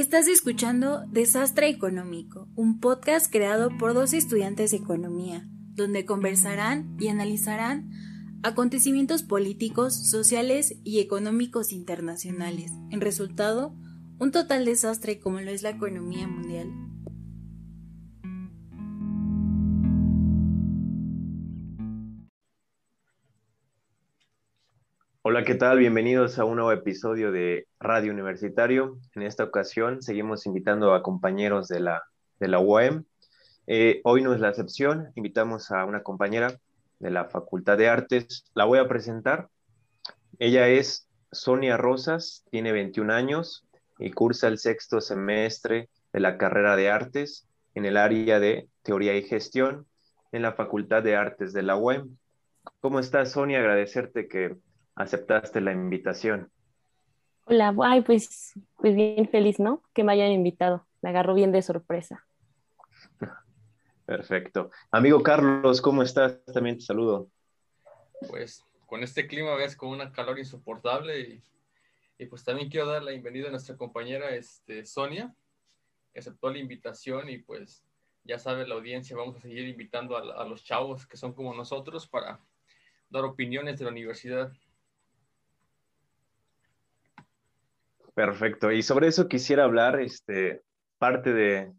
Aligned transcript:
Estás 0.00 0.28
escuchando 0.28 1.04
Desastre 1.08 1.68
Económico, 1.68 2.48
un 2.56 2.80
podcast 2.80 3.30
creado 3.30 3.76
por 3.76 3.92
dos 3.92 4.14
estudiantes 4.14 4.70
de 4.70 4.78
economía, 4.78 5.46
donde 5.74 6.06
conversarán 6.06 6.96
y 6.98 7.08
analizarán 7.08 7.90
acontecimientos 8.42 9.22
políticos, 9.22 9.94
sociales 10.08 10.74
y 10.84 11.00
económicos 11.00 11.70
internacionales. 11.70 12.72
En 12.88 13.02
resultado, 13.02 13.76
un 14.18 14.30
total 14.30 14.64
desastre 14.64 15.20
como 15.20 15.38
lo 15.42 15.50
es 15.50 15.62
la 15.62 15.68
economía 15.68 16.26
mundial. 16.26 16.72
Hola, 25.32 25.44
¿qué 25.44 25.54
tal? 25.54 25.78
Bienvenidos 25.78 26.40
a 26.40 26.44
un 26.44 26.56
nuevo 26.56 26.72
episodio 26.72 27.30
de 27.30 27.68
Radio 27.78 28.10
Universitario. 28.10 28.98
En 29.14 29.22
esta 29.22 29.44
ocasión 29.44 30.02
seguimos 30.02 30.44
invitando 30.44 30.92
a 30.92 31.04
compañeros 31.04 31.68
de 31.68 31.78
la, 31.78 32.02
de 32.40 32.48
la 32.48 32.58
UAM. 32.58 33.04
Eh, 33.68 34.00
hoy 34.02 34.22
no 34.22 34.34
es 34.34 34.40
la 34.40 34.48
excepción, 34.48 35.12
invitamos 35.14 35.70
a 35.70 35.84
una 35.84 36.02
compañera 36.02 36.58
de 36.98 37.10
la 37.12 37.26
Facultad 37.26 37.78
de 37.78 37.88
Artes. 37.88 38.42
La 38.54 38.64
voy 38.64 38.80
a 38.80 38.88
presentar. 38.88 39.48
Ella 40.40 40.66
es 40.66 41.08
Sonia 41.30 41.76
Rosas, 41.76 42.44
tiene 42.50 42.72
21 42.72 43.12
años 43.12 43.64
y 44.00 44.10
cursa 44.10 44.48
el 44.48 44.58
sexto 44.58 45.00
semestre 45.00 45.90
de 46.12 46.18
la 46.18 46.38
carrera 46.38 46.74
de 46.74 46.90
Artes 46.90 47.46
en 47.76 47.84
el 47.84 47.98
área 47.98 48.40
de 48.40 48.68
Teoría 48.82 49.16
y 49.16 49.22
Gestión 49.22 49.86
en 50.32 50.42
la 50.42 50.54
Facultad 50.54 51.04
de 51.04 51.14
Artes 51.14 51.52
de 51.52 51.62
la 51.62 51.76
UAM. 51.76 52.16
¿Cómo 52.80 52.98
estás, 52.98 53.30
Sonia? 53.30 53.60
Agradecerte 53.60 54.26
que 54.26 54.56
aceptaste 54.94 55.60
la 55.60 55.72
invitación. 55.72 56.50
Hola, 57.44 57.74
ay, 57.82 58.02
pues, 58.02 58.52
pues 58.76 58.94
bien 58.94 59.28
feliz, 59.28 59.58
¿no? 59.58 59.82
Que 59.92 60.04
me 60.04 60.12
hayan 60.12 60.30
invitado. 60.30 60.86
Me 61.02 61.10
agarró 61.10 61.34
bien 61.34 61.52
de 61.52 61.62
sorpresa. 61.62 62.24
Perfecto. 64.06 64.70
Amigo 64.90 65.22
Carlos, 65.22 65.80
¿cómo 65.80 66.02
estás? 66.02 66.44
También 66.52 66.78
te 66.78 66.84
saludo. 66.84 67.28
Pues 68.28 68.64
con 68.86 69.02
este 69.04 69.26
clima 69.26 69.54
ves 69.54 69.76
con 69.76 69.90
una 69.90 70.12
calor 70.12 70.38
insoportable 70.38 71.20
y, 71.20 71.42
y, 72.18 72.26
pues 72.26 72.42
también 72.42 72.68
quiero 72.68 72.86
dar 72.86 73.04
la 73.04 73.12
bienvenida 73.12 73.46
a 73.46 73.50
nuestra 73.52 73.76
compañera 73.76 74.30
este, 74.30 74.84
Sonia, 74.84 75.32
que 76.12 76.18
aceptó 76.18 76.50
la 76.50 76.58
invitación 76.58 77.28
y 77.28 77.38
pues 77.38 77.84
ya 78.24 78.38
sabe 78.38 78.66
la 78.66 78.74
audiencia, 78.74 79.16
vamos 79.16 79.36
a 79.36 79.42
seguir 79.42 79.68
invitando 79.68 80.16
a, 80.16 80.42
a 80.42 80.44
los 80.44 80.64
chavos 80.64 81.06
que 81.06 81.16
son 81.16 81.32
como 81.32 81.54
nosotros 81.54 82.08
para 82.08 82.40
dar 83.10 83.24
opiniones 83.24 83.78
de 83.78 83.84
la 83.84 83.92
universidad. 83.92 84.52
Perfecto. 88.14 88.72
Y 88.72 88.82
sobre 88.82 89.08
eso 89.08 89.28
quisiera 89.28 89.64
hablar, 89.64 90.00
este, 90.00 90.62
parte 90.98 91.32
de 91.32 91.72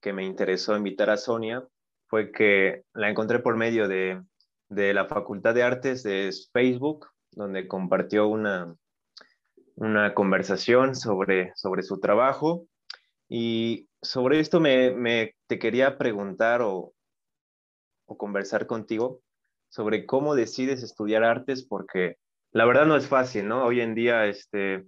que 0.00 0.12
me 0.12 0.24
interesó 0.24 0.76
invitar 0.76 1.10
a 1.10 1.16
Sonia 1.16 1.66
fue 2.08 2.32
que 2.32 2.82
la 2.92 3.08
encontré 3.08 3.38
por 3.38 3.56
medio 3.56 3.86
de, 3.86 4.20
de 4.68 4.94
la 4.94 5.06
Facultad 5.06 5.54
de 5.54 5.62
Artes 5.62 6.02
de 6.02 6.30
Facebook, 6.52 7.06
donde 7.32 7.68
compartió 7.68 8.26
una, 8.28 8.74
una 9.76 10.14
conversación 10.14 10.94
sobre, 10.94 11.52
sobre 11.54 11.82
su 11.82 12.00
trabajo. 12.00 12.66
Y 13.28 13.88
sobre 14.02 14.40
esto 14.40 14.58
me, 14.58 14.90
me 14.90 15.36
te 15.46 15.58
quería 15.58 15.98
preguntar 15.98 16.62
o, 16.62 16.92
o 18.06 18.18
conversar 18.18 18.66
contigo 18.66 19.20
sobre 19.68 20.04
cómo 20.04 20.34
decides 20.34 20.82
estudiar 20.82 21.22
artes, 21.22 21.64
porque 21.64 22.16
la 22.50 22.64
verdad 22.64 22.86
no 22.86 22.96
es 22.96 23.06
fácil, 23.06 23.46
¿no? 23.46 23.64
Hoy 23.64 23.80
en 23.80 23.94
día, 23.94 24.26
este, 24.26 24.84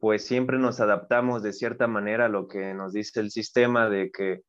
pues 0.00 0.24
siempre 0.24 0.58
nos 0.58 0.80
adaptamos 0.80 1.42
de 1.42 1.52
cierta 1.52 1.86
manera 1.86 2.24
a 2.26 2.30
lo 2.30 2.48
que 2.48 2.72
nos 2.74 2.94
dice 2.94 3.20
el 3.20 3.30
sistema, 3.30 3.88
de 3.90 4.10
que 4.10 4.40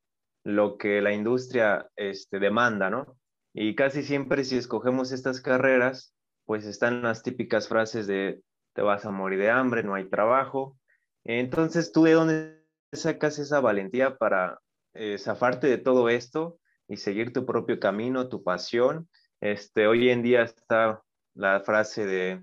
lo 0.44 0.78
que 0.78 1.02
la 1.02 1.12
industria 1.12 1.88
este, 1.94 2.38
demanda, 2.38 2.90
¿no? 2.90 3.18
Y 3.52 3.74
casi 3.74 4.02
siempre 4.02 4.44
si 4.44 4.56
escogemos 4.56 5.12
estas 5.12 5.42
carreras, 5.42 6.14
pues 6.46 6.64
están 6.64 7.02
las 7.02 7.22
típicas 7.22 7.68
frases 7.68 8.06
de 8.06 8.42
te 8.72 8.80
vas 8.80 9.04
a 9.04 9.10
morir 9.10 9.38
de 9.38 9.50
hambre, 9.50 9.82
no 9.82 9.94
hay 9.94 10.08
trabajo. 10.08 10.78
Entonces, 11.24 11.92
¿tú 11.92 12.04
de 12.04 12.12
dónde 12.12 12.64
sacas 12.90 13.38
esa 13.38 13.60
valentía 13.60 14.16
para 14.16 14.58
eh, 14.94 15.18
zafarte 15.18 15.66
de 15.66 15.78
todo 15.78 16.08
esto 16.08 16.58
y 16.88 16.96
seguir 16.96 17.34
tu 17.34 17.44
propio 17.44 17.78
camino, 17.78 18.30
tu 18.30 18.42
pasión? 18.42 19.08
Este, 19.40 19.86
hoy 19.86 20.08
en 20.08 20.22
día 20.22 20.42
está 20.42 21.02
la 21.34 21.60
frase 21.60 22.06
de 22.06 22.42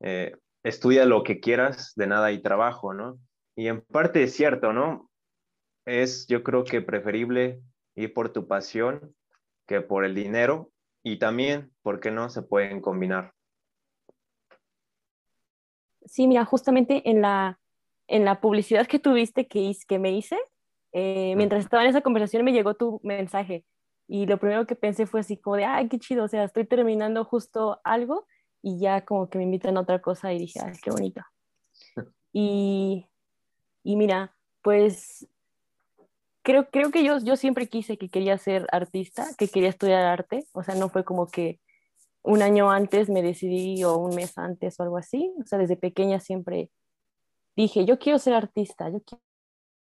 eh, 0.00 0.34
estudia 0.62 1.04
lo 1.04 1.22
que 1.22 1.40
quieras, 1.40 1.92
de 1.96 2.06
nada 2.06 2.26
hay 2.26 2.42
trabajo, 2.42 2.94
¿no? 2.94 3.18
Y 3.56 3.68
en 3.68 3.80
parte 3.80 4.22
es 4.22 4.34
cierto, 4.34 4.72
¿no? 4.72 5.10
Es 5.84 6.26
yo 6.26 6.42
creo 6.42 6.64
que 6.64 6.82
preferible 6.82 7.60
ir 7.94 8.12
por 8.12 8.32
tu 8.32 8.46
pasión 8.46 9.14
que 9.66 9.80
por 9.80 10.04
el 10.04 10.14
dinero 10.14 10.70
y 11.02 11.18
también, 11.18 11.72
¿por 11.82 12.00
qué 12.00 12.10
no 12.10 12.28
se 12.30 12.42
pueden 12.42 12.80
combinar? 12.80 13.32
Sí, 16.04 16.26
mira, 16.26 16.44
justamente 16.44 17.08
en 17.08 17.20
la, 17.22 17.58
en 18.06 18.24
la 18.24 18.40
publicidad 18.40 18.86
que 18.86 18.98
tuviste 18.98 19.46
que, 19.46 19.72
que 19.86 19.98
me 19.98 20.12
hice, 20.12 20.38
eh, 20.92 21.34
mientras 21.36 21.64
estaba 21.64 21.82
en 21.82 21.90
esa 21.90 22.00
conversación 22.00 22.44
me 22.44 22.52
llegó 22.52 22.74
tu 22.74 23.00
mensaje 23.02 23.64
y 24.06 24.24
lo 24.24 24.38
primero 24.38 24.66
que 24.66 24.74
pensé 24.74 25.06
fue 25.06 25.20
así 25.20 25.36
como 25.36 25.56
de, 25.56 25.66
ay, 25.66 25.88
qué 25.88 25.98
chido, 25.98 26.24
o 26.24 26.28
sea, 26.28 26.44
estoy 26.44 26.66
terminando 26.66 27.24
justo 27.24 27.80
algo 27.84 28.26
y 28.62 28.78
ya 28.78 29.04
como 29.04 29.28
que 29.28 29.38
me 29.38 29.44
invitan 29.44 29.76
a 29.76 29.80
otra 29.80 30.00
cosa 30.00 30.32
y 30.32 30.38
dije, 30.38 30.60
ay, 30.62 30.74
qué 30.82 30.90
bonito. 30.90 31.22
Y, 32.32 33.06
y 33.82 33.96
mira, 33.96 34.34
pues 34.62 35.26
creo, 36.42 36.68
creo 36.70 36.90
que 36.90 37.04
yo, 37.04 37.18
yo 37.18 37.36
siempre 37.36 37.68
quise 37.68 37.98
que 37.98 38.08
quería 38.08 38.38
ser 38.38 38.66
artista, 38.72 39.26
que 39.36 39.48
quería 39.48 39.68
estudiar 39.68 40.04
arte, 40.04 40.46
o 40.52 40.62
sea, 40.62 40.74
no 40.74 40.88
fue 40.88 41.04
como 41.04 41.28
que 41.28 41.60
un 42.22 42.42
año 42.42 42.70
antes 42.70 43.08
me 43.08 43.22
decidí 43.22 43.84
o 43.84 43.96
un 43.96 44.14
mes 44.14 44.36
antes 44.36 44.78
o 44.78 44.82
algo 44.82 44.98
así, 44.98 45.32
o 45.42 45.46
sea, 45.46 45.58
desde 45.58 45.76
pequeña 45.76 46.20
siempre 46.20 46.70
dije, 47.56 47.84
yo 47.84 47.98
quiero 47.98 48.18
ser 48.18 48.34
artista, 48.34 48.88
yo 48.90 49.00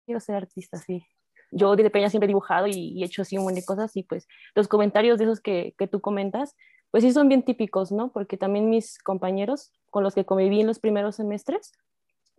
quiero 0.04 0.20
ser 0.20 0.36
artista, 0.36 0.78
sí. 0.78 1.06
Yo 1.52 1.76
desde 1.76 1.90
pequeña 1.90 2.10
siempre 2.10 2.26
he 2.26 2.28
dibujado 2.28 2.66
y, 2.66 3.02
he 3.02 3.06
hecho 3.06 3.22
así 3.22 3.36
un 3.36 3.44
montón 3.44 3.60
de 3.60 3.64
cosas 3.64 3.96
y 3.96 4.02
pues 4.02 4.26
los 4.54 4.66
comentarios 4.68 5.18
de 5.18 5.24
esos 5.24 5.40
que, 5.40 5.74
que 5.78 5.86
tú 5.86 6.00
comentas, 6.00 6.56
pues 6.90 7.04
sí 7.04 7.12
son 7.12 7.28
bien 7.28 7.42
típicos, 7.42 7.92
¿no? 7.92 8.12
Porque 8.12 8.36
también 8.36 8.70
mis 8.70 8.98
compañeros 8.98 9.72
con 9.90 10.02
los 10.02 10.14
que 10.14 10.24
conviví 10.24 10.60
en 10.60 10.66
los 10.66 10.78
primeros 10.78 11.16
semestres, 11.16 11.72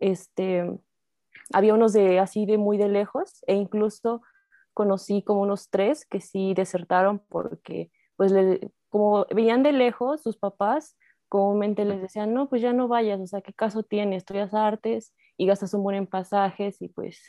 este, 0.00 0.78
había 1.52 1.74
unos 1.74 1.92
de 1.92 2.18
así 2.18 2.46
de 2.46 2.58
muy 2.58 2.78
de 2.78 2.88
lejos 2.88 3.44
e 3.46 3.54
incluso 3.54 4.22
conocí 4.74 5.22
como 5.22 5.42
unos 5.42 5.70
tres 5.70 6.04
que 6.06 6.20
sí 6.20 6.54
desertaron 6.54 7.20
porque 7.28 7.90
pues 8.16 8.32
como 8.90 9.26
veían 9.34 9.62
de 9.62 9.72
lejos 9.72 10.22
sus 10.22 10.36
papás 10.36 10.96
comúnmente 11.28 11.84
les 11.84 12.00
decían, 12.00 12.32
no, 12.32 12.48
pues 12.48 12.62
ya 12.62 12.72
no 12.72 12.88
vayas, 12.88 13.20
o 13.20 13.26
sea, 13.26 13.40
¿qué 13.40 13.52
caso 13.52 13.82
tiene? 13.82 14.16
Estudias 14.16 14.54
artes 14.54 15.14
y 15.36 15.46
gastas 15.46 15.74
un 15.74 15.82
buen 15.82 15.96
en 15.96 16.06
pasajes 16.06 16.80
y 16.80 16.88
pues 16.88 17.20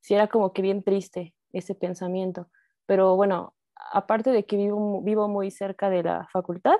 sí 0.00 0.14
era 0.14 0.28
como 0.28 0.52
que 0.52 0.62
bien 0.62 0.82
triste 0.82 1.34
ese 1.52 1.74
pensamiento. 1.74 2.48
Pero 2.86 3.16
bueno, 3.16 3.54
aparte 3.92 4.30
de 4.30 4.44
que 4.44 4.56
vivo, 4.56 5.02
vivo 5.02 5.28
muy 5.28 5.50
cerca 5.50 5.90
de 5.90 6.02
la 6.02 6.28
facultad, 6.32 6.76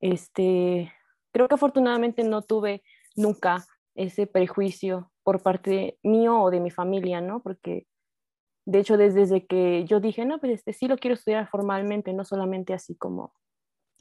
este, 0.00 0.92
creo 1.32 1.48
que 1.48 1.54
afortunadamente 1.54 2.24
no 2.24 2.42
tuve 2.42 2.82
nunca 3.16 3.64
ese 3.94 4.26
prejuicio 4.26 5.10
por 5.22 5.42
parte 5.42 5.98
mío 6.02 6.40
o 6.40 6.50
de 6.50 6.60
mi 6.60 6.70
familia, 6.70 7.20
¿no? 7.20 7.42
Porque 7.42 7.86
de 8.66 8.80
hecho 8.80 8.96
desde, 8.96 9.46
que 9.46 9.84
yo 9.84 10.00
dije, 10.00 10.24
no, 10.26 10.38
pues 10.38 10.52
este, 10.52 10.72
sí 10.72 10.88
lo 10.88 10.98
quiero 10.98 11.14
estudiar 11.14 11.48
formalmente, 11.48 12.12
no 12.12 12.24
solamente 12.24 12.74
así 12.74 12.96
como, 12.96 13.32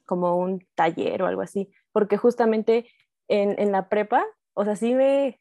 como 0.06 0.38
un 0.38 0.66
taller 0.76 1.24
o 1.24 1.28
algo 1.28 1.42
así, 1.42 1.72
porque 1.92 2.18
justamente 2.18 2.90
en, 3.28 3.60
en 3.60 3.72
la 3.72 3.90
prepa, 3.90 4.26
o 4.54 4.66
sea, 4.66 4.76
sí 4.76 4.94
me, 4.94 5.40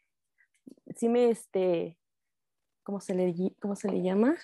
sí 0.94 1.08
me, 1.08 1.30
este, 1.30 1.98
¿cómo 2.82 3.00
se 3.00 3.14
le, 3.14 3.34
cómo 3.60 3.76
se 3.76 3.90
le 3.90 4.02
llama? 4.02 4.36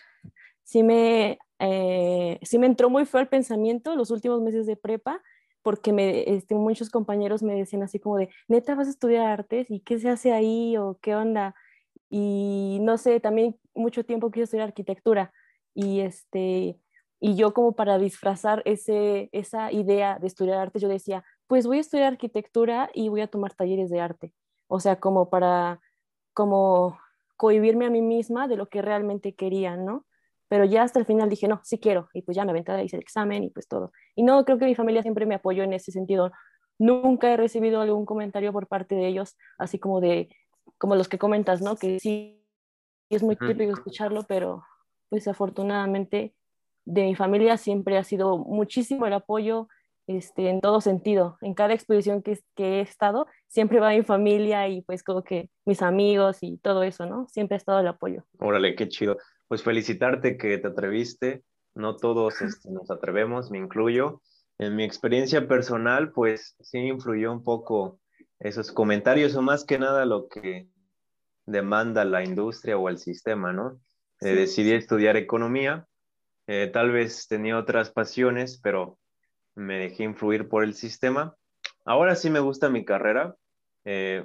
Sí 0.71 0.85
me 0.85 1.39
eh, 1.59 2.39
sí 2.43 2.59
me 2.61 2.67
entró 2.67 2.89
muy 2.91 3.05
feo 3.05 3.21
el 3.21 3.29
pensamiento 3.29 3.97
los 3.97 4.13
últimos 4.13 4.41
meses 4.41 4.67
de 4.67 4.77
prepa, 4.77 5.21
porque 5.63 5.93
me, 5.93 6.23
este, 6.37 6.55
muchos 6.55 6.91
compañeros 6.91 7.43
me 7.43 7.55
decían 7.55 7.83
así 7.83 7.99
como 7.99 8.19
de, 8.19 8.29
neta, 8.47 8.77
vas 8.77 8.87
a 8.87 8.91
estudiar 8.91 9.27
artes 9.27 9.69
y 9.69 9.81
qué 9.81 9.99
se 9.99 10.09
hace 10.09 10.33
ahí 10.33 10.77
o 10.77 10.97
qué 11.03 11.17
onda. 11.17 11.57
Y 12.09 12.79
no 12.83 12.99
sé, 12.99 13.19
también 13.19 13.59
mucho 13.75 14.05
tiempo 14.05 14.31
quise 14.31 14.45
estudiar 14.45 14.69
arquitectura 14.69 15.33
y, 15.75 16.01
este, 16.03 16.79
y 17.19 17.35
yo 17.35 17.53
como 17.53 17.73
para 17.73 17.99
disfrazar 17.99 18.63
ese, 18.65 19.29
esa 19.33 19.73
idea 19.73 20.19
de 20.21 20.29
estudiar 20.29 20.59
artes, 20.59 20.83
yo 20.83 20.89
decía, 20.89 21.25
pues 21.49 21.67
voy 21.67 21.79
a 21.79 21.81
estudiar 21.81 22.13
arquitectura 22.13 22.91
y 22.95 23.09
voy 23.09 23.23
a 23.23 23.27
tomar 23.29 23.55
talleres 23.55 23.91
de 23.91 24.01
arte. 24.01 24.35
O 24.69 24.79
sea, 24.79 25.01
como 25.01 25.31
para, 25.31 25.81
como 26.33 26.97
cohibirme 27.37 27.87
a 27.87 27.91
mí 27.91 28.03
misma 28.03 28.47
de 28.47 28.57
lo 28.57 28.69
que 28.69 28.83
realmente 28.83 29.35
quería, 29.35 29.77
¿no? 29.77 30.07
Pero 30.51 30.65
ya 30.65 30.83
hasta 30.83 30.99
el 30.99 31.07
final 31.07 31.31
dije, 31.31 31.47
no, 31.47 31.61
sí 31.63 31.79
quiero, 31.79 32.09
y 32.13 32.23
pues 32.23 32.37
ya 32.37 32.45
me 32.45 32.51
aventé, 32.51 32.83
hice 32.83 32.97
el 32.97 33.03
examen 33.03 33.45
y 33.45 33.51
pues 33.51 33.69
todo. 33.69 33.93
Y 34.17 34.25
no, 34.25 34.45
creo 34.45 34.59
que 34.59 34.65
mi 34.65 34.75
familia 34.75 35.01
siempre 35.01 35.25
me 35.25 35.37
apoyó 35.37 35.63
en 35.63 35.73
ese 35.73 35.93
sentido. 35.93 36.33
Nunca 36.77 37.33
he 37.33 37.37
recibido 37.37 37.81
algún 37.81 38.05
comentario 38.05 38.53
por 38.53 38.67
parte 38.67 38.97
de 38.97 39.07
ellos, 39.07 39.37
así 39.59 39.79
como 39.79 40.01
de, 40.01 40.29
como 40.77 40.97
los 40.97 41.09
que 41.09 41.19
comentas, 41.19 41.63
¿no? 41.63 41.77
Que 41.77 42.01
sí 42.01 42.45
es 43.11 43.23
muy 43.23 43.37
típico 43.37 43.71
escucharlo, 43.71 44.25
pero 44.25 44.65
pues 45.09 45.29
afortunadamente 45.29 46.35
de 46.85 47.05
mi 47.05 47.15
familia 47.15 47.57
siempre 47.57 47.97
ha 47.97 48.03
sido 48.03 48.37
muchísimo 48.37 49.07
el 49.07 49.13
apoyo 49.13 49.69
este, 50.09 50.49
en 50.49 50.61
todo 50.61 50.81
sentido. 50.81 51.39
En 51.43 51.55
cada 51.55 51.75
exposición 51.75 52.23
que, 52.23 52.41
que, 52.57 52.79
he 52.79 52.81
estado, 52.81 53.29
siempre 53.47 53.79
va 53.79 53.91
mi 53.91 54.03
familia 54.03 54.67
y 54.67 54.83
pues 54.83 55.05
como 55.05 55.23
que 55.23 55.49
mis 55.65 55.81
amigos 55.81 56.39
y 56.41 56.59
todo 56.59 56.83
eso, 56.83 57.07
¿no? 57.07 57.29
Siempre 57.29 57.55
ha 57.55 57.59
estado 57.59 57.79
el 57.79 57.87
apoyo. 57.87 58.25
Órale, 58.41 58.75
qué 58.75 58.89
chido. 58.89 59.17
Pues 59.51 59.65
felicitarte 59.65 60.37
que 60.37 60.59
te 60.59 60.69
atreviste. 60.69 61.43
No 61.75 61.97
todos 61.97 62.41
este, 62.41 62.71
nos 62.71 62.89
atrevemos, 62.89 63.51
me 63.51 63.59
incluyo. 63.59 64.23
En 64.59 64.77
mi 64.77 64.85
experiencia 64.85 65.49
personal, 65.49 66.13
pues 66.13 66.55
sí 66.61 66.79
influyó 66.79 67.33
un 67.33 67.43
poco 67.43 67.99
esos 68.39 68.71
comentarios 68.71 69.35
o 69.35 69.43
más 69.43 69.65
que 69.65 69.81
nada 69.81 70.07
lo 70.07 70.29
que 70.29 70.69
demanda 71.47 72.05
la 72.05 72.23
industria 72.23 72.79
o 72.79 72.89
el 72.89 72.99
sistema, 72.99 73.53
¿no? 73.53 73.81
Eh, 74.21 74.37
decidí 74.37 74.71
estudiar 74.71 75.17
economía, 75.17 75.85
eh, 76.47 76.71
tal 76.73 76.93
vez 76.93 77.27
tenía 77.27 77.59
otras 77.59 77.91
pasiones, 77.91 78.61
pero 78.63 79.01
me 79.57 79.79
dejé 79.79 80.05
influir 80.05 80.49
por 80.49 80.63
el 80.63 80.75
sistema. 80.75 81.35
Ahora 81.85 82.15
sí 82.15 82.31
me 82.31 82.39
gusta 82.39 82.69
mi 82.69 82.85
carrera, 82.85 83.35
eh, 83.85 84.25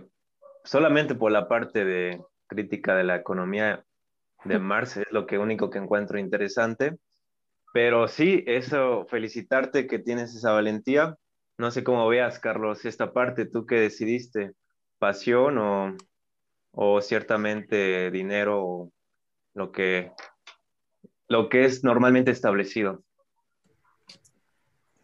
solamente 0.63 1.15
por 1.15 1.31
la 1.31 1.47
parte 1.47 1.83
de 1.83 2.21
crítica 2.45 2.95
de 2.95 3.05
la 3.05 3.15
economía 3.15 3.83
de 4.45 4.59
Marx, 4.59 4.97
es 4.97 5.11
lo 5.11 5.25
que 5.25 5.37
único 5.37 5.69
que 5.69 5.79
encuentro 5.79 6.19
interesante. 6.19 6.97
Pero 7.73 8.07
sí, 8.07 8.43
eso, 8.47 9.05
felicitarte 9.09 9.87
que 9.87 9.99
tienes 9.99 10.33
esa 10.33 10.51
valentía. 10.51 11.17
No 11.57 11.71
sé 11.71 11.83
cómo 11.83 12.07
veas, 12.07 12.39
Carlos, 12.39 12.85
esta 12.85 13.11
parte, 13.11 13.45
tú 13.45 13.65
que 13.65 13.75
decidiste, 13.75 14.53
pasión 14.97 15.57
o, 15.57 15.95
o 16.71 17.01
ciertamente 17.01 18.11
dinero 18.11 18.63
o 18.63 18.91
lo 19.53 19.71
que, 19.71 20.11
lo 21.27 21.49
que 21.49 21.65
es 21.65 21.83
normalmente 21.83 22.31
establecido. 22.31 23.03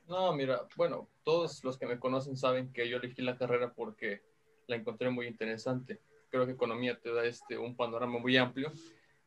No, 0.08 0.34
mira, 0.34 0.68
bueno, 0.76 1.10
todos 1.24 1.64
los 1.64 1.78
que 1.78 1.88
me 1.88 2.00
conocen 2.00 2.36
saben 2.36 2.72
que 2.74 2.90
yo 2.90 2.98
elegí 2.98 3.22
la 3.22 3.38
carrera 3.38 3.74
porque 3.74 4.22
la 4.68 4.76
encontré 4.76 5.10
muy 5.10 5.28
interesante. 5.28 6.02
Creo 6.30 6.46
que 6.46 6.52
economía 6.52 7.00
te 7.00 7.14
da 7.14 7.26
este, 7.26 7.58
un 7.58 7.76
panorama 7.76 8.20
muy 8.20 8.38
amplio 8.38 8.72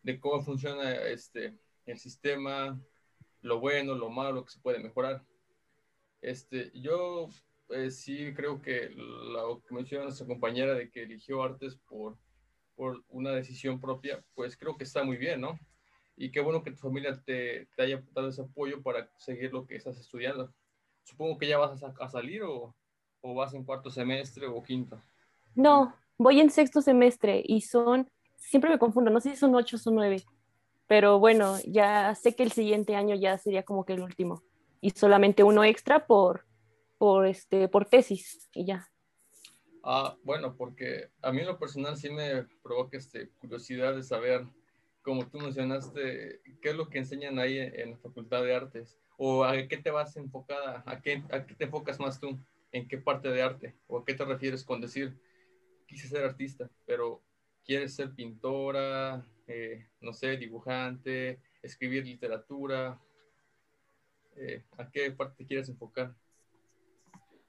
de 0.04 0.20
cómo 0.20 0.42
funciona 0.42 0.92
este, 0.92 1.58
el 1.86 1.98
sistema, 1.98 2.80
lo 3.40 3.58
bueno, 3.58 3.94
lo 3.94 4.10
malo, 4.10 4.32
lo 4.32 4.44
que 4.44 4.52
se 4.52 4.60
puede 4.60 4.78
mejorar. 4.78 5.24
Este, 6.20 6.70
yo 6.74 7.28
eh, 7.70 7.90
sí 7.90 8.32
creo 8.34 8.62
que 8.62 8.90
lo 8.90 9.62
que 9.62 9.74
menciona 9.74 10.04
nuestra 10.04 10.26
compañera 10.26 10.74
de 10.74 10.90
que 10.90 11.02
eligió 11.02 11.42
artes 11.42 11.76
por, 11.88 12.16
por 12.76 13.02
una 13.08 13.32
decisión 13.32 13.80
propia, 13.80 14.24
pues 14.34 14.56
creo 14.56 14.76
que 14.76 14.84
está 14.84 15.02
muy 15.02 15.16
bien, 15.16 15.40
¿no? 15.40 15.58
Y 16.16 16.30
qué 16.30 16.40
bueno 16.40 16.62
que 16.62 16.70
tu 16.70 16.76
familia 16.76 17.20
te, 17.24 17.66
te 17.74 17.82
haya 17.82 18.04
dado 18.12 18.28
ese 18.28 18.42
apoyo 18.42 18.82
para 18.82 19.10
seguir 19.18 19.52
lo 19.52 19.66
que 19.66 19.76
estás 19.76 19.98
estudiando. 19.98 20.54
Supongo 21.02 21.38
que 21.38 21.48
ya 21.48 21.58
vas 21.58 21.82
a, 21.82 21.92
a 21.98 22.08
salir 22.08 22.42
o, 22.42 22.74
o 23.22 23.34
vas 23.34 23.54
en 23.54 23.64
cuarto 23.64 23.90
semestre 23.90 24.46
o 24.46 24.62
quinto. 24.62 25.02
No, 25.54 25.94
voy 26.18 26.40
en 26.40 26.50
sexto 26.50 26.82
semestre 26.82 27.42
y 27.44 27.62
son, 27.62 28.10
siempre 28.48 28.70
me 28.70 28.78
confundo, 28.78 29.10
no 29.10 29.20
sé 29.20 29.30
si 29.30 29.36
son 29.36 29.54
ocho 29.54 29.76
o 29.84 29.90
nueve, 29.90 30.22
pero 30.86 31.18
bueno, 31.18 31.56
ya 31.66 32.14
sé 32.14 32.34
que 32.34 32.42
el 32.42 32.52
siguiente 32.52 32.94
año 32.94 33.14
ya 33.14 33.38
sería 33.38 33.62
como 33.62 33.84
que 33.84 33.94
el 33.94 34.02
último 34.02 34.42
y 34.84 34.90
solamente 34.90 35.42
uno 35.42 35.64
extra 35.64 36.06
por, 36.06 36.44
por, 36.98 37.26
este, 37.26 37.68
por 37.68 37.86
tesis 37.86 38.50
y 38.52 38.66
ya. 38.66 38.86
Ah, 39.82 40.16
bueno, 40.24 40.56
porque 40.56 41.08
a 41.22 41.32
mí 41.32 41.40
en 41.40 41.46
lo 41.46 41.58
personal 41.58 41.96
sí 41.96 42.10
me 42.10 42.44
provoca 42.62 42.98
este, 42.98 43.30
curiosidad 43.38 43.94
de 43.94 44.02
saber, 44.02 44.46
como 45.02 45.26
tú 45.26 45.38
mencionaste, 45.38 46.40
qué 46.60 46.68
es 46.70 46.76
lo 46.76 46.90
que 46.90 46.98
enseñan 46.98 47.38
ahí 47.38 47.58
en, 47.58 47.92
la 47.92 47.96
Facultad 47.96 48.42
de 48.42 48.54
Artes 48.54 48.98
o 49.16 49.44
a 49.44 49.54
qué 49.68 49.78
te 49.78 49.90
vas 49.90 50.16
enfocada, 50.16 50.82
a 50.86 51.00
qué, 51.00 51.22
a 51.30 51.46
qué 51.46 51.54
te 51.54 51.64
enfocas 51.64 51.98
más 51.98 52.20
tú, 52.20 52.38
en 52.72 52.86
qué 52.86 52.98
parte 52.98 53.30
de 53.30 53.40
arte 53.40 53.74
o 53.86 53.98
a 53.98 54.04
qué 54.04 54.12
te 54.12 54.24
refieres 54.26 54.64
con 54.64 54.82
decir, 54.82 55.18
quise 55.86 56.08
ser 56.08 56.24
artista, 56.24 56.70
pero 56.84 57.22
quieres 57.64 57.94
ser 57.94 58.14
pintora, 58.14 59.24
eh, 59.46 59.86
no 60.00 60.12
sé, 60.12 60.36
dibujante, 60.36 61.40
escribir 61.62 62.04
literatura? 62.04 63.00
Eh, 64.36 64.64
¿A 64.78 64.90
qué 64.90 65.10
parte 65.10 65.46
quieres 65.46 65.68
enfocar? 65.68 66.14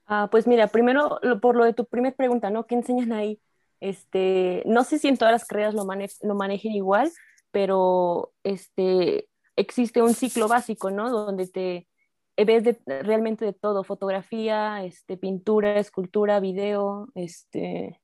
Ah, 0.06 0.28
pues 0.30 0.46
mira, 0.46 0.68
primero 0.68 1.18
por 1.42 1.56
lo 1.56 1.64
de 1.64 1.74
tu 1.74 1.84
primera 1.84 2.14
pregunta, 2.14 2.48
¿no? 2.50 2.66
¿Qué 2.66 2.76
enseñan 2.76 3.12
ahí? 3.12 3.40
Este, 3.80 4.62
no 4.66 4.84
sé 4.84 4.98
si 4.98 5.08
en 5.08 5.18
todas 5.18 5.32
las 5.32 5.44
carreras 5.44 5.74
lo, 5.74 5.84
lo 5.84 6.34
manejen 6.34 6.72
igual, 6.72 7.10
pero 7.50 8.32
este, 8.44 9.28
existe 9.56 10.02
un 10.02 10.14
ciclo 10.14 10.48
básico, 10.48 10.90
¿no? 10.90 11.10
Donde 11.10 11.46
te 11.48 11.88
ves 12.36 12.64
de, 12.64 12.78
realmente 13.02 13.44
de 13.44 13.52
todo, 13.52 13.82
fotografía, 13.82 14.84
este, 14.84 15.16
pintura, 15.16 15.78
escultura, 15.78 16.38
video, 16.38 17.08
este, 17.14 18.00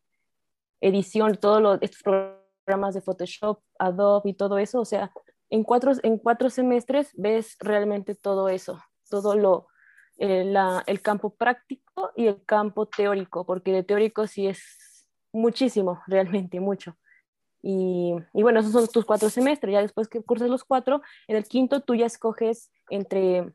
edición, 0.83 1.37
todos 1.37 1.79
estos 1.81 2.03
programas 2.03 2.95
de 2.95 3.01
Photoshop, 3.01 3.61
Adobe 3.79 4.31
y 4.31 4.35
todo 4.35 4.59
eso, 4.59 4.81
o 4.81 4.85
sea, 4.85 5.11
en 5.49 5.63
cuatro, 5.65 5.93
en 6.03 6.19
cuatro 6.19 6.51
semestres 6.51 7.11
ves 7.15 7.57
realmente 7.61 8.15
todo 8.15 8.49
eso, 8.49 8.83
todo 9.09 9.37
lo, 9.37 9.69
eh, 10.19 10.53
el 10.87 11.03
campo 11.03 11.35
práctico 11.35 12.11
y 12.17 12.27
el 12.27 12.45
campo 12.45 12.87
teórico, 12.87 13.47
porque 13.47 13.73
de 13.73 13.83
teórico 13.83 14.27
sí 14.27 14.49
es 14.49 15.07
muchísimo, 15.33 16.03
realmente 16.07 16.61
mucho. 16.61 16.97
Y, 17.65 18.15
y, 18.35 18.43
bueno, 18.43 18.59
esos 18.59 18.73
son 18.73 18.89
tus 18.89 19.05
cuatro 19.05 19.31
semestres. 19.31 19.73
Ya 19.73 19.83
después 19.83 20.09
que 20.09 20.21
curses 20.21 20.49
los 20.49 20.65
cuatro, 20.65 21.01
en 21.29 21.37
el 21.37 21.45
quinto 21.45 21.81
tú 21.81 21.95
ya 21.95 22.07
escoges 22.07 22.73
entre, 22.91 23.53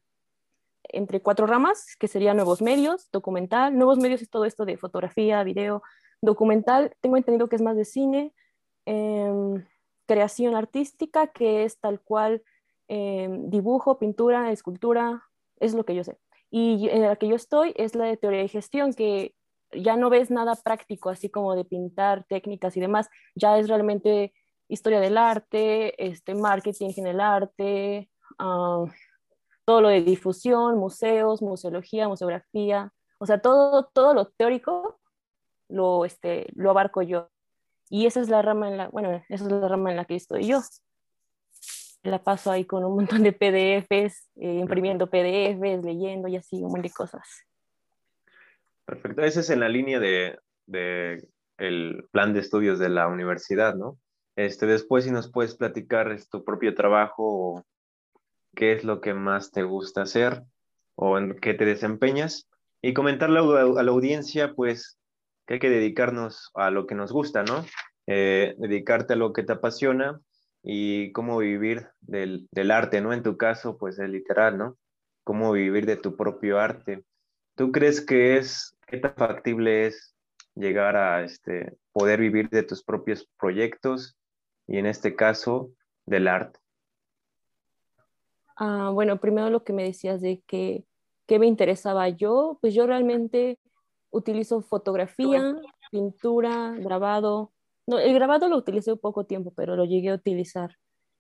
entre 0.84 1.22
cuatro 1.22 1.46
ramas, 1.46 1.98
que 2.00 2.08
serían 2.08 2.38
nuevos 2.38 2.62
medios, 2.62 3.10
documental. 3.12 3.76
Nuevos 3.76 3.98
medios 3.98 4.22
es 4.22 4.30
todo 4.30 4.46
esto 4.46 4.64
de 4.64 4.78
fotografía, 4.78 5.44
video, 5.44 5.84
documental. 6.22 6.96
Tengo 7.02 7.18
entendido 7.18 7.50
que 7.50 7.56
es 7.56 7.62
más 7.62 7.76
de 7.76 7.86
cine, 7.86 8.34
Em, 8.90 9.66
creación 10.06 10.56
artística, 10.56 11.28
que 11.28 11.66
es 11.66 11.78
tal 11.78 12.00
cual 12.00 12.42
em, 12.88 13.50
dibujo, 13.50 14.00
pintura, 14.00 14.50
escultura, 14.54 15.26
es 15.60 15.74
lo 15.74 15.84
que 15.84 15.94
yo 15.94 16.06
sé. 16.06 16.18
Y 16.50 16.88
en 16.88 17.02
la 17.02 17.18
que 17.18 17.28
yo 17.28 17.36
estoy 17.36 17.74
es 17.76 17.96
la 17.96 18.06
de 18.06 18.16
teoría 18.16 18.40
de 18.40 18.48
gestión, 18.48 18.94
que 18.94 19.36
ya 19.74 19.98
no 19.98 20.10
ves 20.10 20.32
nada 20.32 20.56
práctico, 20.56 21.10
así 21.10 21.30
como 21.30 21.54
de 21.54 21.66
pintar 21.66 22.24
técnicas 22.30 22.78
y 22.78 22.80
demás, 22.80 23.10
ya 23.36 23.60
es 23.60 23.68
realmente 23.68 24.34
historia 24.70 25.02
del 25.02 25.18
arte, 25.18 26.02
este, 26.08 26.34
marketing 26.34 26.92
en 26.96 27.08
el 27.08 27.20
arte, 27.20 28.10
ah, 28.40 28.86
todo 29.66 29.82
lo 29.82 29.90
de 29.90 30.02
difusión, 30.02 30.78
museos, 30.78 31.42
museología, 31.42 32.08
museografía, 32.08 32.94
o 33.20 33.26
sea, 33.26 33.40
todo, 33.42 33.88
todo 33.94 34.14
lo 34.14 34.28
teórico 34.30 34.98
lo, 35.70 36.06
este, 36.06 36.48
lo 36.56 36.70
abarco 36.70 37.02
yo. 37.02 37.30
Y 37.90 38.06
esa 38.06 38.20
es 38.20 38.30
la 38.30 38.42
rama 38.42 38.70
en 38.70 38.78
la, 38.78 38.90
bueno, 38.90 39.12
esa 39.30 39.46
es 39.46 39.52
la 39.52 39.68
rama 39.68 39.92
en 39.92 39.98
la 39.98 40.06
que 40.06 40.16
estoy 40.16 40.48
yo. 40.48 40.62
La 42.04 42.24
paso 42.24 42.52
ahí 42.52 42.66
con 42.66 42.84
un 42.86 42.96
montón 42.96 43.24
de 43.24 43.34
PDFs, 43.34 44.30
eh, 44.36 44.60
imprimiendo 44.60 45.10
PDFs, 45.10 45.84
leyendo 45.84 46.28
y 46.28 46.36
así, 46.36 46.58
un 46.58 46.72
montón 46.72 46.82
de 46.84 46.92
cosas. 46.92 47.28
Perfecto. 48.86 49.22
Ese 49.24 49.42
es 49.42 49.50
en 49.50 49.60
la 49.60 49.70
línea 49.70 50.00
de, 50.00 50.40
de 50.66 51.28
el 51.58 52.08
plan 52.12 52.34
de 52.34 52.40
estudios 52.40 52.80
de 52.80 52.90
la 52.90 53.08
universidad, 53.08 53.76
¿no? 53.76 53.98
Este, 54.36 54.68
después, 54.68 55.04
si 55.04 55.12
nos 55.12 55.32
puedes 55.32 55.56
platicar 55.56 56.12
es 56.12 56.30
tu 56.30 56.44
propio 56.44 56.76
trabajo 56.76 57.66
qué 58.56 58.74
es 58.74 58.84
lo 58.84 59.02
que 59.02 59.14
más 59.14 59.52
te 59.52 59.64
gusta 59.64 60.04
hacer 60.04 60.44
o 60.96 61.18
en 61.18 61.40
qué 61.40 61.54
te 61.54 61.66
desempeñas 61.66 62.48
y 62.82 62.94
comentarle 62.94 63.40
a 63.40 63.84
la 63.84 63.92
audiencia, 63.92 64.54
pues, 64.54 64.97
que 65.48 65.56
hay 65.56 65.60
que 65.60 65.70
dedicarnos 65.70 66.52
a 66.54 66.70
lo 66.70 66.86
que 66.86 66.94
nos 66.94 67.12
gusta, 67.12 67.44
¿no? 67.44 67.66
Eh, 68.06 68.54
dedicarte 68.58 69.14
a 69.14 69.16
lo 69.16 69.32
que 69.34 69.44
te 69.44 69.54
apasiona 69.54 70.20
y 70.62 71.12
cómo 71.14 71.38
vivir 71.38 71.88
del, 72.02 72.50
arte, 72.70 73.00
¿no? 73.00 73.14
En 73.14 73.24
tu 73.24 73.38
caso, 73.38 73.78
pues 73.78 73.98
es 73.98 74.10
literal, 74.10 74.58
¿no? 74.58 74.78
Cómo 75.24 75.54
vivir 75.54 75.86
de 75.86 75.96
tu 75.96 76.18
propio 76.18 76.60
arte. 76.60 77.04
¿Tú 77.56 77.72
crees 77.72 78.02
que 78.02 78.38
es, 78.38 78.78
qué 78.88 78.98
tan 78.98 79.16
factible 79.16 79.88
es 79.88 80.14
llegar 80.54 80.98
a 80.98 81.24
este, 81.24 81.78
poder 81.94 82.20
vivir 82.20 82.50
de 82.50 82.64
tus 82.64 82.84
propios 82.84 83.28
proyectos 83.40 84.18
y 84.68 84.78
en 84.78 84.86
este 84.86 85.16
caso 85.16 85.72
del 86.06 86.28
arte? 86.28 86.60
Ah, 88.58 88.90
bueno, 88.94 89.20
primero 89.22 89.50
lo 89.50 89.64
que 89.64 89.72
me 89.72 89.84
decías 89.84 90.20
de 90.20 90.42
que, 90.46 90.84
que 91.26 91.40
me 91.40 91.46
interesaba 91.46 92.10
yo, 92.10 92.58
pues 92.60 92.74
yo 92.74 92.86
realmente 92.86 93.60
utilizo 94.12 94.62
fotografía, 94.62 95.56
pintura, 95.92 96.76
grabado. 96.78 97.52
No, 97.86 98.00
el 98.00 98.14
grabado 98.14 98.50
lo 98.50 98.58
utilicé 98.58 98.96
poco 98.96 99.26
tiempo, 99.26 99.54
pero 99.56 99.76
lo 99.76 99.86
llegué 99.86 100.10
a 100.10 100.16
utilizar. 100.16 100.78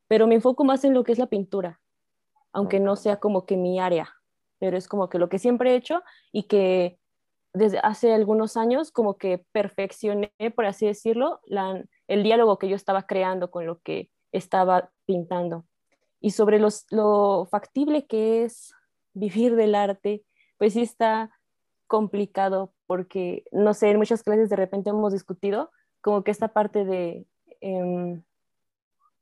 Pero 0.08 0.27
me 0.27 0.36
enfoco 0.36 0.63
más 0.63 0.84
en 0.84 0.94
lo 0.94 1.03
que 1.03 1.12
es 1.12 1.20
la 1.20 1.27
pintura, 1.27 1.82
aunque 2.51 2.79
no 2.79 2.96
sea 2.96 3.17
como 3.17 3.46
que 3.46 3.58
mi 3.58 3.79
área, 3.79 4.13
pero 4.60 4.77
es 4.77 4.88
como 4.88 5.10
que 5.10 5.20
lo 5.20 5.29
que 5.29 5.39
siempre 5.39 5.72
he 5.72 5.75
hecho 5.75 6.01
y 6.32 6.44
que 6.44 6.98
desde 7.53 7.79
hace 7.79 8.13
algunos 8.13 8.56
años 8.56 8.91
como 8.91 9.17
que 9.17 9.46
perfeccioné, 9.51 10.32
por 10.56 10.65
así 10.65 10.86
decirlo, 10.86 11.41
la, 11.46 11.84
el 12.08 12.24
diálogo 12.24 12.58
que 12.58 12.70
yo 12.70 12.75
estaba 12.75 13.03
creando 13.03 13.51
con 13.51 13.65
lo 13.65 13.79
que 13.79 14.10
estaba 14.32 14.91
pintando. 15.06 15.65
Y 16.20 16.32
sobre 16.32 16.60
los, 16.60 16.86
lo 16.89 17.48
factible 17.50 18.08
que 18.08 18.44
es 18.44 18.74
vivir 19.13 19.56
del 19.56 19.75
arte, 19.75 20.24
pues 20.58 20.74
sí 20.74 20.82
está 20.82 21.32
complicado 21.88 22.74
porque, 22.86 23.46
no 23.51 23.74
sé, 23.74 23.89
en 23.89 23.98
muchas 23.98 24.24
clases 24.24 24.50
de 24.50 24.56
repente 24.56 24.89
hemos 24.89 25.13
discutido 25.13 25.72
como 26.01 26.24
que 26.24 26.32
esta 26.32 26.50
parte 26.50 26.86
de, 26.86 27.25
em, 27.62 28.24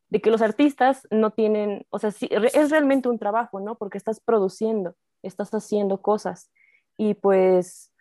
de 0.10 0.22
que 0.22 0.30
los 0.30 0.42
artistas 0.42 1.08
no 1.12 1.32
tienen, 1.32 1.86
o 1.90 2.00
sea, 2.00 2.12
sí, 2.12 2.30
es 2.32 2.70
realmente 2.70 3.10
un 3.10 3.20
trabajo, 3.20 3.60
¿no? 3.60 3.76
Porque 3.76 3.98
estás 3.98 4.20
produciendo, 4.20 4.96
estás 5.24 5.54
haciendo 5.54 6.02
cosas. 6.02 6.52
Y 6.98 7.16
pues, 7.16 7.92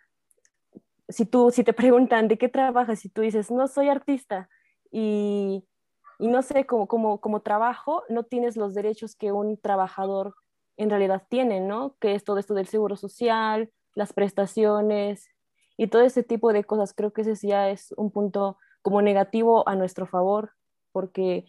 si 1.09 1.25
tú, 1.25 1.51
si 1.51 1.63
te 1.63 1.73
preguntan 1.73 2.27
de 2.27 2.37
qué 2.37 2.49
trabajas, 2.49 3.05
y 3.05 3.09
tú 3.09 3.21
dices, 3.21 3.51
no 3.51 3.67
soy 3.67 3.89
artista, 3.89 4.49
y, 4.91 5.65
y 6.19 6.27
no 6.27 6.41
sé, 6.41 6.65
como, 6.65 6.87
como, 6.87 7.19
como 7.19 7.41
trabajo, 7.41 8.03
no 8.09 8.23
tienes 8.23 8.55
los 8.55 8.73
derechos 8.73 9.15
que 9.15 9.31
un 9.31 9.57
trabajador 9.57 10.35
en 10.77 10.89
realidad 10.89 11.23
tiene, 11.29 11.59
¿no? 11.59 11.95
Que 11.99 12.15
es 12.15 12.23
todo 12.23 12.37
esto 12.37 12.53
del 12.53 12.67
seguro 12.67 12.95
social, 12.95 13.71
las 13.95 14.13
prestaciones 14.13 15.29
y 15.77 15.87
todo 15.87 16.03
ese 16.03 16.23
tipo 16.23 16.53
de 16.53 16.63
cosas. 16.63 16.93
Creo 16.93 17.11
que 17.11 17.21
ese 17.21 17.47
ya 17.47 17.69
es 17.69 17.93
un 17.97 18.11
punto 18.11 18.57
como 18.81 19.01
negativo 19.01 19.67
a 19.67 19.75
nuestro 19.75 20.05
favor, 20.05 20.51
porque 20.91 21.45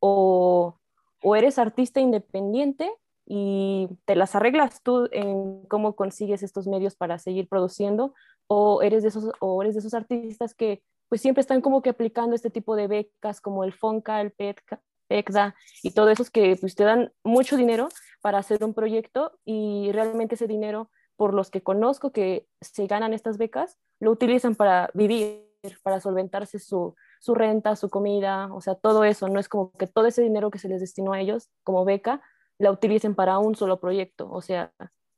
o, 0.00 0.78
o 1.22 1.36
eres 1.36 1.58
artista 1.58 2.00
independiente 2.00 2.90
y 3.26 3.88
te 4.06 4.16
las 4.16 4.34
arreglas 4.34 4.82
tú 4.82 5.08
en 5.12 5.62
cómo 5.66 5.94
consigues 5.94 6.42
estos 6.42 6.66
medios 6.66 6.96
para 6.96 7.18
seguir 7.18 7.48
produciendo, 7.48 8.14
o 8.46 8.82
eres 8.82 9.02
de 9.02 9.10
esos, 9.10 9.30
o 9.40 9.62
eres 9.62 9.74
de 9.74 9.80
esos 9.80 9.94
artistas 9.94 10.54
que 10.54 10.82
pues 11.08 11.20
siempre 11.20 11.40
están 11.40 11.60
como 11.60 11.82
que 11.82 11.90
aplicando 11.90 12.34
este 12.34 12.50
tipo 12.50 12.76
de 12.76 12.86
becas 12.86 13.40
como 13.40 13.62
el 13.64 13.72
FONCA, 13.72 14.20
el 14.20 14.30
PETCA, 14.30 14.80
PECDA 15.08 15.54
y 15.82 15.90
todo 15.90 16.08
eso 16.10 16.24
que 16.32 16.56
pues 16.56 16.74
te 16.74 16.84
dan 16.84 17.12
mucho 17.24 17.56
dinero 17.56 17.88
para 18.20 18.38
hacer 18.38 18.64
un 18.64 18.74
proyecto 18.74 19.38
y 19.44 19.90
realmente 19.92 20.36
ese 20.36 20.46
dinero 20.46 20.90
por 21.20 21.34
los 21.34 21.50
que 21.50 21.62
conozco 21.62 22.12
que 22.12 22.48
se 22.62 22.86
ganan 22.86 23.12
estas 23.12 23.36
becas, 23.36 23.76
lo 24.00 24.10
utilizan 24.10 24.54
para 24.54 24.88
vivir, 24.94 25.44
para 25.82 26.00
solventarse 26.00 26.58
su, 26.58 26.94
su 27.20 27.34
renta, 27.34 27.76
su 27.76 27.90
comida, 27.90 28.48
o 28.54 28.62
sea, 28.62 28.74
todo 28.74 29.04
eso, 29.04 29.28
no 29.28 29.38
es 29.38 29.46
como 29.46 29.70
que 29.72 29.86
todo 29.86 30.06
ese 30.06 30.22
dinero 30.22 30.50
que 30.50 30.58
se 30.58 30.70
les 30.70 30.80
destinó 30.80 31.12
a 31.12 31.20
ellos 31.20 31.50
como 31.62 31.84
beca, 31.84 32.22
la 32.56 32.70
utilicen 32.70 33.14
para 33.14 33.38
un 33.38 33.54
solo 33.54 33.80
proyecto, 33.80 34.30
o 34.32 34.40
sea, 34.40 34.72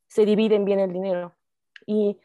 se 0.09 0.25
dividen 0.25 0.65
bien 0.65 0.81
el 0.81 0.91
dinero. 0.91 1.35
Y 1.85 2.19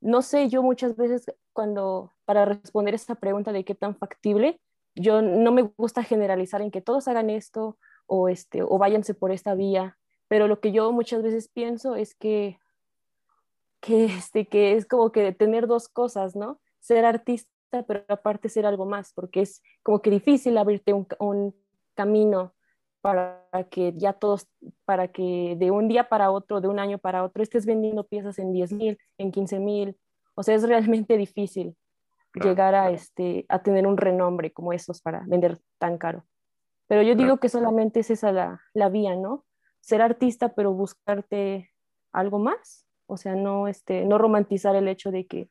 no 0.00 0.22
sé, 0.22 0.48
yo 0.48 0.64
muchas 0.64 0.96
veces 0.96 1.32
cuando, 1.52 2.12
para 2.24 2.46
responder 2.46 2.94
esta 2.94 3.14
pregunta 3.14 3.52
de 3.52 3.64
qué 3.64 3.76
tan 3.76 3.94
factible, 3.94 4.60
yo 4.96 5.22
no 5.22 5.52
me 5.52 5.70
gusta 5.76 6.02
generalizar 6.02 6.62
en 6.62 6.72
que 6.72 6.80
todos 6.80 7.06
hagan 7.06 7.30
esto 7.30 7.78
o, 8.08 8.28
este, 8.28 8.64
o 8.64 8.76
váyanse 8.76 9.14
por 9.14 9.30
esta 9.30 9.54
vía, 9.54 9.98
pero 10.26 10.48
lo 10.48 10.58
que 10.58 10.72
yo 10.72 10.90
muchas 10.90 11.22
veces 11.22 11.46
pienso 11.46 11.94
es 11.94 12.16
que 12.16 12.58
que, 13.80 14.04
este, 14.06 14.46
que 14.46 14.76
es 14.76 14.86
como 14.86 15.12
que 15.12 15.32
tener 15.32 15.66
dos 15.66 15.88
cosas, 15.88 16.36
¿no? 16.36 16.60
Ser 16.80 17.04
artista, 17.04 17.50
pero 17.86 18.04
aparte 18.08 18.48
ser 18.48 18.66
algo 18.66 18.86
más, 18.86 19.12
porque 19.12 19.42
es 19.42 19.62
como 19.82 20.00
que 20.02 20.10
difícil 20.10 20.58
abrirte 20.58 20.92
un, 20.92 21.06
un 21.18 21.54
camino 21.94 22.54
para 23.00 23.46
que 23.70 23.94
ya 23.96 24.12
todos, 24.12 24.48
para 24.84 25.08
que 25.08 25.56
de 25.58 25.70
un 25.70 25.88
día 25.88 26.08
para 26.08 26.30
otro, 26.30 26.60
de 26.60 26.68
un 26.68 26.78
año 26.78 26.98
para 26.98 27.24
otro, 27.24 27.42
estés 27.42 27.64
vendiendo 27.66 28.04
piezas 28.04 28.38
en 28.38 28.52
10 28.52 28.72
mil, 28.72 28.98
en 29.18 29.32
15 29.32 29.58
mil. 29.58 29.96
O 30.34 30.42
sea, 30.42 30.54
es 30.54 30.62
realmente 30.62 31.16
difícil 31.16 31.76
llegar 32.34 32.74
a, 32.74 32.90
este, 32.90 33.46
a 33.48 33.62
tener 33.62 33.86
un 33.86 33.96
renombre 33.96 34.52
como 34.52 34.72
esos 34.72 35.00
para 35.00 35.24
vender 35.26 35.58
tan 35.78 35.98
caro. 35.98 36.24
Pero 36.86 37.02
yo 37.02 37.14
digo 37.14 37.38
que 37.38 37.48
solamente 37.48 38.00
es 38.00 38.10
esa 38.10 38.32
la, 38.32 38.60
la 38.74 38.88
vía, 38.88 39.16
¿no? 39.16 39.44
Ser 39.80 40.02
artista, 40.02 40.54
pero 40.54 40.72
buscarte 40.72 41.70
algo 42.12 42.38
más. 42.38 42.86
O 43.10 43.16
sea, 43.16 43.34
no, 43.34 43.68
este, 43.68 44.04
no 44.04 44.18
romantizar 44.18 44.76
el 44.76 44.88
hecho 44.88 45.10
de 45.10 45.26
que 45.26 45.48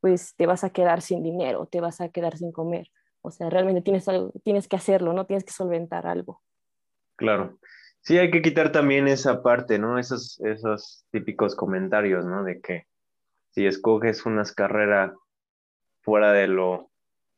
pues 0.00 0.34
te 0.36 0.46
vas 0.46 0.64
a 0.64 0.70
quedar 0.70 1.02
sin 1.02 1.22
dinero, 1.22 1.66
te 1.66 1.80
vas 1.80 2.00
a 2.00 2.08
quedar 2.08 2.36
sin 2.36 2.52
comer. 2.52 2.88
O 3.22 3.30
sea, 3.30 3.50
realmente 3.50 3.82
tienes, 3.82 4.08
algo, 4.08 4.32
tienes 4.44 4.66
que 4.66 4.76
hacerlo, 4.76 5.12
¿no? 5.12 5.26
Tienes 5.26 5.44
que 5.44 5.52
solventar 5.52 6.06
algo. 6.06 6.40
Claro. 7.16 7.58
Sí, 8.00 8.16
hay 8.16 8.30
que 8.30 8.40
quitar 8.40 8.72
también 8.72 9.08
esa 9.08 9.42
parte, 9.42 9.78
¿no? 9.78 9.98
Esos, 9.98 10.40
esos 10.40 11.04
típicos 11.10 11.54
comentarios, 11.54 12.24
¿no? 12.24 12.44
De 12.44 12.60
que 12.60 12.86
si 13.50 13.66
escoges 13.66 14.24
una 14.24 14.44
carrera 14.56 15.14
fuera 16.00 16.32
de 16.32 16.46
lo, 16.46 16.90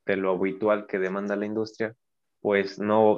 de 0.06 0.16
lo 0.16 0.32
habitual 0.32 0.86
que 0.86 1.00
demanda 1.00 1.34
la 1.34 1.46
industria, 1.46 1.96
pues 2.40 2.78
no 2.78 3.16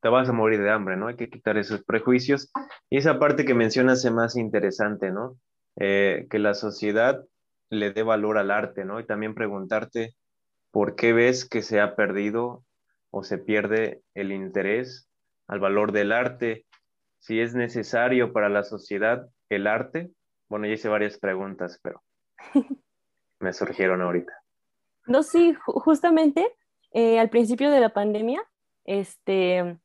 te 0.00 0.08
vas 0.08 0.28
a 0.28 0.32
morir 0.32 0.62
de 0.62 0.70
hambre, 0.70 0.96
¿no? 0.96 1.08
Hay 1.08 1.16
que 1.16 1.30
quitar 1.30 1.58
esos 1.58 1.82
prejuicios. 1.82 2.52
Y 2.88 2.98
esa 2.98 3.18
parte 3.18 3.44
que 3.44 3.54
mencionas 3.54 4.04
es 4.04 4.12
más 4.12 4.36
interesante, 4.36 5.10
¿no? 5.10 5.36
Eh, 5.80 6.26
que 6.28 6.38
la 6.38 6.54
sociedad 6.54 7.24
le 7.70 7.92
dé 7.92 8.02
valor 8.02 8.38
al 8.38 8.50
arte, 8.50 8.84
¿no? 8.84 8.98
Y 8.98 9.06
también 9.06 9.34
preguntarte 9.34 10.14
por 10.72 10.96
qué 10.96 11.12
ves 11.12 11.48
que 11.48 11.62
se 11.62 11.80
ha 11.80 11.94
perdido 11.94 12.64
o 13.10 13.22
se 13.22 13.38
pierde 13.38 14.02
el 14.14 14.32
interés 14.32 15.08
al 15.46 15.60
valor 15.60 15.92
del 15.92 16.12
arte, 16.12 16.66
si 17.20 17.40
es 17.40 17.54
necesario 17.54 18.32
para 18.32 18.48
la 18.48 18.64
sociedad 18.64 19.28
el 19.48 19.66
arte. 19.66 20.10
Bueno, 20.48 20.66
ya 20.66 20.74
hice 20.74 20.88
varias 20.88 21.18
preguntas, 21.18 21.78
pero 21.82 22.02
me 23.40 23.52
surgieron 23.52 24.02
ahorita. 24.02 24.32
No, 25.06 25.22
sí, 25.22 25.54
justamente 25.64 26.52
eh, 26.92 27.18
al 27.18 27.30
principio 27.30 27.70
de 27.70 27.80
la 27.80 27.92
pandemia, 27.92 28.42
este, 28.84 29.78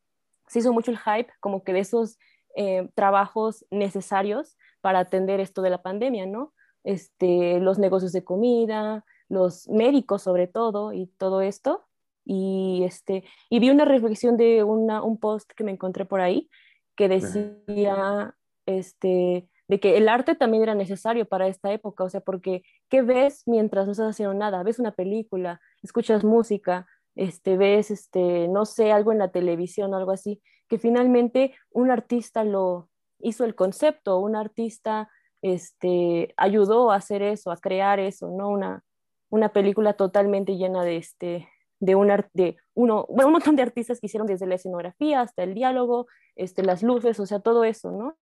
se 0.48 0.60
hizo 0.60 0.74
mucho 0.74 0.92
el 0.92 0.98
hype 0.98 1.32
como 1.40 1.64
que 1.64 1.74
de 1.74 1.80
esos 1.80 2.18
eh, 2.56 2.90
trabajos 2.96 3.66
necesarios 3.72 4.58
para 4.84 5.00
atender 5.00 5.40
esto 5.40 5.62
de 5.62 5.70
la 5.70 5.82
pandemia, 5.82 6.26
¿no? 6.26 6.54
Este, 6.84 7.62
los 7.62 7.80
negocios 7.80 8.12
de 8.12 8.26
comida, 8.26 9.06
los 9.30 9.70
médicos 9.70 10.22
sobre 10.22 10.48
todo 10.48 10.92
y 10.92 11.08
todo 11.08 11.40
esto. 11.42 11.86
Y, 12.26 12.84
este, 12.84 13.24
y 13.50 13.60
vi 13.60 13.70
una 13.70 13.86
reflexión 13.86 14.36
de 14.36 14.66
una, 14.66 15.02
un 15.02 15.18
post 15.18 15.50
que 15.54 15.64
me 15.64 15.72
encontré 15.72 16.04
por 16.04 16.20
ahí 16.20 16.50
que 16.98 17.08
decía 17.08 18.36
este, 18.66 19.50
de 19.70 19.80
que 19.80 19.98
el 19.98 20.10
arte 20.10 20.36
también 20.36 20.64
era 20.64 20.76
necesario 20.76 21.26
para 21.26 21.48
esta 21.48 21.72
época, 21.72 22.04
o 22.04 22.10
sea, 22.10 22.20
porque 22.20 22.64
¿qué 22.90 23.02
ves 23.02 23.44
mientras 23.46 23.86
no 23.86 23.94
estás 23.94 24.12
haciendo 24.12 24.34
nada? 24.34 24.64
Ves 24.64 24.80
una 24.80 24.92
película, 24.92 25.62
escuchas 25.82 26.26
música, 26.26 26.88
este, 27.16 27.56
ves, 27.56 27.90
este, 27.90 28.50
no 28.50 28.66
sé, 28.66 28.92
algo 28.92 29.14
en 29.14 29.20
la 29.20 29.32
televisión 29.32 29.94
o 29.94 29.98
algo 29.98 30.12
así, 30.12 30.42
que 30.68 30.78
finalmente 30.78 31.56
un 31.72 31.90
artista 31.90 32.44
lo, 32.44 32.90
hizo 33.24 33.46
el 33.46 33.56
concepto, 33.56 34.20
un 34.20 34.36
artista 34.36 35.10
este, 35.42 36.34
ayudó 36.38 36.92
a 36.92 36.96
hacer 36.96 37.22
eso, 37.22 37.52
a 37.52 37.58
crear 37.58 38.00
eso, 38.00 38.30
¿no? 38.30 38.50
Una, 38.50 38.84
una 39.30 39.50
película 39.50 39.94
totalmente 39.94 40.56
llena 40.58 40.84
de, 40.84 40.98
este, 40.98 41.50
de, 41.80 41.96
un, 41.96 42.12
de 42.34 42.58
uno, 42.74 43.06
bueno, 43.10 43.28
un 43.28 43.34
montón 43.34 43.56
de 43.56 43.64
artistas 43.64 44.00
que 44.00 44.06
hicieron 44.06 44.28
desde 44.28 44.46
la 44.46 44.56
escenografía 44.56 45.22
hasta 45.22 45.44
el 45.44 45.54
diálogo, 45.54 46.08
este, 46.36 46.64
las 46.64 46.84
luces, 46.84 47.20
o 47.20 47.26
sea, 47.26 47.40
todo 47.40 47.64
eso, 47.64 47.92
¿no? 47.92 48.18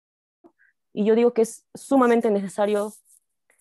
Y 0.92 1.04
yo 1.04 1.14
digo 1.14 1.32
que 1.32 1.42
es 1.42 1.66
sumamente 1.74 2.30
necesario, 2.30 2.92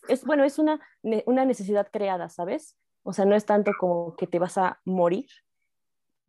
es 0.07 0.23
bueno, 0.25 0.43
es 0.43 0.59
una, 0.59 0.79
una 1.25 1.45
necesidad 1.45 1.89
creada, 1.91 2.29
¿sabes? 2.29 2.77
O 3.03 3.13
sea, 3.13 3.25
no 3.25 3.35
es 3.35 3.45
tanto 3.45 3.71
como 3.79 4.15
que 4.15 4.27
te 4.27 4.39
vas 4.39 4.57
a 4.57 4.79
morir 4.85 5.27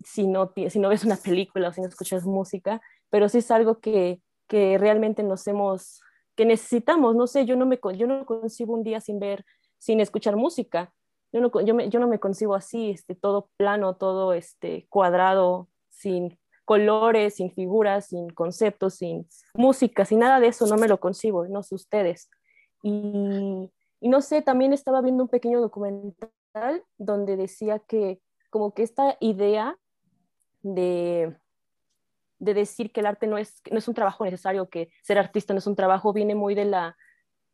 si 0.05 0.26
no, 0.26 0.52
si 0.69 0.79
no 0.79 0.88
ves 0.88 1.05
una 1.05 1.17
película 1.17 1.69
o 1.69 1.73
si 1.73 1.81
no 1.81 1.88
escuchas 1.88 2.25
música, 2.25 2.81
pero 3.09 3.29
sí 3.29 3.38
es 3.38 3.50
algo 3.50 3.81
que, 3.81 4.21
que 4.50 4.78
realmente 4.78 5.23
nos 5.23 5.47
hemos, 5.47 6.02
que 6.35 6.45
necesitamos, 6.45 7.14
no 7.14 7.28
sé, 7.28 7.47
yo 7.47 7.54
no 7.54 7.66
me, 7.66 7.78
yo 7.97 8.09
no 8.09 8.26
concibo 8.26 8.75
un 8.75 8.83
día 8.83 9.00
sin 9.00 9.21
ver, 9.21 9.45
sin 9.78 10.00
escuchar 10.00 10.35
música, 10.35 10.92
yo 11.33 11.40
no, 11.40 11.52
yo, 11.64 11.73
me, 11.73 11.88
yo 11.88 12.00
no 12.00 12.09
me 12.09 12.19
concibo 12.19 12.57
así, 12.57 12.90
este, 12.90 13.14
todo 13.14 13.49
plano, 13.57 13.95
todo 13.95 14.33
este, 14.33 14.88
cuadrado, 14.88 15.69
sin 15.88 16.37
colores, 16.64 17.37
sin 17.37 17.52
figuras, 17.52 18.07
sin 18.07 18.28
conceptos, 18.30 18.95
sin 18.95 19.28
música, 19.54 20.04
sin 20.04 20.19
nada 20.19 20.40
de 20.40 20.49
eso, 20.49 20.66
no 20.66 20.76
me 20.76 20.88
lo 20.88 20.99
concibo, 20.99 21.47
no 21.47 21.62
sé 21.62 21.76
ustedes. 21.76 22.28
Y, 22.83 23.71
y 24.00 24.09
no 24.09 24.21
sé, 24.21 24.42
también 24.42 24.73
estaba 24.73 25.00
viendo 25.00 25.23
un 25.23 25.28
pequeño 25.28 25.61
documental 25.61 26.26
donde 26.99 27.37
decía 27.37 27.78
que 27.78 28.21
como 28.50 28.75
que 28.75 28.83
esta 28.83 29.16
idea 29.21 29.78
de, 30.62 31.37
de 32.40 32.54
decir 32.54 32.90
que 32.90 33.00
el 33.00 33.06
arte 33.06 33.26
no 33.26 33.38
es, 33.38 33.62
no 33.70 33.78
es 33.78 33.87
un 33.87 33.94
trabajo 33.94 34.25
necesario, 34.25 34.68
que 34.68 34.90
ser 35.02 35.18
artista 35.18 35.54
no 35.54 35.59
es 35.59 35.66
un 35.66 35.76
trabajo, 35.76 36.12
viene 36.12 36.35
muy 36.35 36.54
de 36.54 36.64
la, 36.64 36.97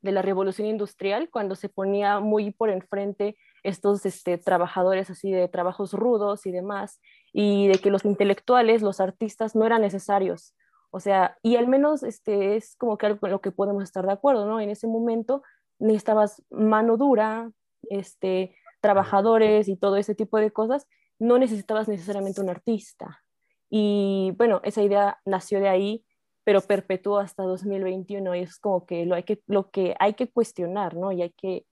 de 0.00 0.12
la 0.12 0.22
revolución 0.22 0.68
industrial, 0.68 1.28
cuando 1.28 1.56
se 1.56 1.68
ponía 1.68 2.20
muy 2.20 2.52
por 2.52 2.70
enfrente 2.70 3.36
estos 3.64 4.06
este, 4.06 4.38
trabajadores 4.38 5.10
así 5.10 5.32
de 5.32 5.48
trabajos 5.48 5.92
rudos 5.92 6.46
y 6.46 6.52
demás, 6.52 7.00
y 7.32 7.66
de 7.68 7.78
que 7.78 7.90
los 7.90 8.04
intelectuales, 8.04 8.80
los 8.80 9.00
artistas 9.00 9.56
no 9.56 9.66
eran 9.66 9.82
necesarios. 9.82 10.54
O 10.90 11.00
sea, 11.00 11.36
y 11.42 11.56
al 11.56 11.66
menos 11.66 12.04
este, 12.04 12.56
es 12.56 12.76
como 12.76 12.96
que 12.96 13.06
algo 13.06 13.18
con 13.18 13.30
lo 13.30 13.40
que 13.40 13.50
podemos 13.50 13.82
estar 13.82 14.06
de 14.06 14.12
acuerdo, 14.12 14.46
¿no? 14.46 14.60
En 14.60 14.70
ese 14.70 14.86
momento 14.86 15.42
necesitabas 15.80 16.42
mano 16.48 16.96
dura, 16.96 17.50
este, 17.90 18.54
trabajadores 18.80 19.68
y 19.68 19.76
todo 19.76 19.96
ese 19.96 20.14
tipo 20.14 20.38
de 20.38 20.52
cosas, 20.52 20.86
no 21.18 21.38
necesitabas 21.38 21.88
necesariamente 21.88 22.40
un 22.40 22.50
artista. 22.50 23.25
Y 23.68 24.32
bueno, 24.36 24.60
esa 24.64 24.82
idea 24.82 25.20
nació 25.24 25.60
de 25.60 25.68
ahí, 25.68 26.04
pero 26.44 26.60
perpetuó 26.60 27.18
hasta 27.18 27.42
2021 27.42 28.34
y 28.36 28.40
es 28.40 28.58
como 28.58 28.86
que 28.86 29.04
lo, 29.04 29.14
hay 29.14 29.24
que 29.24 29.42
lo 29.46 29.70
que 29.70 29.96
hay 29.98 30.14
que 30.14 30.30
cuestionar, 30.30 30.94
¿no? 30.94 31.12
Y 31.12 31.22
hay 31.22 31.30
que 31.30 31.66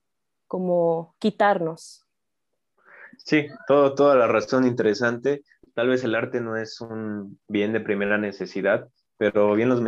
como 0.46 1.14
quitarnos. 1.18 2.04
Sí, 3.18 3.46
todo, 3.66 3.94
toda 3.94 4.16
la 4.16 4.26
razón 4.26 4.66
interesante. 4.66 5.42
Tal 5.74 5.88
vez 5.88 6.04
el 6.04 6.14
arte 6.14 6.40
no 6.40 6.56
es 6.56 6.80
un 6.80 7.38
bien 7.48 7.72
de 7.72 7.80
primera 7.80 8.18
necesidad, 8.18 8.88
pero 9.16 9.54
bien 9.54 9.68
los 9.68 9.82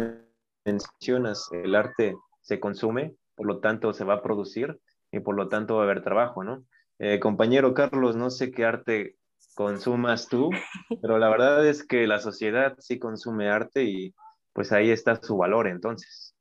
mencionas, 0.64 1.48
el 1.52 1.75
arte 1.75 2.16
se 2.40 2.60
consume, 2.60 3.14
por 3.34 3.46
lo 3.46 3.60
tanto 3.60 3.92
se 3.92 4.04
va 4.04 4.14
a 4.14 4.22
producir 4.22 4.80
y 5.10 5.20
por 5.20 5.36
lo 5.36 5.48
tanto 5.48 5.76
va 5.76 5.82
a 5.82 5.84
haber 5.84 6.02
trabajo, 6.02 6.44
¿no? 6.44 6.64
Eh, 6.98 7.20
compañero 7.20 7.75
Carlos, 7.75 8.16
no 8.16 8.30
sé 8.30 8.50
qué 8.50 8.64
arte 8.64 9.16
consumas 9.56 10.28
tú, 10.28 10.50
pero 11.02 11.18
la 11.18 11.28
verdad 11.30 11.66
es 11.66 11.82
que 11.82 12.06
la 12.06 12.20
sociedad 12.20 12.76
sí 12.78 13.00
consume 13.00 13.48
arte 13.48 13.82
y 13.82 14.14
pues 14.52 14.70
ahí 14.70 14.90
está 14.90 15.20
su 15.20 15.36
valor 15.36 15.66
entonces. 15.66 16.34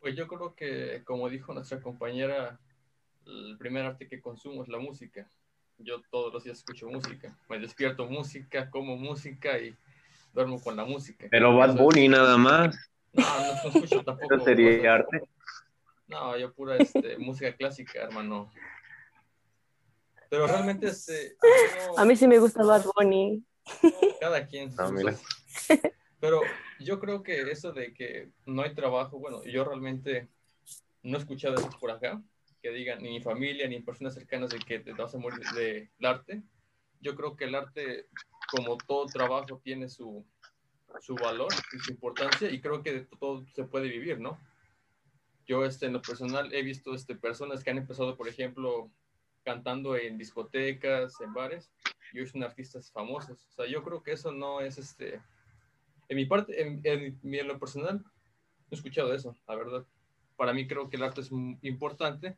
Pues 0.00 0.14
yo 0.14 0.28
creo 0.28 0.54
que, 0.54 1.02
como 1.04 1.30
dijo 1.30 1.54
nuestra 1.54 1.80
compañera, 1.80 2.60
el 3.26 3.56
primer 3.58 3.86
arte 3.86 4.06
que 4.06 4.20
consumo 4.20 4.62
es 4.62 4.68
la 4.68 4.78
música. 4.78 5.26
Yo 5.78 6.02
todos 6.10 6.32
los 6.32 6.44
días 6.44 6.58
escucho 6.58 6.88
música. 6.88 7.36
Me 7.48 7.58
despierto 7.58 8.06
música, 8.06 8.68
como 8.70 8.96
música 8.96 9.58
y 9.58 9.74
duermo 10.34 10.60
con 10.60 10.76
la 10.76 10.84
música. 10.84 11.26
Pero 11.30 11.56
Bad 11.56 11.76
Bunny 11.76 12.08
nada 12.08 12.36
más. 12.36 12.76
No, 13.14 13.24
no, 13.24 13.70
escucho 13.70 14.02
tampoco. 14.04 14.34
¿Eso 14.34 14.44
sería 14.44 14.94
arte? 14.94 15.22
No, 16.06 16.36
yo 16.36 16.52
pura 16.52 16.76
este, 16.76 17.16
música 17.16 17.56
clásica, 17.56 18.02
hermano. 18.02 18.50
Pero 20.34 20.48
realmente 20.48 20.88
este... 20.88 21.36
A 21.96 22.04
mí 22.04 22.16
sí 22.16 22.26
me 22.26 22.40
gusta 22.40 22.64
Bad 22.64 22.86
Bunny. 22.96 23.44
Cada 24.20 24.44
quien. 24.48 24.74
Pero 26.18 26.40
yo 26.80 26.98
creo 26.98 27.22
que 27.22 27.40
eso 27.52 27.72
de 27.72 27.94
que 27.94 28.32
no 28.44 28.62
hay 28.62 28.74
trabajo, 28.74 29.20
bueno, 29.20 29.44
yo 29.44 29.64
realmente 29.64 30.28
no 31.04 31.16
he 31.16 31.20
escuchado 31.20 31.54
eso 31.54 31.70
por 31.78 31.92
acá, 31.92 32.20
que 32.60 32.70
digan 32.70 33.00
ni 33.00 33.10
mi 33.10 33.22
familia 33.22 33.68
ni 33.68 33.78
personas 33.78 34.14
cercanas 34.14 34.50
de 34.50 34.58
que 34.58 34.80
te 34.80 34.92
vas 34.92 35.14
a 35.14 35.18
morir 35.18 35.46
del 35.54 35.88
arte. 36.02 36.42
Yo 37.00 37.14
creo 37.14 37.36
que 37.36 37.44
el 37.44 37.54
arte, 37.54 38.08
como 38.50 38.76
todo 38.76 39.06
trabajo, 39.06 39.60
tiene 39.62 39.88
su, 39.88 40.26
su 41.00 41.14
valor 41.14 41.52
y 41.72 41.78
su 41.78 41.92
importancia 41.92 42.50
y 42.50 42.60
creo 42.60 42.82
que 42.82 42.92
de 42.92 43.06
todo 43.20 43.44
se 43.54 43.62
puede 43.62 43.86
vivir, 43.86 44.18
¿no? 44.18 44.36
Yo 45.46 45.64
este, 45.64 45.86
en 45.86 45.92
lo 45.92 46.02
personal 46.02 46.52
he 46.52 46.62
visto 46.62 46.92
este, 46.92 47.14
personas 47.14 47.62
que 47.62 47.70
han 47.70 47.78
empezado, 47.78 48.16
por 48.16 48.26
ejemplo, 48.26 48.90
cantando 49.44 49.96
en 49.96 50.18
discotecas, 50.18 51.20
en 51.20 51.32
bares, 51.32 51.70
y 52.12 52.24
son 52.26 52.42
artistas 52.42 52.90
famosos. 52.90 53.46
O 53.50 53.52
sea, 53.52 53.66
yo 53.66 53.82
creo 53.82 54.02
que 54.02 54.12
eso 54.12 54.32
no 54.32 54.60
es 54.60 54.78
este 54.78 55.20
en 56.08 56.16
mi 56.16 56.26
parte, 56.26 56.62
en, 56.62 56.80
en, 56.84 57.48
lo 57.48 57.58
personal, 57.58 57.98
no 57.98 58.70
he 58.70 58.74
escuchado 58.74 59.14
eso, 59.14 59.36
la 59.48 59.54
verdad. 59.54 59.86
Para 60.36 60.52
mí 60.52 60.66
creo 60.66 60.88
que 60.88 60.96
el 60.96 61.02
arte 61.02 61.20
es 61.20 61.30
importante 61.62 62.36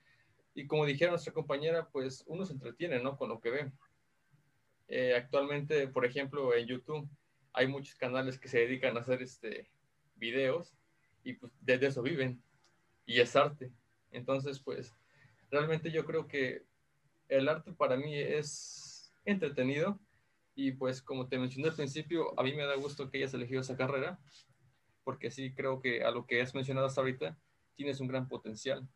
y 0.54 0.66
como 0.66 0.86
dijera 0.86 1.10
nuestra 1.10 1.32
compañera, 1.32 1.88
pues 1.88 2.24
uno 2.26 2.44
se 2.44 2.52
entretiene, 2.52 3.00
¿no? 3.00 3.16
Con 3.16 3.28
lo 3.28 3.40
que 3.40 3.50
ve. 3.50 3.72
Eh, 4.88 5.14
actualmente, 5.16 5.88
por 5.88 6.04
ejemplo, 6.04 6.54
en 6.54 6.66
YouTube 6.66 7.08
hay 7.52 7.66
muchos 7.66 7.94
canales 7.96 8.38
que 8.38 8.48
se 8.48 8.60
dedican 8.60 8.96
a 8.96 9.00
hacer 9.00 9.22
este 9.22 9.68
videos 10.14 10.74
y 11.24 11.34
pues 11.34 11.52
desde 11.60 11.88
eso 11.88 12.02
viven 12.02 12.40
y 13.04 13.20
es 13.20 13.34
arte. 13.34 13.72
Entonces, 14.12 14.60
pues 14.60 14.94
realmente 15.50 15.90
yo 15.90 16.04
creo 16.04 16.28
que 16.28 16.64
el 17.28 17.48
arte 17.48 17.72
para 17.72 17.96
mí 17.96 18.14
es 18.16 19.12
entretenido 19.24 19.98
y 20.54 20.72
pues 20.72 21.02
como 21.02 21.28
te 21.28 21.38
mencioné 21.38 21.68
al 21.68 21.76
principio, 21.76 22.38
a 22.38 22.42
mí 22.42 22.54
me 22.54 22.64
da 22.64 22.76
gusto 22.76 23.10
que 23.10 23.18
hayas 23.18 23.34
elegido 23.34 23.60
esa 23.60 23.76
carrera, 23.76 24.18
porque 25.04 25.30
sí 25.30 25.54
creo 25.54 25.80
que 25.80 26.02
a 26.02 26.10
lo 26.10 26.26
que 26.26 26.40
has 26.40 26.54
mencionado 26.54 26.86
hasta 26.86 27.00
ahorita, 27.00 27.38
tienes 27.76 28.00
un 28.00 28.08
gran 28.08 28.26
potencial. 28.26 28.88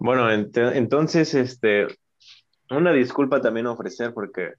Bueno, 0.00 0.30
entonces, 0.30 1.34
este, 1.34 1.88
una 2.70 2.92
disculpa 2.92 3.40
también 3.40 3.66
ofrecer 3.66 4.14
porque, 4.14 4.52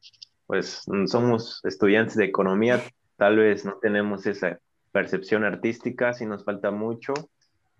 pues, 0.45 0.83
somos 1.05 1.61
estudiantes 1.63 2.15
de 2.15 2.25
economía, 2.25 2.83
tal 3.19 3.37
vez 3.37 3.65
no 3.65 3.77
tenemos 3.79 4.25
esa 4.25 4.59
percepción 4.91 5.43
artística, 5.43 6.13
sí 6.13 6.25
nos 6.25 6.43
falta 6.43 6.71
mucho, 6.71 7.13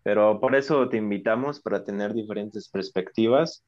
pero 0.04 0.40
por 0.40 0.56
eso 0.56 0.90
te 0.90 0.98
invitamos 0.98 1.62
para 1.62 1.84
tener 1.84 2.14
diferentes 2.14 2.70
perspectivas 2.70 3.64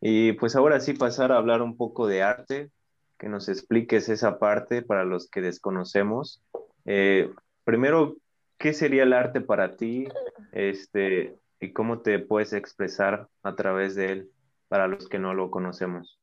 y 0.00 0.32
pues 0.34 0.54
ahora 0.54 0.78
sí 0.78 0.92
pasar 0.92 1.32
a 1.32 1.38
hablar 1.38 1.62
un 1.62 1.76
poco 1.76 2.06
de 2.06 2.22
arte, 2.22 2.70
que 3.18 3.28
nos 3.28 3.48
expliques 3.48 4.10
esa 4.10 4.38
parte 4.38 4.82
para 4.82 5.04
los 5.04 5.28
que 5.30 5.40
desconocemos. 5.40 6.42
Eh, 6.84 7.32
primero, 7.64 8.16
¿qué 8.58 8.74
sería 8.74 9.04
el 9.04 9.14
arte 9.14 9.40
para 9.40 9.76
ti? 9.76 10.06
Este, 10.52 11.38
y 11.60 11.72
cómo 11.72 12.00
te 12.00 12.18
puedes 12.18 12.52
expresar 12.52 13.28
a 13.42 13.56
través 13.56 13.94
de 13.94 14.12
él 14.12 14.30
para 14.68 14.86
los 14.86 15.08
que 15.08 15.18
no 15.18 15.32
lo 15.32 15.50
conocemos. 15.50 16.20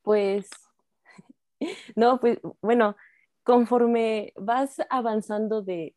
Pues, 0.00 0.48
no, 1.96 2.18
pues 2.18 2.38
bueno, 2.62 2.96
conforme 3.46 4.32
vas 4.34 4.82
avanzando 4.90 5.62
de 5.62 5.94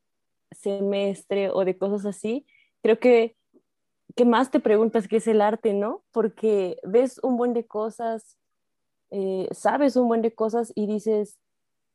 semestre 0.51 1.49
o 1.49 1.65
de 1.65 1.75
cosas 1.79 2.05
así, 2.05 2.45
creo 2.83 2.99
que, 2.99 3.35
que 4.15 4.23
más 4.23 4.51
te 4.51 4.59
preguntas 4.59 5.07
qué 5.07 5.17
es 5.17 5.27
el 5.27 5.41
arte, 5.41 5.73
¿no? 5.73 6.03
Porque 6.11 6.77
ves 6.83 7.19
un 7.23 7.37
buen 7.37 7.53
de 7.53 7.65
cosas, 7.65 8.37
eh, 9.09 9.47
sabes 9.51 9.95
un 9.95 10.07
buen 10.07 10.21
de 10.21 10.31
cosas 10.35 10.71
y 10.75 10.85
dices, 10.85 11.39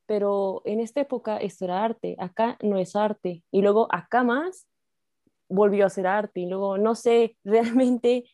pero 0.06 0.60
en 0.64 0.80
esta 0.80 1.00
época 1.00 1.36
esto 1.36 1.66
era 1.66 1.84
arte, 1.84 2.16
acá 2.18 2.58
no 2.60 2.76
es 2.76 2.96
arte, 2.96 3.44
y 3.52 3.62
luego 3.62 3.86
acá 3.92 4.24
más 4.24 4.66
volvió 5.48 5.86
a 5.86 5.90
ser 5.90 6.08
arte, 6.08 6.40
y 6.40 6.46
luego 6.46 6.78
no 6.78 6.96
sé, 6.96 7.36
realmente, 7.44 8.24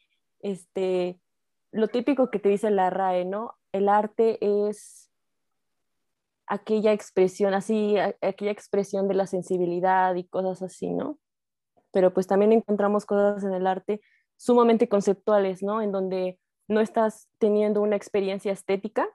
este, 0.41 1.21
lo 1.71 1.89
típico 1.89 2.31
que 2.31 2.39
te 2.39 2.49
dice 2.49 2.71
la 2.71 2.89
RAE, 2.89 3.27
¿no? 3.27 3.59
El 3.73 3.91
arte 3.91 4.39
es 4.41 5.10
aquella 6.51 6.93
expresión, 6.93 7.55
así, 7.55 7.97
aquella 7.97 8.51
expresión 8.51 9.07
de 9.07 9.15
la 9.15 9.29
sensibilidad 9.29 10.17
y 10.17 10.25
cosas 10.25 10.63
así, 10.63 10.91
¿no? 10.91 11.17
Pero 11.93 12.13
pues 12.13 12.27
también 12.27 12.51
encontramos 12.51 13.07
cosas 13.07 13.45
en 13.45 13.55
el 13.55 13.69
arte 13.69 14.01
sumamente 14.37 14.89
conceptuales, 14.89 15.63
¿no? 15.63 15.81
En 15.81 15.93
donde 15.93 16.41
no 16.67 16.81
estás 16.81 17.29
teniendo 17.39 17.81
una 17.81 17.95
experiencia 17.95 18.51
estética, 18.51 19.09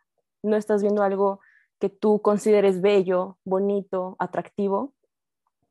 no 0.44 0.56
estás 0.56 0.82
viendo 0.82 1.04
algo 1.04 1.42
que 1.78 1.90
tú 1.90 2.22
consideres 2.22 2.80
bello, 2.80 3.38
bonito, 3.44 4.16
atractivo, 4.18 4.94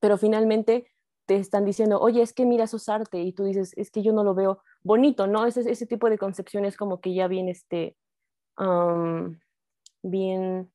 pero 0.01 0.19
finalmente 0.19 0.87
te 1.25 1.37
están 1.37 1.65
diciendo, 1.65 1.99
oye, 1.99 2.21
es 2.21 2.35
que 2.35 2.45
mira, 2.45 2.65
eso 2.65 2.77
es 2.77 2.91
arte, 2.91 3.23
y 3.23 3.33
tú 3.33 3.45
dices, 3.45 3.73
es 3.79 3.91
que 3.91 4.03
yo 4.03 4.13
no 4.13 4.23
lo 4.23 4.35
veo 4.35 4.61
bonito, 4.83 5.27
¿no? 5.27 5.47
Ese, 5.47 5.61
ese 5.61 5.87
tipo 5.87 6.11
de 6.11 6.19
concepciones 6.19 6.77
como 6.77 7.01
que 7.01 7.15
ya 7.15 7.27
bien, 7.27 7.49
este, 7.49 7.97
bien 10.03 10.74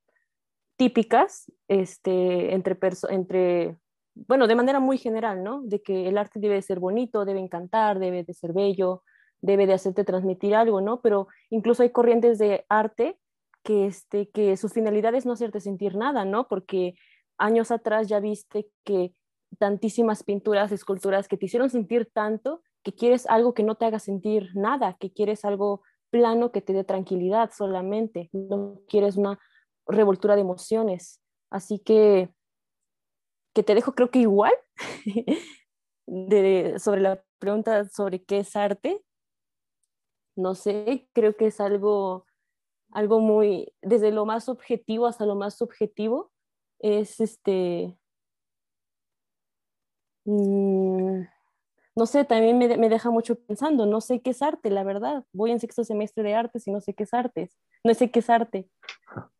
típicas 0.79 1.51
este, 1.67 2.53
entre, 2.53 2.77
entre, 3.09 3.77
bueno, 4.15 4.47
de 4.47 4.55
manera 4.55 4.79
muy 4.79 4.97
general, 4.97 5.43
¿no? 5.43 5.61
De 5.61 5.81
que 5.81 6.07
el 6.07 6.17
arte 6.17 6.39
debe 6.39 6.61
ser 6.61 6.79
bonito, 6.79 7.25
debe 7.25 7.41
encantar, 7.41 7.99
debe 7.99 8.23
de 8.23 8.33
ser 8.33 8.53
bello, 8.53 9.03
debe 9.41 9.67
de 9.67 9.73
hacerte 9.73 10.05
transmitir 10.05 10.55
algo, 10.55 10.79
¿no? 10.79 11.01
Pero 11.01 11.27
incluso 11.49 11.83
hay 11.83 11.89
corrientes 11.89 12.37
de 12.37 12.65
arte 12.69 13.19
que, 13.61 13.87
este, 13.87 14.29
que 14.29 14.55
su 14.55 14.69
finalidad 14.69 15.13
es 15.15 15.25
no 15.25 15.33
hacerte 15.33 15.59
sentir 15.59 15.97
nada, 15.97 16.23
¿no? 16.23 16.47
Porque 16.47 16.95
años 17.37 17.71
atrás 17.71 18.07
ya 18.07 18.21
viste 18.21 18.69
que 18.85 19.13
tantísimas 19.57 20.23
pinturas, 20.23 20.71
esculturas 20.71 21.27
que 21.27 21.35
te 21.35 21.47
hicieron 21.47 21.69
sentir 21.69 22.09
tanto 22.13 22.61
que 22.83 22.93
quieres 22.93 23.27
algo 23.27 23.53
que 23.53 23.63
no 23.63 23.75
te 23.75 23.83
haga 23.83 23.99
sentir 23.99 24.51
nada, 24.55 24.95
que 24.97 25.11
quieres 25.11 25.43
algo 25.43 25.81
plano 26.09 26.53
que 26.53 26.61
te 26.61 26.71
dé 26.71 26.85
tranquilidad 26.85 27.51
solamente, 27.53 28.29
no 28.31 28.79
quieres 28.87 29.17
una 29.17 29.37
revoltura 29.89 30.35
de 30.35 30.41
emociones. 30.41 31.21
Así 31.49 31.79
que, 31.79 32.29
que 33.53 33.63
te 33.63 33.75
dejo 33.75 33.93
creo 33.93 34.11
que 34.11 34.19
igual 34.19 34.53
de, 36.07 36.75
sobre 36.79 37.01
la 37.01 37.23
pregunta 37.39 37.85
sobre 37.89 38.23
qué 38.23 38.39
es 38.39 38.55
arte. 38.55 39.03
No 40.35 40.55
sé, 40.55 41.09
creo 41.13 41.35
que 41.35 41.47
es 41.47 41.59
algo, 41.59 42.25
algo 42.91 43.19
muy, 43.19 43.73
desde 43.81 44.11
lo 44.11 44.25
más 44.25 44.47
objetivo 44.47 45.05
hasta 45.07 45.25
lo 45.25 45.35
más 45.35 45.57
subjetivo, 45.57 46.31
es 46.79 47.19
este... 47.19 47.97
Mm, 50.25 51.23
no 51.99 52.05
sé, 52.05 52.23
también 52.23 52.57
me, 52.57 52.77
me, 52.77 52.87
deja 52.87 53.09
mucho 53.09 53.35
pensando, 53.35 53.85
no 53.85 53.99
sé 53.99 54.21
qué 54.21 54.29
es 54.29 54.41
arte, 54.41 54.69
la 54.69 54.85
verdad. 54.85 55.25
Voy 55.33 55.51
en 55.51 55.59
sexto 55.59 55.83
semestre 55.83 56.23
de 56.23 56.33
artes 56.33 56.65
y 56.65 56.71
no 56.71 56.79
sé 56.79 56.93
qué 56.93 57.03
es 57.03 57.13
arte. 57.13 57.49
No 57.83 57.93
sé 57.93 58.09
qué 58.09 58.19
es 58.19 58.29
arte. 58.29 58.69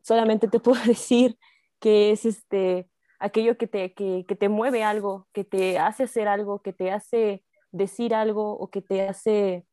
Solamente 0.02 0.50
te 0.50 0.60
puedo 0.60 0.84
decir 0.84 1.38
que 1.80 2.12
es 2.12 2.26
este, 2.26 2.90
aquello 3.18 3.58
que 3.58 3.68
te, 3.68 3.94
que, 3.94 4.26
que 4.28 4.36
te 4.36 4.50
mueve 4.50 4.84
algo, 4.84 5.30
que 5.32 5.46
te 5.46 5.80
hace 5.80 6.04
hacer 6.04 6.28
algo, 6.28 6.62
que 6.62 6.74
te 6.74 6.92
hace 6.92 7.46
decir 7.72 8.14
algo 8.14 8.52
o 8.52 8.68
que 8.68 8.82
te 8.82 9.08
hace 9.08 9.66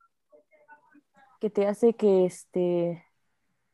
que 1.40 1.50
te 1.50 1.66
hace 1.66 1.94
que 1.94 2.24
este 2.24 3.04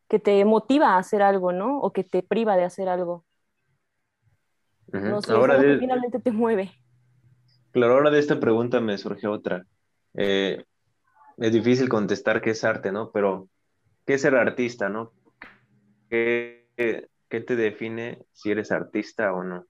que 0.08 0.18
te 0.18 0.42
motiva 0.46 0.94
a 0.94 0.98
hacer 0.98 1.20
algo, 1.20 1.52
¿no? 1.52 1.80
O 1.80 1.92
que 1.92 2.02
te 2.02 2.22
priva 2.22 2.56
de 2.56 2.64
hacer 2.64 2.88
algo. 2.88 3.26
No 4.86 5.20
sé, 5.20 5.32
Ahora 5.32 5.60
finalmente 5.78 6.18
te 6.18 6.32
mueve. 6.32 6.72
Claro, 7.72 7.94
ahora 7.94 8.10
de 8.10 8.18
esta 8.18 8.38
pregunta 8.38 8.80
me 8.80 8.98
surge 8.98 9.26
otra. 9.26 9.64
Eh, 10.14 10.62
es 11.38 11.52
difícil 11.52 11.88
contestar 11.88 12.42
qué 12.42 12.50
es 12.50 12.62
arte, 12.64 12.92
¿no? 12.92 13.10
Pero, 13.10 13.48
¿qué 14.06 14.14
es 14.14 14.22
ser 14.22 14.36
artista, 14.36 14.90
no? 14.90 15.12
¿Qué, 16.08 16.68
te 17.28 17.56
define 17.56 18.26
si 18.32 18.50
eres 18.50 18.70
artista 18.70 19.32
o 19.32 19.42
no? 19.42 19.64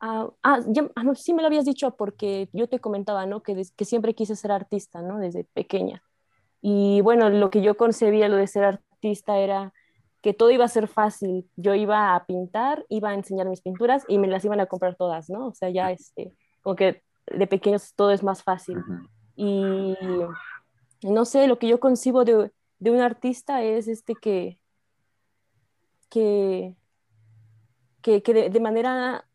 Ah, 0.00 0.30
ah, 0.42 0.60
ah 0.96 1.14
sí 1.14 1.34
me 1.34 1.42
lo 1.42 1.48
habías 1.48 1.66
dicho 1.66 1.94
porque 1.94 2.48
yo 2.54 2.68
te 2.68 2.80
comentaba, 2.80 3.26
¿no? 3.26 3.42
Que, 3.42 3.62
que 3.76 3.84
siempre 3.84 4.14
quise 4.14 4.34
ser 4.34 4.50
artista, 4.50 5.02
¿no? 5.02 5.18
Desde 5.18 5.44
pequeña. 5.44 6.02
Y 6.62 7.02
bueno, 7.02 7.28
lo 7.28 7.50
que 7.50 7.60
yo 7.60 7.76
concebía 7.76 8.30
lo 8.30 8.36
de 8.36 8.46
ser 8.46 8.64
artista 8.64 9.36
era 9.36 9.74
que 10.22 10.32
todo 10.32 10.50
iba 10.50 10.64
a 10.64 10.68
ser 10.68 10.88
fácil. 10.88 11.50
Yo 11.56 11.74
iba 11.74 12.14
a 12.14 12.24
pintar, 12.24 12.86
iba 12.88 13.10
a 13.10 13.14
enseñar 13.14 13.46
mis 13.50 13.60
pinturas 13.60 14.04
y 14.08 14.16
me 14.16 14.26
las 14.26 14.42
iban 14.46 14.60
a 14.60 14.64
comprar 14.64 14.96
todas, 14.96 15.28
¿no? 15.28 15.48
O 15.48 15.52
sea, 15.52 15.68
ya 15.68 15.92
este, 15.92 16.32
como 16.64 16.74
que 16.74 17.04
de 17.26 17.46
pequeños 17.46 17.94
todo 17.94 18.10
es 18.10 18.24
más 18.24 18.42
fácil. 18.42 18.82
Y 19.36 19.94
no 21.02 21.24
sé, 21.24 21.46
lo 21.46 21.58
que 21.58 21.68
yo 21.68 21.78
concibo 21.78 22.24
de, 22.24 22.50
de 22.78 22.90
un 22.90 23.00
artista 23.00 23.62
es 23.62 23.86
este 23.86 24.14
que, 24.14 24.58
que, 26.08 26.74
que, 28.02 28.20
de, 28.50 28.60
manera, 28.60 29.26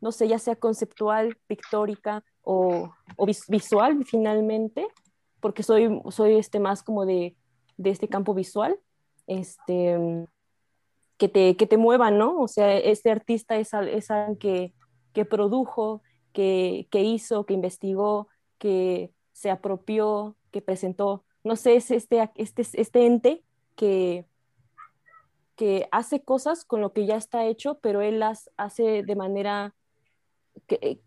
no 0.00 0.12
sé, 0.12 0.28
ya 0.28 0.38
sea 0.38 0.56
conceptual, 0.56 1.36
pictórica 1.46 2.24
o, 2.42 2.94
o 3.16 3.26
visual 3.48 4.04
finalmente, 4.04 4.86
porque 5.40 5.62
soy, 5.62 6.00
soy 6.10 6.36
este, 6.36 6.60
más 6.60 6.82
como 6.82 7.04
de, 7.04 7.36
de 7.76 7.90
este 7.90 8.08
campo 8.08 8.32
visual, 8.32 8.78
este, 9.26 10.26
que, 11.16 11.28
te, 11.28 11.56
que 11.56 11.66
te 11.66 11.78
mueva, 11.78 12.10
¿no? 12.12 12.38
O 12.40 12.46
sea, 12.46 12.76
este 12.76 13.10
artista 13.10 13.56
es, 13.56 13.72
es 13.74 14.10
alguien 14.10 14.36
que, 14.38 14.74
que 15.12 15.24
produjo, 15.24 16.02
que, 16.36 16.86
que, 16.90 17.02
hizo, 17.02 17.46
que 17.46 17.54
investigó, 17.54 18.28
que 18.58 19.10
se 19.32 19.50
apropió, 19.50 20.36
que 20.50 20.60
presentó. 20.60 21.24
No 21.42 21.56
sé, 21.56 21.76
es 21.76 21.90
este, 21.90 22.30
este, 22.34 22.60
este 22.74 23.06
ente 23.06 23.42
que, 23.74 24.26
que 25.54 25.88
hace 25.92 26.22
cosas 26.22 26.66
con 26.66 26.82
lo 26.82 26.92
que 26.92 27.06
ya 27.06 27.16
está 27.16 27.46
hecho, 27.46 27.78
pero 27.80 28.02
él 28.02 28.20
las 28.20 28.50
hace 28.58 29.02
de 29.02 29.16
manera 29.16 29.74
que, 30.66 31.00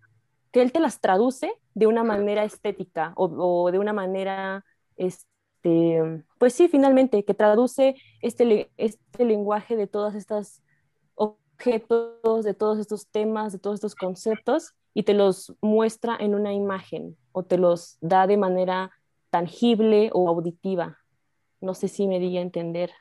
que 0.52 0.62
él 0.63 0.72
te 0.72 0.80
las 0.80 1.00
traduce 1.00 1.54
de 1.76 1.86
una 1.86 2.04
manera 2.04 2.44
estética 2.44 3.13
o, 3.15 3.70
de 3.70 3.78
una 3.78 3.94
manera, 3.94 4.65
este, 4.96 6.26
pues 6.39 6.54
sí, 6.54 6.70
finalmente, 6.70 7.24
que 7.24 7.36
traduce 7.36 7.94
este, 8.24 8.72
este 8.78 9.26
lenguaje 9.26 9.76
de 9.76 9.86
todas 9.86 10.15
estas 10.15 10.63
objetos, 11.13 12.44
de 12.44 12.56
todos 12.56 12.80
estos 12.80 13.08
temas, 13.10 13.54
de 13.54 13.60
todos 13.60 13.76
estos 13.76 13.94
conceptos 13.94 14.74
y 15.00 15.04
te 15.04 15.14
los 15.14 15.56
muestra 15.62 16.18
en 16.20 16.36
una 16.36 16.52
imagen 16.52 17.16
o 17.32 17.46
te 17.46 17.58
los 17.58 17.98
da 18.02 18.28
de 18.28 18.36
manera 18.36 18.92
tangible 19.30 20.10
o 20.12 20.28
auditiva. 20.28 20.98
No 21.62 21.74
sé 21.74 21.88
si 21.88 22.06
me 22.06 22.20
di 22.20 22.38
a 22.38 22.42
entender. 22.42 22.92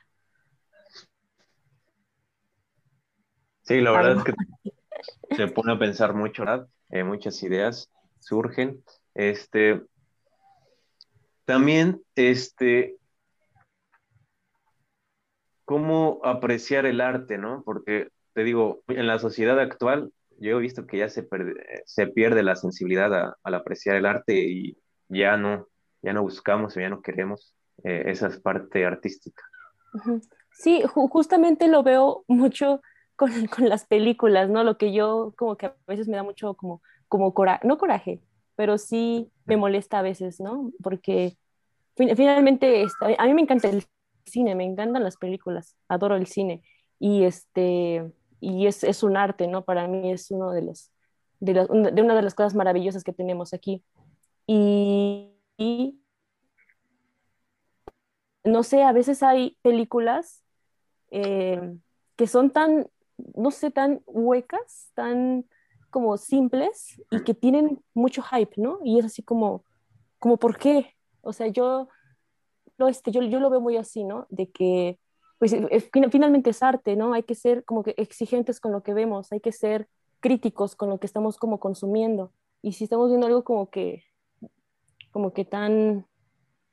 Sí, 3.63 3.81
la 3.81 3.91
verdad 3.91 4.19
es 4.19 4.23
que 4.23 5.35
se 5.35 5.49
pone 5.49 5.73
a 5.73 5.79
pensar 5.81 6.15
mucho, 6.15 6.45
¿verdad? 6.45 6.69
Eh, 6.91 7.03
muchas 7.03 7.43
ideas 7.43 7.91
surgen. 8.21 8.81
Este, 9.15 9.83
también, 11.47 12.01
este, 12.15 12.95
cómo 15.65 16.21
apreciar 16.23 16.87
el 16.87 17.01
arte, 17.01 17.39
¿no? 17.39 17.65
Porque 17.65 18.11
te 18.35 18.45
digo, 18.45 18.83
en 18.87 19.09
la 19.09 19.19
sociedad 19.19 19.59
actual, 19.59 20.13
yo 20.39 20.59
he 20.59 20.61
visto 20.61 20.87
que 20.87 20.99
ya 20.99 21.09
se, 21.09 21.29
se 21.85 22.07
pierde 22.07 22.43
la 22.43 22.57
sensibilidad 22.57 23.35
al 23.43 23.55
apreciar 23.55 23.97
el 23.97 24.07
arte 24.07 24.35
y 24.35 24.79
ya 25.09 25.37
no, 25.37 25.67
ya 26.03 26.13
no 26.13 26.23
buscamos 26.23 26.75
ya 26.75 26.89
no 26.89 27.03
queremos 27.03 27.55
eh, 27.85 28.05
esa 28.07 28.31
parte 28.43 28.85
artística. 28.85 29.43
Sí, 30.53 30.83
justamente 30.87 31.69
lo 31.69 31.83
veo 31.83 32.25
mucho 32.27 32.81
con, 33.17 33.31
con, 33.47 33.69
las 33.69 33.87
películas, 33.87 34.49
¿no? 34.51 34.65
Lo 34.65 34.77
que 34.77 34.93
yo 34.93 35.35
como 35.37 35.57
que 35.57 35.67
a 35.67 35.77
veces 35.87 36.09
me 36.09 36.17
da 36.17 36.23
mucho 36.23 36.55
como, 36.55 36.83
como 37.09 37.33
coraje, 37.35 37.67
no 37.67 37.79
coraje, 37.79 38.21
pero 38.57 38.79
sí 38.79 39.31
me 39.45 39.57
molesta 39.57 40.01
a 40.01 40.03
veces, 40.03 40.41
¿no? 40.41 40.73
Porque 40.83 41.37
finalmente 41.97 42.87
a 43.01 43.25
mí 43.27 43.35
me 43.35 43.43
encanta 43.43 43.69
el 43.69 43.85
cine, 44.25 44.55
me 44.55 44.65
encantan 44.65 45.03
las 45.03 45.17
películas, 45.17 45.77
adoro 45.89 46.17
el 46.17 46.27
cine 46.27 46.63
y 46.99 47.25
este 47.25 48.13
y 48.41 48.67
es, 48.67 48.85
es 48.85 49.03
un 49.03 49.17
arte, 49.17 49.47
¿no? 49.47 49.65
Para 49.65 49.87
mí 49.89 50.13
es 50.13 50.31
uno 50.31 50.53
de 50.53 50.63
los 50.63 50.91
de, 51.41 51.55
de 51.55 52.03
una 52.03 52.15
de 52.15 52.23
las 52.23 52.35
cosas 52.35 52.55
maravillosas 52.55 53.05
que 53.05 53.13
tenemos 53.13 53.55
aquí. 53.55 53.85
Y, 54.47 55.33
y 55.57 56.01
no 58.45 58.63
sé, 58.63 58.83
a 58.83 58.93
veces 58.93 59.23
hay 59.23 59.57
películas 59.63 60.43
eh, 61.11 61.77
que 62.17 62.27
son 62.27 62.51
tan 62.51 62.89
no 63.35 63.51
sé, 63.51 63.71
tan 63.71 64.03
huecas, 64.07 64.91
tan 64.95 65.45
como 65.91 66.17
simples 66.17 67.01
y 67.11 67.23
que 67.25 67.35
tienen 67.35 67.83
mucho 67.95 68.23
hype, 68.23 68.53
¿no? 68.57 68.79
Y 68.85 68.99
es 68.99 69.07
así 69.07 69.23
como, 69.23 69.65
como 70.19 70.37
¿por 70.37 70.59
qué? 70.59 70.95
O 71.23 71.33
sea, 71.33 71.49
yo, 71.49 71.89
no, 72.79 72.89
este, 72.89 73.11
yo, 73.11 73.23
yo 73.23 73.41
lo 73.41 73.51
veo 73.51 73.61
muy 73.61 73.77
así, 73.77 74.05
¿no? 74.05 74.27
De 74.31 74.51
que, 74.51 74.99
pues, 75.39 75.57
finalmente 76.11 76.51
es 76.51 76.63
arte, 76.63 76.97
¿no? 76.97 77.15
Hay 77.15 77.23
que 77.23 77.35
ser 77.35 77.65
como 77.65 77.83
que 77.83 77.95
exigentes 77.97 78.61
con 78.61 78.73
lo 78.73 78.83
que 78.83 78.95
vemos, 78.95 79.33
hay 79.33 79.41
que 79.41 79.53
ser 79.53 79.89
críticos 80.21 80.75
con 80.75 80.91
lo 80.91 80.99
que 80.99 81.07
estamos 81.07 81.39
como 81.39 81.61
consumiendo. 81.61 82.33
Y 82.61 82.73
si 82.73 82.85
estamos 82.85 83.09
viendo 83.09 83.27
algo 83.27 83.45
como 83.45 83.71
que, 83.71 84.05
como 85.13 85.33
que 85.33 85.45
tan, 85.45 86.07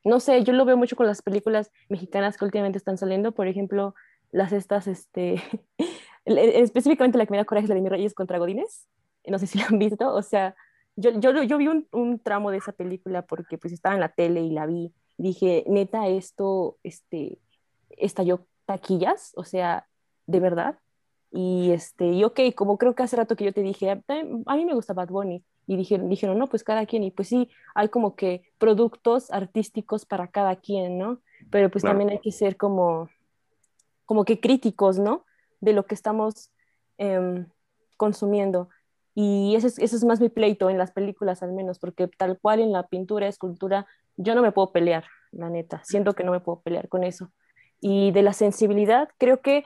no 0.04 0.20
sé, 0.20 0.44
yo 0.44 0.54
lo 0.54 0.66
veo 0.66 0.78
mucho 0.78 0.96
con 0.96 1.06
las 1.06 1.22
películas 1.22 1.72
mexicanas 1.90 2.38
que 2.38 2.46
últimamente 2.46 2.78
están 2.78 2.98
saliendo, 2.98 3.34
por 3.34 3.48
ejemplo, 3.48 3.94
las 4.32 4.52
estas, 4.52 4.88
este, 4.88 5.36
específicamente 6.26 7.20
la 7.20 7.26
que 7.26 7.32
me 7.32 7.38
da 7.38 7.46
coraje 7.46 7.66
es 7.66 7.70
la 7.70 7.76
de 7.76 7.82
mis 7.82 7.92
Reyes 7.92 8.14
contra 8.16 8.40
Godines, 8.40 8.88
no 9.28 9.40
sé 9.40 9.48
si 9.48 9.60
la 9.60 9.68
han 9.68 9.80
visto, 9.80 10.12
o 10.14 10.22
sea, 10.24 10.56
yo, 10.96 11.12
yo, 11.20 11.44
yo 11.44 11.58
vi 11.58 11.68
un, 11.68 11.88
un, 11.92 12.20
tramo 12.20 12.52
de 12.52 12.58
esa 12.58 12.72
película 12.72 13.24
porque 13.24 13.58
pues 13.58 13.74
estaba 13.74 13.96
en 13.96 14.02
la 14.02 14.10
tele 14.10 14.42
y 14.42 14.52
la 14.52 14.66
vi, 14.66 14.94
dije, 15.18 15.64
neta, 15.68 16.08
esto, 16.08 16.78
este, 16.84 17.40
estalló 17.90 18.48
taquillas, 18.66 19.34
o 19.36 19.44
sea, 19.44 19.88
de 20.28 20.40
verdad, 20.40 20.80
y 21.32 21.72
este, 21.72 22.08
y 22.08 22.24
ok, 22.24 22.40
como 22.56 22.78
creo 22.78 22.96
que 22.96 23.04
hace 23.04 23.16
rato 23.16 23.36
que 23.36 23.46
yo 23.46 23.54
te 23.54 23.62
dije, 23.62 23.90
a 23.92 24.56
mí 24.56 24.66
me 24.66 24.74
gusta 24.74 24.94
Bad 24.94 25.10
Bunny, 25.10 25.44
y 25.68 25.78
dijeron, 25.78 26.10
dijeron, 26.10 26.38
no, 26.38 26.48
pues 26.48 26.64
cada 26.64 26.86
quien, 26.86 27.04
y 27.04 27.12
pues 27.12 27.28
sí, 27.28 27.50
hay 27.74 27.90
como 27.90 28.16
que 28.16 28.44
productos 28.58 29.32
artísticos 29.32 30.06
para 30.06 30.28
cada 30.28 30.56
quien, 30.56 30.98
¿no? 30.98 31.22
Pero 31.50 31.70
pues 31.72 31.84
también 31.84 32.10
hay 32.10 32.20
que 32.20 32.32
ser 32.32 32.56
como, 32.56 33.10
como 34.06 34.26
que 34.26 34.40
críticos, 34.40 35.00
¿no? 35.00 35.26
de 35.66 35.74
lo 35.74 35.86
que 35.86 35.96
estamos 35.96 36.52
em, 36.98 37.48
consumiendo. 37.98 38.70
Y 39.14 39.56
ese 39.56 39.68
es, 39.68 39.80
ese 39.80 39.96
es 39.96 40.04
más 40.04 40.22
mi 40.22 40.30
pleito 40.30 40.70
en 40.70 40.78
las 40.78 40.92
películas 40.92 41.42
al 41.44 41.54
menos, 41.54 41.80
porque 41.80 42.08
tal 42.08 42.38
cual 42.40 42.60
en 42.60 42.72
la 42.72 42.88
pintura, 42.88 43.28
escultura, 43.28 43.88
yo 44.18 44.36
no 44.36 44.42
me 44.42 44.52
puedo 44.52 44.72
pelear, 44.72 45.06
la 45.32 45.50
neta, 45.50 45.82
siento 45.84 46.14
que 46.14 46.24
no 46.24 46.32
me 46.32 46.40
puedo 46.40 46.62
pelear 46.62 46.88
con 46.88 47.04
eso. 47.04 47.32
Y 47.82 48.12
de 48.12 48.24
la 48.24 48.34
sensibilidad, 48.34 49.10
creo 49.18 49.42
que 49.42 49.64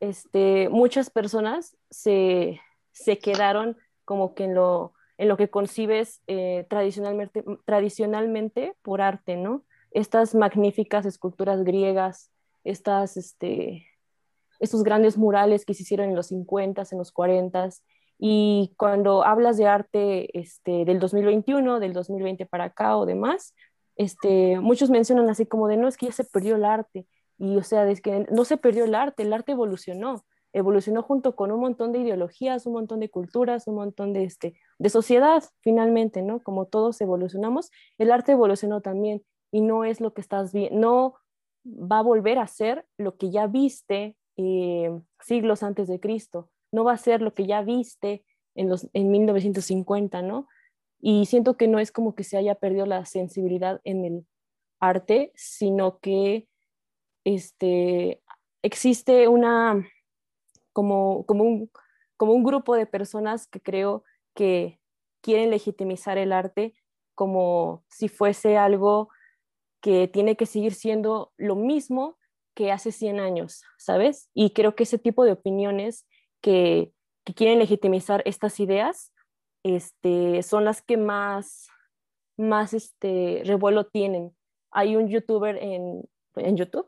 este, 0.00 0.68
muchas 0.70 1.10
personas 1.10 1.76
se, 1.90 2.60
se 2.92 3.18
quedaron 3.18 3.76
como 4.04 4.34
que 4.34 4.44
en 4.44 4.54
lo, 4.54 4.94
en 5.18 5.28
lo 5.28 5.36
que 5.36 5.50
concibes 5.50 6.22
eh, 6.26 6.66
tradicionalmente, 6.68 7.44
tradicionalmente 7.64 8.74
por 8.82 9.02
arte, 9.02 9.36
¿no? 9.36 9.64
Estas 9.90 10.34
magníficas 10.34 11.04
esculturas 11.04 11.62
griegas, 11.64 12.30
estas, 12.64 13.16
este, 13.16 13.86
estos 14.60 14.82
grandes 14.82 15.18
murales 15.18 15.64
que 15.64 15.74
se 15.74 15.82
hicieron 15.82 16.08
en 16.08 16.16
los 16.16 16.28
50, 16.28 16.84
en 16.90 16.98
los 16.98 17.12
40 17.12 17.68
y 18.22 18.74
cuando 18.76 19.24
hablas 19.24 19.56
de 19.56 19.66
arte 19.66 20.38
este, 20.38 20.84
del 20.84 20.98
2021, 20.98 21.80
del 21.80 21.94
2020 21.94 22.44
para 22.44 22.64
acá 22.64 22.98
o 22.98 23.06
demás, 23.06 23.54
este, 23.96 24.60
muchos 24.60 24.90
mencionan 24.90 25.30
así 25.30 25.46
como 25.46 25.68
de 25.68 25.78
no, 25.78 25.88
es 25.88 25.96
que 25.96 26.06
ya 26.06 26.12
se 26.12 26.24
perdió 26.24 26.56
el 26.56 26.66
arte. 26.66 27.06
Y 27.40 27.56
o 27.56 27.62
sea, 27.62 27.90
es 27.90 28.02
que 28.02 28.26
no 28.30 28.44
se 28.44 28.58
perdió 28.58 28.84
el 28.84 28.94
arte, 28.94 29.22
el 29.22 29.32
arte 29.32 29.52
evolucionó, 29.52 30.22
evolucionó 30.52 31.02
junto 31.02 31.34
con 31.34 31.50
un 31.50 31.60
montón 31.60 31.90
de 31.90 32.00
ideologías, 32.00 32.66
un 32.66 32.74
montón 32.74 33.00
de 33.00 33.08
culturas, 33.08 33.66
un 33.66 33.76
montón 33.76 34.12
de, 34.12 34.24
este, 34.24 34.54
de 34.78 34.90
sociedad, 34.90 35.42
finalmente, 35.60 36.20
¿no? 36.20 36.42
Como 36.42 36.66
todos 36.66 37.00
evolucionamos, 37.00 37.70
el 37.96 38.12
arte 38.12 38.32
evolucionó 38.32 38.82
también 38.82 39.22
y 39.50 39.62
no 39.62 39.84
es 39.84 40.02
lo 40.02 40.12
que 40.12 40.20
estás 40.20 40.52
viendo, 40.52 40.78
no 40.78 41.14
va 41.64 42.00
a 42.00 42.02
volver 42.02 42.38
a 42.38 42.46
ser 42.46 42.86
lo 42.98 43.16
que 43.16 43.30
ya 43.30 43.46
viste 43.46 44.18
eh, 44.36 44.90
siglos 45.20 45.62
antes 45.62 45.88
de 45.88 45.98
Cristo. 45.98 46.50
no 46.72 46.84
va 46.84 46.92
a 46.92 46.98
ser 46.98 47.22
lo 47.22 47.32
que 47.32 47.46
ya 47.46 47.62
viste 47.62 48.22
en, 48.54 48.68
los, 48.68 48.86
en 48.92 49.10
1950, 49.10 50.20
¿no? 50.20 50.46
Y 51.00 51.24
siento 51.24 51.56
que 51.56 51.68
no 51.68 51.78
es 51.78 51.90
como 51.90 52.14
que 52.14 52.22
se 52.22 52.36
haya 52.36 52.54
perdido 52.54 52.84
la 52.84 53.06
sensibilidad 53.06 53.80
en 53.84 54.04
el 54.04 54.26
arte, 54.78 55.32
sino 55.34 55.98
que 56.00 56.49
este, 57.34 58.22
existe 58.62 59.28
una, 59.28 59.86
como, 60.72 61.24
como, 61.26 61.44
un, 61.44 61.70
como 62.16 62.32
un 62.32 62.44
grupo 62.44 62.74
de 62.74 62.86
personas 62.86 63.46
que 63.46 63.60
creo 63.60 64.04
que 64.34 64.80
quieren 65.20 65.50
legitimizar 65.50 66.18
el 66.18 66.32
arte 66.32 66.74
como 67.14 67.84
si 67.88 68.08
fuese 68.08 68.56
algo 68.56 69.10
que 69.80 70.08
tiene 70.08 70.36
que 70.36 70.46
seguir 70.46 70.74
siendo 70.74 71.32
lo 71.36 71.56
mismo 71.56 72.18
que 72.54 72.72
hace 72.72 72.92
100 72.92 73.20
años, 73.20 73.62
¿sabes? 73.78 74.28
Y 74.34 74.50
creo 74.50 74.74
que 74.74 74.84
ese 74.84 74.98
tipo 74.98 75.24
de 75.24 75.32
opiniones 75.32 76.06
que, 76.40 76.92
quieren 77.36 77.60
legitimizar 77.60 78.22
estas 78.24 78.58
ideas 78.58 79.12
este, 79.62 80.42
son 80.42 80.64
las 80.64 80.82
que 80.82 80.96
más, 80.96 81.68
más 82.36 82.74
este, 82.74 83.42
revuelo 83.44 83.86
tienen. 83.86 84.34
Hay 84.72 84.96
un 84.96 85.08
youtuber 85.08 85.56
en, 85.56 86.02
en 86.36 86.56
YouTube, 86.56 86.86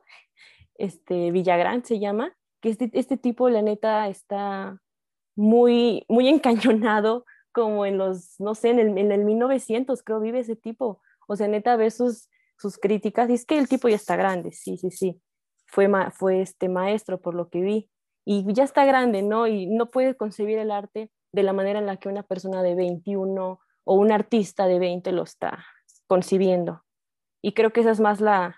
este, 0.75 1.31
Villagrán 1.31 1.85
se 1.85 1.99
llama, 1.99 2.35
que 2.61 2.71
este, 2.71 2.91
este 2.95 3.17
tipo, 3.17 3.49
la 3.49 3.63
neta, 3.63 4.09
está 4.09 4.81
muy, 5.37 6.05
muy 6.09 6.29
encañonado 6.29 7.25
como 7.53 7.85
en 7.85 7.99
los, 7.99 8.41
no 8.41 8.55
sé, 8.55 8.71
en 8.71 8.79
el, 8.79 8.99
en 8.99 9.13
el 9.13 9.25
1900 9.25 10.03
creo 10.03 10.21
vive 10.21 10.41
ese 10.41 10.57
tipo. 10.57 11.01
O 11.29 11.37
sea, 11.37 11.49
neta 11.49 11.77
ve 11.77 11.91
sus, 11.91 12.29
sus 12.59 12.79
críticas 12.79 13.29
y 13.31 13.35
es 13.35 13.45
que 13.45 13.59
el 13.59 13.69
tipo 13.69 13.89
ya 13.89 13.97
está 13.97 14.17
grande, 14.17 14.53
sí, 14.53 14.77
sí, 14.77 14.91
sí. 14.91 15.21
Fue, 15.67 15.89
fue 16.13 16.43
este 16.43 16.69
maestro 16.69 17.21
por 17.21 17.35
lo 17.35 17.49
que 17.49 17.61
vi. 17.61 17.91
Y 18.25 18.45
ya 18.53 18.65
está 18.65 18.85
grande, 18.85 19.23
¿no? 19.23 19.47
Y 19.47 19.67
no 19.67 19.91
puede 19.91 20.17
concebir 20.17 20.59
el 20.59 20.71
arte 20.71 21.11
de 21.33 21.43
la 21.43 21.53
manera 21.53 21.79
en 21.79 21.87
la 21.87 21.97
que 21.97 22.09
una 22.09 22.23
persona 22.23 22.63
de 22.63 22.75
21 22.75 23.61
o 23.85 23.95
un 23.95 24.13
artista 24.13 24.67
de 24.67 24.79
20 24.79 25.13
lo 25.13 25.23
está 25.23 25.65
concibiendo. 26.07 26.85
Y 27.43 27.53
creo 27.53 27.73
que 27.73 27.81
esa 27.81 27.91
es 27.91 28.01
más 28.01 28.21
la, 28.21 28.57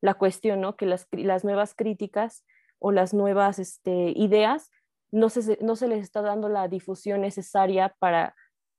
la 0.00 0.14
cuestión, 0.14 0.60
¿no? 0.60 0.76
Que 0.76 0.86
las, 0.86 1.06
las 1.12 1.44
nuevas 1.44 1.74
críticas 1.74 2.44
o 2.78 2.92
las 2.92 3.14
nuevas 3.14 3.58
este, 3.58 4.12
ideas 4.16 4.70
no 5.10 5.28
se, 5.28 5.58
no 5.62 5.76
se 5.76 5.88
les 5.88 6.02
está 6.02 6.22
dando 6.22 6.48
la 6.48 6.68
difusión 6.68 7.22
necesaria 7.22 7.94
para 7.98 8.34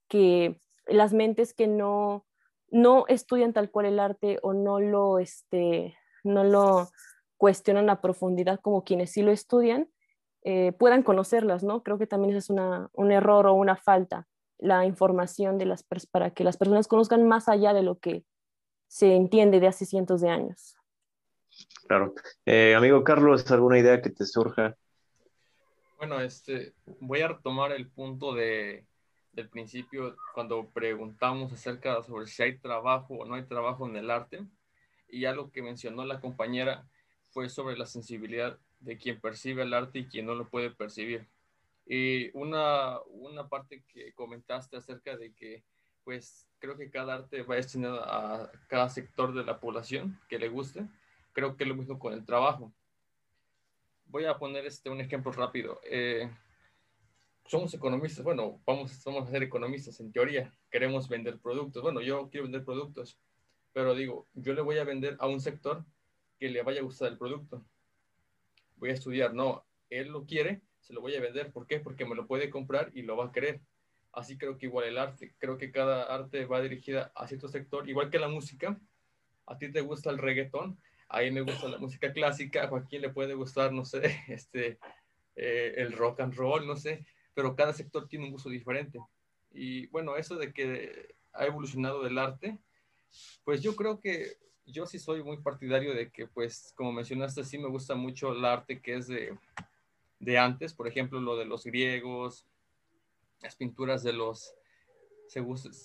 que 0.07 0.59
las 0.85 1.13
mentes 1.13 1.53
que 1.53 1.67
no, 1.67 2.25
no 2.69 3.05
estudian 3.07 3.53
tal 3.53 3.71
cual 3.71 3.87
el 3.87 3.99
arte 3.99 4.39
o 4.41 4.53
no 4.53 4.79
lo, 4.79 5.19
este, 5.19 5.97
no 6.23 6.43
lo 6.43 6.89
cuestionan 7.37 7.89
a 7.89 8.01
profundidad 8.01 8.59
como 8.59 8.83
quienes 8.83 9.11
sí 9.11 9.21
lo 9.21 9.31
estudian, 9.31 9.89
eh, 10.43 10.71
puedan 10.73 11.03
conocerlas, 11.03 11.63
¿no? 11.63 11.83
Creo 11.83 11.97
que 11.97 12.07
también 12.07 12.35
es 12.35 12.49
una, 12.49 12.89
un 12.93 13.11
error 13.11 13.47
o 13.47 13.53
una 13.53 13.75
falta, 13.75 14.27
la 14.57 14.85
información 14.85 15.57
de 15.57 15.65
las 15.65 15.85
para 16.11 16.31
que 16.31 16.43
las 16.43 16.57
personas 16.57 16.87
conozcan 16.87 17.27
más 17.27 17.47
allá 17.47 17.73
de 17.73 17.81
lo 17.81 17.97
que 17.97 18.25
se 18.87 19.15
entiende 19.15 19.59
de 19.59 19.67
hace 19.67 19.85
cientos 19.85 20.21
de 20.21 20.29
años. 20.29 20.78
Claro. 21.87 22.13
Eh, 22.45 22.75
amigo 22.75 23.03
Carlos, 23.03 23.49
¿alguna 23.51 23.79
idea 23.79 24.01
que 24.01 24.09
te 24.09 24.25
surja 24.25 24.75
bueno, 25.99 26.21
este, 26.21 26.73
voy 27.01 27.19
a 27.19 27.27
retomar 27.27 27.73
el 27.73 27.89
punto 27.89 28.33
de, 28.33 28.85
del 29.33 29.49
principio 29.49 30.15
cuando 30.33 30.69
preguntamos 30.69 31.51
acerca 31.51 32.01
sobre 32.03 32.25
si 32.27 32.41
hay 32.41 32.57
trabajo 32.57 33.15
o 33.15 33.25
no 33.25 33.35
hay 33.35 33.43
trabajo 33.43 33.85
en 33.85 33.97
el 33.97 34.09
arte. 34.09 34.45
Y 35.09 35.25
algo 35.25 35.51
que 35.51 35.61
mencionó 35.61 36.05
la 36.05 36.21
compañera 36.21 36.87
fue 37.31 37.49
sobre 37.49 37.77
la 37.77 37.85
sensibilidad 37.85 38.57
de 38.79 38.97
quien 38.97 39.19
percibe 39.19 39.63
el 39.63 39.73
arte 39.73 39.99
y 39.99 40.07
quien 40.07 40.25
no 40.25 40.35
lo 40.35 40.47
puede 40.47 40.71
percibir. 40.71 41.27
Y 41.85 42.29
una, 42.31 42.99
una 43.07 43.49
parte 43.49 43.83
que 43.91 44.13
comentaste 44.13 44.77
acerca 44.77 45.17
de 45.17 45.33
que, 45.33 45.65
pues, 46.05 46.47
creo 46.59 46.77
que 46.77 46.89
cada 46.89 47.15
arte 47.15 47.41
va 47.41 47.55
destinado 47.55 48.01
a 48.05 48.49
cada 48.69 48.87
sector 48.87 49.33
de 49.33 49.43
la 49.43 49.59
población 49.59 50.17
que 50.29 50.39
le 50.39 50.47
guste. 50.47 50.87
Creo 51.39 51.55
que 51.55 51.63
es 51.63 51.69
lo 51.69 51.75
mismo 51.75 51.97
con 51.97 52.11
el 52.11 52.25
trabajo 52.25 52.73
voy 54.09 54.25
a 54.25 54.37
poner 54.37 54.65
este, 54.65 54.89
un 54.89 54.99
ejemplo 54.99 55.31
rápido. 55.31 55.79
Eh, 55.89 56.29
somos 57.45 57.73
economistas, 57.73 58.23
bueno, 58.23 58.61
vamos, 58.65 59.03
vamos 59.05 59.27
a 59.27 59.31
ser 59.31 59.43
economistas 59.43 59.99
en 59.99 60.11
teoría, 60.11 60.53
queremos 60.69 61.07
vender 61.07 61.39
productos. 61.39 61.81
Bueno, 61.81 62.01
yo 62.01 62.29
quiero 62.29 62.43
vender 62.43 62.65
productos, 62.65 63.17
pero 63.71 63.95
digo, 63.95 64.27
yo 64.33 64.53
le 64.53 64.61
voy 64.61 64.77
a 64.77 64.83
vender 64.83 65.15
a 65.19 65.27
un 65.27 65.39
sector 65.39 65.85
que 66.37 66.49
le 66.49 66.61
vaya 66.61 66.81
a 66.81 66.83
gustar 66.83 67.11
el 67.11 67.17
producto. 67.17 67.63
Voy 68.75 68.89
a 68.89 68.93
estudiar, 68.93 69.33
no, 69.33 69.65
él 69.89 70.09
lo 70.09 70.25
quiere, 70.25 70.61
se 70.79 70.93
lo 70.93 71.01
voy 71.01 71.15
a 71.15 71.21
vender. 71.21 71.51
¿Por 71.51 71.67
qué? 71.67 71.79
Porque 71.79 72.05
me 72.05 72.15
lo 72.15 72.27
puede 72.27 72.49
comprar 72.49 72.91
y 72.93 73.03
lo 73.03 73.17
va 73.17 73.25
a 73.25 73.31
querer. 73.31 73.61
Así 74.11 74.37
creo 74.37 74.57
que 74.57 74.65
igual 74.65 74.87
el 74.87 74.97
arte, 74.97 75.35
creo 75.37 75.57
que 75.57 75.71
cada 75.71 76.03
arte 76.03 76.45
va 76.45 76.61
dirigida 76.61 77.11
a 77.15 77.27
cierto 77.27 77.47
sector, 77.47 77.87
igual 77.89 78.09
que 78.09 78.19
la 78.19 78.27
música. 78.27 78.79
A 79.45 79.57
ti 79.57 79.71
te 79.71 79.81
gusta 79.81 80.11
el 80.11 80.19
reggaetón, 80.19 80.79
a 81.09 81.21
mí 81.21 81.31
me 81.31 81.41
gusta 81.41 81.67
la 81.67 81.79
música 81.79 82.13
clásica, 82.13 82.63
a 82.63 82.67
Joaquín 82.67 83.01
le 83.01 83.09
puede 83.09 83.33
gustar, 83.33 83.73
no 83.73 83.83
sé, 83.83 84.01
este, 84.27 84.79
eh, 85.35 85.73
el 85.77 85.93
rock 85.93 86.21
and 86.21 86.35
roll, 86.35 86.65
no 86.65 86.75
sé, 86.75 87.05
pero 87.33 87.55
cada 87.55 87.73
sector 87.73 88.07
tiene 88.07 88.25
un 88.25 88.31
gusto 88.31 88.49
diferente. 88.49 88.99
Y 89.51 89.87
bueno, 89.87 90.15
eso 90.15 90.35
de 90.35 90.53
que 90.53 91.15
ha 91.33 91.45
evolucionado 91.45 92.05
el 92.05 92.17
arte, 92.17 92.59
pues 93.43 93.61
yo 93.61 93.75
creo 93.75 93.99
que 93.99 94.37
yo 94.67 94.85
sí 94.85 94.99
soy 94.99 95.23
muy 95.23 95.37
partidario 95.37 95.95
de 95.95 96.11
que, 96.11 96.27
pues, 96.27 96.73
como 96.75 96.91
mencionaste, 96.91 97.43
sí 97.43 97.57
me 97.57 97.69
gusta 97.69 97.95
mucho 97.95 98.31
el 98.31 98.45
arte 98.45 98.79
que 98.79 98.95
es 98.95 99.07
de, 99.07 99.35
de 100.19 100.37
antes, 100.37 100.75
por 100.75 100.87
ejemplo, 100.87 101.19
lo 101.19 101.37
de 101.37 101.45
los 101.45 101.63
griegos, 101.63 102.45
las 103.41 103.55
pinturas 103.55 104.03
de 104.03 104.13
los 104.13 104.53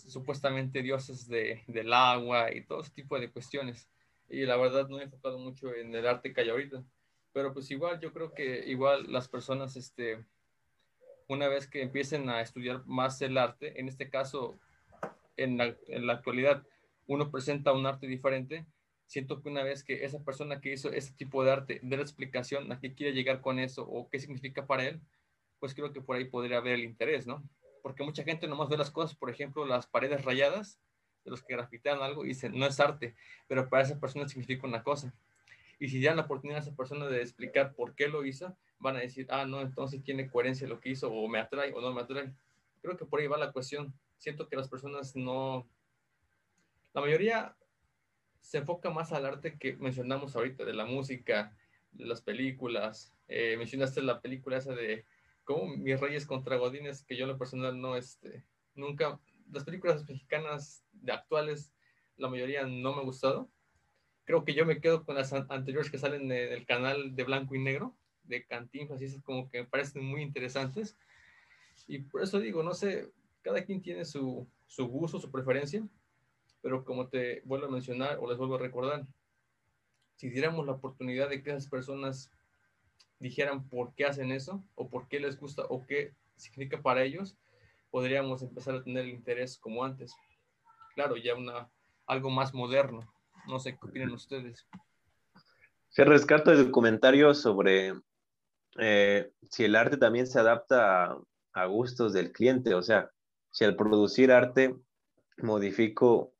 supuestamente 0.08 0.82
dioses 0.82 1.28
de, 1.28 1.62
del 1.66 1.92
agua 1.92 2.54
y 2.54 2.64
todo 2.64 2.80
ese 2.80 2.90
tipo 2.90 3.18
de 3.18 3.30
cuestiones 3.30 3.88
y 4.28 4.44
la 4.46 4.56
verdad 4.56 4.88
no 4.88 4.98
he 4.98 5.04
enfocado 5.04 5.38
mucho 5.38 5.74
en 5.74 5.94
el 5.94 6.06
arte 6.06 6.32
que 6.32 6.40
hay 6.40 6.50
ahorita. 6.50 6.82
Pero 7.32 7.52
pues 7.52 7.70
igual 7.70 8.00
yo 8.00 8.12
creo 8.12 8.32
que 8.32 8.64
igual 8.66 9.12
las 9.12 9.28
personas, 9.28 9.76
este, 9.76 10.24
una 11.28 11.48
vez 11.48 11.66
que 11.66 11.82
empiecen 11.82 12.28
a 12.28 12.40
estudiar 12.40 12.84
más 12.86 13.20
el 13.22 13.38
arte, 13.38 13.78
en 13.80 13.88
este 13.88 14.08
caso, 14.08 14.58
en 15.36 15.58
la, 15.58 15.76
en 15.88 16.06
la 16.06 16.14
actualidad, 16.14 16.64
uno 17.06 17.30
presenta 17.30 17.72
un 17.72 17.86
arte 17.86 18.06
diferente, 18.06 18.66
siento 19.06 19.42
que 19.42 19.48
una 19.48 19.62
vez 19.62 19.84
que 19.84 20.04
esa 20.04 20.22
persona 20.22 20.60
que 20.60 20.72
hizo 20.72 20.90
ese 20.90 21.12
tipo 21.12 21.44
de 21.44 21.52
arte 21.52 21.80
dé 21.82 21.96
la 21.96 22.02
explicación 22.02 22.70
a 22.72 22.80
qué 22.80 22.94
quiere 22.94 23.12
llegar 23.12 23.40
con 23.40 23.58
eso 23.58 23.84
o 23.86 24.08
qué 24.08 24.18
significa 24.18 24.66
para 24.66 24.86
él, 24.86 25.00
pues 25.58 25.74
creo 25.74 25.92
que 25.92 26.00
por 26.00 26.16
ahí 26.16 26.24
podría 26.24 26.58
haber 26.58 26.74
el 26.74 26.84
interés, 26.84 27.26
¿no? 27.26 27.42
Porque 27.82 28.04
mucha 28.04 28.24
gente 28.24 28.46
nomás 28.46 28.68
ve 28.68 28.78
las 28.78 28.90
cosas, 28.90 29.16
por 29.16 29.30
ejemplo, 29.30 29.66
las 29.66 29.86
paredes 29.86 30.24
rayadas 30.24 30.80
de 31.24 31.30
los 31.30 31.42
que 31.42 31.54
grafitean 31.54 32.00
algo 32.00 32.24
y 32.24 32.28
dicen, 32.28 32.58
no 32.58 32.66
es 32.66 32.78
arte, 32.80 33.14
pero 33.48 33.68
para 33.68 33.82
esa 33.82 33.98
persona 33.98 34.28
significa 34.28 34.66
una 34.66 34.82
cosa. 34.82 35.14
Y 35.78 35.88
si 35.88 36.02
dan 36.02 36.16
la 36.16 36.22
oportunidad 36.22 36.60
a 36.60 36.62
esa 36.62 36.76
persona 36.76 37.06
de 37.06 37.20
explicar 37.20 37.74
por 37.74 37.94
qué 37.94 38.08
lo 38.08 38.24
hizo, 38.24 38.56
van 38.78 38.96
a 38.96 39.00
decir, 39.00 39.26
ah, 39.30 39.44
no, 39.44 39.60
entonces 39.60 40.02
tiene 40.02 40.28
coherencia 40.28 40.68
lo 40.68 40.80
que 40.80 40.90
hizo, 40.90 41.12
o 41.12 41.28
me 41.28 41.38
atrae 41.38 41.72
o 41.72 41.80
no 41.80 41.92
me 41.92 42.02
atrae. 42.02 42.32
Creo 42.82 42.96
que 42.96 43.06
por 43.06 43.20
ahí 43.20 43.26
va 43.26 43.38
la 43.38 43.52
cuestión. 43.52 43.94
Siento 44.18 44.48
que 44.48 44.56
las 44.56 44.68
personas 44.68 45.16
no, 45.16 45.66
la 46.94 47.00
mayoría 47.00 47.56
se 48.40 48.58
enfoca 48.58 48.90
más 48.90 49.12
al 49.12 49.26
arte 49.26 49.58
que 49.58 49.74
mencionamos 49.76 50.36
ahorita, 50.36 50.64
de 50.64 50.74
la 50.74 50.84
música, 50.84 51.56
de 51.92 52.06
las 52.06 52.22
películas. 52.22 53.12
Eh, 53.26 53.56
mencionaste 53.56 54.00
la 54.02 54.20
película 54.20 54.58
esa 54.58 54.74
de 54.74 55.04
como 55.44 55.66
Mis 55.76 56.00
Reyes 56.00 56.24
contra 56.26 56.56
Godines, 56.56 57.02
que 57.02 57.16
yo 57.16 57.24
en 57.24 57.30
lo 57.30 57.38
personal 57.38 57.80
no, 57.80 57.96
este, 57.96 58.44
nunca, 58.74 59.18
las 59.50 59.64
películas 59.64 60.08
mexicanas 60.08 60.84
actuales, 61.08 61.72
la 62.16 62.28
mayoría 62.28 62.66
no 62.66 62.94
me 62.94 63.00
ha 63.00 63.04
gustado. 63.04 63.50
Creo 64.24 64.44
que 64.44 64.54
yo 64.54 64.64
me 64.64 64.80
quedo 64.80 65.04
con 65.04 65.16
las 65.16 65.32
anteriores 65.32 65.90
que 65.90 65.98
salen 65.98 66.28
del 66.28 66.64
canal 66.66 67.14
de 67.14 67.24
blanco 67.24 67.54
y 67.54 67.58
negro, 67.58 67.94
de 68.24 68.44
Cantinflas, 68.46 69.02
y 69.02 69.04
esas 69.04 69.22
como 69.22 69.50
que 69.50 69.62
me 69.62 69.68
parecen 69.68 70.04
muy 70.04 70.22
interesantes. 70.22 70.96
Y 71.86 71.98
por 71.98 72.22
eso 72.22 72.40
digo, 72.40 72.62
no 72.62 72.72
sé, 72.72 73.10
cada 73.42 73.64
quien 73.64 73.82
tiene 73.82 74.04
su, 74.04 74.48
su 74.66 74.86
gusto, 74.86 75.18
su 75.18 75.30
preferencia, 75.30 75.86
pero 76.62 76.84
como 76.84 77.08
te 77.08 77.42
vuelvo 77.44 77.66
a 77.66 77.70
mencionar 77.70 78.18
o 78.18 78.28
les 78.28 78.38
vuelvo 78.38 78.54
a 78.54 78.60
recordar, 78.60 79.06
si 80.16 80.30
diéramos 80.30 80.64
la 80.64 80.72
oportunidad 80.72 81.28
de 81.28 81.42
que 81.42 81.50
esas 81.50 81.68
personas 81.68 82.30
dijeran 83.18 83.68
por 83.68 83.94
qué 83.94 84.06
hacen 84.06 84.30
eso, 84.30 84.64
o 84.74 84.88
por 84.88 85.08
qué 85.08 85.20
les 85.20 85.38
gusta, 85.38 85.64
o 85.68 85.84
qué 85.86 86.14
significa 86.36 86.80
para 86.80 87.02
ellos, 87.04 87.36
podríamos 87.94 88.42
empezar 88.42 88.74
a 88.74 88.82
tener 88.82 89.06
interés 89.06 89.56
como 89.56 89.84
antes. 89.84 90.16
Claro, 90.96 91.16
ya 91.16 91.36
una, 91.36 91.70
algo 92.08 92.28
más 92.28 92.52
moderno. 92.52 93.08
No 93.46 93.60
sé 93.60 93.78
qué 93.78 93.86
opinan 93.86 94.10
ustedes. 94.10 94.66
Se 95.90 96.04
rescato 96.04 96.50
el 96.50 96.72
comentario 96.72 97.32
sobre 97.34 97.92
eh, 98.80 99.30
si 99.48 99.62
el 99.62 99.76
arte 99.76 99.96
también 99.96 100.26
se 100.26 100.40
adapta 100.40 101.16
a, 101.52 101.66
gustos 101.66 102.12
del 102.12 102.32
cliente. 102.32 102.74
O 102.74 102.82
sea, 102.82 103.12
si 103.52 103.64
al 103.64 103.76
producir 103.76 104.32
arte 104.32 104.74
modifico 105.36 106.34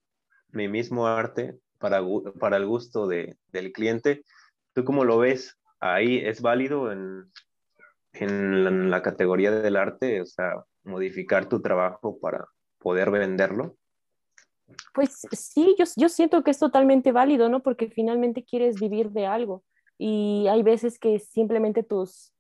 mi 0.48 0.66
mismo 0.66 1.06
arte 1.06 1.56
para, 1.78 2.02
para 2.40 2.56
el 2.56 2.66
gusto 2.66 3.06
de, 3.06 3.38
del 3.52 3.70
cliente, 3.70 4.24
¿tú 4.72 4.84
cómo 4.84 5.04
lo 5.04 5.18
ves? 5.18 5.56
Ahí 5.78 6.18
es 6.18 6.42
válido 6.42 6.90
en, 6.90 7.30
en 8.12 8.90
la, 8.90 9.02
categoría 9.02 9.52
del 9.52 9.76
arte, 9.76 10.20
o 10.20 10.26
sea, 10.26 10.64
modificar 10.84 11.48
tu 11.48 11.60
trabajo 11.60 12.18
para 12.20 12.46
poder 12.78 13.10
venderlo? 13.10 13.76
Pues 14.94 15.26
sí, 15.32 15.74
yo, 15.78 15.84
yo 15.96 16.08
siento 16.08 16.42
que 16.42 16.50
es 16.50 16.58
totalmente 16.58 17.12
válido, 17.12 17.48
¿no? 17.48 17.62
Porque 17.62 17.88
finalmente 17.88 18.44
quieres 18.44 18.80
vivir 18.80 19.10
de 19.10 19.26
algo 19.26 19.62
y 19.98 20.46
hay 20.48 20.62
veces 20.62 20.98
que 20.98 21.18
simplemente 21.18 21.82
tus, 21.82 22.32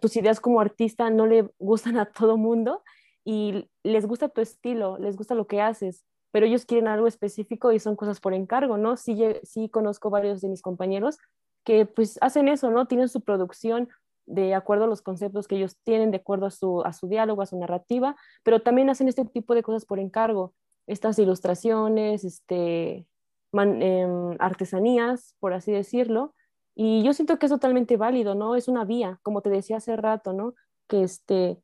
tus 0.00 0.16
ideas 0.16 0.40
como 0.40 0.60
artista 0.60 1.10
no 1.10 1.26
le 1.26 1.50
gustan 1.58 1.98
a 1.98 2.06
todo 2.06 2.36
mundo 2.36 2.82
y 3.24 3.68
les 3.82 4.06
gusta 4.06 4.28
tu 4.28 4.40
estilo, 4.40 4.98
les 4.98 5.16
gusta 5.16 5.34
lo 5.34 5.46
que 5.46 5.60
haces, 5.60 6.04
pero 6.30 6.46
ellos 6.46 6.64
quieren 6.64 6.88
algo 6.88 7.06
específico 7.06 7.72
y 7.72 7.80
son 7.80 7.96
cosas 7.96 8.20
por 8.20 8.34
encargo, 8.34 8.76
¿no? 8.76 8.96
Sí, 8.96 9.18
sí 9.42 9.68
conozco 9.68 10.10
varios 10.10 10.40
de 10.40 10.48
mis 10.48 10.62
compañeros 10.62 11.18
que 11.64 11.86
pues 11.86 12.18
hacen 12.20 12.48
eso, 12.48 12.70
¿no? 12.70 12.86
Tienen 12.86 13.08
su 13.08 13.22
producción 13.22 13.88
de 14.26 14.54
acuerdo 14.54 14.84
a 14.84 14.88
los 14.88 15.02
conceptos 15.02 15.48
que 15.48 15.56
ellos 15.56 15.76
tienen, 15.84 16.10
de 16.10 16.18
acuerdo 16.18 16.46
a 16.46 16.50
su, 16.50 16.82
a 16.82 16.92
su 16.92 17.08
diálogo, 17.08 17.42
a 17.42 17.46
su 17.46 17.58
narrativa, 17.58 18.16
pero 18.42 18.60
también 18.60 18.90
hacen 18.90 19.08
este 19.08 19.24
tipo 19.24 19.54
de 19.54 19.62
cosas 19.62 19.84
por 19.84 19.98
encargo, 19.98 20.52
estas 20.86 21.18
ilustraciones, 21.18 22.24
este, 22.24 23.06
em, 23.52 24.36
artesanías, 24.38 25.34
por 25.40 25.52
así 25.54 25.72
decirlo, 25.72 26.34
y 26.74 27.02
yo 27.02 27.14
siento 27.14 27.38
que 27.38 27.46
es 27.46 27.52
totalmente 27.52 27.96
válido, 27.96 28.34
¿no? 28.34 28.54
Es 28.54 28.68
una 28.68 28.84
vía, 28.84 29.18
como 29.22 29.40
te 29.40 29.48
decía 29.48 29.78
hace 29.78 29.96
rato, 29.96 30.32
¿no? 30.32 30.54
Que, 30.88 31.02
este, 31.02 31.58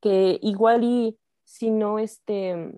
que 0.00 0.38
igual 0.40 0.84
y 0.84 1.18
si 1.44 1.70
no, 1.70 1.98
este, 1.98 2.72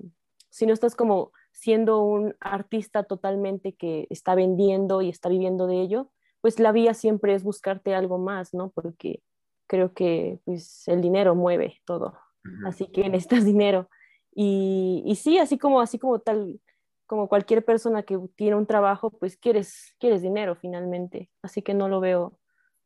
si 0.49 0.67
no 0.67 0.73
estás 0.73 0.97
como 0.97 1.33
siendo 1.53 2.03
un 2.03 2.37
artista 2.41 3.03
totalmente 3.03 3.75
que 3.75 4.07
está 4.11 4.35
vendiendo 4.35 5.03
y 5.03 5.09
está 5.09 5.29
viviendo 5.29 5.67
de 5.67 5.81
ello, 5.83 6.11
pues 6.41 6.59
la 6.59 6.73
vía 6.73 6.95
siempre 6.95 7.35
es 7.35 7.43
buscarte 7.43 7.95
algo 7.95 8.19
más, 8.19 8.55
¿no? 8.55 8.71
Porque 8.71 9.23
creo 9.67 9.93
que 9.93 10.41
pues, 10.45 10.87
el 10.89 11.01
dinero 11.01 11.35
mueve 11.35 11.81
todo. 11.85 12.19
Así 12.67 12.87
que 12.87 13.09
necesitas 13.09 13.45
dinero. 13.45 13.89
Y, 14.35 15.03
y, 15.07 15.17
sí, 15.17 15.39
así 15.39 15.59
como, 15.59 15.81
así 15.81 15.99
como 15.99 16.21
tal, 16.21 16.61
como 17.07 17.29
cualquier 17.29 17.65
persona 17.65 18.03
que 18.03 18.19
tiene 18.37 18.57
un 18.57 18.67
trabajo, 18.67 19.11
pues 19.11 19.37
quieres, 19.37 19.95
quieres 19.99 20.23
dinero 20.23 20.57
finalmente. 20.57 21.31
Así 21.43 21.63
que 21.63 21.75
no 21.75 21.89
lo 21.89 22.01
veo 22.01 22.39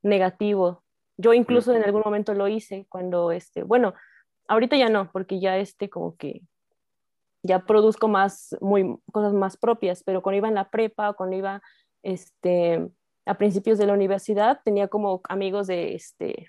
negativo. 0.02 0.82
Yo 1.16 1.34
incluso 1.34 1.74
en 1.74 1.82
algún 1.82 2.02
momento 2.04 2.34
lo 2.34 2.48
hice 2.48 2.86
cuando, 2.88 3.32
este, 3.32 3.62
bueno, 3.62 3.94
ahorita 4.48 4.76
ya 4.76 4.88
no, 4.88 5.10
porque 5.12 5.40
ya 5.40 5.58
este 5.58 5.90
como 5.90 6.16
que 6.16 6.42
ya 7.42 7.64
produzco 7.66 8.08
más, 8.08 8.56
muy, 8.60 8.96
cosas 9.12 9.32
más 9.32 9.56
propias, 9.56 10.02
pero 10.04 10.22
cuando 10.22 10.38
iba 10.38 10.48
en 10.48 10.54
la 10.54 10.70
prepa, 10.70 11.12
cuando 11.14 11.36
iba, 11.36 11.60
este, 12.02 12.88
a 13.26 13.38
principios 13.38 13.78
de 13.78 13.86
la 13.86 13.92
universidad 13.92 14.60
tenía 14.64 14.88
como 14.88 15.20
amigos 15.28 15.66
de, 15.66 15.94
este, 15.94 16.48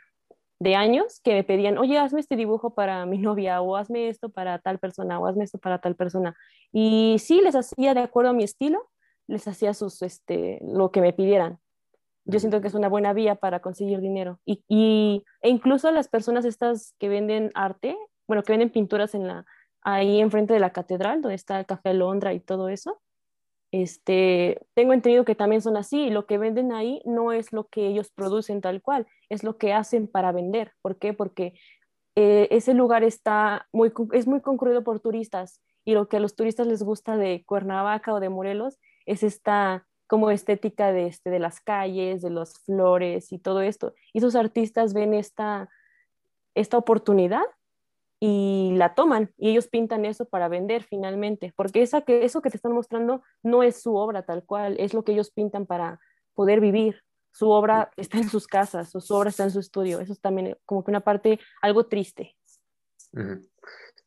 de 0.60 0.76
años 0.76 1.20
que 1.24 1.34
me 1.34 1.44
pedían, 1.44 1.78
oye, 1.78 1.98
hazme 1.98 2.20
este 2.20 2.36
dibujo 2.36 2.74
para 2.74 3.06
mi 3.06 3.18
novia 3.20 3.62
o 3.62 3.76
hazme 3.76 4.10
esto 4.10 4.30
para 4.30 4.60
tal 4.60 4.80
persona 4.80 5.20
o 5.20 5.28
hazme 5.28 5.44
esto 5.44 5.60
para 5.60 5.80
tal 5.80 5.96
persona. 5.96 6.36
Y 6.72 7.18
sí, 7.20 7.42
les 7.42 7.56
hacía 7.56 7.94
de 7.94 8.02
acuerdo 8.02 8.32
a 8.32 8.34
mi 8.34 8.44
estilo, 8.44 8.90
les 9.28 9.48
hacía 9.48 9.74
sus, 9.74 10.02
este, 10.02 10.60
lo 10.64 10.92
que 10.92 11.02
me 11.02 11.14
pidieran. 11.14 11.60
Yo 12.26 12.40
siento 12.40 12.62
que 12.62 12.70
es 12.70 12.74
una 12.74 12.88
buena 12.88 13.12
vía 13.12 13.36
para 13.36 13.60
conseguir 13.60 14.00
dinero. 14.00 14.40
Y, 14.46 14.64
y, 14.70 15.26
e 15.42 15.50
incluso 15.50 15.92
las 15.92 16.08
personas 16.08 16.46
estas 16.46 16.96
que 16.98 17.10
venden 17.10 17.52
arte, 17.54 17.98
bueno, 18.28 18.44
que 18.44 18.54
venden 18.54 18.70
pinturas 18.70 19.14
en 19.14 19.28
la, 19.28 19.46
ahí 19.82 20.22
enfrente 20.22 20.54
de 20.54 20.62
la 20.62 20.72
catedral, 20.72 21.22
donde 21.22 21.36
está 21.36 21.60
el 21.60 21.66
Café 21.66 21.94
Londra 21.94 22.34
y 22.34 22.40
todo 22.40 22.70
eso, 22.70 23.02
este, 23.74 24.62
tengo 24.76 24.94
entendido 24.94 25.26
que 25.26 25.34
también 25.34 25.64
son 25.64 25.78
así, 25.78 26.12
lo 26.12 26.28
que 26.28 26.38
venden 26.38 26.72
ahí 26.72 27.02
no 27.06 27.32
es 27.32 27.52
lo 27.52 27.68
que 27.70 27.88
ellos 27.88 28.12
producen 28.12 28.62
tal 28.62 28.84
cual, 28.84 29.08
es 29.30 29.44
lo 29.44 29.58
que 29.58 29.74
hacen 29.74 30.08
para 30.08 30.32
vender. 30.32 30.74
¿Por 30.84 31.00
qué? 31.00 31.14
Porque 31.14 31.56
eh, 32.16 32.48
ese 32.52 32.76
lugar 32.76 33.04
está 33.04 33.68
muy, 33.74 33.92
es 34.12 34.28
muy 34.28 34.42
concurrido 34.42 34.84
por 34.84 35.00
turistas 35.00 35.60
y 35.84 35.96
lo 35.96 36.08
que 36.08 36.18
a 36.18 36.20
los 36.20 36.36
turistas 36.36 36.68
les 36.68 36.84
gusta 36.84 37.18
de 37.18 37.44
Cuernavaca 37.48 38.14
o 38.14 38.20
de 38.20 38.30
Morelos 38.30 38.78
es 39.08 39.24
esta 39.24 39.88
como 40.06 40.30
estética 40.30 40.92
de, 40.92 41.08
este, 41.08 41.32
de 41.32 41.40
las 41.40 41.60
calles, 41.60 42.22
de 42.22 42.30
las 42.30 42.60
flores 42.60 43.32
y 43.32 43.40
todo 43.40 43.62
esto. 43.62 43.96
Y 44.14 44.20
esos 44.20 44.36
artistas 44.36 44.94
ven 44.94 45.16
esta, 45.16 45.68
esta 46.54 46.78
oportunidad 46.78 47.46
y 48.26 48.72
la 48.78 48.96
toman 48.96 49.34
y 49.38 49.50
ellos 49.50 49.68
pintan 49.68 50.06
eso 50.06 50.24
para 50.24 50.48
vender 50.48 50.84
finalmente, 50.84 51.52
porque 51.58 51.82
esa 51.82 52.04
que, 52.04 52.24
eso 52.24 52.42
que 52.42 52.50
te 52.50 52.56
están 52.56 52.72
mostrando 52.72 53.22
no 53.42 53.64
es 53.64 53.82
su 53.82 53.98
obra 53.98 54.24
tal 54.24 54.46
cual, 54.46 54.78
es 54.80 54.94
lo 54.94 55.04
que 55.04 55.12
ellos 55.12 55.30
pintan 55.30 55.66
para 55.66 56.00
poder 56.34 56.62
vivir. 56.62 57.04
Su 57.34 57.50
obra 57.50 57.92
está 57.98 58.20
en 58.20 58.30
sus 58.30 58.48
casas, 58.48 58.92
su 58.92 59.14
obra 59.14 59.30
está 59.30 59.44
en 59.44 59.52
su 59.52 59.60
estudio. 59.60 60.00
Eso 60.00 60.14
es 60.14 60.22
también 60.22 60.56
como 60.66 60.86
que 60.86 60.92
una 60.92 61.02
parte 61.02 61.38
algo 61.62 61.88
triste. 61.88 62.38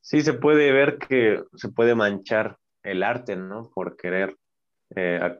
Sí, 0.00 0.22
se 0.22 0.32
puede 0.32 0.72
ver 0.72 0.96
que 0.96 1.42
se 1.54 1.68
puede 1.68 1.94
manchar 1.94 2.56
el 2.84 3.02
arte, 3.02 3.36
¿no? 3.36 3.70
Por 3.74 3.98
querer 3.98 4.34
eh, 4.94 5.36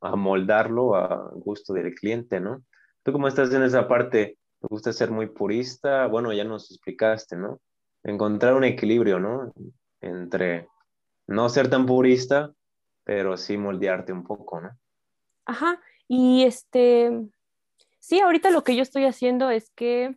amoldarlo 0.00 0.94
a 0.94 1.32
gusto 1.32 1.72
del 1.72 1.92
cliente, 1.96 2.38
¿no? 2.38 2.62
Tú 3.02 3.10
cómo 3.10 3.26
estás 3.26 3.52
en 3.52 3.64
esa 3.64 3.88
parte, 3.88 4.38
¿te 4.60 4.68
gusta 4.68 4.92
ser 4.92 5.10
muy 5.10 5.26
purista? 5.26 6.06
Bueno, 6.06 6.32
ya 6.32 6.44
nos 6.44 6.70
explicaste, 6.70 7.34
¿no? 7.34 7.58
Encontrar 8.04 8.54
un 8.54 8.64
equilibrio, 8.64 9.18
¿no? 9.18 9.52
Entre 10.00 10.68
no 11.26 11.48
ser 11.48 11.68
tan 11.68 11.86
purista, 11.86 12.52
pero 13.04 13.36
sí 13.36 13.56
moldearte 13.56 14.12
un 14.12 14.24
poco, 14.24 14.60
¿no? 14.60 14.70
Ajá, 15.46 15.80
y 16.08 16.44
este, 16.44 17.10
sí, 17.98 18.20
ahorita 18.20 18.50
lo 18.50 18.64
que 18.64 18.76
yo 18.76 18.82
estoy 18.82 19.04
haciendo 19.04 19.50
es 19.50 19.70
que 19.70 20.16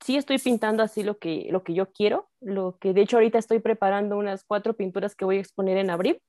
sí 0.00 0.16
estoy 0.16 0.38
pintando 0.38 0.82
así 0.82 1.02
lo 1.02 1.18
que, 1.18 1.48
lo 1.50 1.62
que 1.62 1.74
yo 1.74 1.92
quiero, 1.92 2.28
lo 2.40 2.78
que 2.78 2.92
de 2.92 3.02
hecho 3.02 3.16
ahorita 3.16 3.38
estoy 3.38 3.58
preparando 3.58 4.16
unas 4.16 4.44
cuatro 4.44 4.74
pinturas 4.74 5.14
que 5.14 5.24
voy 5.24 5.38
a 5.38 5.40
exponer 5.40 5.76
en 5.78 5.90
abril. 5.90 6.20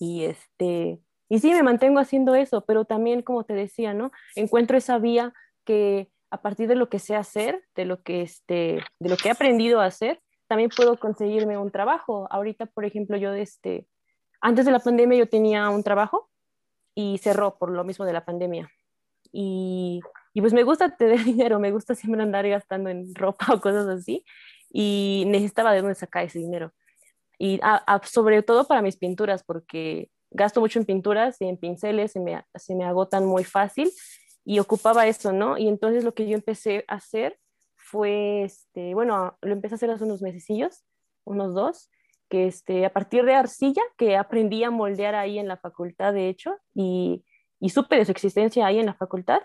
Y 0.00 0.24
este, 0.24 1.00
y 1.28 1.38
sí, 1.38 1.52
me 1.52 1.62
mantengo 1.62 1.98
haciendo 1.98 2.34
eso, 2.34 2.64
pero 2.64 2.84
también, 2.84 3.22
como 3.22 3.44
te 3.44 3.54
decía, 3.54 3.94
¿no? 3.94 4.12
Encuentro 4.34 4.76
esa 4.76 4.98
vía 4.98 5.32
que 5.64 6.10
a 6.30 6.42
partir 6.42 6.68
de 6.68 6.74
lo 6.74 6.88
que 6.88 6.98
sé 6.98 7.14
hacer, 7.14 7.62
de 7.74 7.84
lo 7.84 8.02
que, 8.02 8.22
este, 8.22 8.82
de 8.98 9.08
lo 9.08 9.16
que 9.16 9.28
he 9.28 9.32
aprendido 9.32 9.80
a 9.80 9.86
hacer, 9.86 10.20
también 10.46 10.70
puedo 10.74 10.98
conseguirme 10.98 11.58
un 11.58 11.70
trabajo. 11.70 12.26
Ahorita, 12.30 12.66
por 12.66 12.84
ejemplo, 12.84 13.16
yo 13.16 13.32
este, 13.32 13.86
antes 14.40 14.66
de 14.66 14.72
la 14.72 14.80
pandemia 14.80 15.18
yo 15.18 15.28
tenía 15.28 15.68
un 15.70 15.82
trabajo 15.82 16.30
y 16.94 17.18
cerró 17.18 17.56
por 17.58 17.70
lo 17.70 17.84
mismo 17.84 18.04
de 18.04 18.12
la 18.12 18.24
pandemia. 18.24 18.70
Y, 19.32 20.00
y 20.32 20.40
pues 20.40 20.52
me 20.52 20.62
gusta 20.62 20.96
tener 20.96 21.24
dinero, 21.24 21.58
me 21.58 21.72
gusta 21.72 21.94
siempre 21.94 22.22
andar 22.22 22.48
gastando 22.48 22.90
en 22.90 23.14
ropa 23.14 23.46
o 23.54 23.60
cosas 23.60 23.86
así 23.88 24.24
y 24.70 25.24
necesitaba 25.28 25.72
de 25.72 25.80
dónde 25.80 25.94
sacar 25.94 26.24
ese 26.24 26.40
dinero. 26.40 26.72
Y 27.38 27.60
sobre 28.04 28.42
todo 28.42 28.66
para 28.66 28.82
mis 28.82 28.96
pinturas, 28.96 29.42
porque 29.44 30.10
gasto 30.30 30.60
mucho 30.60 30.78
en 30.78 30.84
pinturas 30.84 31.40
y 31.40 31.46
en 31.46 31.56
pinceles, 31.56 32.12
se 32.12 32.20
me, 32.20 32.44
se 32.54 32.74
me 32.74 32.84
agotan 32.84 33.24
muy 33.24 33.44
fácil 33.44 33.90
y 34.44 34.58
ocupaba 34.58 35.06
eso, 35.06 35.32
¿no? 35.32 35.56
Y 35.58 35.68
entonces 35.68 36.04
lo 36.04 36.14
que 36.14 36.28
yo 36.28 36.34
empecé 36.34 36.84
a 36.88 36.94
hacer 36.94 37.38
fue, 37.76 38.44
este, 38.44 38.94
bueno, 38.94 39.36
lo 39.40 39.52
empecé 39.52 39.74
a 39.74 39.76
hacer 39.76 39.90
hace 39.90 40.04
unos 40.04 40.22
mesecillos, 40.22 40.84
unos 41.24 41.54
dos, 41.54 41.90
que 42.28 42.46
este, 42.46 42.84
a 42.84 42.92
partir 42.92 43.24
de 43.24 43.34
arcilla, 43.34 43.82
que 43.96 44.16
aprendí 44.16 44.64
a 44.64 44.70
moldear 44.70 45.14
ahí 45.14 45.38
en 45.38 45.48
la 45.48 45.56
facultad, 45.56 46.12
de 46.12 46.28
hecho, 46.28 46.56
y, 46.74 47.24
y 47.60 47.70
supe 47.70 47.96
de 47.96 48.04
su 48.04 48.12
existencia 48.12 48.66
ahí 48.66 48.78
en 48.78 48.86
la 48.86 48.94
facultad, 48.94 49.40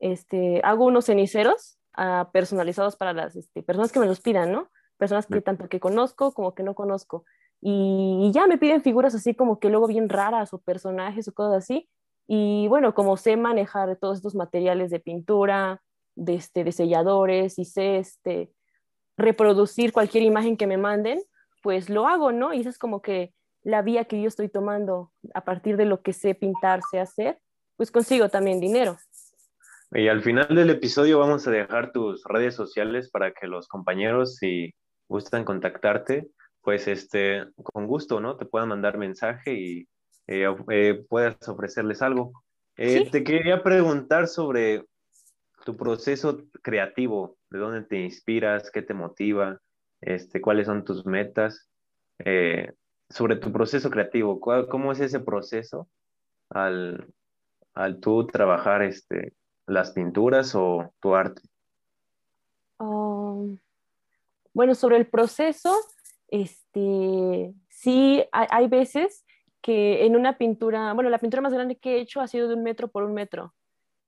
este, 0.00 0.60
hago 0.64 0.86
unos 0.86 1.06
ceniceros 1.06 1.78
uh, 1.96 2.30
personalizados 2.32 2.96
para 2.96 3.12
las 3.12 3.36
este, 3.36 3.62
personas 3.62 3.92
que 3.92 4.00
me 4.00 4.06
los 4.06 4.20
pidan, 4.20 4.50
¿no? 4.50 4.68
Personas 4.96 5.26
que 5.26 5.40
tanto 5.40 5.68
que 5.68 5.80
conozco 5.80 6.32
como 6.32 6.54
que 6.54 6.62
no 6.62 6.74
conozco. 6.74 7.24
Y, 7.60 8.26
y 8.26 8.32
ya 8.32 8.46
me 8.46 8.58
piden 8.58 8.82
figuras 8.82 9.14
así 9.14 9.34
como 9.34 9.60
que 9.60 9.70
luego 9.70 9.86
bien 9.86 10.08
raras 10.08 10.52
o 10.52 10.58
personajes 10.58 11.28
o 11.28 11.34
cosas 11.34 11.64
así, 11.64 11.88
y 12.26 12.68
bueno, 12.68 12.94
como 12.94 13.16
sé 13.16 13.36
manejar 13.36 13.96
todos 13.96 14.18
estos 14.18 14.34
materiales 14.34 14.90
de 14.90 15.00
pintura, 15.00 15.82
de, 16.14 16.34
este, 16.34 16.64
de 16.64 16.72
selladores 16.72 17.58
y 17.58 17.64
sé 17.64 17.98
este, 17.98 18.50
reproducir 19.16 19.92
cualquier 19.92 20.24
imagen 20.24 20.56
que 20.56 20.66
me 20.66 20.76
manden, 20.76 21.20
pues 21.62 21.88
lo 21.88 22.06
hago, 22.06 22.32
¿no? 22.32 22.52
Y 22.52 22.60
esa 22.60 22.70
es 22.70 22.78
como 22.78 23.02
que 23.02 23.32
la 23.62 23.82
vía 23.82 24.04
que 24.04 24.20
yo 24.20 24.28
estoy 24.28 24.48
tomando 24.48 25.12
a 25.34 25.44
partir 25.44 25.76
de 25.76 25.84
lo 25.84 26.02
que 26.02 26.12
sé 26.12 26.34
pintar, 26.34 26.80
sé 26.90 26.98
hacer, 26.98 27.38
pues 27.76 27.90
consigo 27.90 28.28
también 28.28 28.60
dinero. 28.60 28.96
Y 29.92 30.08
al 30.08 30.22
final 30.22 30.48
del 30.54 30.70
episodio 30.70 31.18
vamos 31.18 31.46
a 31.46 31.50
dejar 31.50 31.92
tus 31.92 32.24
redes 32.24 32.54
sociales 32.54 33.10
para 33.10 33.32
que 33.32 33.46
los 33.46 33.68
compañeros, 33.68 34.36
si 34.36 34.74
gustan 35.06 35.44
contactarte, 35.44 36.28
pues 36.62 36.88
este, 36.88 37.44
con 37.62 37.86
gusto, 37.86 38.20
¿no? 38.20 38.36
Te 38.36 38.46
puedan 38.46 38.70
mandar 38.70 38.96
mensaje 38.96 39.54
y 39.54 39.88
eh, 40.26 40.54
eh, 40.70 41.04
puedas 41.08 41.48
ofrecerles 41.48 42.02
algo. 42.02 42.32
Eh, 42.76 43.08
te 43.10 43.22
quería 43.22 43.62
preguntar 43.62 44.28
sobre 44.28 44.84
tu 45.64 45.76
proceso 45.76 46.42
creativo, 46.62 47.36
de 47.50 47.58
dónde 47.58 47.82
te 47.82 48.00
inspiras, 48.00 48.70
qué 48.70 48.82
te 48.82 48.94
motiva, 48.94 49.60
este, 50.00 50.40
cuáles 50.40 50.66
son 50.66 50.84
tus 50.84 51.06
metas, 51.06 51.68
sobre 53.08 53.36
tu 53.36 53.52
proceso 53.52 53.90
creativo, 53.90 54.40
¿cómo 54.40 54.92
es 54.92 55.00
ese 55.00 55.20
proceso 55.20 55.88
al, 56.50 57.12
al 57.74 58.00
tú 58.00 58.26
trabajar 58.26 58.82
este, 58.82 59.34
las 59.66 59.92
pinturas 59.92 60.54
o 60.54 60.92
tu 61.00 61.14
arte? 61.14 61.42
um, 62.78 63.58
bueno, 64.54 64.74
sobre 64.74 64.96
el 64.96 65.06
proceso, 65.06 65.74
este, 66.28 67.54
sí, 67.68 68.24
hay, 68.32 68.68
veces 68.68 69.24
que 69.62 70.04
en 70.04 70.16
una 70.16 70.36
pintura, 70.38 70.92
bueno, 70.92 71.08
la 71.08 71.18
pintura 71.18 71.40
más 71.40 71.54
grande 71.54 71.76
que 71.76 71.96
he 71.96 72.00
hecho 72.00 72.20
ha 72.20 72.28
sido 72.28 72.48
de 72.48 72.54
un 72.54 72.62
metro 72.62 72.88
por 72.88 73.04
un 73.04 73.14
metro. 73.14 73.54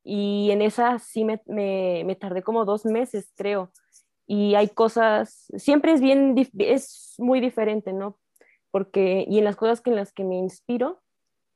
Y 0.03 0.51
en 0.51 0.61
esa 0.63 0.99
sí 0.99 1.25
me, 1.25 1.41
me, 1.47 2.17
tardé 2.17 2.43
como 2.43 2.65
dos 2.65 2.85
meses, 2.85 3.33
creo. 3.37 3.73
Y 4.27 4.55
hay 4.57 4.69
cosas, 4.69 5.47
siempre 5.57 5.93
es 5.93 6.01
bien, 6.01 6.35
es 6.59 7.15
muy 7.19 7.41
diferente, 7.41 7.93
¿no? 7.93 8.19
Porque, 8.71 9.25
y 9.29 9.39
en 9.39 9.45
las 9.45 9.57
cosas 9.57 9.81
que 9.81 9.91
en 9.91 9.97
las 9.97 10.13
que 10.13 10.25
me 10.25 10.37
inspiro, 10.37 11.03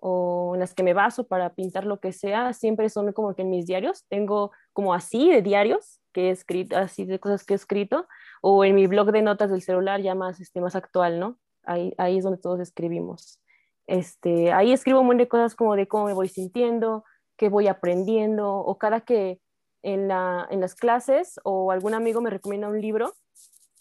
o 0.00 0.52
en 0.54 0.60
las 0.60 0.74
que 0.74 0.82
me 0.84 0.94
baso 0.94 1.26
para 1.26 1.54
pintar 1.54 1.84
lo 1.84 1.98
que 2.00 2.12
sea, 2.12 2.52
siempre 2.52 2.88
son 2.88 3.12
como 3.12 3.34
que 3.34 3.42
en 3.42 3.50
mis 3.50 3.66
diarios. 3.66 4.04
Tengo 4.08 4.52
como 4.72 4.94
así 4.94 5.30
de 5.30 5.42
diarios 5.42 6.00
que 6.12 6.28
he 6.28 6.30
escrito, 6.30 6.76
así 6.76 7.04
de 7.04 7.18
cosas 7.18 7.44
que 7.44 7.54
he 7.54 7.56
escrito, 7.56 8.06
o 8.40 8.64
en 8.64 8.74
mi 8.74 8.86
blog 8.86 9.10
de 9.10 9.22
notas 9.22 9.50
del 9.50 9.62
celular 9.62 10.00
ya 10.00 10.14
más, 10.14 10.40
este, 10.40 10.60
más 10.60 10.76
actual, 10.76 11.18
¿no? 11.18 11.38
Ahí, 11.64 11.92
ahí 11.98 12.18
es 12.18 12.24
donde 12.24 12.40
todos 12.40 12.60
escribimos. 12.60 13.40
Este, 13.88 14.52
ahí 14.52 14.72
escribo 14.72 15.00
un 15.00 15.06
montón 15.06 15.18
de 15.18 15.28
cosas 15.28 15.54
como 15.54 15.74
de 15.74 15.88
cómo 15.88 16.04
me 16.04 16.12
voy 16.12 16.28
sintiendo, 16.28 17.04
qué 17.38 17.48
voy 17.48 17.68
aprendiendo, 17.68 18.54
o 18.54 18.76
cada 18.76 19.00
que 19.00 19.40
en, 19.82 20.08
la, 20.08 20.46
en 20.50 20.60
las 20.60 20.74
clases 20.74 21.40
o 21.42 21.72
algún 21.72 21.94
amigo 21.94 22.20
me 22.20 22.28
recomienda 22.28 22.68
un 22.68 22.82
libro, 22.82 23.14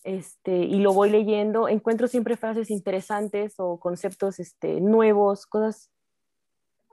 este, 0.03 0.59
y 0.59 0.79
lo 0.79 0.93
voy 0.93 1.09
leyendo, 1.09 1.67
encuentro 1.67 2.07
siempre 2.07 2.37
frases 2.37 2.71
interesantes 2.71 3.55
o 3.57 3.79
conceptos 3.81 4.39
este, 4.39 4.79
nuevos, 4.79 5.45
cosas 5.45 5.91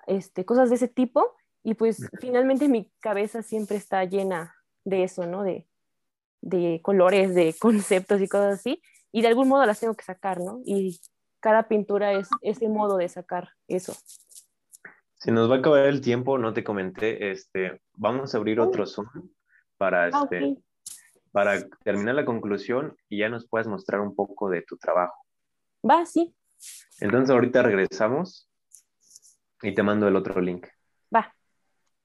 este, 0.09 0.45
cosas 0.45 0.69
de 0.69 0.77
ese 0.77 0.89
tipo, 0.89 1.37
y 1.63 1.75
pues 1.75 2.11
finalmente 2.21 2.69
mi 2.69 2.91
cabeza 2.99 3.43
siempre 3.43 3.77
está 3.77 4.05
llena 4.05 4.57
de 4.85 5.05
eso, 5.05 5.25
¿no? 5.27 5.45
De, 5.45 5.69
de 6.41 6.81
colores, 6.83 7.33
de 7.33 7.55
conceptos 7.61 8.21
y 8.21 8.27
cosas 8.27 8.59
así, 8.59 8.83
y 9.13 9.23
de 9.23 9.29
algún 9.29 9.47
modo 9.47 9.65
las 9.65 9.79
tengo 9.79 9.95
que 9.95 10.05
sacar, 10.05 10.41
¿no? 10.41 10.61
Y 10.65 11.01
cada 11.45 11.69
pintura 11.69 12.15
es 12.15 12.31
ese 12.41 12.71
modo 12.71 12.97
de 12.97 13.07
sacar 13.07 13.51
eso. 13.69 13.95
Si 15.17 15.31
nos 15.31 15.51
va 15.51 15.57
a 15.57 15.59
acabar 15.59 15.85
el 15.85 16.01
tiempo, 16.01 16.39
no 16.39 16.55
te 16.55 16.65
comenté, 16.65 17.33
este, 17.33 17.83
vamos 17.93 18.35
a 18.35 18.39
abrir 18.39 18.61
otro 18.61 18.87
Zoom 18.87 19.09
para, 19.77 20.05
ah, 20.05 20.09
este, 20.23 20.57
para 21.33 21.69
terminar 21.85 22.15
la 22.15 22.25
conclusión 22.25 22.97
y 23.11 23.19
ya 23.19 23.29
nos 23.29 23.47
puedas 23.47 23.67
mostrar 23.67 24.01
un 24.01 24.15
poco 24.15 24.49
de 24.49 24.63
tu 24.63 24.79
trabajo. 24.79 25.15
Va, 25.87 26.07
sí. 26.07 26.35
Entonces 26.99 27.29
ahorita 27.29 27.61
regresamos 27.61 28.49
y 29.61 29.75
te 29.75 29.83
mando 29.83 30.09
el 30.09 30.17
otro 30.17 30.41
link. 30.41 30.67
Va. 31.15 31.31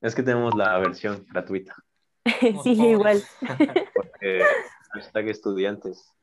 Es 0.01 0.15
que 0.15 0.23
tenemos 0.23 0.53
la 0.53 0.77
versión 0.79 1.25
gratuita. 1.29 1.75
sí, 2.63 2.71
igual. 2.71 3.23
Porque 3.95 4.43
hashtag 4.91 5.29
estudiantes. 5.29 6.13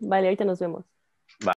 Vale, 0.00 0.28
ahorita 0.28 0.46
nos 0.46 0.58
vemos. 0.60 0.86
Va. 1.46 1.52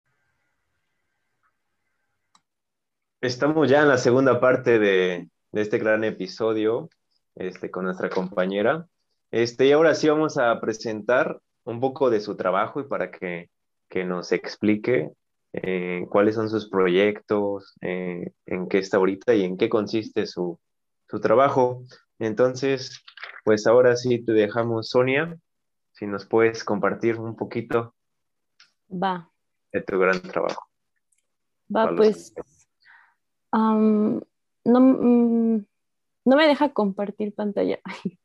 Estamos 3.21 3.69
ya 3.69 3.83
en 3.83 3.89
la 3.89 3.99
segunda 3.99 4.39
parte 4.39 4.79
de, 4.79 5.29
este 5.53 5.79
gran 5.79 6.05
episodio 6.05 6.89
este, 7.35 7.69
con 7.69 7.85
nuestra 7.85 8.09
compañera. 8.09 8.87
Este, 9.33 9.67
y 9.67 9.73
ahora 9.73 9.97
sí 9.97 10.09
vamos 10.09 10.39
a 10.39 10.61
presentar 10.61 11.41
un 11.65 11.81
poco 11.81 12.11
de 12.11 12.21
su 12.21 12.37
trabajo 12.37 12.81
y 12.81 12.85
para 12.85 13.11
que, 13.11 13.51
que 13.89 14.05
nos 14.05 14.31
explique 14.31 15.11
eh, 15.53 16.07
cuáles 16.09 16.37
son 16.37 16.49
sus 16.49 16.71
proyectos, 16.71 17.75
eh, 17.81 18.31
en 18.47 18.69
qué 18.69 18.79
está 18.79 18.99
ahorita 18.99 19.35
y 19.35 19.43
en 19.43 19.57
qué 19.57 19.69
consiste 19.69 20.25
su, 20.27 20.61
su, 21.09 21.21
trabajo. 21.21 21.83
Entonces, 22.21 23.03
pues 23.45 23.67
ahora 23.67 23.97
sí 23.97 24.25
te 24.25 24.31
dejamos, 24.31 24.91
Sonia, 24.91 25.37
si 25.91 26.07
nos 26.07 26.25
puedes 26.25 26.63
compartir 26.63 27.19
un 27.19 27.35
poquito 27.35 27.97
Va. 28.89 29.29
de 29.73 29.83
tu 29.83 29.99
gran 29.99 30.23
trabajo. 30.23 30.69
Va, 31.75 31.97
pues 31.97 32.33
no, 33.53 34.21
mm, 34.65 35.67
no 36.25 36.37
me 36.37 36.47
deja 36.47 36.73
compartir 36.73 37.35
pantalla. 37.35 37.81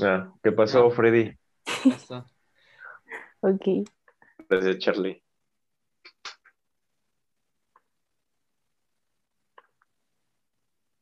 Ah, 0.00 0.32
¿Qué 0.44 0.52
pasó, 0.52 0.88
Freddy? 0.90 1.36
ok. 3.40 3.88
Gracias, 4.48 4.78
Charlie. 4.78 5.20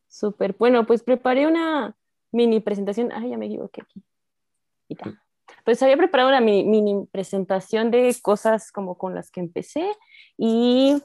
Súper. 0.08 0.56
Bueno, 0.58 0.86
pues 0.86 1.02
preparé 1.02 1.46
una 1.46 1.94
mini 2.32 2.60
presentación. 2.60 3.12
Ay, 3.12 3.30
ya 3.30 3.36
me 3.36 3.46
equivoqué 3.46 3.82
aquí. 3.82 4.02
Pues 5.64 5.82
había 5.82 5.96
preparado 5.96 6.30
una 6.30 6.40
mini, 6.40 7.06
presentación 7.10 7.90
de 7.90 8.14
cosas 8.22 8.72
como 8.72 8.96
con 8.96 9.14
las 9.14 9.30
que 9.30 9.40
empecé 9.40 9.92
y 10.38 10.96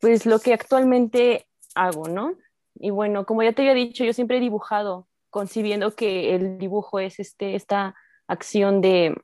pues 0.00 0.26
lo 0.26 0.38
que 0.38 0.52
actualmente 0.52 1.45
hago, 1.76 2.08
¿no? 2.08 2.34
Y 2.74 2.90
bueno, 2.90 3.24
como 3.26 3.42
ya 3.42 3.52
te 3.52 3.62
había 3.62 3.74
dicho, 3.74 4.04
yo 4.04 4.12
siempre 4.12 4.38
he 4.38 4.40
dibujado, 4.40 5.08
concibiendo 5.30 5.94
que 5.94 6.34
el 6.34 6.58
dibujo 6.58 6.98
es 6.98 7.20
este, 7.20 7.54
esta 7.54 7.94
acción 8.26 8.80
de 8.80 9.14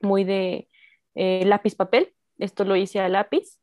muy 0.00 0.24
de 0.24 0.68
eh, 1.14 1.44
lápiz 1.44 1.74
papel. 1.74 2.14
Esto 2.38 2.64
lo 2.64 2.76
hice 2.76 3.00
a 3.00 3.08
lápiz 3.08 3.58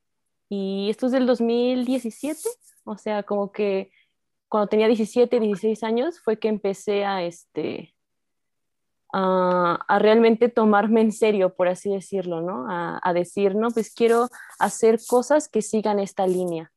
y 0.49 0.89
esto 0.89 1.07
es 1.07 1.11
del 1.13 1.25
2017, 1.25 2.41
o 2.83 2.97
sea, 2.97 3.23
como 3.23 3.51
que 3.51 3.91
cuando 4.49 4.67
tenía 4.67 4.87
17, 4.87 5.39
16 5.39 5.83
años, 5.83 6.19
fue 6.19 6.37
que 6.37 6.49
empecé 6.49 7.05
a, 7.05 7.23
este, 7.23 7.95
a, 9.13 9.77
realmente 9.99 10.49
tomarme 10.49 10.99
en 10.99 11.13
serio, 11.13 11.55
por 11.55 11.69
así 11.69 11.89
decirlo, 11.89 12.41
¿no? 12.41 12.65
A, 12.69 13.13
decir, 13.13 13.55
no, 13.55 13.69
pues 13.69 13.93
quiero 13.93 14.27
hacer 14.59 14.99
cosas 15.07 15.47
que 15.47 15.61
sigan 15.61 15.99
esta 15.99 16.27
línea. 16.27 16.70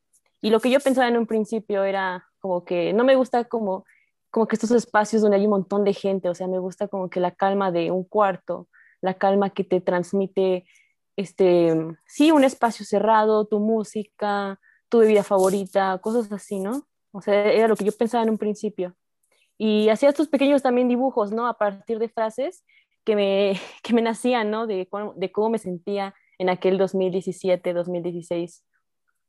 Y 0.45 0.51
lo 0.51 0.61
que 0.61 0.69
yo 0.69 0.79
pensaba 0.79 1.09
en 1.09 1.17
un 1.17 1.27
principio 1.27 1.85
era 1.85 2.29
como 2.39 2.67
que 2.67 2.93
no 2.93 3.03
me 3.03 3.17
gusta 3.17 3.45
como, 3.45 3.87
como 4.31 4.47
que 4.47 4.57
estos 4.57 4.73
espacios 4.73 5.23
donde 5.23 5.39
hay 5.39 5.45
un 5.45 5.53
montón 5.53 5.85
de 5.85 5.95
gente, 5.95 6.29
o 6.29 6.35
sea, 6.35 6.47
me 6.47 6.59
gusta 6.59 6.87
como 6.87 7.09
que 7.09 7.19
la 7.19 7.31
calma 7.31 7.73
de 7.73 7.91
un 7.91 8.05
cuarto, 8.05 8.69
la 9.01 9.15
calma 9.15 9.49
que 9.49 9.65
te 9.65 9.81
transmite, 9.81 10.67
este, 11.17 11.75
sí, 12.07 12.31
un 12.31 12.45
espacio 12.45 12.85
cerrado, 12.85 13.47
tu 13.47 13.59
música, 13.59 14.61
tu 14.91 14.99
bebida 14.99 15.23
favorita, 15.23 15.99
cosas 16.03 16.31
así, 16.31 16.61
¿no? 16.61 16.87
O 17.13 17.23
sea, 17.23 17.51
era 17.51 17.67
lo 17.67 17.75
que 17.75 17.87
yo 17.87 17.93
pensaba 17.93 18.23
en 18.23 18.29
un 18.29 18.37
principio. 18.37 18.95
Y 19.57 19.89
hacía 19.89 20.11
estos 20.11 20.29
pequeños 20.29 20.61
también 20.61 20.89
dibujos, 20.89 21.33
¿no? 21.33 21.47
A 21.47 21.57
partir 21.57 21.99
de 21.99 22.11
frases 22.11 22.67
que 23.03 23.17
me, 23.17 23.55
que 23.83 23.95
me 23.95 24.03
nacían, 24.03 24.51
¿no? 24.51 24.67
De, 24.67 24.91
de 25.17 25.33
cómo 25.33 25.49
me 25.49 25.59
sentía 25.59 26.15
en 26.37 26.51
aquel 26.51 26.77
2017, 26.77 27.73
2016. 27.73 28.63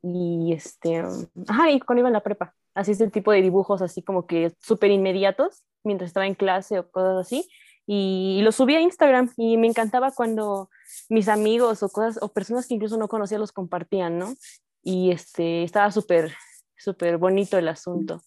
Y 0.07 0.53
este, 0.53 1.03
ajá, 1.47 1.71
y 1.71 1.79
cuando 1.79 2.01
iba 2.01 2.09
en 2.09 2.13
la 2.13 2.23
prepa. 2.23 2.53
Así 2.75 2.91
este 2.91 3.09
tipo 3.09 3.31
de 3.31 3.41
dibujos 3.41 3.81
así 3.81 4.03
como 4.03 4.27
que 4.27 4.53
súper 4.61 4.91
inmediatos 4.91 5.63
mientras 5.83 6.09
estaba 6.09 6.27
en 6.27 6.35
clase 6.35 6.77
o 6.77 6.91
cosas 6.91 7.25
así. 7.25 7.49
Y, 7.87 8.37
y 8.39 8.41
los 8.43 8.55
subí 8.55 8.75
a 8.75 8.81
Instagram 8.81 9.31
y 9.37 9.57
me 9.57 9.67
encantaba 9.67 10.11
cuando 10.11 10.69
mis 11.09 11.27
amigos 11.27 11.81
o 11.83 11.89
cosas 11.89 12.21
o 12.21 12.29
personas 12.29 12.67
que 12.67 12.75
incluso 12.75 12.97
no 12.97 13.07
conocía 13.07 13.39
los 13.39 13.51
compartían, 13.51 14.19
¿no? 14.19 14.35
Y 14.83 15.11
este, 15.11 15.63
estaba 15.63 15.91
súper 15.91 16.33
súper 16.77 17.17
bonito 17.17 17.57
el 17.57 17.67
asunto. 17.67 18.21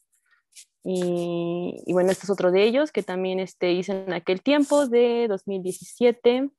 Y, 0.84 1.92
bueno, 1.92 2.10
este 2.10 2.24
es 2.24 2.30
otro 2.30 2.50
de 2.50 2.64
ellos 2.64 2.92
que 2.92 3.02
también 3.02 3.40
este, 3.40 3.72
hice 3.72 4.04
en 4.04 4.12
aquel 4.12 4.42
tiempo 4.42 4.86
de 4.86 5.26
2017. 5.28 6.50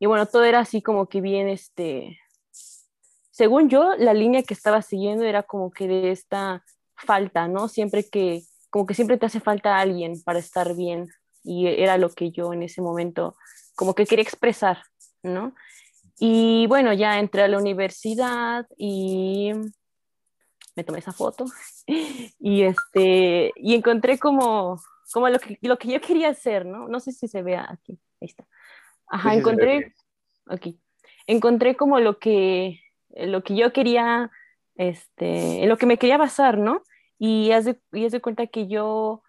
Y 0.00 0.06
bueno, 0.06 0.26
todo 0.26 0.44
era 0.44 0.60
así 0.60 0.82
como 0.82 1.08
que 1.08 1.20
bien, 1.20 1.48
este, 1.48 2.18
según 3.40 3.70
yo, 3.70 3.94
la 3.96 4.12
línea 4.12 4.42
que 4.42 4.52
estaba 4.52 4.82
siguiendo 4.82 5.24
era 5.24 5.42
como 5.42 5.70
que 5.70 5.88
de 5.88 6.10
esta 6.10 6.62
falta, 6.94 7.48
¿no? 7.48 7.68
Siempre 7.68 8.06
que, 8.06 8.42
como 8.68 8.84
que 8.84 8.92
siempre 8.92 9.16
te 9.16 9.24
hace 9.24 9.40
falta 9.40 9.78
alguien 9.78 10.22
para 10.24 10.38
estar 10.38 10.76
bien. 10.76 11.08
Y 11.42 11.66
era 11.66 11.96
lo 11.96 12.10
que 12.10 12.32
yo 12.32 12.52
en 12.52 12.62
ese 12.62 12.82
momento 12.82 13.34
como 13.74 13.94
que 13.94 14.04
quería 14.04 14.24
expresar, 14.24 14.82
¿no? 15.22 15.54
Y 16.18 16.66
bueno, 16.66 16.92
ya 16.92 17.18
entré 17.18 17.40
a 17.40 17.48
la 17.48 17.56
universidad 17.56 18.66
y 18.76 19.52
me 20.76 20.84
tomé 20.84 20.98
esa 20.98 21.14
foto 21.14 21.46
y, 22.38 22.64
este, 22.64 23.54
y 23.56 23.74
encontré 23.74 24.18
como, 24.18 24.78
como 25.14 25.30
lo, 25.30 25.38
que, 25.38 25.56
lo 25.62 25.78
que 25.78 25.88
yo 25.88 26.00
quería 26.02 26.28
hacer, 26.28 26.66
¿no? 26.66 26.88
No 26.88 27.00
sé 27.00 27.12
si 27.12 27.26
se 27.26 27.40
vea 27.40 27.66
aquí, 27.70 27.98
ahí 28.20 28.28
está. 28.28 28.44
Ajá, 29.06 29.34
encontré, 29.34 29.94
aquí, 30.44 30.78
encontré 31.26 31.74
como 31.74 32.00
lo 32.00 32.18
que, 32.18 32.78
lo 33.16 33.42
que 33.42 33.56
yo 33.56 33.72
quería, 33.72 34.30
este, 34.76 35.62
en 35.62 35.68
lo 35.68 35.76
que 35.76 35.86
me 35.86 35.98
quería 35.98 36.18
basar, 36.18 36.58
¿no? 36.58 36.82
Y 37.18 37.52
haz 37.52 37.64
de, 37.66 37.78
y 37.92 38.06
haz 38.06 38.12
de 38.12 38.20
cuenta 38.20 38.46
que 38.46 38.66
yo, 38.66 39.22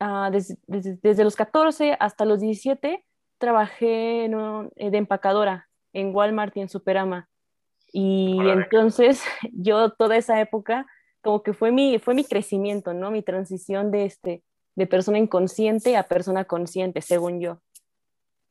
uh, 0.00 0.30
desde, 0.30 0.56
desde, 0.66 1.24
los 1.24 1.36
14 1.36 1.96
hasta 1.98 2.24
los 2.24 2.40
17, 2.40 3.04
trabajé 3.38 4.26
en 4.26 4.32
de 4.76 4.98
empacadora 4.98 5.68
en 5.92 6.14
Walmart 6.14 6.56
y 6.56 6.60
en 6.60 6.68
Superama. 6.68 7.28
Y 7.92 8.38
entonces 8.40 9.22
yo 9.52 9.90
toda 9.90 10.16
esa 10.16 10.40
época 10.40 10.86
como 11.22 11.42
que 11.42 11.52
fue 11.52 11.70
mi, 11.70 11.98
fue 11.98 12.14
mi 12.14 12.24
crecimiento, 12.24 12.94
¿no? 12.94 13.10
Mi 13.10 13.22
transición 13.22 13.90
de, 13.90 14.04
este, 14.06 14.42
de 14.74 14.86
persona 14.86 15.18
inconsciente 15.18 15.96
a 15.96 16.04
persona 16.04 16.44
consciente, 16.44 17.02
según 17.02 17.40
yo. 17.40 17.60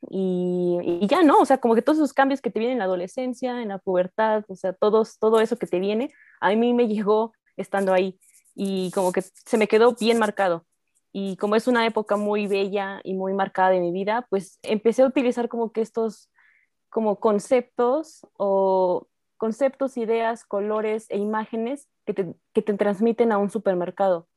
Y, 0.09 1.05
ya 1.07 1.23
no, 1.23 1.39
o 1.39 1.45
sea, 1.45 1.57
como 1.57 1.75
que 1.75 1.81
todos 1.81 1.97
esos 1.97 2.13
cambios 2.13 2.41
que 2.41 2.49
te 2.49 2.59
vienen 2.59 2.75
en 2.75 2.79
la 2.79 2.85
adolescencia, 2.85 3.61
en 3.61 3.69
la 3.69 3.79
pubertad, 3.79 4.45
o 4.47 4.55
sea, 4.55 4.73
todos, 4.73 5.19
todo 5.19 5.41
eso 5.41 5.57
que 5.57 5.67
te 5.67 5.79
viene, 5.79 6.13
a 6.39 6.53
mí 6.55 6.73
me 6.73 6.87
llegó 6.87 7.33
estando 7.57 7.93
ahí 7.93 8.19
y 8.55 8.91
como 8.91 9.11
que 9.11 9.21
se 9.21 9.57
me 9.57 9.67
quedó 9.67 9.95
bien 9.95 10.19
marcado. 10.19 10.65
Y 11.11 11.37
como 11.37 11.55
es 11.55 11.67
una 11.67 11.85
época 11.85 12.17
muy 12.17 12.47
bella 12.47 13.01
y 13.03 13.13
muy 13.13 13.33
marcada 13.33 13.71
de 13.71 13.79
mi 13.79 13.91
vida, 13.91 14.27
pues 14.29 14.59
empecé 14.61 15.01
a 15.01 15.07
utilizar 15.07 15.49
como 15.49 15.71
que 15.71 15.81
estos 15.81 16.29
como 16.89 17.19
conceptos 17.19 18.25
o 18.37 19.07
conceptos, 19.37 19.97
ideas, 19.97 20.43
colores 20.43 21.05
e 21.09 21.17
imágenes 21.17 21.87
que 22.05 22.13
te, 22.13 22.33
que 22.53 22.61
te 22.61 22.73
transmiten 22.73 23.31
a 23.31 23.37
un 23.37 23.49
supermercado. 23.49 24.27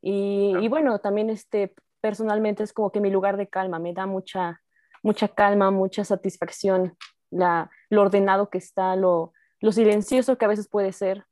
Y, 0.00 0.54
y, 0.60 0.68
bueno, 0.68 0.98
también 1.00 1.30
este, 1.30 1.74
personalmente 2.00 2.62
es 2.62 2.72
como 2.72 2.92
que 2.92 3.00
mi 3.00 3.10
lugar 3.10 3.36
de 3.36 3.48
calma, 3.48 3.78
me 3.78 3.94
da 3.94 4.06
mucha, 4.06 4.60
mucha 5.04 5.28
calma, 5.28 5.70
mucha 5.70 6.02
satisfacción, 6.02 6.96
la, 7.30 7.70
lo 7.90 8.02
ordenado 8.02 8.48
que 8.48 8.58
está, 8.58 8.96
lo, 8.96 9.32
lo 9.60 9.70
silencioso 9.70 10.38
que 10.38 10.46
a 10.46 10.48
veces 10.48 10.66
puede 10.66 10.92
ser. 10.92 11.26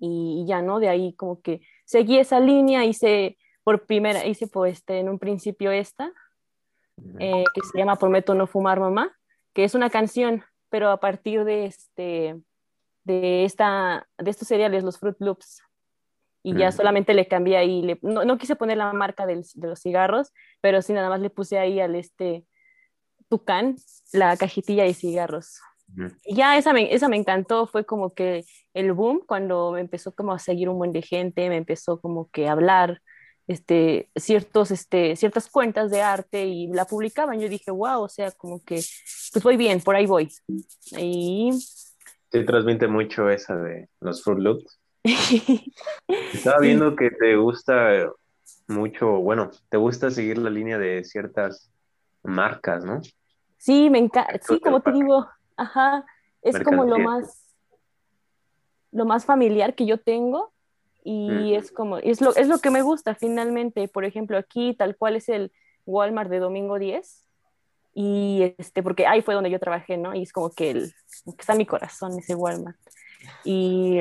Y, 0.00 0.44
ya, 0.48 0.62
¿no? 0.62 0.80
De 0.80 0.88
ahí 0.88 1.12
como 1.14 1.42
que 1.42 1.60
seguí 1.84 2.18
esa 2.18 2.40
línea, 2.40 2.84
hice 2.84 3.36
por 3.62 3.86
primera, 3.86 4.26
hice 4.26 4.48
pues 4.48 4.78
este, 4.78 4.98
en 4.98 5.10
un 5.10 5.18
principio 5.18 5.70
esta, 5.70 6.12
eh, 7.20 7.44
que 7.54 7.60
se 7.60 7.78
llama 7.78 7.96
Prometo 7.96 8.34
no 8.34 8.46
fumar 8.46 8.80
mamá, 8.80 9.16
que 9.52 9.64
es 9.64 9.74
una 9.74 9.90
canción, 9.90 10.42
pero 10.70 10.88
a 10.90 10.98
partir 10.98 11.44
de 11.44 11.66
este, 11.66 12.40
de 13.04 13.44
esta, 13.44 14.08
de 14.16 14.30
estos 14.30 14.48
cereales, 14.48 14.82
los 14.82 14.98
Fruit 14.98 15.16
Loops, 15.20 15.62
y 16.42 16.56
ya 16.56 16.72
solamente 16.72 17.14
le 17.14 17.28
cambié 17.28 17.56
ahí, 17.56 17.82
le, 17.82 17.98
no, 18.02 18.24
no, 18.24 18.38
quise 18.38 18.56
poner 18.56 18.78
la 18.78 18.92
marca 18.92 19.26
del, 19.26 19.44
de 19.54 19.68
los 19.68 19.80
cigarros, 19.80 20.32
pero 20.60 20.82
sí 20.82 20.92
nada 20.92 21.08
más 21.08 21.20
le 21.20 21.30
puse 21.30 21.58
ahí 21.58 21.78
al 21.78 21.94
este 21.94 22.46
Tucán 23.32 23.76
la 24.12 24.36
cajetilla 24.36 24.84
de 24.84 24.92
cigarros. 24.92 25.58
Y 26.26 26.34
ya 26.34 26.58
esa 26.58 26.74
me, 26.74 26.92
esa 26.92 27.08
me 27.08 27.16
encantó, 27.16 27.66
fue 27.66 27.86
como 27.86 28.12
que 28.12 28.44
el 28.74 28.92
boom 28.92 29.22
cuando 29.26 29.72
me 29.72 29.80
empezó 29.80 30.14
como 30.14 30.34
a 30.34 30.38
seguir 30.38 30.68
un 30.68 30.76
buen 30.76 30.92
de 30.92 31.00
gente, 31.00 31.48
me 31.48 31.56
empezó 31.56 31.98
como 31.98 32.30
que 32.30 32.46
a 32.46 32.52
hablar, 32.52 33.00
este, 33.46 34.10
ciertos, 34.14 34.70
este, 34.70 35.16
ciertas 35.16 35.48
cuentas 35.48 35.90
de 35.90 36.02
arte 36.02 36.44
y 36.44 36.66
la 36.68 36.84
publicaban. 36.84 37.40
Yo 37.40 37.48
dije, 37.48 37.70
wow, 37.70 38.02
o 38.02 38.08
sea, 38.10 38.32
como 38.32 38.62
que, 38.62 38.82
pues 39.32 39.42
voy 39.42 39.56
bien, 39.56 39.80
por 39.80 39.96
ahí 39.96 40.04
voy. 40.04 40.28
Y... 40.98 41.52
te 42.28 42.44
transmite 42.44 42.86
mucho 42.86 43.30
esa 43.30 43.56
de 43.56 43.88
los 44.00 44.22
Fruit 44.22 44.40
Loops. 44.40 44.78
Estaba 46.34 46.60
viendo 46.60 46.96
que 46.96 47.10
te 47.10 47.34
gusta 47.36 48.12
mucho, 48.68 49.06
bueno, 49.20 49.50
te 49.70 49.78
gusta 49.78 50.10
seguir 50.10 50.36
la 50.36 50.50
línea 50.50 50.78
de 50.78 51.02
ciertas 51.02 51.70
marcas, 52.22 52.84
¿no? 52.84 53.00
Sí, 53.62 53.90
me 53.90 53.98
encanta, 53.98 54.40
sí, 54.42 54.58
como 54.58 54.80
te 54.80 54.90
digo, 54.90 55.24
ajá, 55.56 56.04
es 56.42 56.58
como 56.64 56.84
lo 56.84 56.98
más, 56.98 57.54
lo 58.90 59.04
más 59.04 59.24
familiar 59.24 59.76
que 59.76 59.86
yo 59.86 60.00
tengo 60.00 60.52
y 61.04 61.54
es 61.54 61.70
como, 61.70 61.98
es 61.98 62.20
lo, 62.20 62.34
es 62.34 62.48
lo 62.48 62.58
que 62.58 62.70
me 62.70 62.82
gusta 62.82 63.14
finalmente. 63.14 63.86
Por 63.86 64.04
ejemplo, 64.04 64.36
aquí 64.36 64.74
tal 64.74 64.96
cual 64.96 65.14
es 65.14 65.28
el 65.28 65.52
Walmart 65.86 66.28
de 66.28 66.40
Domingo 66.40 66.76
10 66.80 67.24
y 67.94 68.52
este, 68.58 68.82
porque 68.82 69.06
ahí 69.06 69.22
fue 69.22 69.34
donde 69.34 69.50
yo 69.50 69.60
trabajé, 69.60 69.96
¿no? 69.96 70.12
Y 70.12 70.22
es 70.22 70.32
como 70.32 70.50
que, 70.50 70.72
el, 70.72 70.92
que 71.24 71.30
está 71.38 71.52
en 71.52 71.58
mi 71.58 71.66
corazón 71.66 72.18
ese 72.18 72.34
Walmart. 72.34 72.80
Y, 73.44 74.00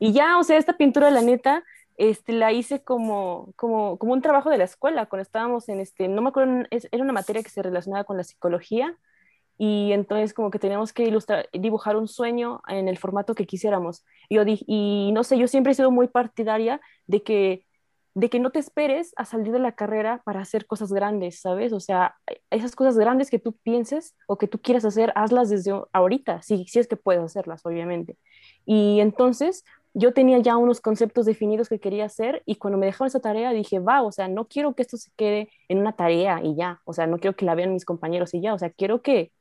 y 0.00 0.12
ya, 0.12 0.38
o 0.38 0.42
sea, 0.42 0.56
esta 0.56 0.72
pintura, 0.72 1.08
la 1.12 1.22
neta, 1.22 1.62
este, 2.10 2.32
la 2.32 2.50
hice 2.50 2.82
como, 2.82 3.52
como, 3.54 3.96
como 3.96 4.12
un 4.12 4.22
trabajo 4.22 4.50
de 4.50 4.58
la 4.58 4.64
escuela, 4.64 5.06
cuando 5.06 5.22
estábamos 5.22 5.68
en, 5.68 5.78
este, 5.78 6.08
no 6.08 6.20
me 6.20 6.30
acuerdo, 6.30 6.64
era 6.70 7.02
una 7.02 7.12
materia 7.12 7.44
que 7.44 7.48
se 7.48 7.62
relacionaba 7.62 8.02
con 8.02 8.16
la 8.16 8.24
psicología 8.24 8.98
y 9.56 9.92
entonces 9.92 10.34
como 10.34 10.50
que 10.50 10.58
teníamos 10.58 10.92
que 10.92 11.04
ilustrar, 11.04 11.48
dibujar 11.52 11.96
un 11.96 12.08
sueño 12.08 12.60
en 12.66 12.88
el 12.88 12.98
formato 12.98 13.36
que 13.36 13.46
quisiéramos. 13.46 14.04
Y, 14.28 14.34
yo 14.34 14.44
dije, 14.44 14.64
y 14.66 15.12
no 15.12 15.22
sé, 15.22 15.38
yo 15.38 15.46
siempre 15.46 15.70
he 15.70 15.74
sido 15.76 15.92
muy 15.92 16.08
partidaria 16.08 16.80
de 17.06 17.22
que, 17.22 17.66
de 18.14 18.28
que 18.28 18.40
no 18.40 18.50
te 18.50 18.58
esperes 18.58 19.12
a 19.16 19.24
salir 19.24 19.52
de 19.52 19.60
la 19.60 19.72
carrera 19.72 20.22
para 20.24 20.40
hacer 20.40 20.66
cosas 20.66 20.92
grandes, 20.92 21.40
¿sabes? 21.40 21.72
O 21.72 21.78
sea, 21.78 22.16
esas 22.50 22.74
cosas 22.74 22.98
grandes 22.98 23.30
que 23.30 23.38
tú 23.38 23.52
pienses 23.62 24.16
o 24.26 24.38
que 24.38 24.48
tú 24.48 24.60
quieras 24.60 24.84
hacer, 24.84 25.12
hazlas 25.14 25.50
desde 25.50 25.72
ahorita, 25.92 26.42
si, 26.42 26.66
si 26.66 26.80
es 26.80 26.88
que 26.88 26.96
puedes 26.96 27.22
hacerlas, 27.22 27.64
obviamente. 27.64 28.18
Y 28.66 28.98
entonces 28.98 29.64
yo 29.94 30.12
tenía 30.12 30.38
ya 30.38 30.56
unos 30.56 30.80
conceptos 30.80 31.26
definidos 31.26 31.68
que 31.68 31.78
quería 31.78 32.06
hacer 32.06 32.42
y 32.46 32.56
cuando 32.56 32.78
me 32.78 32.86
dejaron 32.86 33.08
esa 33.08 33.20
tarea 33.20 33.52
dije, 33.52 33.78
va, 33.78 34.02
o 34.02 34.12
sea, 34.12 34.28
no 34.28 34.46
quiero 34.46 34.74
que 34.74 34.82
esto 34.82 34.96
se 34.96 35.10
quede 35.16 35.48
en 35.68 35.78
una 35.78 35.92
tarea 35.92 36.40
y 36.42 36.54
ya, 36.54 36.80
o 36.84 36.92
sea, 36.92 37.06
no 37.06 37.18
quiero 37.18 37.36
que 37.36 37.44
la 37.44 37.54
vean 37.54 37.74
mis 37.74 37.84
compañeros 37.84 38.32
y 38.34 38.40
ya, 38.40 38.54
o 38.54 38.58
sea, 38.58 38.70
quiero 38.70 39.02
que, 39.02 39.32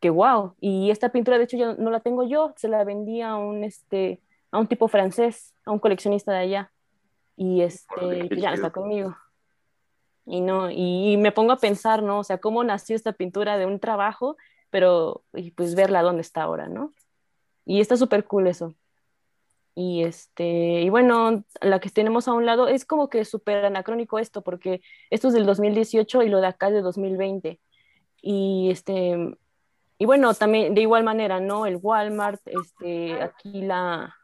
que 0.00 0.10
wow. 0.10 0.54
Y 0.60 0.90
esta 0.90 1.10
pintura, 1.10 1.38
de 1.38 1.44
hecho, 1.44 1.56
yo 1.56 1.74
no 1.74 1.90
la 1.90 2.00
tengo 2.00 2.24
yo, 2.24 2.52
se 2.56 2.68
la 2.68 2.84
vendí 2.84 3.22
a 3.22 3.36
un, 3.36 3.64
este, 3.64 4.20
a 4.50 4.58
un 4.58 4.66
tipo 4.66 4.88
francés, 4.88 5.54
a 5.64 5.72
un 5.72 5.78
coleccionista 5.78 6.32
de 6.32 6.38
allá. 6.38 6.72
Y 7.36 7.62
este, 7.62 8.26
pues 8.28 8.40
ya 8.40 8.52
está 8.52 8.70
conmigo. 8.70 9.16
Y 10.26 10.40
no, 10.40 10.70
y, 10.70 11.16
me 11.16 11.32
pongo 11.32 11.52
a 11.52 11.58
pensar, 11.58 12.02
¿no? 12.02 12.18
O 12.18 12.24
sea, 12.24 12.38
cómo 12.38 12.62
nació 12.64 12.96
esta 12.96 13.12
pintura 13.12 13.56
de 13.56 13.64
un 13.64 13.80
trabajo, 13.80 14.36
pero 14.70 15.22
y 15.32 15.52
pues 15.52 15.74
verla 15.74 16.02
dónde 16.02 16.20
está 16.20 16.42
ahora, 16.42 16.68
¿no? 16.68 16.92
Y 17.64 17.80
está 17.80 17.96
súper 17.96 18.24
cool 18.24 18.46
eso. 18.46 18.74
Y 19.80 20.02
este, 20.02 20.82
y 20.82 20.88
bueno, 20.90 21.44
la 21.60 21.78
que 21.78 21.88
tenemos 21.88 22.26
a 22.26 22.32
un 22.32 22.44
lado 22.44 22.66
es 22.66 22.84
como 22.84 23.08
que 23.08 23.24
súper 23.24 23.64
anacrónico 23.64 24.18
esto, 24.18 24.42
porque 24.42 24.80
esto 25.08 25.28
es 25.28 25.34
del 25.34 25.46
2018 25.46 26.24
y 26.24 26.28
lo 26.28 26.40
de 26.40 26.48
acá 26.48 26.66
es 26.66 26.74
de 26.74 26.80
2020. 26.80 27.60
Y 28.20 28.70
este, 28.72 29.36
y 29.96 30.04
bueno, 30.04 30.34
también 30.34 30.74
de 30.74 30.80
igual 30.80 31.04
manera, 31.04 31.38
¿no? 31.38 31.64
El 31.64 31.78
Walmart, 31.80 32.40
este, 32.46 33.22
aquí 33.22 33.62
la, 33.62 34.16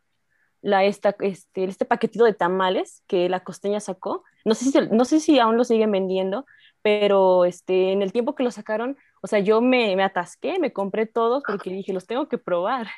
la 0.60 0.82
esta, 0.82 1.14
este, 1.20 1.62
este 1.62 1.84
paquetito 1.84 2.24
de 2.24 2.34
tamales 2.34 3.04
que 3.06 3.28
la 3.28 3.44
costeña 3.44 3.78
sacó. 3.78 4.24
No 4.44 4.56
sé 4.56 4.72
si, 4.72 4.78
no 4.90 5.04
sé 5.04 5.20
si 5.20 5.38
aún 5.38 5.56
lo 5.56 5.62
siguen 5.62 5.92
vendiendo, 5.92 6.46
pero 6.82 7.44
este, 7.44 7.92
en 7.92 8.02
el 8.02 8.10
tiempo 8.10 8.34
que 8.34 8.42
lo 8.42 8.50
sacaron, 8.50 8.98
o 9.22 9.28
sea, 9.28 9.38
yo 9.38 9.60
me, 9.60 9.94
me 9.94 10.02
atasqué, 10.02 10.58
me 10.58 10.72
compré 10.72 11.06
todos 11.06 11.44
porque 11.46 11.70
dije, 11.70 11.92
los 11.92 12.08
tengo 12.08 12.28
que 12.28 12.38
probar. 12.38 12.88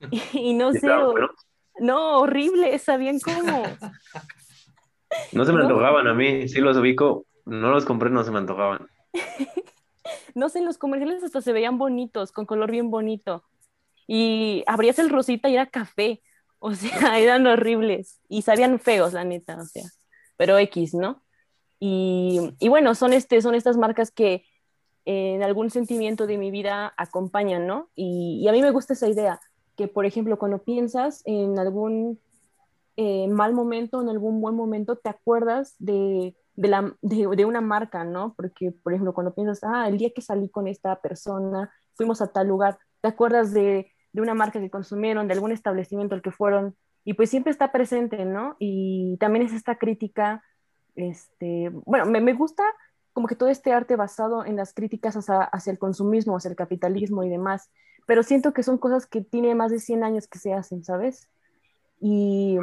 Y, 0.32 0.54
no 0.54 0.72
sé, 0.72 0.88
no, 1.80 2.18
horrible, 2.18 2.78
sabían 2.78 3.18
cómo. 3.20 3.64
No 5.32 5.44
se 5.44 5.52
me 5.52 5.62
antojaban 5.62 6.06
a 6.06 6.14
mí, 6.14 6.48
sí 6.48 6.60
los 6.60 6.76
ubico, 6.76 7.26
no 7.44 7.70
los 7.70 7.84
compré, 7.84 8.10
no 8.10 8.22
se 8.22 8.30
me 8.30 8.38
antojaban. 8.38 8.86
no 10.34 10.48
sé, 10.48 10.60
en 10.60 10.66
los 10.66 10.78
comerciales 10.78 11.24
hasta 11.24 11.40
se 11.40 11.52
veían 11.52 11.78
bonitos, 11.78 12.32
con 12.32 12.46
color 12.46 12.70
bien 12.70 12.90
bonito. 12.90 13.44
Y 14.06 14.64
abrías 14.66 14.98
el 14.98 15.10
rosita 15.10 15.48
y 15.48 15.54
era 15.54 15.66
café. 15.66 16.22
O 16.58 16.74
sea, 16.74 17.18
eran 17.18 17.46
horribles. 17.46 18.20
Y 18.28 18.42
sabían 18.42 18.78
feos, 18.78 19.12
la 19.12 19.24
neta, 19.24 19.56
o 19.56 19.64
sea. 19.64 19.84
Pero 20.36 20.58
X, 20.58 20.94
¿no? 20.94 21.22
Y, 21.78 22.54
y 22.58 22.68
bueno, 22.68 22.94
son, 22.94 23.12
este, 23.12 23.40
son 23.40 23.54
estas 23.54 23.76
marcas 23.76 24.10
que 24.10 24.44
en 25.06 25.42
algún 25.42 25.70
sentimiento 25.70 26.26
de 26.26 26.38
mi 26.38 26.50
vida 26.50 26.92
acompañan, 26.96 27.66
¿no? 27.66 27.90
Y, 27.94 28.40
y, 28.42 28.48
a 28.48 28.52
mí 28.52 28.60
me 28.60 28.70
gusta 28.70 28.92
esa 28.92 29.08
idea, 29.08 29.40
que 29.80 29.88
por 29.88 30.04
ejemplo, 30.04 30.38
cuando 30.38 30.58
piensas 30.58 31.22
en 31.24 31.58
algún 31.58 32.20
eh, 32.96 33.28
mal 33.28 33.54
momento, 33.54 34.02
en 34.02 34.10
algún 34.10 34.42
buen 34.42 34.54
momento, 34.54 34.96
te 34.96 35.08
acuerdas 35.08 35.74
de 35.78 36.34
de, 36.60 36.68
la, 36.68 36.94
de, 37.00 37.44
una 37.46 37.62
marca, 37.62 38.04
¿no? 38.04 38.34
Porque, 38.34 38.70
por 38.70 38.92
ejemplo, 38.92 39.14
cuando 39.14 39.34
piensas, 39.34 39.64
ah, 39.64 39.88
el 39.88 39.96
día 39.96 40.10
que 40.14 40.20
salí 40.20 40.50
con 40.50 40.68
esta 40.68 41.00
persona, 41.00 41.72
fuimos 41.94 42.20
a 42.20 42.26
tal 42.26 42.48
lugar, 42.48 42.78
te 43.00 43.08
acuerdas 43.08 43.54
de, 43.54 43.90
de 44.12 44.20
una 44.20 44.34
marca 44.34 44.60
que 44.60 44.68
consumieron, 44.68 45.26
de 45.26 45.32
algún 45.32 45.52
establecimiento 45.52 46.14
al 46.14 46.20
que 46.20 46.30
fueron, 46.30 46.76
y 47.02 47.14
pues 47.14 47.30
siempre 47.30 47.50
está 47.50 47.72
presente, 47.72 48.26
¿no? 48.26 48.56
Y 48.58 49.16
también 49.20 49.46
es 49.46 49.54
esta 49.54 49.76
crítica, 49.76 50.44
este, 50.96 51.70
bueno, 51.86 52.04
me, 52.04 52.20
me 52.20 52.34
gusta 52.34 52.62
como 53.14 53.26
que 53.26 53.36
todo 53.36 53.48
este 53.48 53.72
arte 53.72 53.96
basado 53.96 54.44
en 54.44 54.56
las 54.56 54.74
críticas 54.74 55.16
hacia, 55.16 55.40
hacia, 55.44 55.70
el 55.70 55.78
consumismo, 55.78 56.36
hacia 56.36 56.50
el 56.50 56.56
capitalismo 56.56 57.24
y 57.24 57.30
demás, 57.30 57.70
pero 58.10 58.24
siento 58.24 58.52
que 58.52 58.64
son 58.64 58.76
cosas 58.76 59.06
que 59.06 59.20
tiene 59.20 59.54
más 59.54 59.70
de 59.70 59.78
100 59.78 60.02
años 60.02 60.26
que 60.26 60.40
se 60.40 60.52
hacen, 60.52 60.82
¿sabes? 60.82 61.28
Y, 62.00 62.58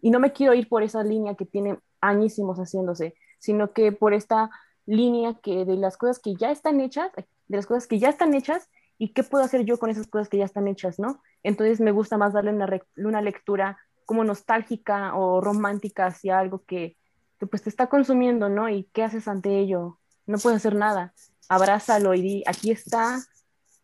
y 0.00 0.10
no 0.10 0.18
me 0.18 0.32
quiero 0.32 0.54
ir 0.54 0.68
por 0.68 0.82
esa 0.82 1.04
línea 1.04 1.36
que 1.36 1.44
tiene 1.46 1.78
añísimos 2.00 2.58
haciéndose 2.58 3.14
sino 3.38 3.72
que 3.72 3.92
por 3.92 4.12
esta 4.12 4.50
línea 4.86 5.34
que 5.40 5.64
de 5.64 5.76
las 5.76 5.96
cosas 5.96 6.18
que 6.18 6.34
ya 6.34 6.50
están 6.50 6.80
hechas, 6.80 7.12
de 7.14 7.56
las 7.56 7.66
cosas 7.66 7.86
que 7.86 8.00
ya 8.00 8.08
están 8.08 8.34
hechas 8.34 8.68
y 8.98 9.12
qué 9.12 9.22
puedo 9.22 9.44
hacer 9.44 9.64
yo 9.64 9.78
con 9.78 9.88
esas 9.88 10.08
cosas 10.08 10.28
que 10.28 10.38
ya 10.38 10.44
están 10.44 10.66
hechas, 10.66 10.98
¿no? 10.98 11.22
Entonces 11.44 11.80
me 11.80 11.92
gusta 11.92 12.18
más 12.18 12.32
darle 12.32 12.52
una, 12.52 12.68
una 12.96 13.22
lectura 13.22 13.78
como 14.04 14.24
nostálgica 14.24 15.14
o 15.14 15.40
romántica 15.40 16.06
hacia 16.06 16.40
algo 16.40 16.64
que, 16.64 16.96
que, 17.38 17.46
pues 17.46 17.62
te 17.62 17.70
está 17.70 17.86
consumiendo, 17.86 18.48
¿no? 18.48 18.68
Y 18.68 18.90
qué 18.92 19.04
haces 19.04 19.28
ante 19.28 19.58
ello. 19.60 20.00
No 20.26 20.38
puedes 20.38 20.56
hacer 20.56 20.74
nada. 20.74 21.14
Abrázalo 21.48 22.14
y 22.14 22.22
di, 22.22 22.42
aquí 22.46 22.72
está 22.72 23.20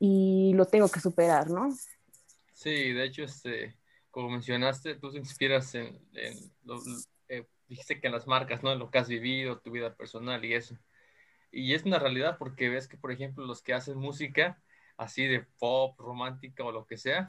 y 0.07 0.53
lo 0.53 0.67
tengo 0.67 0.91
que 0.91 1.01
superar, 1.01 1.49
¿no? 1.49 1.75
Sí, 2.53 2.93
de 2.93 3.05
hecho, 3.05 3.23
este, 3.23 3.75
como 4.11 4.29
mencionaste, 4.29 4.97
tú 4.97 5.11
te 5.11 5.17
inspiras 5.17 5.75
en, 5.75 5.99
dijiste 7.67 8.01
que 8.01 8.09
en 8.09 8.13
las 8.13 8.27
marcas, 8.27 8.63
¿no? 8.63 8.71
En 8.71 8.79
lo 8.79 8.91
que 8.91 8.99
has 8.99 9.09
vivido, 9.09 9.61
tu 9.61 9.71
vida 9.71 9.95
personal 9.95 10.45
y 10.45 10.53
eso. 10.53 10.77
Y 11.51 11.73
es 11.73 11.85
una 11.85 11.99
realidad 11.99 12.37
porque 12.39 12.69
ves 12.69 12.87
que, 12.87 12.99
por 12.99 13.13
ejemplo, 13.13 13.47
los 13.47 13.63
que 13.63 13.73
hacen 13.73 13.97
música 13.97 14.63
así 14.99 15.27
de 15.27 15.47
pop, 15.59 15.99
romántica 15.99 16.65
o 16.65 16.71
lo 16.71 16.85
que 16.85 16.99
sea, 16.99 17.29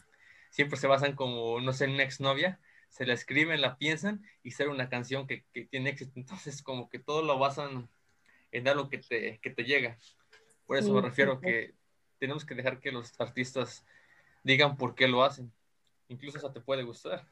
siempre 0.50 0.78
se 0.78 0.88
basan 0.88 1.16
como, 1.16 1.62
no 1.62 1.72
sé, 1.72 1.86
en 1.86 1.92
una 1.92 2.04
exnovia, 2.04 2.60
se 2.90 3.06
la 3.06 3.14
escriben, 3.14 3.62
la 3.62 3.78
piensan 3.78 4.22
y 4.44 4.52
sale 4.52 4.70
una 4.70 4.90
canción 4.90 5.28
que, 5.28 5.46
que 5.54 5.66
tiene 5.66 5.92
éxito. 5.92 6.12
Entonces, 6.18 6.62
como 6.62 6.90
que 6.90 7.00
todo 7.00 7.24
lo 7.24 7.40
basan 7.40 7.90
en 8.52 8.68
algo 8.68 8.90
que 8.90 8.98
te, 8.98 9.40
que 9.42 9.50
te 9.50 9.64
llega. 9.64 9.98
Por 10.66 10.78
eso 10.78 10.94
me 10.94 11.02
refiero 11.02 11.40
que 11.40 11.74
tenemos 12.26 12.44
que 12.44 12.56
dejar 12.56 12.80
que 12.80 12.92
los 12.92 13.14
artistas 13.22 13.86
digan 14.44 14.78
por 14.78 14.96
qué 14.96 15.08
lo 15.08 15.24
hacen. 15.24 15.52
Incluso 16.08 16.40
eso 16.40 16.52
te 16.52 16.60
puede 16.60 16.82
gustar. 16.82 17.24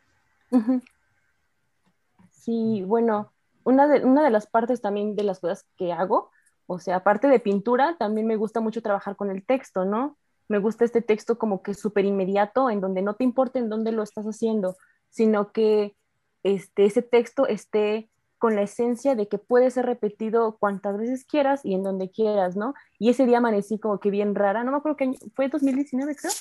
Sí, 2.30 2.84
bueno, 2.86 3.34
una 3.64 3.88
de, 3.88 4.06
una 4.06 4.24
de 4.24 4.30
las 4.30 4.46
partes 4.46 4.82
también 4.82 5.16
de 5.16 5.24
las 5.24 5.39
cosas 5.39 5.66
que 5.78 5.91
hago, 5.91 6.30
o 6.68 6.78
sea, 6.78 6.98
aparte 6.98 7.28
de 7.28 7.39
pintura, 7.39 7.98
también 7.98 8.28
me 8.28 8.36
gusta 8.36 8.62
mucho 8.62 8.84
trabajar 8.84 9.16
con 9.16 9.32
el 9.32 9.44
texto, 9.44 9.84
¿no? 9.84 10.16
Me 10.48 10.60
gusta 10.60 10.86
este 10.86 11.02
texto 11.02 11.39
como 11.39 11.64
que 11.64 11.74
súper 11.74 12.06
inmediato, 12.06 12.70
en 12.70 12.80
donde 12.80 13.02
no 13.02 13.16
te 13.16 13.24
importa 13.24 13.58
en 13.58 13.70
dónde 13.70 13.91
lo 13.94 14.04
estás 14.04 14.26
haciendo, 14.26 14.78
sino 15.10 15.52
que 15.52 15.96
este, 16.44 16.86
ese 16.86 17.02
texto 17.02 17.48
esté 17.48 18.12
con 18.44 18.58
la 18.58 18.64
esencia 18.64 19.16
de 19.16 19.30
que 19.30 19.38
puede 19.38 19.72
ser 19.72 19.86
repetido 19.86 20.58
cuantas 20.58 20.98
veces 20.98 21.24
quieras 21.24 21.62
y 21.64 21.76
en 21.76 21.82
donde 21.82 22.12
quieras, 22.12 22.58
¿no? 22.58 22.74
Y 23.00 23.10
ese 23.10 23.26
día 23.26 23.38
amanecí 23.38 23.80
como 23.80 24.02
que 24.02 24.10
bien 24.10 24.36
rara, 24.36 24.66
no 24.66 24.72
me 24.72 24.80
acuerdo 24.80 24.98
que 24.98 25.14
fue 25.34 25.48
2019, 25.48 26.14
creo, 26.14 26.34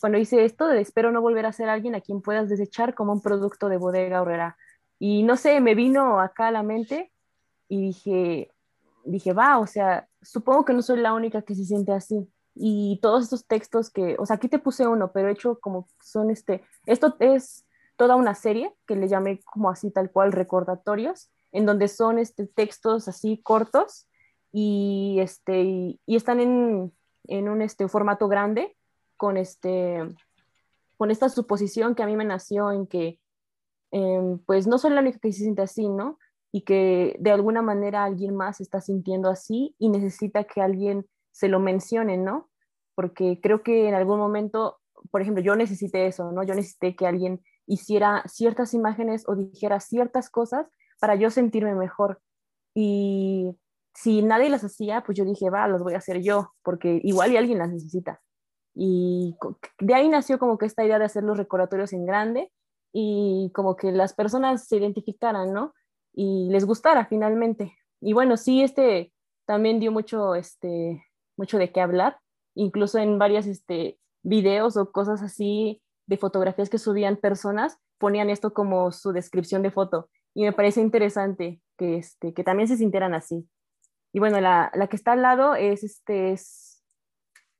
cuando 0.00 0.16
hice 0.16 0.46
esto 0.46 0.66
de 0.66 0.80
espero 0.80 1.12
no 1.12 1.20
volver 1.20 1.44
a 1.44 1.52
ser 1.52 1.68
alguien 1.68 1.94
a 1.94 2.00
quien 2.00 2.22
puedas 2.22 2.48
desechar 2.48 2.94
como 2.94 3.12
un 3.12 3.20
producto 3.20 3.68
de 3.68 3.76
bodega 3.76 4.22
horrera. 4.22 4.56
Y 4.98 5.24
no 5.24 5.36
sé, 5.36 5.60
me 5.60 5.74
vino 5.74 6.20
acá 6.20 6.46
a 6.46 6.52
la 6.52 6.62
mente 6.62 7.12
y 7.68 7.82
dije, 7.82 8.50
dije, 9.04 9.34
va, 9.34 9.58
o 9.58 9.66
sea, 9.66 10.08
supongo 10.22 10.64
que 10.64 10.72
no 10.72 10.80
soy 10.80 11.00
la 11.00 11.12
única 11.12 11.42
que 11.42 11.54
se 11.54 11.66
siente 11.66 11.92
así. 11.92 12.26
Y 12.54 12.98
todos 13.02 13.24
estos 13.24 13.46
textos 13.46 13.90
que, 13.90 14.16
o 14.18 14.24
sea, 14.24 14.36
aquí 14.36 14.48
te 14.48 14.58
puse 14.58 14.86
uno, 14.86 15.12
pero 15.12 15.28
he 15.28 15.32
hecho 15.32 15.58
como 15.60 15.86
son 16.00 16.30
este, 16.30 16.64
esto 16.86 17.14
es 17.20 17.65
toda 17.96 18.16
una 18.16 18.34
serie 18.34 18.74
que 18.86 18.96
le 18.96 19.08
llamé 19.08 19.40
como 19.44 19.70
así 19.70 19.90
tal 19.90 20.10
cual 20.10 20.32
recordatorios, 20.32 21.30
en 21.52 21.66
donde 21.66 21.88
son 21.88 22.18
este, 22.18 22.46
textos 22.46 23.08
así 23.08 23.40
cortos 23.42 24.08
y, 24.52 25.18
este, 25.20 25.62
y, 25.62 26.00
están 26.06 26.40
en, 26.40 26.92
en, 27.24 27.48
un 27.48 27.62
este, 27.62 27.88
formato 27.88 28.28
grande 28.28 28.76
con, 29.16 29.36
este, 29.36 30.02
con 30.96 31.10
esta 31.10 31.28
suposición 31.28 31.94
que 31.94 32.02
a 32.02 32.06
mí 32.06 32.16
me 32.16 32.24
nació 32.24 32.72
en 32.72 32.86
que 32.86 33.18
Em, 33.90 34.38
pues 34.40 34.66
no 34.66 34.78
soy 34.78 34.90
la 34.92 35.00
única 35.00 35.18
que 35.18 35.32
se 35.32 35.42
siente 35.42 35.62
así, 35.62 35.88
¿no? 35.88 36.18
Y 36.52 36.62
que 36.62 37.16
de 37.18 37.30
alguna 37.30 37.62
manera 37.62 38.04
alguien 38.04 38.34
más 38.34 38.60
está 38.60 38.80
sintiendo 38.80 39.30
así 39.30 39.74
y 39.78 39.88
necesita 39.88 40.44
que 40.44 40.60
alguien 40.60 41.06
se 41.30 41.48
lo 41.48 41.60
mencione, 41.60 42.16
¿no? 42.16 42.50
Porque 42.94 43.40
creo 43.42 43.62
que 43.62 43.88
en 43.88 43.94
algún 43.94 44.18
momento, 44.18 44.78
por 45.10 45.22
ejemplo, 45.22 45.42
yo 45.42 45.56
necesité 45.56 46.06
eso, 46.06 46.32
¿no? 46.32 46.42
Yo 46.42 46.54
necesité 46.54 46.96
que 46.96 47.06
alguien 47.06 47.42
hiciera 47.66 48.22
ciertas 48.26 48.74
imágenes 48.74 49.24
o 49.28 49.34
dijera 49.34 49.80
ciertas 49.80 50.30
cosas 50.30 50.66
para 51.00 51.14
yo 51.16 51.30
sentirme 51.30 51.74
mejor. 51.74 52.20
Y 52.74 53.56
si 53.94 54.22
nadie 54.22 54.50
las 54.50 54.64
hacía, 54.64 55.02
pues 55.02 55.16
yo 55.16 55.24
dije, 55.24 55.50
va, 55.50 55.66
las 55.68 55.82
voy 55.82 55.94
a 55.94 55.98
hacer 55.98 56.22
yo, 56.22 56.52
porque 56.62 57.00
igual 57.02 57.32
y 57.32 57.36
alguien 57.36 57.58
las 57.58 57.70
necesita. 57.70 58.20
Y 58.74 59.34
de 59.80 59.94
ahí 59.94 60.08
nació 60.08 60.38
como 60.38 60.58
que 60.58 60.66
esta 60.66 60.84
idea 60.84 60.98
de 60.98 61.06
hacer 61.06 61.24
los 61.24 61.38
recordatorios 61.38 61.92
en 61.94 62.04
grande 62.04 62.52
y 62.92 63.50
como 63.54 63.76
que 63.76 63.90
las 63.92 64.14
personas 64.14 64.68
se 64.68 64.76
identificaran, 64.76 65.52
¿no? 65.52 65.72
Y 66.12 66.48
les 66.50 66.66
gustara 66.66 67.06
finalmente. 67.06 67.74
Y 68.00 68.12
bueno, 68.12 68.36
sí, 68.36 68.62
este 68.62 69.12
también 69.46 69.80
dio 69.80 69.92
mucho, 69.92 70.34
este, 70.34 71.02
mucho 71.36 71.56
de 71.56 71.72
qué 71.72 71.80
hablar, 71.80 72.18
incluso 72.54 72.98
en 72.98 73.18
varias 73.18 73.46
este, 73.46 73.98
videos 74.22 74.76
o 74.76 74.92
cosas 74.92 75.22
así 75.22 75.80
de 76.06 76.16
fotografías 76.16 76.70
que 76.70 76.78
subían 76.78 77.16
personas, 77.16 77.78
ponían 77.98 78.30
esto 78.30 78.52
como 78.52 78.92
su 78.92 79.12
descripción 79.12 79.62
de 79.62 79.70
foto. 79.70 80.08
Y 80.34 80.44
me 80.44 80.52
parece 80.52 80.80
interesante 80.80 81.60
que, 81.76 81.96
este, 81.96 82.34
que 82.34 82.44
también 82.44 82.68
se 82.68 82.76
sintieran 82.76 83.14
así. 83.14 83.48
Y 84.12 84.18
bueno, 84.18 84.40
la, 84.40 84.70
la 84.74 84.86
que 84.86 84.96
está 84.96 85.12
al 85.12 85.22
lado 85.22 85.54
es, 85.54 85.82
este, 85.82 86.32
es, 86.32 86.82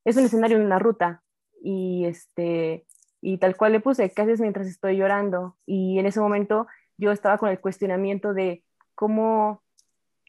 es 0.05 0.17
un 0.17 0.25
escenario 0.25 0.57
en 0.57 0.65
una 0.65 0.79
ruta. 0.79 1.23
Y 1.63 2.05
este, 2.05 2.87
y 3.21 3.39
tal 3.39 3.57
cual 3.57 3.73
le 3.73 3.81
puse, 3.81 4.11
¿qué 4.11 4.23
haces 4.23 4.41
mientras 4.41 4.67
estoy 4.67 4.97
llorando? 4.97 5.57
Y 5.67 5.99
en 5.99 6.07
ese 6.07 6.21
momento 6.21 6.69
yo 6.97 7.11
estaba 7.13 7.39
con 7.39 7.51
el 7.51 7.61
cuestionamiento 7.61 8.35
de 8.35 8.65
cómo, 8.95 9.65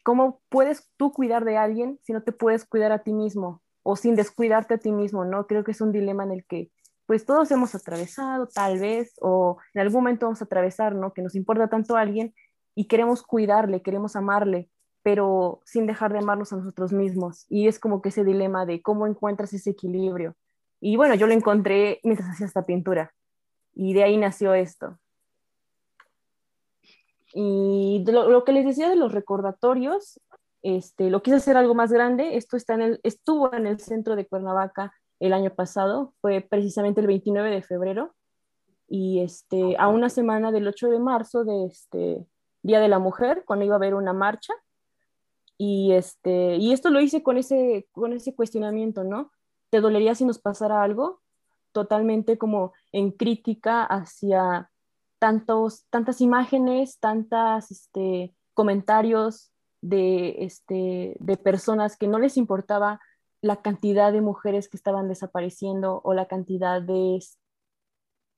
cómo 0.02 0.40
puedes 0.48 0.90
tú 0.96 1.12
cuidar 1.12 1.44
de 1.44 1.56
alguien 1.56 2.00
si 2.02 2.12
no 2.12 2.22
te 2.22 2.32
puedes 2.32 2.64
cuidar 2.64 2.92
a 2.92 3.04
ti 3.04 3.12
mismo 3.12 3.62
o 3.84 3.96
sin 3.96 4.16
descuidarte 4.16 4.74
a 4.74 4.78
ti 4.78 4.90
mismo, 4.90 5.24
¿no? 5.24 5.46
Creo 5.46 5.64
que 5.64 5.70
es 5.70 5.80
un 5.80 5.92
dilema 5.92 6.24
en 6.24 6.32
el 6.32 6.44
que 6.44 6.70
pues 7.08 7.24
todos 7.24 7.50
hemos 7.50 7.74
atravesado 7.74 8.46
tal 8.46 8.78
vez 8.78 9.14
o 9.20 9.56
en 9.72 9.80
algún 9.80 10.02
momento 10.02 10.26
vamos 10.26 10.42
a 10.42 10.44
atravesar, 10.44 10.94
¿no? 10.94 11.12
Que 11.14 11.22
nos 11.22 11.34
importa 11.34 11.68
tanto 11.68 11.96
a 11.96 12.02
alguien 12.02 12.34
y 12.74 12.84
queremos 12.84 13.22
cuidarle, 13.22 13.82
queremos 13.82 14.14
amarle, 14.14 14.68
pero 15.02 15.62
sin 15.64 15.86
dejar 15.86 16.12
de 16.12 16.18
amarnos 16.18 16.52
a 16.52 16.56
nosotros 16.56 16.92
mismos. 16.92 17.46
Y 17.48 17.66
es 17.66 17.80
como 17.80 18.02
que 18.02 18.10
ese 18.10 18.24
dilema 18.24 18.66
de 18.66 18.82
cómo 18.82 19.06
encuentras 19.06 19.54
ese 19.54 19.70
equilibrio 19.70 20.36
y 20.80 20.96
bueno, 20.96 21.14
yo 21.14 21.26
lo 21.26 21.32
encontré 21.32 22.00
mientras 22.04 22.30
hacía 22.30 22.46
esta 22.46 22.64
pintura. 22.64 23.12
Y 23.74 23.94
de 23.94 24.04
ahí 24.04 24.16
nació 24.16 24.54
esto. 24.54 24.98
Y 27.34 28.04
lo, 28.06 28.44
que 28.44 28.52
les 28.52 28.64
decía 28.64 28.88
de 28.88 28.96
los 28.96 29.12
recordatorios, 29.12 30.20
este, 30.62 31.10
lo 31.10 31.22
quise 31.22 31.36
hacer 31.36 31.56
algo 31.56 31.74
más 31.74 31.92
grande. 31.92 32.36
Esto 32.36 32.56
está 32.56 32.74
en 32.74 32.82
el, 32.82 33.00
estuvo 33.02 33.52
en 33.52 33.66
el 33.66 33.80
centro 33.80 34.16
de 34.16 34.26
Cuernavaca 34.26 34.92
el 35.20 35.32
año 35.32 35.54
pasado, 35.54 36.14
fue 36.20 36.40
precisamente 36.40 37.00
el 37.00 37.06
29 37.06 37.50
de 37.50 37.62
febrero. 37.62 38.14
Y 38.88 39.20
este, 39.20 39.76
a 39.78 39.88
una 39.88 40.08
semana 40.08 40.50
del 40.50 40.66
8 40.66 40.88
de 40.88 40.98
marzo 40.98 41.44
de 41.44 41.66
este 41.66 42.26
Día 42.62 42.80
de 42.80 42.88
la 42.88 42.98
Mujer, 42.98 43.44
cuando 43.46 43.64
iba 43.64 43.74
a 43.74 43.78
haber 43.78 43.94
una 43.94 44.12
marcha. 44.12 44.52
Y, 45.56 45.92
este, 45.92 46.56
y 46.56 46.72
esto 46.72 46.90
lo 46.90 47.00
hice 47.00 47.22
con 47.22 47.36
ese, 47.36 47.88
con 47.92 48.12
ese 48.12 48.34
cuestionamiento, 48.34 49.04
¿no? 49.04 49.30
¿te 49.70 49.80
dolería 49.80 50.14
si 50.14 50.24
nos 50.24 50.38
pasara 50.38 50.82
algo? 50.82 51.20
Totalmente 51.72 52.38
como 52.38 52.72
en 52.92 53.10
crítica 53.10 53.84
hacia 53.84 54.70
tantos, 55.18 55.84
tantas 55.90 56.20
imágenes, 56.20 56.98
tantas 56.98 57.70
este, 57.70 58.34
comentarios 58.54 59.52
de, 59.80 60.44
este, 60.44 61.16
de 61.20 61.36
personas 61.36 61.96
que 61.96 62.08
no 62.08 62.18
les 62.18 62.36
importaba 62.36 63.00
la 63.40 63.62
cantidad 63.62 64.12
de 64.12 64.20
mujeres 64.20 64.68
que 64.68 64.76
estaban 64.76 65.08
desapareciendo 65.08 66.00
o 66.04 66.14
la 66.14 66.26
cantidad 66.26 66.82
de 66.82 67.20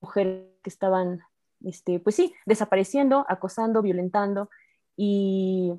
mujeres 0.01 0.47
que 0.63 0.71
estaban, 0.71 1.21
este, 1.65 2.01
pues 2.01 2.17
sí, 2.17 2.35
desapareciendo, 2.47 3.25
acosando, 3.29 3.83
violentando. 3.83 4.51
Y 4.97 5.73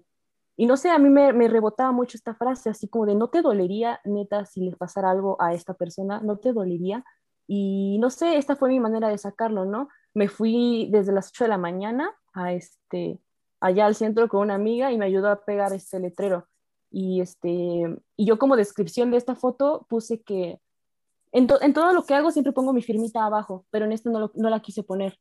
y 0.61 0.67
no 0.67 0.77
sé, 0.77 0.91
a 0.91 0.99
mí 0.99 1.09
me, 1.09 1.31
rebotaba 1.47 1.91
mucho 1.91 2.17
esta 2.17 2.35
frase, 2.35 2.69
así 2.69 2.87
como 2.87 3.07
de, 3.07 3.15
¿no 3.15 3.29
te 3.29 3.41
dolería, 3.41 3.99
neta, 4.03 4.45
si 4.45 4.61
le 4.61 4.75
pasara 4.75 5.09
algo 5.09 5.41
a 5.41 5.55
esta 5.55 5.73
persona? 5.73 6.21
¿No 6.21 6.37
te 6.37 6.53
dolería? 6.53 7.03
Y 7.47 7.97
no 7.99 8.11
sé, 8.11 8.37
esta 8.37 8.55
fue 8.55 8.69
mi 8.69 8.79
manera 8.79 9.09
de 9.09 9.17
sacarlo, 9.17 9.65
¿no? 9.65 9.89
Me 10.13 10.27
fui 10.27 10.87
desde 10.91 11.13
las 11.13 11.29
8 11.29 11.45
de 11.45 11.47
la 11.47 11.57
mañana 11.57 12.13
a 12.33 12.53
este, 12.53 13.19
allá 13.59 13.87
al 13.87 13.95
centro 13.95 14.27
con 14.29 14.41
una 14.41 14.53
amiga 14.53 14.91
y 14.91 14.99
me 14.99 15.05
ayudó 15.05 15.29
a 15.29 15.43
pegar 15.45 15.73
este 15.73 15.99
letrero. 15.99 16.47
Y, 16.91 17.21
este, 17.21 17.49
y 18.17 18.25
yo 18.25 18.37
como 18.37 18.55
descripción 18.55 19.11
de 19.11 19.17
esta 19.17 19.35
foto 19.35 19.85
puse 19.89 20.21
que 20.21 20.59
en, 21.31 21.47
en 21.61 21.73
todo 21.73 21.93
lo 21.93 22.03
que 22.03 22.13
hago 22.13 22.31
siempre 22.31 22.53
pongo 22.53 22.73
mi 22.73 22.81
firmita 22.81 23.25
abajo, 23.25 23.65
pero 23.71 23.85
en 23.85 23.93
este 23.93 24.09
no, 24.09 24.31
no 24.35 24.49
la 24.49 24.59
quise 24.59 24.83
poner 24.83 25.17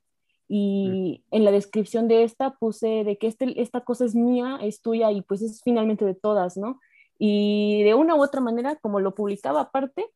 y 0.53 1.23
en 1.31 1.45
la 1.45 1.53
descripción 1.53 2.09
de 2.09 2.25
esta 2.25 2.57
puse 2.57 3.05
de 3.05 3.19
que 3.19 3.29
este, 3.29 3.63
esta 3.63 3.83
cosa 3.83 4.05
es 4.05 4.17
mía, 4.17 4.59
es 4.61 4.83
tuya 4.83 5.13
y 5.13 5.23
pues 5.23 5.43
es 5.43 5.61
finalmente 5.63 6.05
de 6.05 6.17
todas, 6.17 6.57
¿no? 6.57 6.81
Y 7.21 7.85
de 7.85 7.95
una 7.95 8.17
u 8.17 8.23
otra 8.25 8.41
manera, 8.41 8.75
como 8.75 8.99
lo 8.99 9.15
publicaba 9.15 9.61
aparte, 9.61 10.11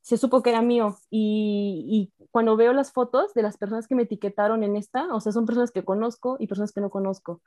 se 0.00 0.16
supo 0.16 0.44
que 0.44 0.50
era 0.50 0.62
mío. 0.62 0.96
Y, 1.10 2.12
y, 2.16 2.26
cuando 2.30 2.56
veo 2.56 2.72
las 2.72 2.92
fotos 2.92 3.34
de 3.34 3.42
las 3.42 3.56
personas 3.56 3.88
que 3.88 3.96
me 3.96 4.04
etiquetaron 4.04 4.62
en 4.62 4.76
esta, 4.76 5.12
o 5.12 5.18
sea, 5.18 5.32
son 5.32 5.44
personas 5.44 5.72
que 5.72 5.84
conozco 5.84 6.36
y 6.38 6.46
personas 6.46 6.70
que 6.70 6.80
no 6.80 6.90
conozco. 6.90 7.42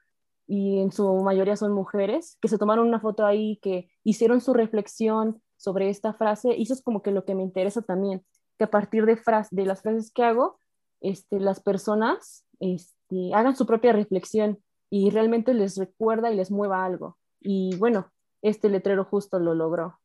Y 0.48 0.80
en 0.80 0.92
su 0.92 1.08
mayoría 1.24 1.56
son 1.56 1.72
mujeres 1.72 2.38
que 2.42 2.48
se 2.48 2.58
tomaron 2.58 2.88
una 2.88 3.00
foto 3.00 3.26
ahí, 3.26 3.58
que 3.62 3.90
hicieron 4.04 4.42
su 4.42 4.54
reflexión 4.54 5.42
sobre 5.58 5.90
esta 5.90 6.14
frase. 6.14 6.56
Y 6.56 6.64
eso 6.64 6.74
es 6.74 6.82
como 6.82 7.02
que 7.02 7.12
lo 7.12 7.26
que 7.26 7.36
me 7.36 7.44
interesa 7.44 7.82
también, 7.82 8.26
que 8.58 8.66
a 8.66 8.72
partir 8.72 9.06
de, 9.06 9.20
de 9.52 9.66
las 9.66 9.82
frases 9.82 10.12
que 10.12 10.24
hago, 10.24 10.60
este, 11.02 11.40
las 11.40 11.60
personas 11.62 12.46
este, 12.60 13.34
hagan 13.34 13.56
su 13.56 13.66
propia 13.66 13.94
reflexión 13.94 14.60
y 14.90 15.10
realmente 15.10 15.54
les 15.54 15.78
recuerda 15.78 16.32
y 16.32 16.36
les 16.36 16.52
mueva 16.52 16.86
algo. 16.86 17.18
Y 17.42 17.76
bueno, 17.78 18.12
este 18.42 18.70
letrero 18.70 19.06
justo 19.06 19.40
lo 19.40 19.56
logró. 19.56 20.00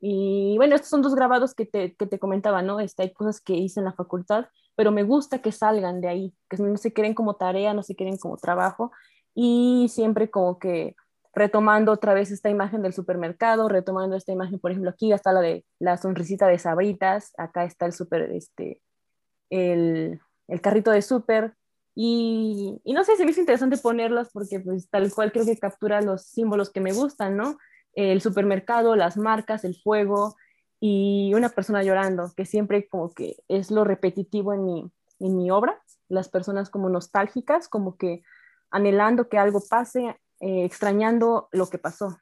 Y 0.00 0.56
bueno, 0.56 0.76
estos 0.76 0.90
son 0.90 1.02
dos 1.02 1.14
grabados 1.14 1.54
que 1.54 1.66
te, 1.66 1.94
que 1.96 2.06
te 2.06 2.18
comentaba, 2.18 2.62
¿no? 2.62 2.80
Este, 2.80 3.02
hay 3.02 3.12
cosas 3.12 3.40
que 3.40 3.54
hice 3.54 3.80
en 3.80 3.84
la 3.84 3.92
facultad, 3.92 4.46
pero 4.78 4.92
me 4.92 5.02
gusta 5.02 5.40
que 5.40 5.50
salgan 5.50 6.00
de 6.00 6.06
ahí, 6.06 6.34
que 6.48 6.56
no 6.58 6.76
se 6.76 6.92
queden 6.92 7.12
como 7.12 7.34
tarea, 7.34 7.74
no 7.74 7.82
se 7.82 7.96
queden 7.96 8.16
como 8.16 8.36
trabajo. 8.36 8.92
y 9.34 9.88
siempre 9.90 10.30
como 10.30 10.60
que 10.60 10.94
retomando 11.34 11.90
otra 11.90 12.14
vez 12.14 12.30
esta 12.30 12.48
imagen 12.48 12.82
del 12.82 12.92
supermercado, 12.92 13.68
retomando 13.68 14.16
esta 14.16 14.32
imagen, 14.32 14.60
por 14.60 14.70
ejemplo, 14.70 14.90
aquí 14.90 15.12
está 15.12 15.32
la 15.32 15.40
de 15.40 15.64
la 15.80 15.96
sonrisita 15.96 16.46
de 16.46 16.60
Sabritas, 16.60 17.32
acá 17.38 17.64
está 17.64 17.86
el 17.86 17.92
super, 17.92 18.30
este, 18.30 18.80
el, 19.50 20.20
el 20.46 20.60
carrito 20.60 20.92
de 20.92 21.02
súper, 21.02 21.54
y, 21.96 22.80
y, 22.84 22.92
no 22.92 23.02
sé, 23.02 23.16
se 23.16 23.24
me 23.24 23.32
hizo 23.32 23.40
interesante 23.40 23.78
ponerlas 23.78 24.30
porque 24.32 24.60
pues 24.60 24.88
tal 24.88 25.12
cual 25.12 25.32
creo 25.32 25.44
que 25.44 25.58
captura 25.58 26.00
los 26.02 26.22
símbolos 26.22 26.70
que 26.70 26.80
me 26.80 26.92
gustan, 26.92 27.36
¿no? 27.36 27.58
El 27.94 28.20
supermercado, 28.20 28.94
las 28.94 29.16
marcas, 29.16 29.64
el 29.64 29.74
fuego 29.74 30.36
y 30.80 31.32
una 31.34 31.48
persona 31.48 31.82
llorando, 31.82 32.32
que 32.36 32.44
siempre 32.44 32.88
como 32.88 33.12
que 33.12 33.36
es 33.48 33.70
lo 33.70 33.84
repetitivo 33.84 34.52
en 34.52 34.64
mi, 34.64 34.90
en 35.18 35.36
mi 35.36 35.50
obra, 35.50 35.82
las 36.08 36.28
personas 36.28 36.70
como 36.70 36.88
nostálgicas, 36.88 37.68
como 37.68 37.96
que 37.96 38.22
anhelando 38.70 39.28
que 39.28 39.38
algo 39.38 39.60
pase, 39.68 40.16
eh, 40.40 40.64
extrañando 40.64 41.48
lo 41.52 41.68
que 41.68 41.78
pasó. 41.78 42.18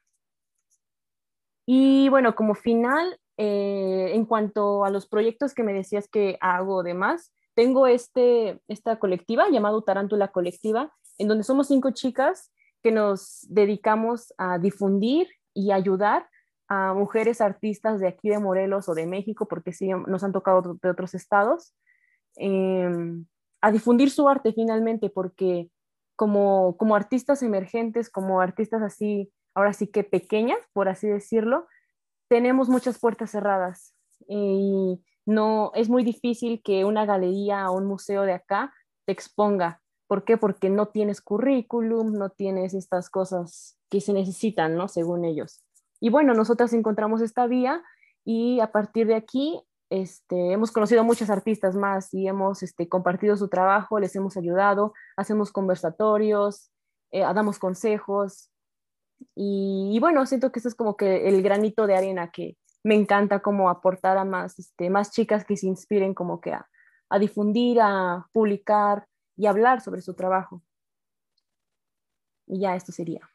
Y 1.66 2.08
bueno, 2.08 2.34
como 2.34 2.54
final, 2.54 3.18
eh, 3.36 4.12
en 4.14 4.24
cuanto 4.24 4.84
a 4.84 4.90
los 4.90 5.06
proyectos 5.06 5.52
que 5.52 5.64
me 5.64 5.72
decías 5.72 6.08
que 6.08 6.38
hago 6.40 6.82
demás, 6.82 7.32
tengo 7.54 7.86
este, 7.86 8.60
esta 8.68 8.98
colectiva 8.98 9.48
llamado 9.50 9.82
Tarántula 9.82 10.28
Colectiva, 10.28 10.92
en 11.18 11.28
donde 11.28 11.44
somos 11.44 11.68
cinco 11.68 11.90
chicas 11.90 12.52
que 12.82 12.92
nos 12.92 13.46
dedicamos 13.48 14.32
a 14.38 14.58
difundir 14.58 15.28
y 15.52 15.72
ayudar 15.72 16.28
a 16.68 16.94
mujeres 16.94 17.40
artistas 17.40 18.00
de 18.00 18.08
aquí 18.08 18.28
de 18.28 18.38
Morelos 18.38 18.88
o 18.88 18.94
de 18.94 19.06
México, 19.06 19.46
porque 19.46 19.72
sí 19.72 19.88
nos 20.06 20.24
han 20.24 20.32
tocado 20.32 20.78
de 20.82 20.90
otros 20.90 21.14
estados, 21.14 21.74
em, 22.36 23.26
a 23.60 23.70
difundir 23.72 24.10
su 24.10 24.28
arte 24.28 24.52
finalmente, 24.52 25.10
porque 25.10 25.70
como, 26.16 26.76
como 26.76 26.96
artistas 26.96 27.42
emergentes, 27.42 28.10
como 28.10 28.40
artistas 28.40 28.82
así, 28.82 29.32
ahora 29.54 29.72
sí 29.72 29.86
que 29.86 30.04
pequeñas, 30.04 30.58
por 30.72 30.88
así 30.88 31.08
decirlo, 31.08 31.66
tenemos 32.28 32.68
muchas 32.68 32.98
puertas 32.98 33.30
cerradas. 33.30 33.94
Y 34.28 35.02
no 35.26 35.72
es 35.74 35.88
muy 35.88 36.04
difícil 36.04 36.62
que 36.62 36.84
una 36.84 37.04
galería 37.04 37.70
o 37.70 37.76
un 37.76 37.86
museo 37.86 38.22
de 38.22 38.32
acá 38.32 38.72
te 39.04 39.12
exponga. 39.12 39.82
¿Por 40.06 40.24
qué? 40.24 40.36
Porque 40.36 40.70
no 40.70 40.88
tienes 40.88 41.20
currículum, 41.20 42.12
no 42.12 42.30
tienes 42.30 42.74
estas 42.74 43.10
cosas 43.10 43.78
que 43.90 44.00
se 44.00 44.12
necesitan, 44.12 44.76
¿no? 44.76 44.88
Según 44.88 45.24
ellos. 45.24 45.65
Y 46.00 46.10
bueno, 46.10 46.34
nosotras 46.34 46.72
encontramos 46.72 47.20
esta 47.20 47.46
vía 47.46 47.82
y 48.24 48.60
a 48.60 48.72
partir 48.72 49.06
de 49.06 49.14
aquí 49.14 49.62
este, 49.88 50.52
hemos 50.52 50.72
conocido 50.72 51.00
a 51.00 51.04
muchos 51.04 51.30
artistas 51.30 51.76
más 51.76 52.12
y 52.12 52.26
hemos 52.26 52.62
este, 52.62 52.88
compartido 52.88 53.36
su 53.36 53.48
trabajo, 53.48 54.00
les 54.00 54.14
hemos 54.16 54.36
ayudado, 54.36 54.94
hacemos 55.16 55.52
conversatorios, 55.52 56.70
eh, 57.12 57.20
damos 57.20 57.58
consejos. 57.58 58.50
Y, 59.34 59.92
y, 59.94 60.00
bueno, 60.00 60.26
siento 60.26 60.52
que 60.52 60.58
eso 60.58 60.68
es 60.68 60.74
como 60.74 60.96
que 60.96 61.28
el 61.28 61.42
granito 61.42 61.86
de 61.86 61.96
arena 61.96 62.30
que, 62.30 62.56
me 62.86 62.94
encanta 62.94 63.40
como 63.40 63.68
aportar 63.68 64.16
a 64.16 64.24
más, 64.24 64.60
este, 64.60 64.90
más 64.90 65.10
chicas 65.10 65.44
que 65.44 65.56
se 65.56 65.66
inspiren 65.66 66.14
como 66.14 66.40
que 66.40 66.52
a, 66.52 66.68
a 67.08 67.18
difundir, 67.18 67.80
a 67.80 68.28
publicar 68.32 69.08
y 69.36 69.46
hablar 69.46 69.80
sobre 69.80 70.02
su 70.02 70.14
trabajo. 70.14 70.62
Y 72.46 72.60
ya 72.60 72.76
esto 72.76 72.92
sería. 72.92 73.28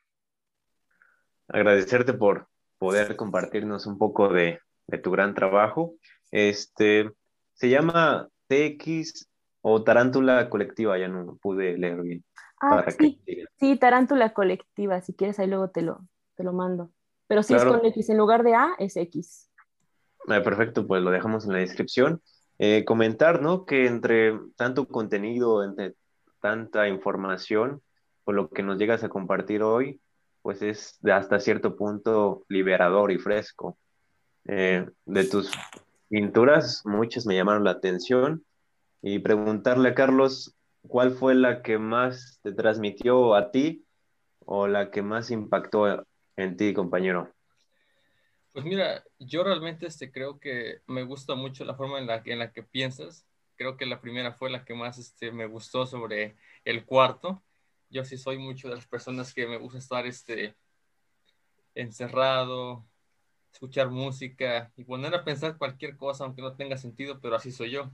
Agradecerte 1.50 2.14
por 2.14 2.48
poder 2.82 3.16
compartirnos 3.16 3.86
un 3.86 4.00
poco 4.00 4.30
de, 4.30 4.60
de 4.88 4.98
tu 4.98 5.12
gran 5.12 5.36
trabajo. 5.36 5.94
Este, 6.32 7.12
se 7.54 7.70
llama 7.70 8.28
TX 8.48 9.30
o 9.62 9.84
Tarántula 9.84 10.50
Colectiva, 10.50 10.98
ya 10.98 11.08
no 11.08 11.38
pude 11.40 11.78
leer 11.78 12.02
bien. 12.02 12.26
Ah, 12.60 12.84
sí, 12.90 13.22
sí, 13.60 13.78
Tarántula 13.78 14.34
Colectiva, 14.34 15.00
si 15.02 15.14
quieres 15.14 15.38
ahí 15.38 15.46
luego 15.46 15.70
te 15.70 15.84
lo, 15.84 16.00
te 16.36 16.44
lo 16.44 16.54
mando. 16.54 16.92
Pero 17.28 17.44
si 17.44 17.54
es 17.54 17.64
con 17.64 17.86
X 17.86 18.10
en 18.10 18.18
lugar 18.18 18.42
de 18.42 18.56
A, 18.56 18.74
es 18.80 18.98
X. 18.98 19.52
Ah, 20.28 20.42
perfecto, 20.42 20.88
pues 20.88 21.04
lo 21.04 21.12
dejamos 21.12 21.46
en 21.46 21.54
la 21.54 21.60
descripción. 21.60 22.20
Eh, 22.58 22.84
comentar, 22.84 23.44
¿no? 23.44 23.66
Que 23.66 23.86
entre 23.86 24.40
tanto 24.56 24.88
contenido, 24.88 25.64
entre 25.64 25.94
tanta 26.40 26.88
información, 26.88 27.84
por 28.24 28.34
lo 28.34 28.50
que 28.50 28.64
nos 28.64 28.80
llegas 28.80 29.04
a 29.04 29.10
compartir 29.10 29.62
hoy, 29.62 30.02
pues 30.42 30.62
es 30.62 31.00
hasta 31.04 31.40
cierto 31.40 31.76
punto 31.76 32.46
liberador 32.50 33.12
y 33.12 33.18
fresco. 33.18 33.78
Eh, 34.46 34.88
de 35.06 35.24
tus 35.26 35.52
pinturas, 36.10 36.82
muchas 36.86 37.26
me 37.26 37.36
llamaron 37.36 37.64
la 37.64 37.72
atención 37.72 38.44
y 39.02 39.20
preguntarle 39.20 39.90
a 39.90 39.96
Carlos, 39.96 40.56
¿cuál 40.88 41.12
fue 41.12 41.36
la 41.36 41.62
que 41.62 41.78
más 41.78 42.40
te 42.44 42.52
transmitió 42.54 43.36
a 43.36 43.52
ti 43.52 43.86
o 44.46 44.68
la 44.68 44.92
que 44.92 45.02
más 45.02 45.32
impactó 45.32 46.06
en 46.36 46.58
ti, 46.58 46.74
compañero? 46.74 47.32
Pues 48.54 48.66
mira, 48.66 49.04
yo 49.20 49.44
realmente 49.44 49.88
este, 49.88 50.12
creo 50.12 50.40
que 50.40 50.82
me 50.88 51.04
gusta 51.04 51.36
mucho 51.36 51.64
la 51.64 51.76
forma 51.76 52.00
en 52.00 52.08
la, 52.08 52.22
en 52.26 52.40
la 52.40 52.52
que 52.52 52.64
piensas. 52.64 53.26
Creo 53.56 53.78
que 53.78 53.86
la 53.86 54.02
primera 54.02 54.34
fue 54.34 54.50
la 54.50 54.66
que 54.66 54.74
más 54.74 54.98
este, 54.98 55.32
me 55.32 55.46
gustó 55.46 55.86
sobre 55.86 56.36
el 56.66 56.86
cuarto. 56.86 57.42
Yo 57.92 58.06
sí 58.06 58.18
soy 58.18 58.38
mucho 58.38 58.70
de 58.70 58.76
las 58.76 58.88
personas 58.88 59.34
que 59.34 59.46
me 59.46 59.58
gusta 59.58 59.78
estar 59.78 60.08
este, 60.08 60.56
encerrado, 61.76 62.88
escuchar 63.52 63.90
música 63.90 64.72
y 64.78 64.86
poner 64.86 65.14
a 65.14 65.24
pensar 65.24 65.58
cualquier 65.58 65.98
cosa, 65.98 66.24
aunque 66.24 66.42
no 66.42 66.56
tenga 66.56 66.78
sentido, 66.78 67.20
pero 67.20 67.36
así 67.36 67.52
soy 67.52 67.72
yo. 67.72 67.92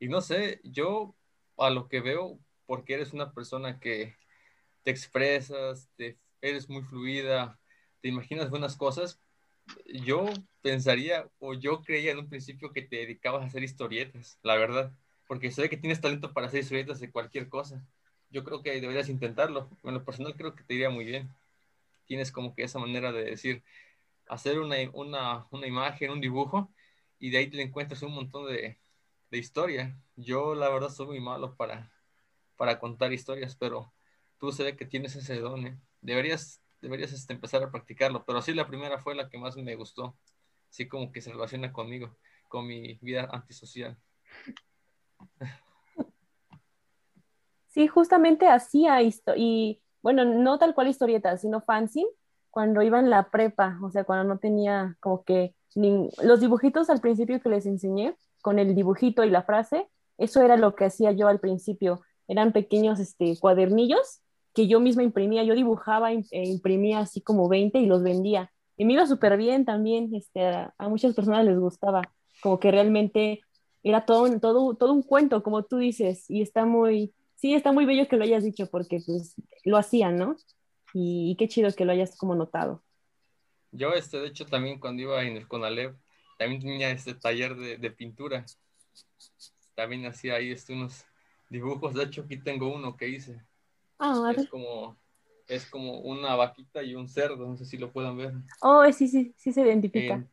Y 0.00 0.08
no 0.08 0.20
sé, 0.20 0.60
yo 0.64 1.14
a 1.56 1.70
lo 1.70 1.88
que 1.88 2.00
veo, 2.00 2.38
porque 2.66 2.94
eres 2.94 3.12
una 3.12 3.32
persona 3.32 3.78
que 3.78 4.16
te 4.82 4.90
expresas, 4.90 5.88
te 5.96 6.18
eres 6.40 6.68
muy 6.68 6.82
fluida, 6.82 7.58
te 8.02 8.08
imaginas 8.08 8.50
buenas 8.50 8.76
cosas, 8.76 9.20
yo 9.86 10.32
pensaría 10.62 11.30
o 11.38 11.54
yo 11.54 11.82
creía 11.82 12.12
en 12.12 12.18
un 12.18 12.28
principio 12.28 12.72
que 12.72 12.82
te 12.82 12.96
dedicabas 12.96 13.42
a 13.42 13.46
hacer 13.46 13.62
historietas, 13.62 14.38
la 14.42 14.56
verdad, 14.56 14.92
porque 15.26 15.50
sé 15.50 15.68
que 15.68 15.76
tienes 15.76 16.00
talento 16.00 16.32
para 16.32 16.48
hacer 16.48 16.60
historietas 16.60 17.00
de 17.00 17.10
cualquier 17.10 17.48
cosa. 17.48 17.84
Yo 18.30 18.44
creo 18.44 18.62
que 18.62 18.80
deberías 18.80 19.08
intentarlo. 19.08 19.68
En 19.84 19.94
lo 19.94 20.04
personal 20.04 20.34
creo 20.36 20.54
que 20.54 20.64
te 20.64 20.74
iría 20.74 20.90
muy 20.90 21.04
bien. 21.04 21.28
Tienes 22.06 22.32
como 22.32 22.54
que 22.54 22.62
esa 22.62 22.78
manera 22.78 23.12
de 23.12 23.24
decir, 23.24 23.62
hacer 24.28 24.58
una, 24.58 24.76
una, 24.92 25.46
una 25.50 25.66
imagen, 25.66 26.10
un 26.10 26.20
dibujo, 26.20 26.70
y 27.18 27.30
de 27.30 27.38
ahí 27.38 27.46
te 27.48 27.60
encuentras 27.62 28.02
un 28.02 28.12
montón 28.12 28.46
de, 28.46 28.78
de 29.30 29.38
historia. 29.38 29.96
Yo 30.16 30.54
la 30.54 30.68
verdad 30.68 30.90
soy 30.90 31.06
muy 31.06 31.20
malo 31.20 31.54
para, 31.56 31.90
para 32.56 32.78
contar 32.78 33.12
historias, 33.12 33.56
pero 33.56 33.92
tú 34.38 34.52
se 34.52 34.64
ve 34.64 34.76
que 34.76 34.86
tienes 34.86 35.16
ese 35.16 35.38
don, 35.40 35.66
¿eh? 35.66 35.78
Deberías, 36.00 36.60
deberías 36.80 37.12
este, 37.12 37.32
empezar 37.32 37.62
a 37.62 37.70
practicarlo, 37.70 38.24
pero 38.24 38.42
sí 38.42 38.54
la 38.54 38.68
primera 38.68 38.98
fue 38.98 39.14
la 39.14 39.28
que 39.28 39.38
más 39.38 39.56
me 39.56 39.74
gustó, 39.74 40.16
sí 40.70 40.86
como 40.86 41.10
que 41.10 41.20
se 41.22 41.32
relaciona 41.32 41.72
conmigo, 41.72 42.14
con 42.48 42.66
mi 42.66 42.98
vida 43.00 43.28
antisocial. 43.32 43.96
Sí, 47.76 47.88
justamente 47.88 48.48
hacía 48.48 49.02
y 49.02 49.82
bueno, 50.00 50.24
no 50.24 50.58
tal 50.58 50.74
cual 50.74 50.88
historietas, 50.88 51.42
sino 51.42 51.60
fancy, 51.60 52.06
cuando 52.48 52.80
iba 52.80 52.98
en 52.98 53.10
la 53.10 53.28
prepa, 53.28 53.78
o 53.82 53.90
sea, 53.90 54.04
cuando 54.04 54.24
no 54.24 54.38
tenía 54.38 54.96
como 54.98 55.24
que 55.24 55.54
los 55.74 56.40
dibujitos 56.40 56.88
al 56.88 57.02
principio 57.02 57.38
que 57.38 57.50
les 57.50 57.66
enseñé, 57.66 58.16
con 58.40 58.58
el 58.58 58.74
dibujito 58.74 59.24
y 59.24 59.30
la 59.30 59.42
frase, 59.42 59.88
eso 60.16 60.40
era 60.40 60.56
lo 60.56 60.74
que 60.74 60.86
hacía 60.86 61.12
yo 61.12 61.28
al 61.28 61.38
principio, 61.38 62.00
eran 62.28 62.54
pequeños 62.54 62.98
este, 62.98 63.38
cuadernillos 63.38 64.22
que 64.54 64.68
yo 64.68 64.80
misma 64.80 65.02
imprimía, 65.02 65.44
yo 65.44 65.54
dibujaba 65.54 66.12
e 66.12 66.24
imprimía 66.32 67.00
así 67.00 67.20
como 67.20 67.46
20 67.46 67.78
y 67.78 67.84
los 67.84 68.02
vendía. 68.02 68.50
Y 68.78 68.86
me 68.86 68.94
iba 68.94 69.06
súper 69.06 69.36
bien 69.36 69.66
también, 69.66 70.14
este, 70.14 70.46
a, 70.46 70.72
muchas 70.88 71.14
personas 71.14 71.44
les 71.44 71.58
gustaba, 71.58 72.00
como 72.42 72.58
que 72.58 72.70
realmente 72.70 73.42
era 73.82 74.06
todo, 74.06 74.40
todo, 74.40 74.74
todo 74.76 74.94
un 74.94 75.02
cuento, 75.02 75.42
como 75.42 75.64
tú 75.64 75.76
dices, 75.76 76.24
y 76.30 76.40
está 76.40 76.64
muy, 76.64 77.12
sí, 77.36 77.54
está 77.54 77.72
muy 77.72 77.86
bello 77.86 78.08
que 78.08 78.16
lo 78.16 78.24
hayas 78.24 78.44
dicho, 78.44 78.68
porque 78.68 79.00
pues 79.04 79.34
lo 79.64 79.76
hacían, 79.76 80.16
¿no? 80.16 80.36
Y, 80.92 81.36
qué 81.38 81.46
chido 81.48 81.70
que 81.72 81.84
lo 81.84 81.92
hayas 81.92 82.16
como 82.16 82.34
notado. 82.34 82.82
Yo, 83.70 83.92
este, 83.92 84.18
de 84.18 84.28
hecho, 84.28 84.46
también 84.46 84.80
cuando 84.80 85.02
iba 85.02 85.22
en 85.22 85.36
el 85.36 85.46
Conalep, 85.46 85.94
también 86.38 86.60
tenía 86.60 86.90
este 86.90 87.14
taller 87.14 87.54
de, 87.56 87.76
de 87.76 87.90
pintura. 87.90 88.44
También 89.74 90.06
hacía 90.06 90.36
ahí 90.36 90.50
este, 90.50 90.72
unos 90.72 91.04
dibujos, 91.50 91.94
de 91.94 92.04
hecho 92.04 92.22
aquí 92.22 92.38
tengo 92.38 92.74
uno 92.74 92.96
que 92.96 93.08
hice. 93.08 93.42
Ah, 93.98 94.32
es 94.36 94.48
como 94.48 94.96
es 95.48 95.66
como 95.66 96.00
una 96.00 96.34
vaquita 96.34 96.82
y 96.82 96.94
un 96.94 97.08
cerdo, 97.08 97.46
no 97.46 97.56
sé 97.56 97.64
si 97.64 97.78
lo 97.78 97.92
puedan 97.92 98.16
ver. 98.16 98.32
Oh, 98.60 98.84
sí, 98.92 99.08
sí, 99.08 99.32
sí 99.36 99.52
se 99.52 99.62
identifica. 99.62 100.26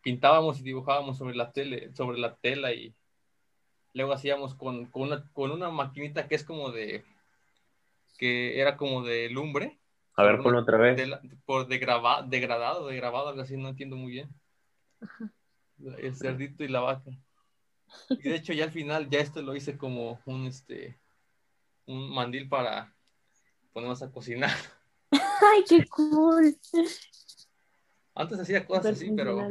pintábamos 0.00 0.60
y 0.60 0.62
dibujábamos 0.62 1.18
sobre 1.18 1.34
la 1.34 1.50
tele, 1.50 1.92
sobre 1.94 2.18
la 2.18 2.36
tela 2.36 2.72
y 2.72 2.94
luego 3.94 4.12
hacíamos 4.12 4.54
con, 4.54 4.86
con, 4.86 5.02
una, 5.02 5.24
con 5.32 5.50
una 5.50 5.70
maquinita 5.70 6.28
que 6.28 6.34
es 6.34 6.44
como 6.44 6.70
de 6.70 7.04
que 8.18 8.60
era 8.60 8.76
como 8.76 9.02
de 9.02 9.30
lumbre. 9.30 9.78
A 10.16 10.22
ver, 10.22 10.40
ponlo 10.40 10.60
otra 10.60 10.78
vez. 10.78 11.00
por 11.44 11.66
de 11.66 11.76
degradado, 11.76 12.86
de 12.86 12.96
grabado, 12.96 13.28
algo 13.28 13.42
así, 13.42 13.56
no 13.56 13.68
entiendo 13.70 13.96
muy 13.96 14.12
bien. 14.12 14.28
El 15.98 16.14
cerdito 16.14 16.62
y 16.62 16.68
la 16.68 16.80
vaca. 16.80 17.10
Y 18.10 18.28
de 18.28 18.36
hecho 18.36 18.52
ya 18.52 18.64
al 18.64 18.70
final, 18.70 19.10
ya 19.10 19.20
esto 19.20 19.42
lo 19.42 19.56
hice 19.56 19.76
como 19.76 20.20
un 20.26 20.46
este 20.46 20.98
un 21.86 22.14
mandil 22.14 22.48
para 22.48 22.94
ponemos 23.72 24.02
a 24.02 24.10
cocinar. 24.10 24.56
¡Ay, 25.10 25.64
qué 25.68 25.84
cool! 25.86 26.56
Antes 28.14 28.38
hacía 28.38 28.66
cosas 28.66 28.86
así, 28.96 29.10
pero 29.10 29.48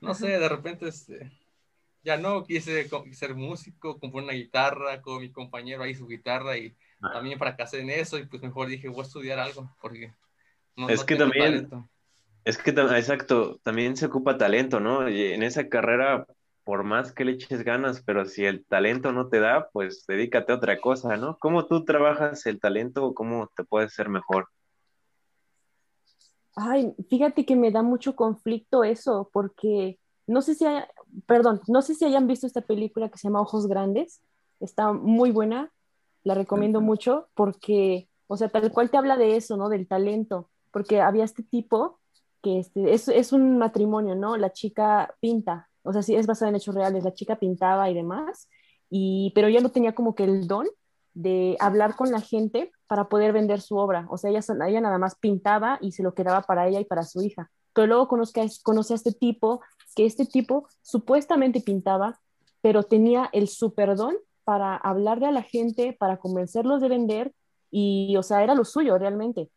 no 0.00 0.14
sé, 0.14 0.28
de 0.28 0.48
repente 0.48 0.88
este, 0.88 1.32
ya 2.06 2.16
no 2.16 2.44
quise 2.44 2.88
ser 3.12 3.34
músico, 3.34 3.98
comprar 3.98 4.22
una 4.22 4.32
guitarra 4.32 5.02
con 5.02 5.20
mi 5.20 5.32
compañero 5.32 5.82
ahí 5.82 5.92
su 5.92 6.06
guitarra 6.06 6.56
y 6.56 6.72
ah. 7.02 7.10
también 7.14 7.36
fracasé 7.36 7.80
en 7.80 7.90
eso 7.90 8.16
y 8.16 8.26
pues 8.26 8.40
mejor 8.42 8.68
dije 8.68 8.88
voy 8.88 9.00
a 9.00 9.02
estudiar 9.02 9.40
algo 9.40 9.68
porque 9.82 10.14
no, 10.76 10.88
es 10.88 11.02
que 11.02 11.16
también 11.16 11.68
es 12.44 12.58
que 12.58 12.70
exacto 12.70 13.58
también 13.64 13.96
se 13.96 14.06
ocupa 14.06 14.38
talento 14.38 14.78
no 14.78 15.08
y 15.08 15.32
en 15.32 15.42
esa 15.42 15.68
carrera 15.68 16.28
por 16.62 16.84
más 16.84 17.10
que 17.10 17.24
le 17.24 17.32
eches 17.32 17.64
ganas 17.64 18.00
pero 18.06 18.24
si 18.24 18.44
el 18.44 18.64
talento 18.64 19.10
no 19.10 19.28
te 19.28 19.40
da 19.40 19.68
pues 19.72 20.04
dedícate 20.06 20.52
a 20.52 20.56
otra 20.56 20.80
cosa 20.80 21.16
no 21.16 21.36
cómo 21.40 21.66
tú 21.66 21.84
trabajas 21.84 22.46
el 22.46 22.60
talento 22.60 23.04
o 23.04 23.14
cómo 23.14 23.50
te 23.56 23.64
puedes 23.64 23.92
ser 23.92 24.08
mejor 24.08 24.46
Ay, 26.58 26.94
fíjate 27.10 27.44
que 27.44 27.54
me 27.54 27.70
da 27.70 27.82
mucho 27.82 28.16
conflicto 28.16 28.82
eso, 28.82 29.28
porque 29.30 29.98
no 30.26 30.40
sé 30.40 30.54
si, 30.54 30.64
perdón, 31.26 31.60
no 31.68 31.82
sé 31.82 31.94
si 31.94 32.04
hayan 32.04 32.26
visto 32.26 32.46
esta 32.46 32.60
película 32.60 33.08
que 33.08 33.18
se 33.18 33.28
llama 33.28 33.40
Ojos 33.40 33.66
Grandes, 33.66 34.20
está 34.60 34.92
muy 34.92 35.30
buena, 35.30 35.72
la 36.24 36.34
recomiendo 36.34 36.80
mucho 36.80 37.28
porque, 37.34 38.08
o 38.26 38.36
sea, 38.36 38.48
tal 38.48 38.70
cual 38.72 38.90
te 38.90 38.96
habla 38.96 39.16
de 39.16 39.36
eso, 39.36 39.56
¿no? 39.56 39.68
Del 39.68 39.86
talento, 39.86 40.48
porque 40.70 41.00
había 41.00 41.24
este 41.24 41.42
tipo 41.42 41.98
que 42.42 42.58
este, 42.58 42.92
es, 42.92 43.08
es 43.08 43.32
un 43.32 43.58
matrimonio, 43.58 44.14
¿no? 44.14 44.36
La 44.36 44.52
chica 44.52 45.14
pinta, 45.20 45.68
o 45.82 45.92
sea, 45.92 46.02
sí 46.02 46.14
es 46.14 46.26
basada 46.26 46.50
en 46.50 46.56
hechos 46.56 46.74
reales, 46.74 47.04
la 47.04 47.14
chica 47.14 47.36
pintaba 47.36 47.88
y 47.90 47.94
demás, 47.94 48.48
y, 48.90 49.32
pero 49.34 49.48
ella 49.48 49.60
no 49.60 49.70
tenía 49.70 49.94
como 49.94 50.14
que 50.14 50.24
el 50.24 50.46
don 50.46 50.66
de 51.14 51.56
hablar 51.60 51.96
con 51.96 52.10
la 52.10 52.20
gente 52.20 52.70
para 52.86 53.08
poder 53.08 53.32
vender 53.32 53.60
su 53.60 53.76
obra. 53.76 54.06
O 54.10 54.18
sea, 54.18 54.30
ella, 54.30 54.40
ella 54.68 54.80
nada 54.80 54.98
más 54.98 55.16
pintaba 55.16 55.78
y 55.80 55.92
se 55.92 56.02
lo 56.02 56.12
quedaba 56.14 56.42
para 56.42 56.68
ella 56.68 56.78
y 56.78 56.84
para 56.84 57.04
su 57.04 57.22
hija. 57.22 57.50
Pero 57.76 57.86
luego 57.86 58.08
conoce, 58.08 58.50
conoce 58.64 58.94
a 58.94 58.96
este 58.96 59.12
tipo, 59.12 59.60
que 59.94 60.06
este 60.06 60.26
tipo 60.26 60.66
supuestamente 60.82 61.60
pintaba, 61.60 62.18
pero 62.60 62.82
tenía 62.82 63.30
el 63.32 63.46
superdón 63.48 64.16
para 64.44 64.76
hablarle 64.76 65.26
a 65.26 65.30
la 65.30 65.42
gente, 65.42 65.92
para 65.92 66.16
convencerlos 66.16 66.80
de 66.80 66.88
vender 66.88 67.32
y, 67.70 68.16
o 68.16 68.22
sea, 68.22 68.42
era 68.42 68.54
lo 68.54 68.64
suyo 68.64 68.98
realmente. 68.98 69.50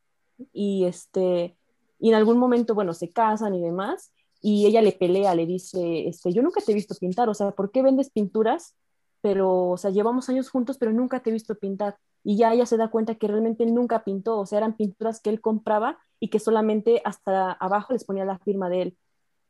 Y 0.53 0.85
este, 0.85 1.57
y 1.97 2.09
en 2.09 2.15
algún 2.15 2.37
momento, 2.37 2.75
bueno, 2.75 2.93
se 2.93 3.09
casan 3.09 3.55
y 3.55 3.61
demás, 3.61 4.11
y 4.41 4.65
ella 4.67 4.81
le 4.81 4.91
pelea, 4.91 5.33
le 5.33 5.45
dice, 5.45 6.07
este, 6.07 6.31
yo 6.33 6.41
nunca 6.41 6.61
te 6.61 6.73
he 6.73 6.75
visto 6.75 6.95
pintar, 6.95 7.29
o 7.29 7.33
sea, 7.33 7.51
¿por 7.51 7.71
qué 7.71 7.81
vendes 7.81 8.09
pinturas 8.09 8.75
pero, 9.21 9.69
o 9.69 9.77
sea, 9.77 9.91
llevamos 9.91 10.29
años 10.29 10.49
juntos, 10.49 10.77
pero 10.77 10.91
nunca 10.91 11.21
te 11.21 11.29
he 11.29 11.33
visto 11.33 11.55
pintar. 11.55 11.97
Y 12.23 12.37
ya 12.37 12.53
ella 12.53 12.65
se 12.65 12.77
da 12.77 12.89
cuenta 12.89 13.15
que 13.15 13.27
realmente 13.27 13.65
nunca 13.65 14.03
pintó, 14.03 14.39
o 14.39 14.45
sea, 14.45 14.59
eran 14.59 14.75
pinturas 14.75 15.21
que 15.21 15.29
él 15.29 15.41
compraba 15.41 15.97
y 16.19 16.29
que 16.29 16.39
solamente 16.39 17.01
hasta 17.05 17.53
abajo 17.53 17.93
les 17.93 18.05
ponía 18.05 18.25
la 18.25 18.39
firma 18.39 18.69
de 18.69 18.81
él. 18.81 18.97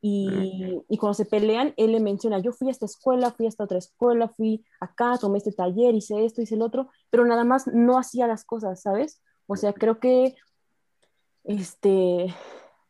Y, 0.02 0.82
y, 0.88 0.96
cuando 0.96 1.12
se 1.12 1.26
pelean, 1.26 1.74
él 1.76 1.92
le 1.92 2.00
menciona, 2.00 2.38
yo 2.38 2.52
fui 2.52 2.68
a 2.68 2.70
esta 2.70 2.86
escuela, 2.86 3.32
fui 3.32 3.44
a 3.44 3.50
esta 3.50 3.64
otra 3.64 3.76
escuela, 3.76 4.28
fui 4.28 4.64
acá, 4.80 5.18
tomé 5.20 5.36
este 5.36 5.52
taller, 5.52 5.94
hice 5.94 6.24
esto, 6.24 6.40
hice 6.40 6.54
el 6.54 6.62
otro, 6.62 6.88
pero 7.10 7.26
nada 7.26 7.44
más 7.44 7.66
no 7.66 7.98
hacía 7.98 8.26
las 8.26 8.46
cosas, 8.46 8.80
¿sabes? 8.80 9.20
O 9.46 9.56
sea, 9.56 9.74
creo 9.74 10.00
que 10.00 10.36
este, 11.44 12.34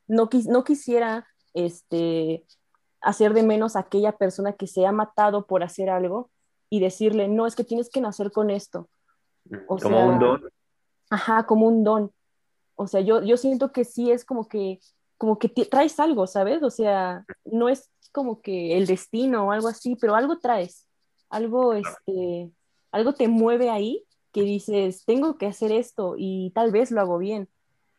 no, 0.06 0.28
no 0.48 0.62
quisiera 0.62 1.26
este, 1.52 2.46
hacer 3.00 3.34
de 3.34 3.42
menos 3.42 3.74
a 3.74 3.80
aquella 3.80 4.12
persona 4.12 4.52
que 4.52 4.68
se 4.68 4.86
ha 4.86 4.92
matado 4.92 5.48
por 5.48 5.64
hacer 5.64 5.90
algo, 5.90 6.30
y 6.70 6.80
decirle, 6.80 7.28
no, 7.28 7.46
es 7.46 7.56
que 7.56 7.64
tienes 7.64 7.90
que 7.90 8.00
nacer 8.00 8.30
con 8.30 8.48
esto. 8.48 8.88
como 9.66 10.06
un 10.06 10.18
don. 10.20 10.42
Ajá, 11.10 11.44
como 11.44 11.66
un 11.66 11.82
don. 11.82 12.12
O 12.80 12.86
sea, 12.86 13.02
yo, 13.02 13.22
yo 13.22 13.36
siento 13.36 13.72
que 13.72 13.84
sí 13.84 14.10
es 14.10 14.24
como 14.24 14.48
que, 14.48 14.80
como 15.18 15.38
que 15.38 15.50
traes 15.50 16.00
algo, 16.00 16.26
¿sabes? 16.26 16.62
O 16.62 16.70
sea, 16.70 17.26
no 17.44 17.68
es 17.68 17.90
como 18.10 18.40
que 18.40 18.78
el 18.78 18.86
destino 18.86 19.46
o 19.46 19.52
algo 19.52 19.68
así, 19.68 19.96
pero 19.96 20.14
algo 20.14 20.38
traes. 20.38 20.86
Algo, 21.28 21.74
este, 21.74 22.50
algo 22.90 23.12
te 23.12 23.28
mueve 23.28 23.68
ahí 23.68 24.02
que 24.32 24.44
dices, 24.44 25.04
tengo 25.04 25.36
que 25.36 25.46
hacer 25.46 25.72
esto 25.72 26.14
y 26.16 26.52
tal 26.54 26.72
vez 26.72 26.90
lo 26.90 27.02
hago 27.02 27.18
bien. 27.18 27.50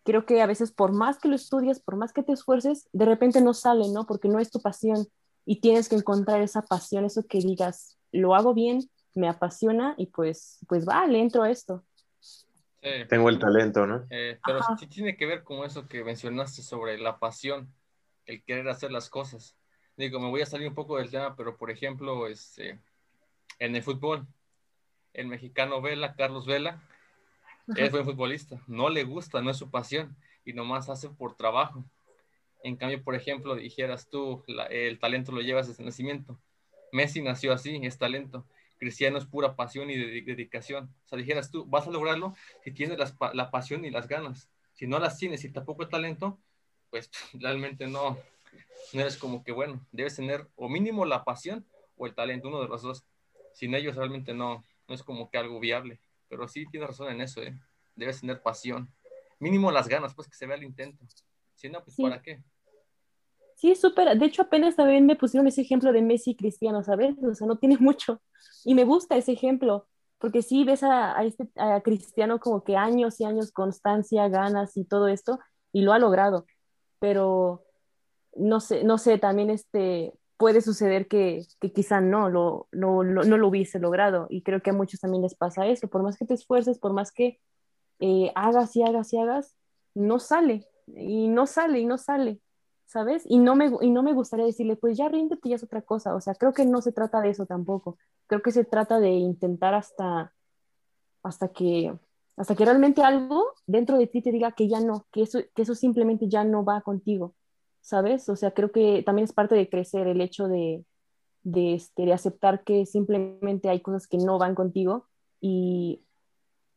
Creo 0.04 0.26
que 0.26 0.42
a 0.42 0.48
veces 0.48 0.72
por 0.72 0.94
más 0.94 1.20
que 1.20 1.28
lo 1.28 1.36
estudies, 1.36 1.80
por 1.80 1.96
más 1.96 2.12
que 2.12 2.24
te 2.24 2.34
esfuerces, 2.34 2.90
de 2.92 3.06
repente 3.06 3.40
no 3.40 3.54
sale, 3.54 3.88
¿no? 3.90 4.08
Porque 4.08 4.30
no 4.30 4.40
es 4.40 4.50
tu 4.50 4.62
pasión 4.62 5.06
y 5.46 5.62
tienes 5.62 5.90
que 5.90 5.96
encontrar 5.96 6.42
esa 6.42 6.64
pasión, 6.64 7.06
eso 7.06 7.22
que 7.28 7.38
digas, 7.38 8.00
lo 8.12 8.34
hago 8.34 8.56
bien, 8.56 8.90
me 9.14 9.30
apasiona 9.30 9.94
y 9.96 10.08
pues, 10.08 10.58
pues 10.68 10.88
va, 10.88 11.06
le 11.06 11.20
entro 11.20 11.44
a 11.44 11.52
esto. 11.52 11.84
Tengo 12.82 13.30
el 13.30 13.38
talento, 13.38 13.86
¿no? 13.86 14.08
Eh, 14.10 14.40
pero 14.44 14.60
sí 14.78 14.88
tiene 14.88 15.16
que 15.16 15.28
ver 15.28 15.44
con 15.44 15.64
eso 15.66 15.88
que 15.88 16.04
mencionaste 16.04 16.64
sobre 16.64 16.98
la 16.98 17.20
pasión, 17.20 17.72
el 18.26 18.44
querer 18.44 18.68
hacer 18.70 18.92
las 18.92 19.10
cosas. 19.10 19.56
Digo, 19.98 20.20
me 20.20 20.30
voy 20.30 20.42
a 20.42 20.48
salir 20.48 20.68
un 20.68 20.74
poco 20.74 20.98
del 20.98 21.12
tema, 21.12 21.36
pero 21.36 21.58
por 21.58 21.70
ejemplo, 21.70 22.28
este, 22.28 22.80
en 23.60 23.76
el 23.76 23.84
fútbol, 23.84 24.26
el 25.14 25.28
mexicano 25.28 25.82
Vela, 25.82 26.16
Carlos 26.16 26.48
Vela, 26.48 26.82
es 27.76 27.92
buen 27.92 28.04
futbolista, 28.04 28.60
no 28.68 28.90
le 28.90 29.04
gusta, 29.04 29.42
no 29.42 29.52
es 29.52 29.58
su 29.58 29.70
pasión, 29.70 30.18
y 30.44 30.54
nomás 30.54 30.90
hace 30.90 31.10
por 31.10 31.36
trabajo. 31.36 31.86
En 32.64 32.76
cambio, 32.76 33.04
por 33.04 33.14
ejemplo, 33.14 33.56
dijeras 33.56 34.10
tú, 34.10 34.44
el 34.70 35.00
talento 35.00 35.32
lo 35.32 35.42
llevas 35.42 35.68
desde 35.68 35.84
nacimiento. 35.84 36.40
Messi 36.92 37.22
nació 37.22 37.54
así, 37.54 37.80
es 37.84 37.98
talento. 37.98 38.46
Cristiano 38.82 39.20
es 39.20 39.26
pura 39.26 39.56
pasión 39.56 39.92
y 39.92 39.96
dedicación. 39.96 40.86
O 41.06 41.08
sea, 41.08 41.20
dijeras 41.20 41.52
tú, 41.52 41.68
vas 41.68 41.86
a 41.86 41.92
lograrlo 41.92 42.34
si 42.64 42.72
tienes 42.72 42.98
la 43.34 43.52
pasión 43.52 43.86
y 43.86 43.92
las 43.92 44.08
ganas. 44.08 44.50
Si 44.74 44.88
no 44.88 44.98
las 44.98 45.20
tienes 45.20 45.44
y 45.44 45.52
tampoco 45.52 45.84
el 45.84 45.90
talento, 45.90 46.40
pues 46.90 47.12
realmente 47.34 47.86
no, 47.86 48.18
no 48.94 49.02
eres 49.02 49.18
como 49.18 49.44
que 49.44 49.52
bueno. 49.52 49.86
Debes 49.92 50.16
tener 50.16 50.50
o 50.56 50.68
mínimo 50.68 51.06
la 51.06 51.24
pasión 51.24 51.64
o 51.96 52.08
el 52.08 52.16
talento, 52.16 52.48
uno 52.48 52.60
de 52.60 52.70
los 52.70 52.82
dos. 52.82 53.06
Sin 53.54 53.76
ellos 53.76 53.96
realmente 53.96 54.34
no, 54.34 54.66
no 54.88 54.96
es 54.96 55.04
como 55.04 55.30
que 55.30 55.38
algo 55.38 55.60
viable. 55.60 56.00
Pero 56.28 56.48
sí 56.48 56.66
tienes 56.66 56.90
razón 56.90 57.12
en 57.12 57.22
eso, 57.22 57.44
¿eh? 57.44 57.56
Debes 57.96 58.22
tener 58.22 58.42
pasión. 58.42 58.92
Mínimo 59.38 59.72
las 59.72 59.88
ganas, 59.88 60.16
pues 60.16 60.28
que 60.28 60.34
se 60.34 60.48
vea 60.48 60.58
el 60.58 60.64
intento. 60.64 61.06
Si 61.54 61.70
no, 61.70 61.84
pues 61.84 61.98
¿para 61.98 62.20
qué? 62.20 62.42
Sí, 63.62 63.76
súper. 63.76 64.18
De 64.18 64.26
hecho, 64.26 64.42
apenas 64.42 64.76
también 64.76 65.06
me 65.06 65.16
pusieron 65.16 65.46
ese 65.48 65.62
ejemplo 65.62 65.94
de 65.94 66.02
Messi 66.02 66.36
Cristiano, 66.36 66.84
¿sabes? 66.84 67.16
O 67.24 67.36
sea, 67.36 67.46
no 67.46 67.58
tiene 67.60 67.78
mucho. 67.80 68.20
Y 68.66 68.74
me 68.74 68.86
gusta 68.86 69.18
ese 69.18 69.34
ejemplo, 69.34 69.88
porque 70.18 70.42
sí 70.42 70.64
ves 70.64 70.82
a, 70.84 71.24
este, 71.24 71.48
a 71.58 71.82
Cristiano 71.82 72.40
como 72.40 72.64
que 72.64 72.76
años 72.76 73.22
y 73.22 73.26
años, 73.26 73.52
constancia, 73.52 74.28
ganas 74.30 74.76
y 74.78 74.86
todo 74.86 75.08
esto, 75.08 75.40
y 75.72 75.84
lo 75.84 75.94
ha 75.94 76.00
logrado. 76.00 76.48
Pero 77.00 77.64
no 78.36 78.62
sé, 78.62 78.84
no 78.84 78.98
sé, 78.98 79.20
también 79.20 79.52
este, 79.52 80.14
puede 80.38 80.62
suceder 80.62 81.08
que, 81.08 81.46
que 81.60 81.72
quizá 81.72 82.02
no 82.02 82.30
lo, 82.30 82.68
no, 82.72 83.04
no, 83.04 83.24
lo 83.38 83.48
hubiese 83.48 83.80
logrado. 83.80 84.26
Y 84.32 84.42
creo 84.42 84.64
que 84.64 84.72
a 84.72 84.74
muchos 84.74 85.02
también 85.02 85.22
les 85.24 85.36
pasa 85.36 85.68
eso. 85.68 85.88
Por 85.88 86.02
más 86.02 86.18
que 86.18 86.26
te 86.26 86.34
esfuerces, 86.34 86.80
por 86.80 86.94
más 86.94 87.12
que 87.12 87.40
eh, 88.00 88.32
hagas 88.36 88.76
y 88.76 88.82
hagas 88.84 89.14
y 89.14 89.20
hagas, 89.20 89.56
no 89.94 90.18
sale. 90.18 90.68
Y 90.88 91.28
no 91.28 91.46
sale 91.46 91.80
y 91.80 91.86
no 91.86 92.00
sale. 92.00 92.40
¿Sabes? 92.92 93.24
Y 93.26 93.40
no, 93.40 93.56
me, 93.56 93.72
y 93.80 93.90
no 93.90 94.04
me 94.04 94.14
gustaría 94.14 94.46
decirle, 94.46 94.76
pues 94.76 94.98
ya 94.98 95.08
ríndete, 95.08 95.48
ya 95.48 95.56
es 95.56 95.64
otra 95.64 95.82
cosa. 95.82 96.14
O 96.14 96.20
sea, 96.20 96.36
creo 96.36 96.52
que 96.54 96.66
no 96.66 96.82
se 96.82 96.92
trata 96.92 97.22
de 97.22 97.30
eso 97.30 97.46
tampoco. 97.46 97.98
Creo 98.28 98.42
que 98.42 98.52
se 98.52 98.66
trata 98.66 99.00
de 99.00 99.12
intentar 99.12 99.74
hasta, 99.74 100.34
hasta 101.24 101.48
que 101.50 101.98
hasta 102.38 102.56
que 102.56 102.66
realmente 102.66 103.04
algo 103.04 103.54
dentro 103.68 103.98
de 103.98 104.08
ti 104.08 104.22
te 104.22 104.32
diga 104.32 104.54
que 104.54 104.68
ya 104.68 104.80
no, 104.80 105.06
que 105.12 105.24
eso, 105.24 105.40
que 105.54 105.62
eso 105.62 105.76
simplemente 105.76 106.28
ya 106.28 106.44
no 106.44 106.66
va 106.66 106.82
contigo, 106.82 107.36
¿sabes? 107.82 108.28
O 108.30 108.36
sea, 108.36 108.52
creo 108.52 108.72
que 108.72 109.04
también 109.06 109.26
es 109.26 109.34
parte 109.34 109.54
de 109.54 109.70
crecer 109.70 110.08
el 110.08 110.22
hecho 110.22 110.48
de, 110.48 110.84
de, 111.44 111.76
este, 111.76 112.06
de 112.06 112.14
aceptar 112.14 112.64
que 112.64 112.86
simplemente 112.86 113.70
hay 113.70 113.82
cosas 113.82 114.08
que 114.08 114.18
no 114.18 114.40
van 114.40 114.56
contigo 114.56 115.08
y, 115.40 116.04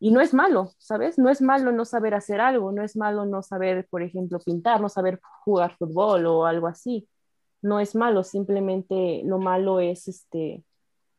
y 0.00 0.10
no 0.10 0.20
es 0.20 0.34
malo, 0.34 0.72
¿sabes? 0.78 1.18
No 1.18 1.30
es 1.30 1.40
malo 1.40 1.72
no 1.72 1.84
saber 1.84 2.14
hacer 2.14 2.40
algo, 2.40 2.72
no 2.72 2.82
es 2.82 2.96
malo 2.96 3.24
no 3.24 3.42
saber, 3.42 3.86
por 3.88 4.02
ejemplo, 4.02 4.38
pintar, 4.38 4.80
no 4.80 4.88
saber 4.88 5.20
jugar 5.44 5.76
fútbol 5.78 6.26
o 6.26 6.46
algo 6.46 6.66
así. 6.66 7.08
No 7.62 7.80
es 7.80 7.94
malo, 7.94 8.24
simplemente 8.24 9.22
lo 9.24 9.38
malo 9.38 9.80
es 9.80 10.08
este, 10.08 10.64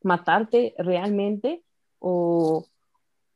matarte 0.04 0.76
realmente 0.78 1.64
o, 2.00 2.66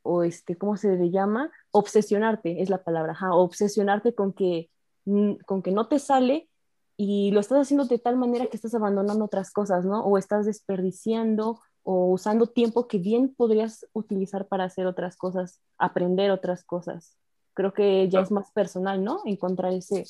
o 0.03 0.23
este, 0.23 0.57
¿cómo 0.57 0.77
se 0.77 0.95
le 0.95 1.09
llama? 1.09 1.51
Obsesionarte, 1.71 2.61
es 2.61 2.69
la 2.69 2.83
palabra, 2.83 3.17
obsesionarte 3.31 4.13
con 4.13 4.33
que, 4.33 4.69
mm, 5.05 5.35
con 5.45 5.61
que 5.61 5.71
no 5.71 5.87
te 5.87 5.99
sale 5.99 6.49
y 6.97 7.31
lo 7.31 7.39
estás 7.39 7.59
haciendo 7.59 7.85
de 7.85 7.97
tal 7.97 8.17
manera 8.17 8.47
que 8.47 8.57
estás 8.57 8.75
abandonando 8.75 9.25
otras 9.25 9.51
cosas, 9.51 9.85
¿no? 9.85 10.03
O 10.03 10.17
estás 10.17 10.45
desperdiciando 10.45 11.59
o 11.83 12.11
usando 12.11 12.47
tiempo 12.47 12.87
que 12.87 12.97
bien 12.97 13.33
podrías 13.33 13.87
utilizar 13.93 14.47
para 14.47 14.65
hacer 14.65 14.85
otras 14.85 15.15
cosas, 15.17 15.61
aprender 15.77 16.31
otras 16.31 16.63
cosas. 16.63 17.17
Creo 17.53 17.73
que 17.73 18.07
ya 18.09 18.21
es 18.21 18.31
más 18.31 18.51
personal, 18.51 19.03
¿no? 19.03 19.21
Encontrar 19.25 19.73
ese, 19.73 20.05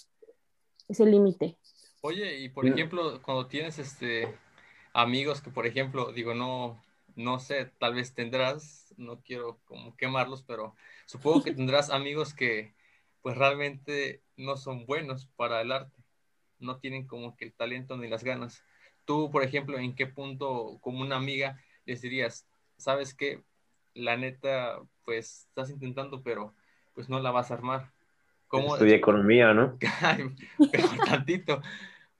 ese 0.87 1.05
límite. 1.05 1.57
Oye, 2.01 2.39
y 2.39 2.49
por 2.49 2.67
ejemplo, 2.67 3.21
cuando 3.21 3.47
tienes 3.47 3.79
este 3.79 4.37
amigos 4.93 5.41
que, 5.41 5.49
por 5.49 5.65
ejemplo, 5.65 6.11
digo, 6.11 6.33
no, 6.33 6.81
no 7.15 7.39
sé, 7.39 7.65
tal 7.79 7.93
vez 7.95 8.13
tendrás, 8.13 8.93
no 8.97 9.21
quiero 9.21 9.59
como 9.65 9.95
quemarlos, 9.95 10.43
pero 10.43 10.75
supongo 11.05 11.43
que 11.43 11.53
tendrás 11.53 11.89
amigos 11.89 12.33
que 12.33 12.73
pues 13.21 13.37
realmente 13.37 14.23
no 14.37 14.55
son 14.55 14.85
buenos 14.85 15.27
para 15.35 15.61
el 15.61 15.71
arte, 15.71 16.01
no 16.59 16.79
tienen 16.79 17.05
como 17.07 17.35
que 17.35 17.45
el 17.45 17.53
talento 17.53 17.97
ni 17.97 18.07
las 18.07 18.23
ganas. 18.23 18.63
Tú, 19.09 19.31
por 19.31 19.41
ejemplo, 19.43 19.79
¿en 19.79 19.95
qué 19.95 20.05
punto 20.05 20.77
como 20.81 21.01
una 21.01 21.15
amiga 21.15 21.59
les 21.85 21.99
dirías, 21.99 22.45
sabes 22.77 23.15
que 23.15 23.41
la 23.95 24.17
neta, 24.17 24.83
pues 25.03 25.47
estás 25.47 25.71
intentando, 25.71 26.21
pero 26.21 26.53
pues 26.93 27.09
no 27.09 27.19
la 27.19 27.31
vas 27.31 27.49
a 27.49 27.55
armar? 27.55 27.91
¿Cómo? 28.47 28.75
Estudia 28.75 28.97
economía, 28.97 29.51
¿no? 29.55 29.79
pero 30.71 30.89
tantito. 31.07 31.59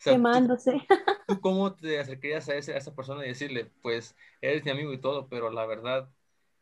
Quemándose. 0.04 0.82
¿tú, 1.28 1.40
cómo 1.40 1.76
te 1.76 2.00
acercarías 2.00 2.50
a, 2.50 2.56
ese, 2.56 2.74
a 2.74 2.78
esa 2.78 2.96
persona 2.96 3.24
y 3.24 3.28
decirle, 3.28 3.70
pues 3.84 4.16
eres 4.42 4.66
mi 4.66 4.72
amigo 4.72 4.92
y 4.92 4.98
todo, 4.98 5.28
pero 5.28 5.52
la 5.52 5.68
verdad 5.68 6.10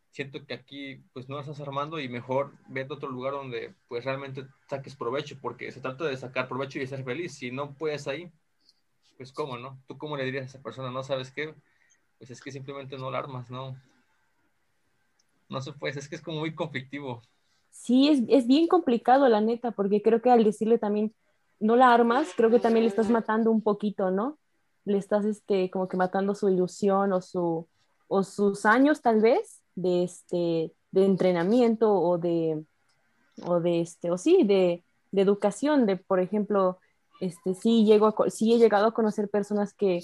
siento 0.10 0.46
que 0.46 0.56
aquí 0.56 1.06
pues 1.14 1.30
no 1.30 1.36
la 1.36 1.42
estás 1.44 1.62
armando 1.62 2.02
y 2.02 2.10
mejor 2.10 2.52
vete 2.68 2.92
a 2.92 2.98
otro 2.98 3.08
lugar 3.08 3.32
donde 3.32 3.76
pues 3.88 4.04
realmente 4.04 4.46
saques 4.70 4.94
provecho, 4.98 5.38
porque 5.42 5.72
se 5.72 5.80
trata 5.80 6.04
de 6.04 6.18
sacar 6.18 6.50
provecho 6.50 6.80
y 6.80 6.86
ser 6.86 7.06
feliz. 7.06 7.34
Si 7.34 7.50
no 7.50 7.76
puedes 7.76 8.10
ahí, 8.10 8.30
pues 9.18 9.32
cómo, 9.32 9.58
¿no? 9.58 9.80
¿Tú 9.88 9.98
cómo 9.98 10.16
le 10.16 10.24
dirías 10.24 10.44
a 10.44 10.48
esa 10.48 10.62
persona? 10.62 10.92
¿No 10.92 11.04
sabes 11.04 11.32
qué? 11.32 11.54
Pues 12.18 12.30
es 12.30 12.42
que 12.42 12.52
simplemente 12.52 12.98
no 12.98 13.12
la 13.12 13.18
armas, 13.18 13.50
¿no? 13.50 13.76
No 15.50 15.62
se 15.62 15.74
puede, 15.74 16.00
es 16.00 16.08
que 16.08 16.16
es 16.16 16.22
como 16.22 16.40
muy 16.40 16.54
conflictivo. 16.54 17.22
Sí, 17.70 18.10
es, 18.10 18.22
es 18.28 18.48
bien 18.48 18.68
complicado, 18.68 19.28
la 19.30 19.42
neta, 19.42 19.72
porque 19.72 20.02
creo 20.02 20.22
que 20.22 20.30
al 20.30 20.44
decirle 20.44 20.78
también 20.78 21.14
no 21.60 21.76
la 21.76 21.94
armas, 21.94 22.30
creo 22.36 22.50
que 22.50 22.60
también 22.60 22.84
le 22.84 22.90
estás 22.90 23.10
matando 23.10 23.52
un 23.52 23.62
poquito, 23.62 24.12
¿no? 24.12 24.38
Le 24.86 24.98
estás, 24.98 25.26
este, 25.26 25.70
como 25.70 25.88
que 25.88 25.98
matando 25.98 26.36
su 26.36 26.50
ilusión 26.50 27.14
o, 27.14 27.22
su, 27.22 27.68
o 28.08 28.24
sus 28.24 28.66
años, 28.66 29.02
tal 29.02 29.22
vez, 29.22 29.62
de, 29.76 30.04
este, 30.04 30.74
de 30.92 31.06
entrenamiento 31.06 31.94
o 31.94 32.18
de, 32.18 32.64
o 33.46 33.60
de, 33.60 33.82
este, 33.82 34.12
o 34.12 34.18
sí, 34.18 34.44
de, 34.44 34.84
de 35.12 35.22
educación, 35.22 35.86
de, 35.86 35.98
por 35.98 36.20
ejemplo, 36.20 36.80
este, 37.20 37.54
sí, 37.56 37.86
llego 37.86 38.08
a, 38.08 38.30
sí 38.30 38.54
he 38.54 38.58
llegado 38.58 38.88
a 38.88 38.94
conocer 38.94 39.30
personas 39.30 39.74
que, 39.74 40.02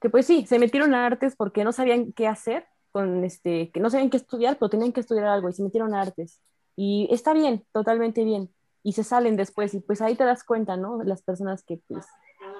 que, 0.00 0.10
pues 0.10 0.26
sí, 0.26 0.46
se 0.46 0.58
metieron 0.58 0.94
a 0.94 1.06
artes 1.06 1.34
porque 1.36 1.64
no 1.64 1.72
sabían 1.72 2.12
qué 2.12 2.26
hacer, 2.26 2.66
con, 2.92 3.24
este, 3.24 3.70
que 3.70 3.80
no 3.80 3.90
sabían 3.90 4.10
qué 4.10 4.16
estudiar, 4.16 4.58
pero 4.58 4.70
tenían 4.70 4.92
que 4.92 5.00
estudiar 5.00 5.26
algo 5.26 5.48
y 5.48 5.52
se 5.52 5.62
metieron 5.62 5.94
a 5.94 6.00
artes. 6.00 6.40
Y 6.76 7.08
está 7.10 7.32
bien, 7.32 7.64
totalmente 7.72 8.24
bien, 8.24 8.50
y 8.82 8.92
se 8.92 9.04
salen 9.04 9.36
después 9.36 9.74
y 9.74 9.80
pues 9.80 10.00
ahí 10.00 10.14
te 10.14 10.24
das 10.24 10.44
cuenta, 10.44 10.76
¿no? 10.76 11.02
Las 11.02 11.22
personas 11.22 11.62
que 11.62 11.80
pues, 11.88 12.06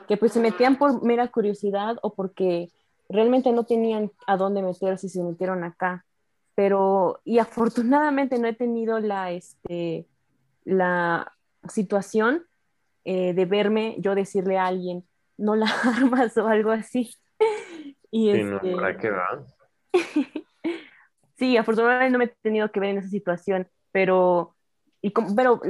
que 0.09 0.17
pues 0.17 0.33
se 0.33 0.41
metían 0.41 0.77
por 0.77 1.03
mera 1.03 1.29
curiosidad 1.29 1.97
o 2.03 2.15
porque 2.15 2.71
realmente 3.09 3.53
no 3.53 3.65
tenían 3.65 4.11
a 4.27 4.37
dónde 4.37 4.63
meterse 4.63 5.07
y 5.07 5.11
se 5.11 5.23
metieron 5.23 5.65
acá. 5.65 6.05
Pero, 6.55 7.21
y 7.25 7.39
afortunadamente 7.39 8.39
no 8.39 8.49
he 8.49 8.55
tenido 8.55 8.99
la, 8.99 9.31
este, 9.31 10.07
la 10.65 11.33
situación 11.69 12.45
eh, 13.09 13.35
de 13.35 13.45
verme 13.45 13.95
yo 14.01 14.17
decirle 14.17 14.59
a 14.59 14.67
alguien, 14.67 15.09
no 15.39 15.55
la 15.55 15.67
armas 15.97 16.37
o 16.37 16.47
algo 16.47 16.71
así. 16.71 17.15
Y 18.09 18.33
sí, 18.33 18.45
no, 18.45 18.61
¿para 18.61 18.91
este 18.91 19.03
qué 19.03 19.11
va? 19.11 19.45
sí, 21.37 21.57
afortunadamente 21.57 22.13
no 22.13 22.19
me 22.19 22.25
he 22.27 22.37
tenido 22.41 22.71
que 22.71 22.81
ver 22.81 22.91
en 22.91 22.99
esa 22.99 23.09
situación, 23.09 23.69
pero, 23.91 24.55
y 25.03 25.13
pero 25.35 25.61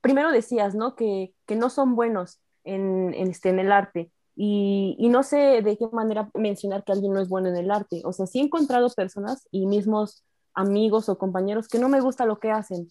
primero 0.00 0.30
decías, 0.30 0.74
¿no? 0.74 0.94
Que, 0.94 1.32
que 1.46 1.54
no 1.54 1.70
son 1.70 1.94
buenos 1.94 2.40
en, 2.64 3.14
en, 3.14 3.30
este, 3.30 3.48
en 3.50 3.60
el 3.60 3.72
arte. 3.72 4.10
Y, 4.34 4.96
y, 4.98 5.08
no 5.08 5.22
sé 5.22 5.62
de 5.62 5.78
qué 5.78 5.86
manera 5.92 6.28
mencionar 6.34 6.84
que 6.84 6.92
alguien 6.92 7.12
no 7.12 7.20
es 7.20 7.28
bueno 7.28 7.48
en 7.48 7.56
el 7.56 7.70
arte. 7.70 8.02
O 8.04 8.12
sea, 8.12 8.26
sí 8.26 8.40
he 8.40 8.42
encontrado 8.42 8.90
personas 8.90 9.46
y 9.50 9.66
mismos 9.66 10.24
amigos 10.54 11.08
o 11.08 11.16
compañeros 11.16 11.68
que 11.68 11.78
no 11.78 11.88
me 11.88 12.00
gusta 12.00 12.26
lo 12.26 12.40
que 12.40 12.50
hacen. 12.50 12.88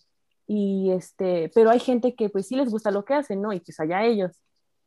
Y 0.48 0.92
este, 0.92 1.52
pero 1.56 1.70
hay 1.70 1.80
gente 1.80 2.16
que 2.16 2.30
pues 2.30 2.48
sí 2.48 2.56
les 2.56 2.70
gusta 2.70 2.92
lo 2.92 3.06
que 3.06 3.16
hacen, 3.16 3.42
¿no? 3.42 3.54
Y 3.54 3.60
pues 3.60 3.80
allá 3.80 4.04
ellos. 4.04 4.40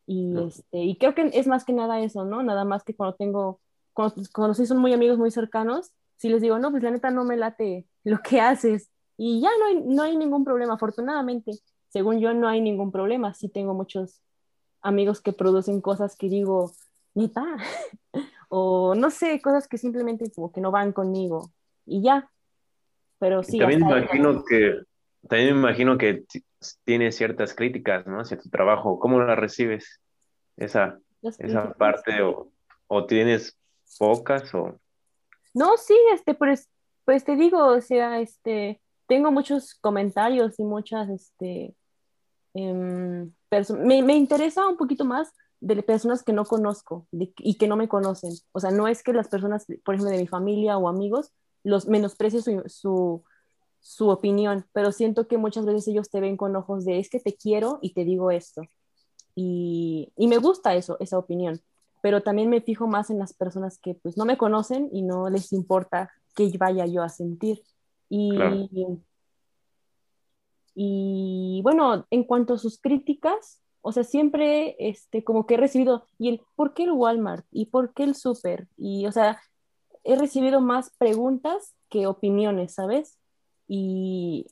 Y, 0.06 0.38
este, 0.38 0.78
y 0.78 0.96
creo 0.96 1.14
que 1.14 1.30
es 1.34 1.46
más 1.46 1.64
que 1.64 1.72
nada 1.72 2.00
eso, 2.00 2.24
¿no? 2.24 2.42
Nada 2.42 2.64
más 2.64 2.84
que 2.84 2.94
cuando 2.94 3.16
tengo, 3.16 3.60
cuando, 3.92 4.22
cuando 4.32 4.54
sí 4.54 4.66
son 4.66 4.78
muy 4.78 4.92
amigos 4.92 5.18
muy 5.18 5.30
cercanos, 5.30 5.92
sí 6.16 6.28
les 6.28 6.40
digo, 6.40 6.58
no, 6.58 6.70
pues 6.70 6.82
la 6.82 6.90
neta 6.90 7.10
no 7.10 7.24
me 7.24 7.36
late 7.36 7.86
lo 8.04 8.20
que 8.20 8.40
haces. 8.40 8.90
Y 9.16 9.40
ya 9.40 9.50
no 9.58 9.66
hay, 9.66 9.82
no 9.84 10.02
hay 10.02 10.16
ningún 10.16 10.44
problema, 10.44 10.74
afortunadamente 10.74 11.52
según 11.88 12.20
yo 12.20 12.34
no 12.34 12.48
hay 12.48 12.60
ningún 12.60 12.92
problema. 12.92 13.34
Sí 13.34 13.48
tengo 13.48 13.74
muchos 13.74 14.22
amigos 14.80 15.20
que 15.20 15.32
producen 15.32 15.80
cosas 15.80 16.16
que 16.16 16.28
digo, 16.28 16.72
neta, 17.14 17.44
o 18.48 18.94
no 18.94 19.10
sé, 19.10 19.40
cosas 19.40 19.68
que 19.68 19.78
simplemente 19.78 20.30
como 20.30 20.52
que 20.52 20.60
no 20.60 20.70
van 20.70 20.92
conmigo 20.92 21.50
y 21.84 22.02
ya. 22.02 22.30
Pero 23.18 23.42
sí. 23.42 23.58
También 23.58 23.84
me 23.84 23.98
imagino 23.98 24.44
que, 24.44 24.82
también 25.26 25.54
me 25.54 25.60
imagino 25.60 25.98
que 25.98 26.24
tienes 26.84 27.16
ciertas 27.16 27.54
críticas, 27.54 28.06
¿no? 28.06 28.20
Hacia 28.20 28.38
tu 28.38 28.48
trabajo. 28.48 28.98
¿Cómo 28.98 29.20
la 29.20 29.34
recibes? 29.34 30.00
Esa, 30.56 30.98
esa 31.22 31.72
parte 31.74 32.22
o, 32.22 32.52
o 32.86 33.06
tienes 33.06 33.56
pocas 33.98 34.52
o... 34.54 34.78
No, 35.54 35.76
sí, 35.76 35.96
este, 36.12 36.34
pues, 36.34 36.68
pues 37.04 37.24
te 37.24 37.36
digo, 37.36 37.64
o 37.64 37.80
sea, 37.80 38.20
este, 38.20 38.80
tengo 39.06 39.32
muchos 39.32 39.74
comentarios 39.80 40.58
y 40.58 40.64
muchas, 40.64 41.08
este, 41.08 41.74
em, 42.54 43.32
me, 43.78 44.02
me, 44.02 44.14
interesa 44.14 44.68
un 44.68 44.76
poquito 44.76 45.04
más 45.04 45.32
de 45.60 45.82
personas 45.82 46.22
que 46.22 46.32
no 46.32 46.44
conozco 46.44 47.08
y 47.10 47.56
que 47.56 47.66
no 47.66 47.76
me 47.76 47.88
conocen. 47.88 48.32
O 48.52 48.60
sea, 48.60 48.70
no 48.70 48.86
es 48.86 49.02
que 49.02 49.12
las 49.12 49.28
personas, 49.28 49.66
por 49.84 49.94
ejemplo, 49.94 50.10
de 50.10 50.18
mi 50.18 50.26
familia 50.28 50.76
o 50.78 50.88
amigos, 50.88 51.32
los 51.64 51.88
menosprecie 51.88 52.42
su, 52.42 52.62
su, 52.66 53.24
su 53.80 54.08
opinión, 54.08 54.66
pero 54.72 54.92
siento 54.92 55.28
que 55.28 55.38
muchas 55.38 55.64
veces 55.64 55.88
ellos 55.88 56.10
te 56.10 56.20
ven 56.20 56.36
con 56.36 56.56
ojos 56.56 56.84
de 56.84 56.98
es 56.98 57.10
que 57.10 57.20
te 57.20 57.34
quiero 57.34 57.78
y 57.82 57.92
te 57.94 58.04
digo 58.04 58.30
esto. 58.30 58.62
Y, 59.34 60.12
y, 60.16 60.26
me 60.26 60.38
gusta 60.38 60.74
eso, 60.74 60.96
esa 61.00 61.18
opinión, 61.18 61.60
pero 62.02 62.22
también 62.22 62.50
me 62.50 62.60
fijo 62.60 62.86
más 62.86 63.10
en 63.10 63.18
las 63.18 63.32
personas 63.32 63.78
que 63.78 63.94
pues 63.94 64.16
no 64.16 64.24
me 64.24 64.36
conocen 64.36 64.88
y 64.92 65.02
no 65.02 65.30
les 65.30 65.52
importa 65.52 66.10
que 66.34 66.50
vaya 66.58 66.86
yo 66.86 67.02
a 67.02 67.08
sentir. 67.08 67.62
Y, 68.08 68.36
y 70.74 71.60
bueno, 71.62 72.06
en 72.10 72.24
cuanto 72.24 72.54
a 72.54 72.58
sus 72.58 72.80
críticas, 72.80 73.60
o 73.80 73.92
sea, 73.92 74.04
siempre 74.04 74.76
este, 74.78 75.24
como 75.24 75.46
que 75.46 75.54
he 75.54 75.56
recibido, 75.56 76.04
¿y 76.18 76.28
el 76.28 76.42
por 76.56 76.74
qué 76.74 76.84
el 76.84 76.92
Walmart? 76.92 77.46
¿Y 77.50 77.66
por 77.66 77.92
qué 77.94 78.04
el 78.04 78.14
súper? 78.14 78.68
Y, 78.76 79.06
o 79.06 79.12
sea, 79.12 79.40
he 80.04 80.16
recibido 80.16 80.60
más 80.60 80.90
preguntas 80.98 81.74
que 81.88 82.06
opiniones, 82.06 82.74
¿sabes? 82.74 83.18
Y, 83.68 84.46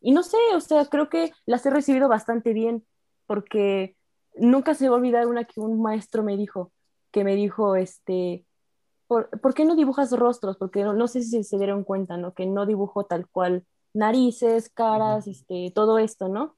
y 0.00 0.12
no 0.12 0.22
sé, 0.22 0.38
o 0.54 0.60
sea, 0.60 0.86
creo 0.86 1.08
que 1.08 1.32
las 1.46 1.64
he 1.66 1.70
recibido 1.70 2.08
bastante 2.08 2.52
bien, 2.52 2.84
porque 3.26 3.96
nunca 4.34 4.74
se 4.74 4.88
va 4.88 4.96
a 4.96 4.98
olvidar 4.98 5.26
una 5.26 5.44
que 5.44 5.60
un 5.60 5.80
maestro 5.80 6.22
me 6.22 6.36
dijo, 6.36 6.72
que 7.12 7.24
me 7.24 7.36
dijo, 7.36 7.76
este, 7.76 8.44
¿por, 9.06 9.28
¿por 9.40 9.54
qué 9.54 9.64
no 9.64 9.76
dibujas 9.76 10.12
rostros? 10.12 10.56
Porque 10.56 10.82
no, 10.82 10.94
no, 10.94 11.06
sé 11.08 11.22
si 11.22 11.44
se 11.44 11.58
dieron 11.58 11.84
cuenta, 11.84 12.16
¿no? 12.16 12.34
Que 12.34 12.46
no 12.46 12.66
dibujo 12.66 13.04
tal 13.04 13.28
cual 13.28 13.64
narices, 13.94 14.70
caras, 14.70 15.26
este, 15.26 15.72
todo 15.74 15.98
esto, 15.98 16.28
¿no? 16.28 16.56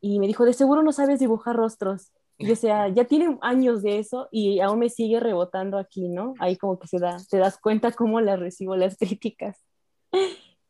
Y 0.00 0.18
me 0.18 0.26
dijo, 0.26 0.44
de 0.44 0.52
seguro 0.52 0.82
no 0.82 0.92
sabes 0.92 1.20
dibujar 1.20 1.56
rostros. 1.56 2.12
Y 2.38 2.50
o 2.50 2.56
sea, 2.56 2.88
ya 2.88 3.04
tiene 3.04 3.38
años 3.42 3.82
de 3.82 3.98
eso 3.98 4.28
y 4.30 4.60
aún 4.60 4.78
me 4.78 4.88
sigue 4.88 5.20
rebotando 5.20 5.76
aquí, 5.76 6.08
¿no? 6.08 6.32
Ahí 6.38 6.56
como 6.56 6.78
que 6.78 6.88
se 6.88 6.98
da, 6.98 7.18
te 7.28 7.36
das 7.36 7.58
cuenta 7.58 7.92
cómo 7.92 8.20
las 8.22 8.40
recibo 8.40 8.76
las 8.76 8.96
críticas. 8.96 9.58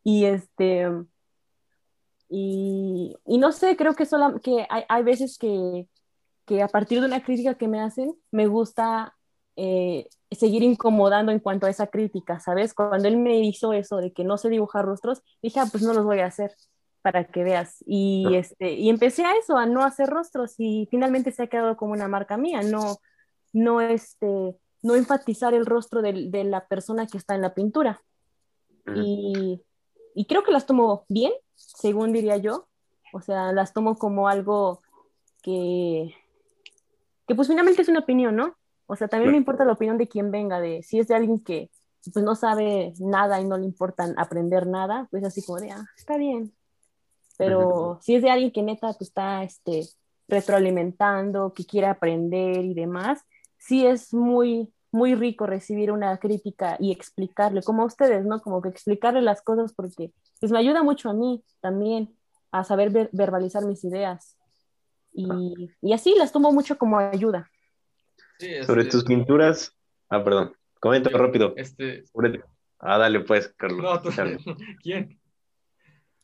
Y 0.03 0.25
este, 0.25 0.89
y, 2.29 3.17
y 3.27 3.39
no 3.39 3.51
sé, 3.53 3.77
creo 3.77 3.95
que, 3.95 4.07
solo, 4.07 4.41
que 4.41 4.67
hay, 4.71 4.85
hay 4.89 5.03
veces 5.03 5.37
que, 5.37 5.89
que 6.47 6.63
a 6.63 6.69
partir 6.69 7.01
de 7.01 7.07
una 7.07 7.23
crítica 7.23 7.55
que 7.55 7.69
me 7.69 7.81
hacen, 7.81 8.15
me 8.31 8.47
gusta 8.47 9.17
eh, 9.57 10.09
seguir 10.31 10.63
incomodando 10.63 11.33
en 11.33 11.41
cuanto 11.41 11.67
a 11.67 11.71
esa 11.71 11.89
crítica, 11.89 12.39
¿sabes? 12.39 12.73
Cuando 12.73 13.09
él 13.09 13.17
me 13.17 13.41
hizo 13.41 13.73
eso 13.73 13.97
de 13.97 14.13
que 14.13 14.25
no 14.25 14.39
sé 14.39 14.49
dibujar 14.49 14.85
rostros, 14.85 15.23
dije, 15.43 15.59
ah, 15.59 15.67
pues 15.71 15.83
no 15.83 15.93
los 15.93 16.05
voy 16.05 16.21
a 16.21 16.27
hacer 16.27 16.55
para 17.03 17.25
que 17.25 17.43
veas. 17.43 17.83
Y, 17.85 18.37
este, 18.37 18.75
y 18.75 18.91
empecé 18.91 19.25
a 19.25 19.37
eso, 19.37 19.57
a 19.59 19.67
no 19.67 19.83
hacer 19.83 20.09
rostros 20.09 20.55
y 20.57 20.87
finalmente 20.91 21.33
se 21.33 21.43
ha 21.43 21.49
quedado 21.49 21.77
como 21.77 21.93
una 21.93 22.07
marca 22.07 22.37
mía, 22.37 22.63
no, 22.63 22.99
no, 23.53 23.81
este, 23.81 24.57
no 24.83 24.95
enfatizar 24.95 25.53
el 25.53 25.67
rostro 25.67 26.01
de, 26.01 26.29
de 26.31 26.45
la 26.45 26.67
persona 26.69 27.09
que 27.09 27.19
está 27.19 27.35
en 27.35 27.43
la 27.43 27.55
pintura. 27.55 28.01
y, 28.95 29.61
y 30.15 30.27
creo 30.27 30.43
que 30.43 30.53
las 30.53 30.67
tomo 30.67 31.05
bien, 31.09 31.33
según 31.55 32.13
diría 32.13 32.37
yo. 32.37 32.69
O 33.13 33.21
sea, 33.21 33.53
las 33.53 33.73
tomo 33.73 33.97
como 33.99 34.29
algo 34.29 34.81
que, 35.43 36.15
que 37.27 37.35
pues 37.35 37.49
finalmente 37.49 37.83
es 37.83 37.89
una 37.89 38.01
opinión, 38.01 38.37
¿no? 38.37 38.57
O 38.87 38.97
sea, 38.97 39.09
también 39.09 39.33
me 39.33 39.39
importa 39.39 39.65
la 39.65 39.73
opinión 39.73 39.99
de 39.99 40.09
quien 40.09 40.31
venga, 40.31 40.61
de 40.61 40.83
si 40.83 40.99
es 40.99 41.09
de 41.09 41.15
alguien 41.15 41.41
que 41.41 41.71
pues 42.13 42.25
no 42.25 42.35
sabe 42.35 42.95
nada 42.99 43.41
y 43.41 43.45
no 43.45 43.59
le 43.59 43.65
importa 43.65 44.13
aprender 44.17 44.67
nada, 44.67 45.07
pues 45.11 45.23
así 45.25 45.43
como 45.43 45.61
de, 45.61 45.71
ah, 45.71 45.85
está 45.97 46.17
bien. 46.17 46.53
Pero 47.37 47.99
si 48.03 48.17
es 48.17 48.23
de 48.23 48.31
alguien 48.31 48.51
que 48.51 48.63
neta 48.63 48.89
pues, 48.89 49.03
está 49.03 49.43
este, 49.45 49.87
retroalimentando, 50.29 51.53
que 51.53 51.65
quiere 51.65 51.87
aprender 51.87 52.65
y 52.65 52.75
demás, 52.75 53.21
sí 53.59 53.87
es 53.87 54.13
muy, 54.13 54.73
muy 54.93 55.15
rico 55.15 55.47
recibir 55.47 55.93
una 55.93 56.17
crítica 56.19 56.77
y 56.81 56.93
explicarle, 56.93 57.63
como 57.63 57.83
a 57.83 57.87
ustedes, 57.87 58.25
¿no? 58.25 58.41
Como 58.41 58.61
que 58.61 58.69
explicarle 58.69 59.23
las 59.23 59.43
cosas 59.43 59.73
porque 59.73 60.13
pues 60.41 60.51
me 60.51 60.59
ayuda 60.59 60.83
mucho 60.83 61.11
a 61.11 61.15
mí 61.15 61.45
también 61.61 62.17
a 62.51 62.65
saber 62.65 63.11
verbalizar 63.13 63.65
mis 63.65 63.85
ideas. 63.85 64.37
Y, 65.13 65.73
y, 65.81 65.93
así 65.93 66.15
las 66.17 66.33
tomo 66.33 66.53
mucho 66.53 66.79
como 66.79 66.99
ayuda. 66.99 67.51
Sobre 68.65 68.85
tus 68.85 69.05
pinturas, 69.05 69.77
ah, 70.09 70.23
perdón, 70.23 70.55
comento 70.81 71.11
rápido. 71.11 71.53
Este... 71.57 72.05
Ah, 72.79 72.97
dale 72.97 73.21
pues, 73.21 73.53
Carlos. 73.57 73.83
No, 73.83 74.01
tú... 74.01 74.11
¿Quién? 74.83 75.21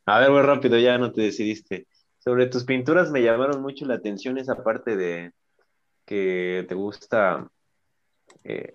A 0.06 0.20
ver, 0.20 0.30
muy 0.30 0.42
rápido, 0.42 0.78
ya 0.78 0.98
no 0.98 1.12
te 1.12 1.20
decidiste. 1.22 1.86
Sobre 2.18 2.46
tus 2.46 2.64
pinturas 2.64 3.10
me 3.10 3.22
llamaron 3.22 3.60
mucho 3.60 3.84
la 3.84 3.94
atención 3.94 4.38
esa 4.38 4.62
parte 4.62 4.96
de 4.96 5.32
que 6.06 6.64
te 6.68 6.74
gusta 6.74 7.50
eh, 8.48 8.72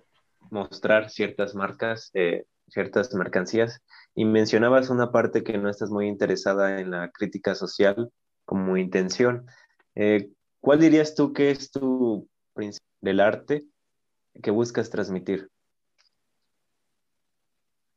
mostrar 0.50 1.10
ciertas 1.10 1.56
marcas, 1.56 2.10
eh, 2.14 2.46
ciertas 2.68 3.14
mercancías, 3.14 3.82
y 4.16 4.26
mencionabas 4.26 4.90
una 4.90 5.12
parte 5.12 5.44
que 5.44 5.58
no 5.58 5.70
estás 5.70 5.90
muy 5.90 6.08
interesada 6.08 6.80
en 6.80 6.92
la 6.92 7.10
crítica 7.12 7.56
social 7.56 8.12
como 8.46 8.78
intención. 8.78 9.46
Eh, 9.96 10.32
¿Cuál 10.60 10.80
dirías 10.80 11.16
tú 11.16 11.34
que 11.34 11.52
es 11.52 11.72
tu 11.72 12.28
principio 12.54 12.88
del 13.02 13.20
arte 13.20 13.66
que 14.42 14.52
buscas 14.52 14.90
transmitir? 14.90 15.50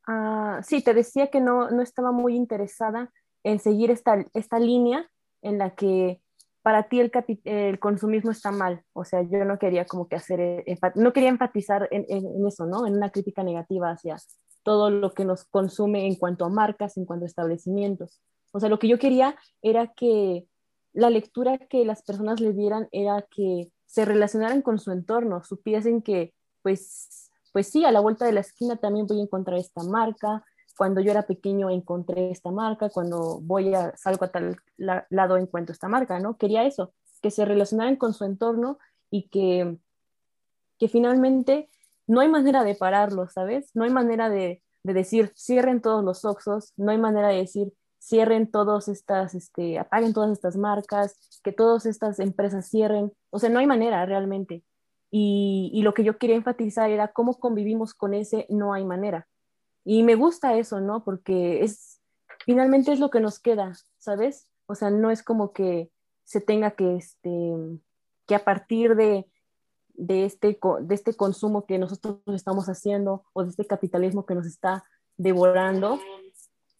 Ah, 0.06 0.60
sí, 0.62 0.82
te 0.82 0.94
decía 0.94 1.30
que 1.30 1.40
no, 1.40 1.70
no 1.70 1.82
estaba 1.82 2.12
muy 2.12 2.36
interesada 2.36 3.12
en 3.42 3.58
seguir 3.58 3.90
esta, 3.90 4.24
esta 4.34 4.58
línea 4.58 5.10
en 5.42 5.58
la 5.58 5.74
que 5.74 6.20
para 6.64 6.88
ti 6.88 6.98
el, 7.44 7.78
consumismo 7.78 8.30
está 8.30 8.50
mal. 8.50 8.82
O 8.94 9.04
sea, 9.04 9.20
yo 9.20 9.44
no 9.44 9.58
quería 9.58 9.84
como 9.84 10.08
que 10.08 10.16
hacer, 10.16 10.40
eh, 10.40 10.78
no 10.94 11.12
quería 11.12 11.28
enfatizar 11.28 11.88
en, 11.90 12.06
en, 12.08 12.46
eso, 12.46 12.64
¿no? 12.64 12.86
En 12.86 12.94
una 12.94 13.10
crítica 13.10 13.42
negativa 13.42 13.90
hacia 13.90 14.16
todo 14.62 14.88
lo 14.88 15.12
que 15.12 15.26
nos 15.26 15.44
consume 15.44 16.06
en 16.06 16.14
cuanto 16.14 16.46
a 16.46 16.48
marcas, 16.48 16.96
en 16.96 17.04
cuanto 17.04 17.26
a 17.26 17.28
establecimientos. 17.28 18.18
O 18.50 18.60
sea, 18.60 18.70
lo 18.70 18.78
que 18.78 18.88
yo 18.88 18.98
quería 18.98 19.36
era 19.60 19.92
que 19.94 20.46
la 20.94 21.10
lectura 21.10 21.58
que 21.58 21.84
las 21.84 22.02
personas 22.02 22.40
le 22.40 22.54
dieran 22.54 22.88
era 22.92 23.26
que 23.30 23.70
se 23.84 24.06
relacionaran 24.06 24.62
con 24.62 24.78
su 24.78 24.90
entorno, 24.90 25.44
supiesen 25.44 26.00
que, 26.00 26.32
pues, 26.62 27.30
pues 27.52 27.68
sí, 27.68 27.84
a 27.84 27.92
la 27.92 28.00
vuelta 28.00 28.24
de 28.24 28.32
la 28.32 28.40
esquina 28.40 28.76
también 28.76 29.06
voy 29.06 29.20
a 29.20 29.24
encontrar 29.24 29.58
esta 29.58 29.82
marca, 29.82 30.42
cuando 30.76 31.00
yo 31.00 31.10
era 31.10 31.22
pequeño 31.22 31.70
encontré 31.70 32.30
esta 32.30 32.50
marca, 32.50 32.90
cuando 32.90 33.40
voy 33.40 33.74
a 33.74 33.96
salgo 33.96 34.24
a 34.24 34.28
tal 34.28 34.56
lado 34.76 35.36
encuentro 35.36 35.72
esta 35.72 35.88
marca, 35.88 36.18
¿no? 36.18 36.36
Quería 36.36 36.64
eso, 36.64 36.92
que 37.22 37.30
se 37.30 37.44
relacionaran 37.44 37.96
con 37.96 38.12
su 38.12 38.24
entorno 38.24 38.78
y 39.10 39.28
que, 39.28 39.78
que 40.78 40.88
finalmente 40.88 41.68
no 42.06 42.20
hay 42.20 42.28
manera 42.28 42.64
de 42.64 42.74
pararlo, 42.74 43.28
¿sabes? 43.28 43.70
No 43.74 43.84
hay 43.84 43.90
manera 43.90 44.28
de, 44.28 44.62
de 44.82 44.92
decir 44.92 45.32
cierren 45.36 45.80
todos 45.80 46.04
los 46.04 46.24
oxos, 46.24 46.72
no 46.76 46.90
hay 46.90 46.98
manera 46.98 47.28
de 47.28 47.36
decir 47.36 47.72
cierren 48.00 48.50
todas 48.50 48.88
estas, 48.88 49.34
este, 49.34 49.78
apaguen 49.78 50.12
todas 50.12 50.30
estas 50.32 50.56
marcas, 50.56 51.40
que 51.42 51.52
todas 51.52 51.86
estas 51.86 52.18
empresas 52.18 52.68
cierren, 52.68 53.12
o 53.30 53.38
sea, 53.38 53.48
no 53.48 53.60
hay 53.60 53.66
manera 53.66 54.04
realmente. 54.04 54.64
Y, 55.10 55.70
y 55.72 55.82
lo 55.82 55.94
que 55.94 56.04
yo 56.04 56.18
quería 56.18 56.36
enfatizar 56.36 56.90
era 56.90 57.08
cómo 57.08 57.38
convivimos 57.38 57.94
con 57.94 58.14
ese 58.14 58.46
no 58.50 58.74
hay 58.74 58.84
manera 58.84 59.28
y 59.84 60.02
me 60.02 60.14
gusta 60.14 60.56
eso, 60.56 60.80
¿no? 60.80 61.04
Porque 61.04 61.62
es, 61.62 62.00
finalmente 62.44 62.92
es 62.92 63.00
lo 63.00 63.10
que 63.10 63.20
nos 63.20 63.38
queda, 63.38 63.72
¿sabes? 63.98 64.48
O 64.66 64.74
sea, 64.74 64.90
no 64.90 65.10
es 65.10 65.22
como 65.22 65.52
que 65.52 65.90
se 66.24 66.40
tenga 66.40 66.70
que, 66.70 66.96
este, 66.96 67.52
que 68.26 68.34
a 68.34 68.44
partir 68.44 68.96
de, 68.96 69.30
de, 69.94 70.24
este, 70.24 70.58
de 70.80 70.94
este 70.94 71.14
consumo 71.14 71.66
que 71.66 71.78
nosotros 71.78 72.18
estamos 72.28 72.66
haciendo 72.66 73.24
o 73.34 73.44
de 73.44 73.50
este 73.50 73.66
capitalismo 73.66 74.24
que 74.24 74.34
nos 74.34 74.46
está 74.46 74.84
devorando, 75.18 76.00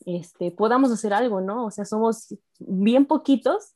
este, 0.06 0.50
podamos 0.50 0.90
hacer 0.90 1.12
algo, 1.12 1.42
¿no? 1.42 1.66
O 1.66 1.70
sea, 1.70 1.84
somos 1.84 2.34
bien 2.58 3.04
poquitos 3.04 3.74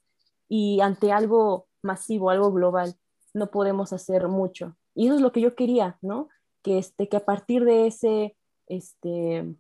y 0.48 0.80
ante 0.80 1.12
algo 1.12 1.68
masivo, 1.82 2.30
algo 2.30 2.50
global, 2.50 2.94
no 3.34 3.50
podemos 3.50 3.92
hacer 3.92 4.26
mucho. 4.28 4.76
Y 4.94 5.06
eso 5.06 5.16
es 5.16 5.20
lo 5.20 5.32
que 5.32 5.42
yo 5.42 5.54
quería, 5.54 5.98
¿no? 6.00 6.28
Que, 6.62 6.78
este, 6.78 7.08
que 7.10 7.18
a 7.18 7.24
partir 7.24 7.64
de 7.64 7.86
ese 7.86 8.38
este, 8.68 9.54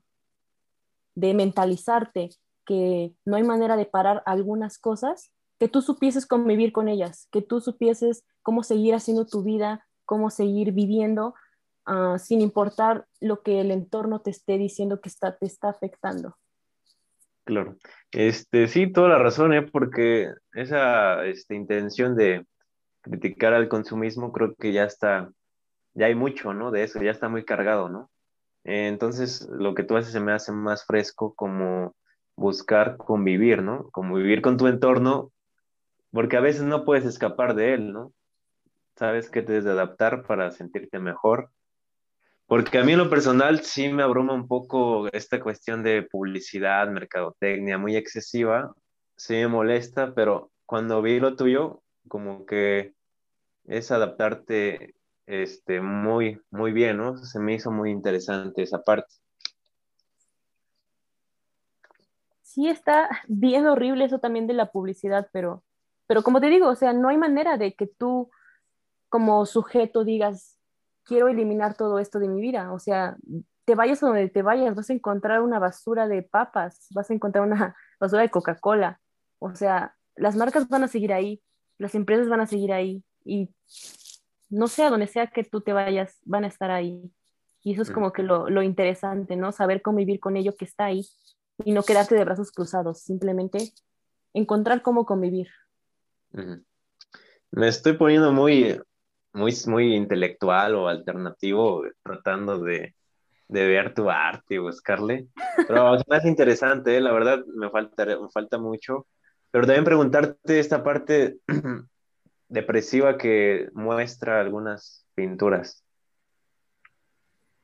de 1.14 1.34
mentalizarte 1.34 2.30
que 2.64 3.14
no 3.24 3.36
hay 3.36 3.42
manera 3.42 3.76
de 3.76 3.86
parar 3.86 4.22
algunas 4.26 4.78
cosas, 4.78 5.32
que 5.58 5.68
tú 5.68 5.82
supieses 5.82 6.26
convivir 6.26 6.72
con 6.72 6.88
ellas, 6.88 7.28
que 7.32 7.42
tú 7.42 7.60
supieses 7.60 8.24
cómo 8.42 8.62
seguir 8.62 8.94
haciendo 8.94 9.26
tu 9.26 9.42
vida, 9.42 9.86
cómo 10.04 10.30
seguir 10.30 10.72
viviendo, 10.72 11.34
ah, 11.86 12.18
sin 12.18 12.40
importar 12.40 13.06
lo 13.20 13.42
que 13.42 13.60
el 13.60 13.70
entorno 13.70 14.20
te 14.20 14.30
esté 14.30 14.58
diciendo 14.58 15.00
que 15.00 15.08
está, 15.08 15.36
te 15.36 15.46
está 15.46 15.70
afectando. 15.70 16.36
Claro, 17.44 17.76
este, 18.12 18.68
sí, 18.68 18.92
toda 18.92 19.08
la 19.08 19.18
razón, 19.18 19.54
¿eh? 19.54 19.62
porque 19.62 20.30
esa 20.52 21.24
este, 21.24 21.54
intención 21.54 22.14
de 22.14 22.46
criticar 23.00 23.54
al 23.54 23.68
consumismo 23.68 24.32
creo 24.32 24.54
que 24.54 24.72
ya 24.72 24.84
está, 24.84 25.30
ya 25.94 26.06
hay 26.06 26.14
mucho, 26.14 26.52
¿no? 26.52 26.70
De 26.70 26.82
eso, 26.82 27.02
ya 27.02 27.10
está 27.10 27.30
muy 27.30 27.46
cargado, 27.46 27.88
¿no? 27.88 28.10
Entonces, 28.64 29.48
lo 29.50 29.74
que 29.74 29.82
tú 29.82 29.96
haces 29.96 30.12
se 30.12 30.20
me 30.20 30.32
hace 30.32 30.52
más 30.52 30.84
fresco 30.84 31.34
como 31.34 31.94
buscar 32.36 32.96
convivir, 32.96 33.62
¿no? 33.62 33.88
Convivir 33.90 34.42
con 34.42 34.56
tu 34.56 34.66
entorno, 34.66 35.32
porque 36.12 36.36
a 36.36 36.40
veces 36.40 36.62
no 36.62 36.84
puedes 36.84 37.04
escapar 37.04 37.54
de 37.54 37.74
él, 37.74 37.92
¿no? 37.92 38.12
Sabes 38.96 39.30
que 39.30 39.42
te 39.42 39.52
debes 39.52 39.64
de 39.64 39.72
adaptar 39.72 40.24
para 40.24 40.50
sentirte 40.50 40.98
mejor. 40.98 41.50
Porque 42.46 42.78
a 42.78 42.84
mí 42.84 42.92
en 42.92 42.98
lo 42.98 43.10
personal 43.10 43.60
sí 43.60 43.92
me 43.92 44.02
abruma 44.02 44.32
un 44.32 44.48
poco 44.48 45.08
esta 45.12 45.40
cuestión 45.40 45.82
de 45.82 46.02
publicidad, 46.02 46.88
mercadotecnia 46.88 47.76
muy 47.76 47.94
excesiva, 47.96 48.74
sí 49.16 49.34
me 49.34 49.48
molesta, 49.48 50.14
pero 50.14 50.50
cuando 50.64 51.02
vi 51.02 51.20
lo 51.20 51.36
tuyo, 51.36 51.82
como 52.08 52.46
que 52.46 52.94
es 53.66 53.90
adaptarte 53.90 54.94
este, 55.28 55.82
muy, 55.82 56.40
muy 56.50 56.72
bien, 56.72 56.96
¿no? 56.96 57.18
Se 57.18 57.38
me 57.38 57.54
hizo 57.54 57.70
muy 57.70 57.90
interesante 57.90 58.62
esa 58.62 58.82
parte. 58.82 59.14
Sí, 62.42 62.68
está 62.68 63.08
bien 63.28 63.66
horrible 63.66 64.06
eso 64.06 64.18
también 64.18 64.46
de 64.46 64.54
la 64.54 64.72
publicidad, 64.72 65.28
pero, 65.32 65.62
pero 66.06 66.22
como 66.22 66.40
te 66.40 66.48
digo, 66.48 66.68
o 66.68 66.74
sea, 66.74 66.94
no 66.94 67.08
hay 67.08 67.18
manera 67.18 67.58
de 67.58 67.74
que 67.74 67.86
tú 67.86 68.30
como 69.10 69.44
sujeto 69.44 70.02
digas, 70.02 70.58
quiero 71.04 71.28
eliminar 71.28 71.76
todo 71.76 71.98
esto 71.98 72.18
de 72.18 72.28
mi 72.28 72.40
vida. 72.40 72.72
O 72.72 72.78
sea, 72.78 73.16
te 73.66 73.74
vayas 73.74 74.02
a 74.02 74.06
donde 74.06 74.30
te 74.30 74.42
vayas, 74.42 74.74
vas 74.74 74.88
a 74.88 74.94
encontrar 74.94 75.42
una 75.42 75.58
basura 75.58 76.08
de 76.08 76.22
papas, 76.22 76.86
vas 76.94 77.10
a 77.10 77.14
encontrar 77.14 77.46
una 77.46 77.76
basura 78.00 78.22
de 78.22 78.30
Coca-Cola. 78.30 78.98
O 79.40 79.54
sea, 79.54 79.94
las 80.16 80.36
marcas 80.36 80.68
van 80.68 80.84
a 80.84 80.88
seguir 80.88 81.12
ahí, 81.12 81.42
las 81.76 81.94
empresas 81.94 82.28
van 82.30 82.40
a 82.40 82.46
seguir 82.46 82.72
ahí 82.72 83.04
y 83.24 83.50
no 84.50 84.68
sé, 84.68 84.84
a 84.84 84.90
donde 84.90 85.06
sea 85.06 85.28
que 85.28 85.44
tú 85.44 85.60
te 85.60 85.72
vayas, 85.72 86.18
van 86.24 86.44
a 86.44 86.48
estar 86.48 86.70
ahí. 86.70 87.10
Y 87.62 87.72
eso 87.72 87.82
es 87.82 87.90
como 87.90 88.12
que 88.12 88.22
lo, 88.22 88.62
interesante, 88.62 89.36
¿no? 89.36 89.52
Saber 89.52 89.82
cómo 89.82 89.98
vivir 89.98 90.20
con 90.20 90.36
ello 90.36 90.56
que 90.56 90.64
está 90.64 90.86
ahí 90.86 91.06
y 91.64 91.72
no 91.72 91.82
quedarte 91.82 92.14
de 92.14 92.24
brazos 92.24 92.52
cruzados, 92.52 93.00
simplemente 93.00 93.72
encontrar 94.32 94.82
cómo 94.82 95.04
convivir. 95.04 95.48
Me 97.50 97.68
estoy 97.68 97.94
poniendo 97.94 98.32
muy, 98.32 98.80
muy, 99.32 99.52
muy 99.66 99.94
intelectual 99.94 100.76
o 100.76 100.88
alternativo 100.88 101.82
tratando 102.02 102.60
de, 102.60 102.94
ver 103.48 103.92
tu 103.92 104.08
arte 104.08 104.54
y 104.54 104.58
buscarle. 104.58 105.26
Pero 105.66 105.94
es 105.96 106.06
más 106.08 106.24
interesante, 106.24 106.96
¿eh? 106.96 107.00
la 107.00 107.12
verdad 107.12 107.44
me 107.54 107.70
falta, 107.70 108.06
me 108.06 108.30
falta 108.32 108.58
mucho. 108.58 109.06
Pero 109.50 109.66
también 109.66 109.84
preguntarte 109.84 110.58
esta 110.58 110.82
parte 110.82 111.38
depresiva 112.48 113.18
que 113.18 113.68
muestra 113.72 114.40
algunas 114.40 115.06
pinturas. 115.14 115.84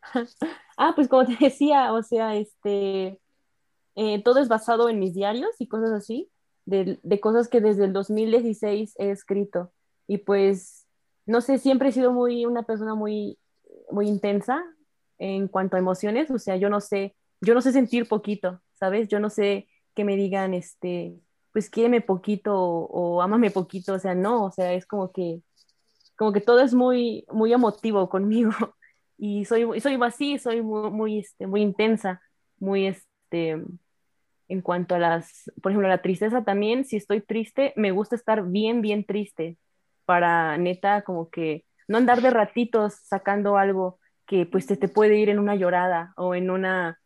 ah, 0.77 0.93
pues 0.95 1.09
como 1.09 1.27
te 1.27 1.37
decía, 1.41 1.93
o 1.93 2.03
sea, 2.03 2.37
este, 2.37 3.19
eh, 3.97 4.23
todo 4.23 4.41
es 4.41 4.49
basado 4.49 4.89
en 4.89 4.99
mis 4.99 5.15
diarios 5.15 5.51
y 5.59 5.69
cosas 5.69 5.93
así, 5.93 6.31
de, 6.67 6.99
cosas 7.21 7.49
que 7.49 7.61
desde 7.61 7.85
el 7.85 7.93
2016 7.93 8.95
he 8.99 9.11
escrito. 9.11 9.73
Y 10.07 10.19
pues, 10.19 10.87
no 11.27 11.41
sé, 11.41 11.59
siempre 11.59 11.89
he 11.89 11.93
sido 11.93 12.13
muy, 12.13 12.45
una 12.47 12.65
persona 12.65 12.95
muy, 12.95 13.39
muy 13.91 14.09
intensa 14.09 14.63
en 15.19 15.49
cuanto 15.49 15.77
a 15.77 15.79
emociones, 15.79 16.31
o 16.31 16.39
sea, 16.39 16.57
yo 16.57 16.69
no 16.69 16.81
sé, 16.81 17.15
yo 17.41 17.55
no 17.55 17.61
sé 17.61 17.73
sentir 17.73 18.09
poquito, 18.09 18.61
¿sabes? 18.75 19.09
Yo 19.09 19.21
no 19.21 19.31
sé 19.31 19.69
que 19.95 20.05
me 20.05 20.17
digan, 20.17 20.55
este, 20.55 21.15
pues 21.55 21.71
quiéreme 21.71 22.01
poquito 22.01 22.53
o, 22.59 23.23
ámame 23.23 23.53
poquito, 23.53 23.95
o 23.95 23.99
sea, 24.01 24.15
no, 24.17 24.47
o 24.47 24.51
sea, 24.51 24.75
es 24.75 24.87
como 24.87 25.13
que, 25.13 25.41
como 26.17 26.33
que 26.33 26.41
todo 26.41 26.61
es 26.61 26.75
muy, 26.75 27.25
muy 27.31 27.53
emotivo 27.55 28.11
conmigo. 28.11 28.51
Y 29.17 29.45
soy, 29.45 29.81
soy 29.81 29.97
así, 30.03 30.39
soy 30.41 30.61
muy, 30.61 30.91
muy, 30.91 31.19
este, 31.21 31.47
muy 31.47 31.63
intensa, 31.63 32.21
muy, 32.59 32.89
este, 32.89 33.63
en 34.49 34.61
cuanto 34.61 34.97
a 34.97 34.99
las, 34.99 35.49
por 35.63 35.71
ejemplo, 35.71 35.89
la 35.89 36.03
tristeza 36.03 36.43
también, 36.43 36.85
si 36.85 36.97
estoy 36.97 37.21
triste, 37.21 37.73
me 37.77 37.93
gusta 37.93 38.17
estar 38.17 38.45
bien, 38.45 38.83
bien 38.83 39.05
triste 39.05 39.57
para 40.05 40.59
neta 40.59 41.03
como 41.03 41.31
que 41.31 41.65
no 41.87 41.99
andar 41.99 42.23
de 42.23 42.31
ratitos 42.31 42.95
sacando 43.05 43.57
algo 43.57 44.01
que 44.27 44.47
pues 44.47 44.67
te, 44.67 44.77
te 44.77 44.89
puede 44.89 45.17
ir 45.17 45.29
en 45.29 45.39
una 45.39 45.55
llorada 45.55 46.13
o 46.17 46.35
en 46.35 46.51
una, 46.51 46.99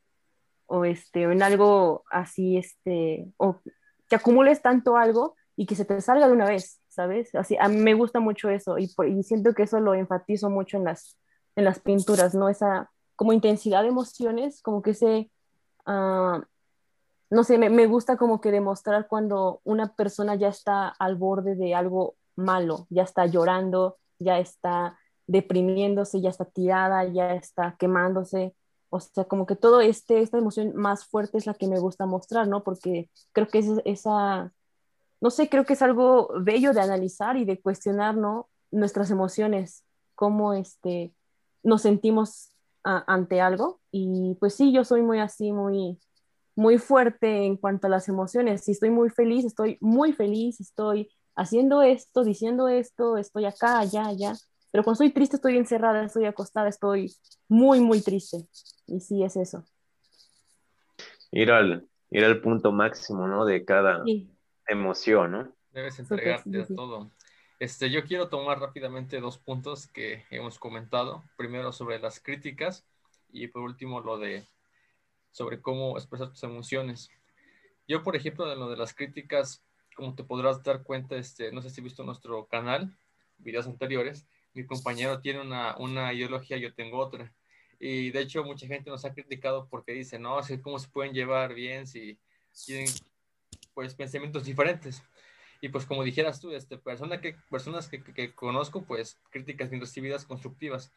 o 0.64 0.86
este, 0.86 1.26
o 1.26 1.32
en 1.32 1.42
algo 1.42 2.04
así, 2.10 2.56
este, 2.56 3.26
o 3.36 3.60
que 4.08 4.16
acumules 4.16 4.62
tanto 4.62 4.96
algo 4.96 5.34
y 5.56 5.66
que 5.66 5.74
se 5.74 5.84
te 5.84 6.00
salga 6.00 6.26
de 6.26 6.32
una 6.32 6.46
vez, 6.46 6.80
¿sabes? 6.88 7.34
Así, 7.34 7.56
a 7.60 7.68
mí 7.68 7.76
me 7.78 7.94
gusta 7.94 8.20
mucho 8.20 8.48
eso 8.48 8.78
y, 8.78 8.88
siento 9.22 9.54
que 9.54 9.64
eso 9.64 9.80
lo 9.80 9.94
enfatizo 9.94 10.50
mucho 10.50 10.76
en 10.76 10.84
las, 10.84 11.18
en 11.56 11.64
las 11.64 11.80
pinturas, 11.80 12.34
¿no? 12.34 12.48
Esa 12.48 12.90
como 13.16 13.32
intensidad 13.32 13.82
de 13.82 13.88
emociones, 13.88 14.62
como 14.62 14.80
que 14.82 14.90
ese, 14.92 15.30
uh, 15.86 16.40
no 17.30 17.44
sé, 17.44 17.58
me, 17.58 17.68
me, 17.68 17.86
gusta 17.86 18.16
como 18.16 18.40
que 18.40 18.52
demostrar 18.52 19.08
cuando 19.08 19.60
una 19.64 19.92
persona 19.94 20.36
ya 20.36 20.48
está 20.48 20.88
al 20.88 21.16
borde 21.16 21.56
de 21.56 21.74
algo 21.74 22.14
malo, 22.36 22.86
ya 22.90 23.02
está 23.02 23.26
llorando, 23.26 23.98
ya 24.20 24.38
está 24.38 24.96
deprimiéndose, 25.26 26.20
ya 26.20 26.30
está 26.30 26.44
tirada, 26.44 27.04
ya 27.04 27.34
está 27.34 27.76
quemándose. 27.78 28.54
O 28.90 29.00
sea, 29.00 29.24
como 29.24 29.46
que 29.46 29.56
todo 29.56 29.80
este, 29.80 30.20
esta 30.22 30.38
emoción 30.38 30.74
más 30.74 31.04
fuerte 31.04 31.38
es 31.38 31.46
la 31.46 31.54
que 31.54 31.68
me 31.68 31.78
gusta 31.78 32.06
mostrar, 32.06 32.48
¿no? 32.48 32.62
Porque 32.64 33.10
creo 33.32 33.48
que 33.48 33.58
es 33.58 33.66
esa, 33.84 34.52
no 35.20 35.30
sé, 35.30 35.48
creo 35.48 35.64
que 35.64 35.74
es 35.74 35.82
algo 35.82 36.30
bello 36.40 36.72
de 36.72 36.80
analizar 36.80 37.36
y 37.36 37.44
de 37.44 37.60
cuestionar, 37.60 38.16
¿no? 38.16 38.48
Nuestras 38.70 39.10
emociones, 39.10 39.84
cómo 40.14 40.54
este, 40.54 41.12
nos 41.62 41.82
sentimos 41.82 42.50
a, 42.84 43.04
ante 43.12 43.40
algo. 43.40 43.80
Y 43.90 44.36
pues 44.40 44.54
sí, 44.54 44.72
yo 44.72 44.84
soy 44.84 45.02
muy 45.02 45.20
así, 45.20 45.52
muy, 45.52 45.98
muy 46.56 46.78
fuerte 46.78 47.44
en 47.44 47.56
cuanto 47.56 47.86
a 47.86 47.90
las 47.90 48.08
emociones. 48.08 48.64
Si 48.64 48.72
estoy 48.72 48.90
muy 48.90 49.10
feliz, 49.10 49.44
estoy 49.44 49.78
muy 49.80 50.12
feliz, 50.12 50.60
estoy 50.60 51.10
haciendo 51.36 51.82
esto, 51.82 52.24
diciendo 52.24 52.68
esto, 52.68 53.16
estoy 53.16 53.44
acá, 53.44 53.78
allá, 53.78 54.06
allá. 54.06 54.34
Pero 54.70 54.84
cuando 54.84 55.04
estoy 55.04 55.12
triste, 55.12 55.36
estoy 55.36 55.56
encerrada, 55.56 56.04
estoy 56.04 56.26
acostada, 56.26 56.68
estoy 56.68 57.14
muy, 57.48 57.80
muy 57.80 58.02
triste. 58.02 58.46
Y 58.86 59.00
sí, 59.00 59.22
es 59.22 59.36
eso. 59.36 59.64
Ir 61.30 61.50
al, 61.50 61.88
ir 62.10 62.24
al 62.24 62.40
punto 62.40 62.72
máximo, 62.72 63.26
¿no? 63.26 63.44
De 63.44 63.64
cada 63.64 64.04
sí. 64.04 64.30
emoción, 64.66 65.30
¿no? 65.32 65.52
Debes 65.72 65.98
entregarte 65.98 66.50
sí, 66.50 66.66
sí, 66.66 66.72
a 66.72 66.76
todo. 66.76 67.10
Este, 67.58 67.90
yo 67.90 68.04
quiero 68.04 68.28
tomar 68.28 68.60
rápidamente 68.60 69.20
dos 69.20 69.38
puntos 69.38 69.88
que 69.88 70.24
hemos 70.30 70.58
comentado. 70.58 71.24
Primero 71.36 71.72
sobre 71.72 71.98
las 71.98 72.20
críticas 72.20 72.86
y 73.30 73.48
por 73.48 73.62
último 73.62 74.00
lo 74.00 74.18
de 74.18 74.46
sobre 75.32 75.60
cómo 75.60 75.96
expresar 75.96 76.30
tus 76.30 76.42
emociones. 76.42 77.10
Yo, 77.86 78.02
por 78.02 78.16
ejemplo, 78.16 78.46
de 78.46 78.56
lo 78.56 78.68
de 78.68 78.76
las 78.76 78.94
críticas, 78.94 79.64
como 79.96 80.14
te 80.14 80.24
podrás 80.24 80.62
dar 80.62 80.82
cuenta, 80.82 81.16
este, 81.16 81.52
no 81.52 81.62
sé 81.62 81.70
si 81.70 81.80
has 81.80 81.84
visto 81.84 82.04
nuestro 82.04 82.46
canal, 82.46 82.96
videos 83.38 83.66
anteriores, 83.66 84.26
mi 84.58 84.66
compañero 84.66 85.20
tiene 85.20 85.40
una, 85.40 85.76
una 85.78 86.12
ideología, 86.12 86.56
yo 86.56 86.74
tengo 86.74 86.98
otra. 86.98 87.32
Y 87.78 88.10
de 88.10 88.22
hecho 88.22 88.42
mucha 88.42 88.66
gente 88.66 88.90
nos 88.90 89.04
ha 89.04 89.14
criticado 89.14 89.68
porque 89.68 89.92
dice, 89.92 90.18
no, 90.18 90.40
¿cómo 90.62 90.80
se 90.80 90.88
pueden 90.88 91.14
llevar 91.14 91.54
bien 91.54 91.86
si 91.86 92.18
tienen 92.66 92.88
pues 93.72 93.94
pensamientos 93.94 94.44
diferentes? 94.44 95.00
Y 95.60 95.68
pues 95.68 95.86
como 95.86 96.02
dijeras 96.02 96.40
tú, 96.40 96.50
este, 96.50 96.76
persona 96.76 97.20
que, 97.20 97.36
personas 97.48 97.88
que, 97.88 98.02
que, 98.02 98.12
que 98.12 98.34
conozco, 98.34 98.82
pues 98.82 99.20
críticas 99.30 99.70
bien 99.70 99.80
recibidas, 99.80 100.24
constructivas. 100.24 100.92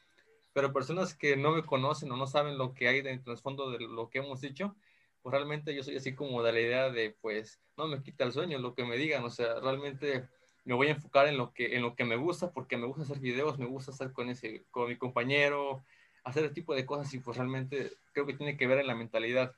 Pero 0.54 0.74
personas 0.74 1.14
que 1.14 1.38
no 1.38 1.52
me 1.52 1.64
conocen 1.64 2.12
o 2.12 2.18
no 2.18 2.26
saben 2.26 2.58
lo 2.58 2.74
que 2.74 2.88
hay 2.88 2.98
en 2.98 3.08
el 3.08 3.24
trasfondo 3.24 3.70
de 3.70 3.80
lo 3.80 4.10
que 4.10 4.20
hemos 4.20 4.42
dicho, 4.42 4.76
pues 5.22 5.34
realmente 5.34 5.76
yo 5.76 5.84
soy 5.84 5.98
así 5.98 6.16
como 6.16 6.42
de 6.42 6.52
la 6.52 6.60
idea 6.60 6.90
de, 6.90 7.16
pues, 7.22 7.62
no 7.78 7.88
me 7.88 8.02
quita 8.02 8.24
el 8.24 8.32
sueño 8.32 8.58
lo 8.58 8.74
que 8.74 8.86
me 8.86 8.98
digan, 8.98 9.24
o 9.24 9.30
sea, 9.30 9.60
realmente 9.60 10.28
me 10.64 10.74
voy 10.74 10.88
a 10.88 10.92
enfocar 10.92 11.28
en 11.28 11.38
lo 11.38 11.54
que, 11.54 11.76
en 11.76 11.82
lo 11.82 11.96
que 11.96 12.06
me 12.06 12.16
gusta, 12.16 12.52
porque 12.52 12.78
me 12.78 12.86
gusta 12.86 13.04
hacer 13.04 13.20
videos, 13.20 13.58
me 13.58 13.66
gusta 13.66 13.92
estar 13.92 14.12
con, 14.12 14.30
ese, 14.30 14.64
con 14.72 14.90
mi 14.90 14.98
compañero, 14.98 15.84
hacer 16.24 16.46
ese 16.46 16.54
tipo 16.54 16.76
de 16.76 16.86
cosas 16.86 17.14
y 17.14 17.20
pues 17.20 17.38
realmente 17.38 17.92
creo 18.14 18.26
que 18.26 18.34
tiene 18.34 18.58
que 18.58 18.68
ver 18.68 18.80
en 18.80 18.88
la 18.88 18.96
mentalidad, 18.96 19.56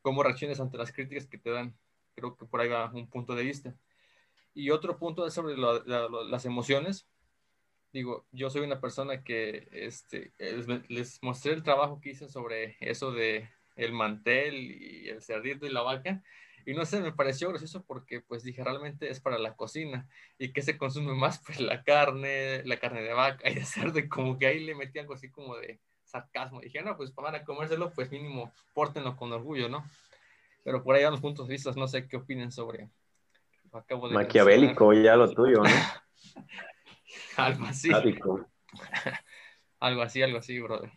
cómo 0.00 0.22
reacciones 0.22 0.60
ante 0.60 0.78
las 0.78 0.92
críticas 0.92 1.26
que 1.26 1.38
te 1.38 1.50
dan. 1.50 1.76
Creo 2.14 2.36
que 2.36 2.44
por 2.44 2.60
ahí 2.60 2.68
va 2.68 2.90
un 2.92 3.08
punto 3.08 3.34
de 3.34 3.44
vista. 3.44 3.74
Y 4.54 4.70
otro 4.70 4.98
punto 4.98 5.26
es 5.26 5.32
sobre 5.32 5.56
la, 5.56 5.82
la, 5.86 6.08
las 6.08 6.44
emociones. 6.44 7.06
Digo, 7.92 8.26
yo 8.32 8.50
soy 8.50 8.62
una 8.62 8.80
persona 8.80 9.22
que 9.22 9.68
este, 9.72 10.32
les, 10.38 10.66
les, 10.90 11.22
mostré 11.22 11.52
el 11.52 11.62
trabajo 11.62 12.00
que 12.00 12.10
hice 12.10 12.28
sobre 12.28 12.76
eso 12.80 13.12
de 13.12 13.48
el 13.76 13.92
mantel 13.92 14.54
y 14.54 15.08
el 15.08 15.22
cerdito 15.22 15.66
y 15.66 15.70
la 15.70 15.82
vaca. 15.82 16.22
Y 16.66 16.74
no 16.74 16.84
sé, 16.84 17.00
me 17.00 17.12
pareció 17.12 17.48
gracioso 17.48 17.84
porque 17.84 18.20
pues 18.20 18.42
dije, 18.42 18.62
realmente 18.62 19.10
es 19.10 19.20
para 19.20 19.38
la 19.38 19.54
cocina. 19.54 20.08
¿Y 20.38 20.52
que 20.52 20.62
se 20.62 20.78
consume 20.78 21.14
más? 21.14 21.42
Pues 21.44 21.60
la 21.60 21.82
carne, 21.82 22.62
la 22.64 22.78
carne 22.78 23.02
de 23.02 23.12
vaca 23.12 23.48
y 23.50 23.54
de 23.54 23.64
cerdo. 23.64 23.98
Y 23.98 24.08
como 24.08 24.38
que 24.38 24.46
ahí 24.46 24.60
le 24.60 24.74
metí 24.74 24.98
algo 24.98 25.14
así 25.14 25.30
como 25.30 25.56
de 25.56 25.80
sarcasmo. 26.04 26.60
Y 26.60 26.66
dije, 26.66 26.82
no, 26.82 26.96
pues 26.96 27.10
para 27.10 27.44
comérselo, 27.44 27.92
pues 27.92 28.10
mínimo, 28.10 28.52
pórtenlo 28.74 29.16
con 29.16 29.32
orgullo, 29.32 29.68
¿no? 29.68 29.84
Pero 30.64 30.82
por 30.84 30.94
ahí 30.94 31.02
van 31.02 31.12
los 31.12 31.20
puntos 31.20 31.48
de 31.48 31.54
vista, 31.54 31.72
no 31.76 31.88
sé 31.88 32.06
qué 32.06 32.16
opinen 32.16 32.52
sobre... 32.52 32.88
Acabo 33.72 34.06
de 34.06 34.14
Maquiavélico, 34.14 34.88
mencionar. 34.88 35.04
ya 35.04 35.16
lo 35.16 35.32
tuyo, 35.32 35.62
¿no? 35.62 35.70
algo 37.38 37.64
así. 37.64 37.90
algo 39.80 40.02
así, 40.02 40.22
algo 40.22 40.38
así, 40.38 40.60
brother. 40.60 40.92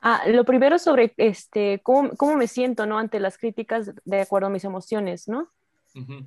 Ah, 0.00 0.22
lo 0.26 0.44
primero 0.44 0.78
sobre 0.78 1.12
este, 1.16 1.80
cómo, 1.82 2.10
cómo, 2.16 2.36
me 2.36 2.46
siento, 2.46 2.86
¿no? 2.86 2.98
Ante 2.98 3.20
las 3.20 3.36
críticas 3.36 3.92
de 4.04 4.20
acuerdo 4.20 4.46
a 4.46 4.50
mis 4.50 4.64
emociones, 4.64 5.28
¿no? 5.28 5.48
Uh 5.94 6.00
-huh. 6.00 6.26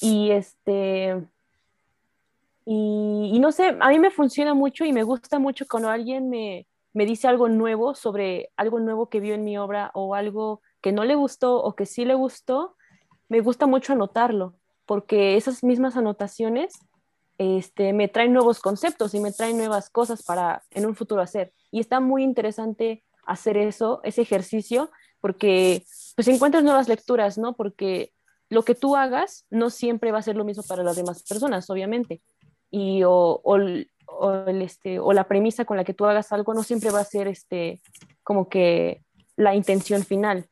Y 0.00 0.30
este, 0.30 1.22
y, 2.64 3.30
y, 3.34 3.38
no 3.38 3.52
sé, 3.52 3.76
a 3.78 3.88
mí 3.90 3.98
me 3.98 4.10
funciona 4.10 4.54
mucho 4.54 4.84
y 4.84 4.92
me 4.92 5.02
gusta 5.02 5.38
mucho 5.38 5.66
cuando 5.68 5.90
alguien 5.90 6.30
me, 6.30 6.66
me 6.94 7.04
dice 7.04 7.28
algo 7.28 7.48
nuevo 7.48 7.94
sobre 7.94 8.50
algo 8.56 8.80
nuevo 8.80 9.08
que 9.08 9.20
vio 9.20 9.34
en 9.34 9.44
mi 9.44 9.58
obra 9.58 9.90
o 9.94 10.14
algo 10.14 10.62
que 10.80 10.92
no 10.92 11.04
le 11.04 11.16
gustó 11.16 11.62
o 11.62 11.74
que 11.74 11.86
sí 11.86 12.04
le 12.04 12.14
gustó, 12.14 12.76
me 13.28 13.40
gusta 13.40 13.66
mucho 13.66 13.92
anotarlo, 13.92 14.54
porque 14.86 15.36
esas 15.36 15.64
mismas 15.64 15.96
anotaciones 15.96 16.74
este, 17.36 17.92
me 17.92 18.08
traen 18.08 18.32
nuevos 18.32 18.60
conceptos 18.60 19.12
y 19.14 19.20
me 19.20 19.32
traen 19.32 19.58
nuevas 19.58 19.90
cosas 19.90 20.22
para 20.22 20.62
en 20.70 20.86
un 20.86 20.94
futuro 20.94 21.20
hacer. 21.20 21.52
Y 21.74 21.80
está 21.80 21.98
muy 21.98 22.22
interesante 22.22 23.02
hacer 23.26 23.56
eso, 23.56 24.00
ese 24.04 24.22
ejercicio, 24.22 24.92
porque 25.20 25.82
pues 26.14 26.28
encuentras 26.28 26.62
nuevas 26.62 26.86
lecturas, 26.86 27.36
¿no? 27.36 27.54
Porque 27.54 28.12
lo 28.48 28.62
que 28.62 28.76
tú 28.76 28.94
hagas 28.94 29.44
no 29.50 29.70
siempre 29.70 30.12
va 30.12 30.18
a 30.18 30.22
ser 30.22 30.36
lo 30.36 30.44
mismo 30.44 30.62
para 30.62 30.84
las 30.84 30.94
demás 30.94 31.24
personas, 31.24 31.68
obviamente. 31.70 32.22
Y 32.70 33.02
o, 33.02 33.40
o, 33.42 33.56
el, 33.56 33.88
este, 34.62 35.00
o 35.00 35.12
la 35.12 35.26
premisa 35.26 35.64
con 35.64 35.76
la 35.76 35.82
que 35.82 35.94
tú 35.94 36.04
hagas 36.04 36.30
algo 36.30 36.54
no 36.54 36.62
siempre 36.62 36.92
va 36.92 37.00
a 37.00 37.04
ser 37.04 37.26
este, 37.26 37.82
como 38.22 38.48
que 38.48 39.02
la 39.34 39.56
intención 39.56 40.04
final. 40.04 40.46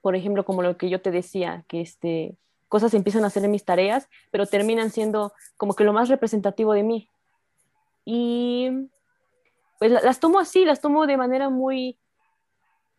Por 0.00 0.16
ejemplo, 0.16 0.44
como 0.44 0.62
lo 0.62 0.76
que 0.76 0.90
yo 0.90 1.00
te 1.00 1.12
decía, 1.12 1.64
que 1.68 1.80
este, 1.80 2.36
cosas 2.66 2.92
empiezan 2.94 3.22
a 3.22 3.28
hacer 3.28 3.44
en 3.44 3.52
mis 3.52 3.64
tareas, 3.64 4.08
pero 4.32 4.46
terminan 4.46 4.90
siendo 4.90 5.32
como 5.56 5.76
que 5.76 5.84
lo 5.84 5.92
más 5.92 6.08
representativo 6.08 6.72
de 6.72 6.82
mí. 6.82 7.08
Y 8.04 8.88
pues 9.78 9.90
las 9.90 10.20
tomo 10.20 10.38
así, 10.38 10.64
las 10.64 10.80
tomo 10.80 11.06
de 11.06 11.16
manera 11.16 11.50
muy, 11.50 11.98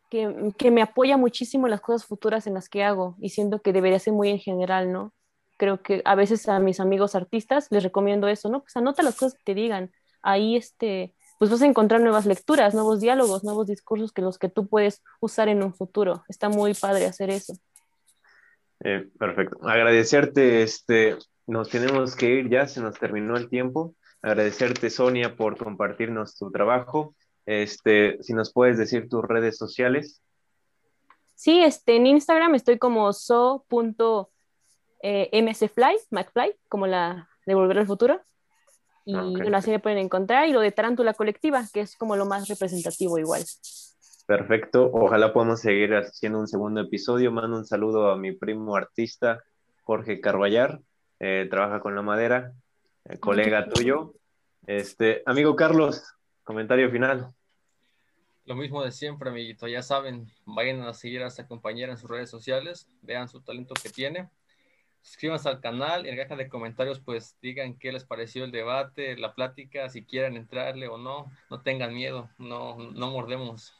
que, 0.09 0.53
que, 0.57 0.71
me 0.71 0.81
apoya 0.81 1.17
muchísimo 1.17 1.67
en 1.67 1.71
las 1.71 1.81
cosas 1.81 2.05
futuras 2.05 2.47
en 2.47 2.53
las 2.53 2.69
que 2.69 2.83
hago 2.83 3.15
y 3.19 3.29
siento 3.29 3.61
que 3.61 3.73
debería 3.73 3.99
ser 3.99 4.13
muy 4.13 4.29
en 4.29 4.39
general, 4.39 4.91
¿no? 4.91 5.13
Creo 5.57 5.81
que 5.81 6.01
a 6.05 6.15
veces 6.15 6.47
a 6.49 6.59
mis 6.59 6.79
amigos 6.79 7.15
artistas 7.15 7.67
les 7.71 7.83
recomiendo 7.83 8.27
eso, 8.27 8.49
¿no? 8.49 8.61
Pues 8.61 8.75
anota 8.75 9.03
las 9.03 9.15
cosas 9.15 9.35
que 9.35 9.43
te 9.45 9.53
digan. 9.53 9.91
Ahí, 10.21 10.57
este, 10.57 11.15
pues 11.39 11.51
vas 11.51 11.61
a 11.61 11.65
encontrar 11.65 12.01
nuevas 12.01 12.25
lecturas, 12.25 12.73
nuevos 12.73 12.99
diálogos, 12.99 13.43
nuevos 13.43 13.67
discursos 13.67 14.11
que 14.11 14.21
los 14.21 14.37
que 14.37 14.49
tú 14.49 14.67
puedes 14.67 15.03
usar 15.21 15.47
en 15.49 15.63
un 15.63 15.73
futuro. 15.73 16.23
Está 16.27 16.49
muy 16.49 16.73
padre 16.73 17.05
hacer 17.05 17.29
eso. 17.29 17.53
Eh, 18.83 19.07
perfecto. 19.17 19.57
Agradecerte, 19.63 20.63
este, 20.63 21.17
nos 21.47 21.69
tenemos 21.69 22.15
que 22.15 22.29
ir 22.29 22.49
ya, 22.49 22.67
se 22.67 22.81
nos 22.81 22.97
terminó 22.99 23.37
el 23.37 23.49
tiempo. 23.49 23.95
Agradecerte, 24.25 24.89
Sonia, 24.89 25.35
por 25.35 25.55
compartirnos 25.55 26.35
tu 26.35 26.49
trabajo. 26.49 27.13
Este, 27.45 28.17
si 28.23 28.33
nos 28.33 28.51
puedes 28.51 28.75
decir 28.75 29.07
tus 29.07 29.23
redes 29.23 29.55
sociales. 29.55 30.19
Sí, 31.35 31.61
este, 31.61 31.97
en 31.97 32.07
Instagram 32.07 32.55
estoy 32.55 32.79
como 32.79 33.13
so.mcfly, 33.13 34.27
McFly, 36.09 36.55
como 36.67 36.87
la 36.87 37.29
de 37.45 37.53
Volver 37.53 37.77
al 37.77 37.85
Futuro. 37.85 38.19
Y 39.05 39.15
okay. 39.15 39.43
bueno, 39.43 39.57
así 39.57 39.69
me 39.69 39.79
pueden 39.79 39.99
encontrar. 39.99 40.47
Y 40.47 40.53
lo 40.53 40.61
de 40.61 40.71
Tarántula 40.71 41.13
Colectiva, 41.13 41.63
que 41.71 41.81
es 41.81 41.95
como 41.95 42.15
lo 42.15 42.25
más 42.25 42.47
representativo 42.47 43.19
igual. 43.19 43.43
Perfecto, 44.25 44.89
ojalá 44.91 45.33
podamos 45.33 45.61
seguir 45.61 45.93
haciendo 45.93 46.39
un 46.39 46.47
segundo 46.47 46.81
episodio. 46.81 47.31
Mando 47.31 47.57
un 47.57 47.65
saludo 47.65 48.09
a 48.09 48.17
mi 48.17 48.31
primo 48.31 48.75
artista, 48.75 49.43
Jorge 49.83 50.19
Carballar, 50.19 50.79
eh, 51.19 51.45
trabaja 51.47 51.79
con 51.79 51.93
la 51.93 52.01
madera, 52.01 52.53
colega 53.19 53.67
tuyo. 53.69 54.13
Este, 54.67 55.21
amigo 55.25 55.55
Carlos, 55.55 56.03
comentario 56.43 56.89
final. 56.89 57.33
Lo 58.45 58.55
mismo 58.55 58.83
de 58.83 58.91
siempre, 58.91 59.29
amiguito, 59.29 59.67
ya 59.67 59.81
saben, 59.81 60.31
vayan 60.45 60.81
a 60.81 60.93
seguir 60.93 61.23
a 61.23 61.27
esta 61.27 61.47
compañera 61.47 61.91
en 61.91 61.97
sus 61.97 62.09
redes 62.09 62.29
sociales, 62.29 62.87
vean 63.01 63.27
su 63.27 63.41
talento 63.41 63.73
que 63.81 63.89
tiene. 63.89 64.29
suscríbanse 65.01 65.49
al 65.49 65.61
canal, 65.61 66.05
en 66.05 66.17
la 66.17 66.23
caja 66.23 66.35
de 66.35 66.49
comentarios 66.49 66.99
pues 66.99 67.37
digan 67.41 67.77
qué 67.77 67.91
les 67.91 68.05
pareció 68.05 68.43
el 68.43 68.51
debate, 68.51 69.17
la 69.17 69.33
plática, 69.33 69.89
si 69.89 70.03
quieren 70.03 70.35
entrarle 70.35 70.87
o 70.87 70.97
no, 70.97 71.31
no 71.49 71.61
tengan 71.61 71.93
miedo, 71.93 72.29
no, 72.37 72.77
no 72.77 73.11
mordemos, 73.11 73.73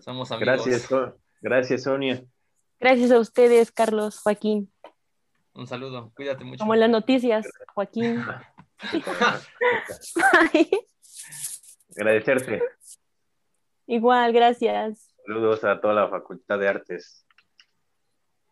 somos 0.00 0.30
amigos. 0.30 0.64
Gracias, 0.64 0.88
gracias 1.40 1.82
Sonia. 1.82 2.22
Gracias 2.80 3.10
a 3.12 3.18
ustedes, 3.18 3.70
Carlos, 3.70 4.20
Joaquín. 4.20 4.70
Un 5.54 5.66
saludo, 5.66 6.12
cuídate 6.14 6.44
mucho. 6.44 6.60
Como 6.60 6.74
en 6.74 6.80
las 6.80 6.90
noticias, 6.90 7.46
Joaquín. 7.74 8.24
Agradecerte. 11.96 12.62
Igual, 13.86 14.32
gracias. 14.32 15.14
Saludos 15.26 15.64
a 15.64 15.80
toda 15.80 15.94
la 15.94 16.08
Facultad 16.08 16.58
de 16.58 16.68
Artes. 16.68 17.21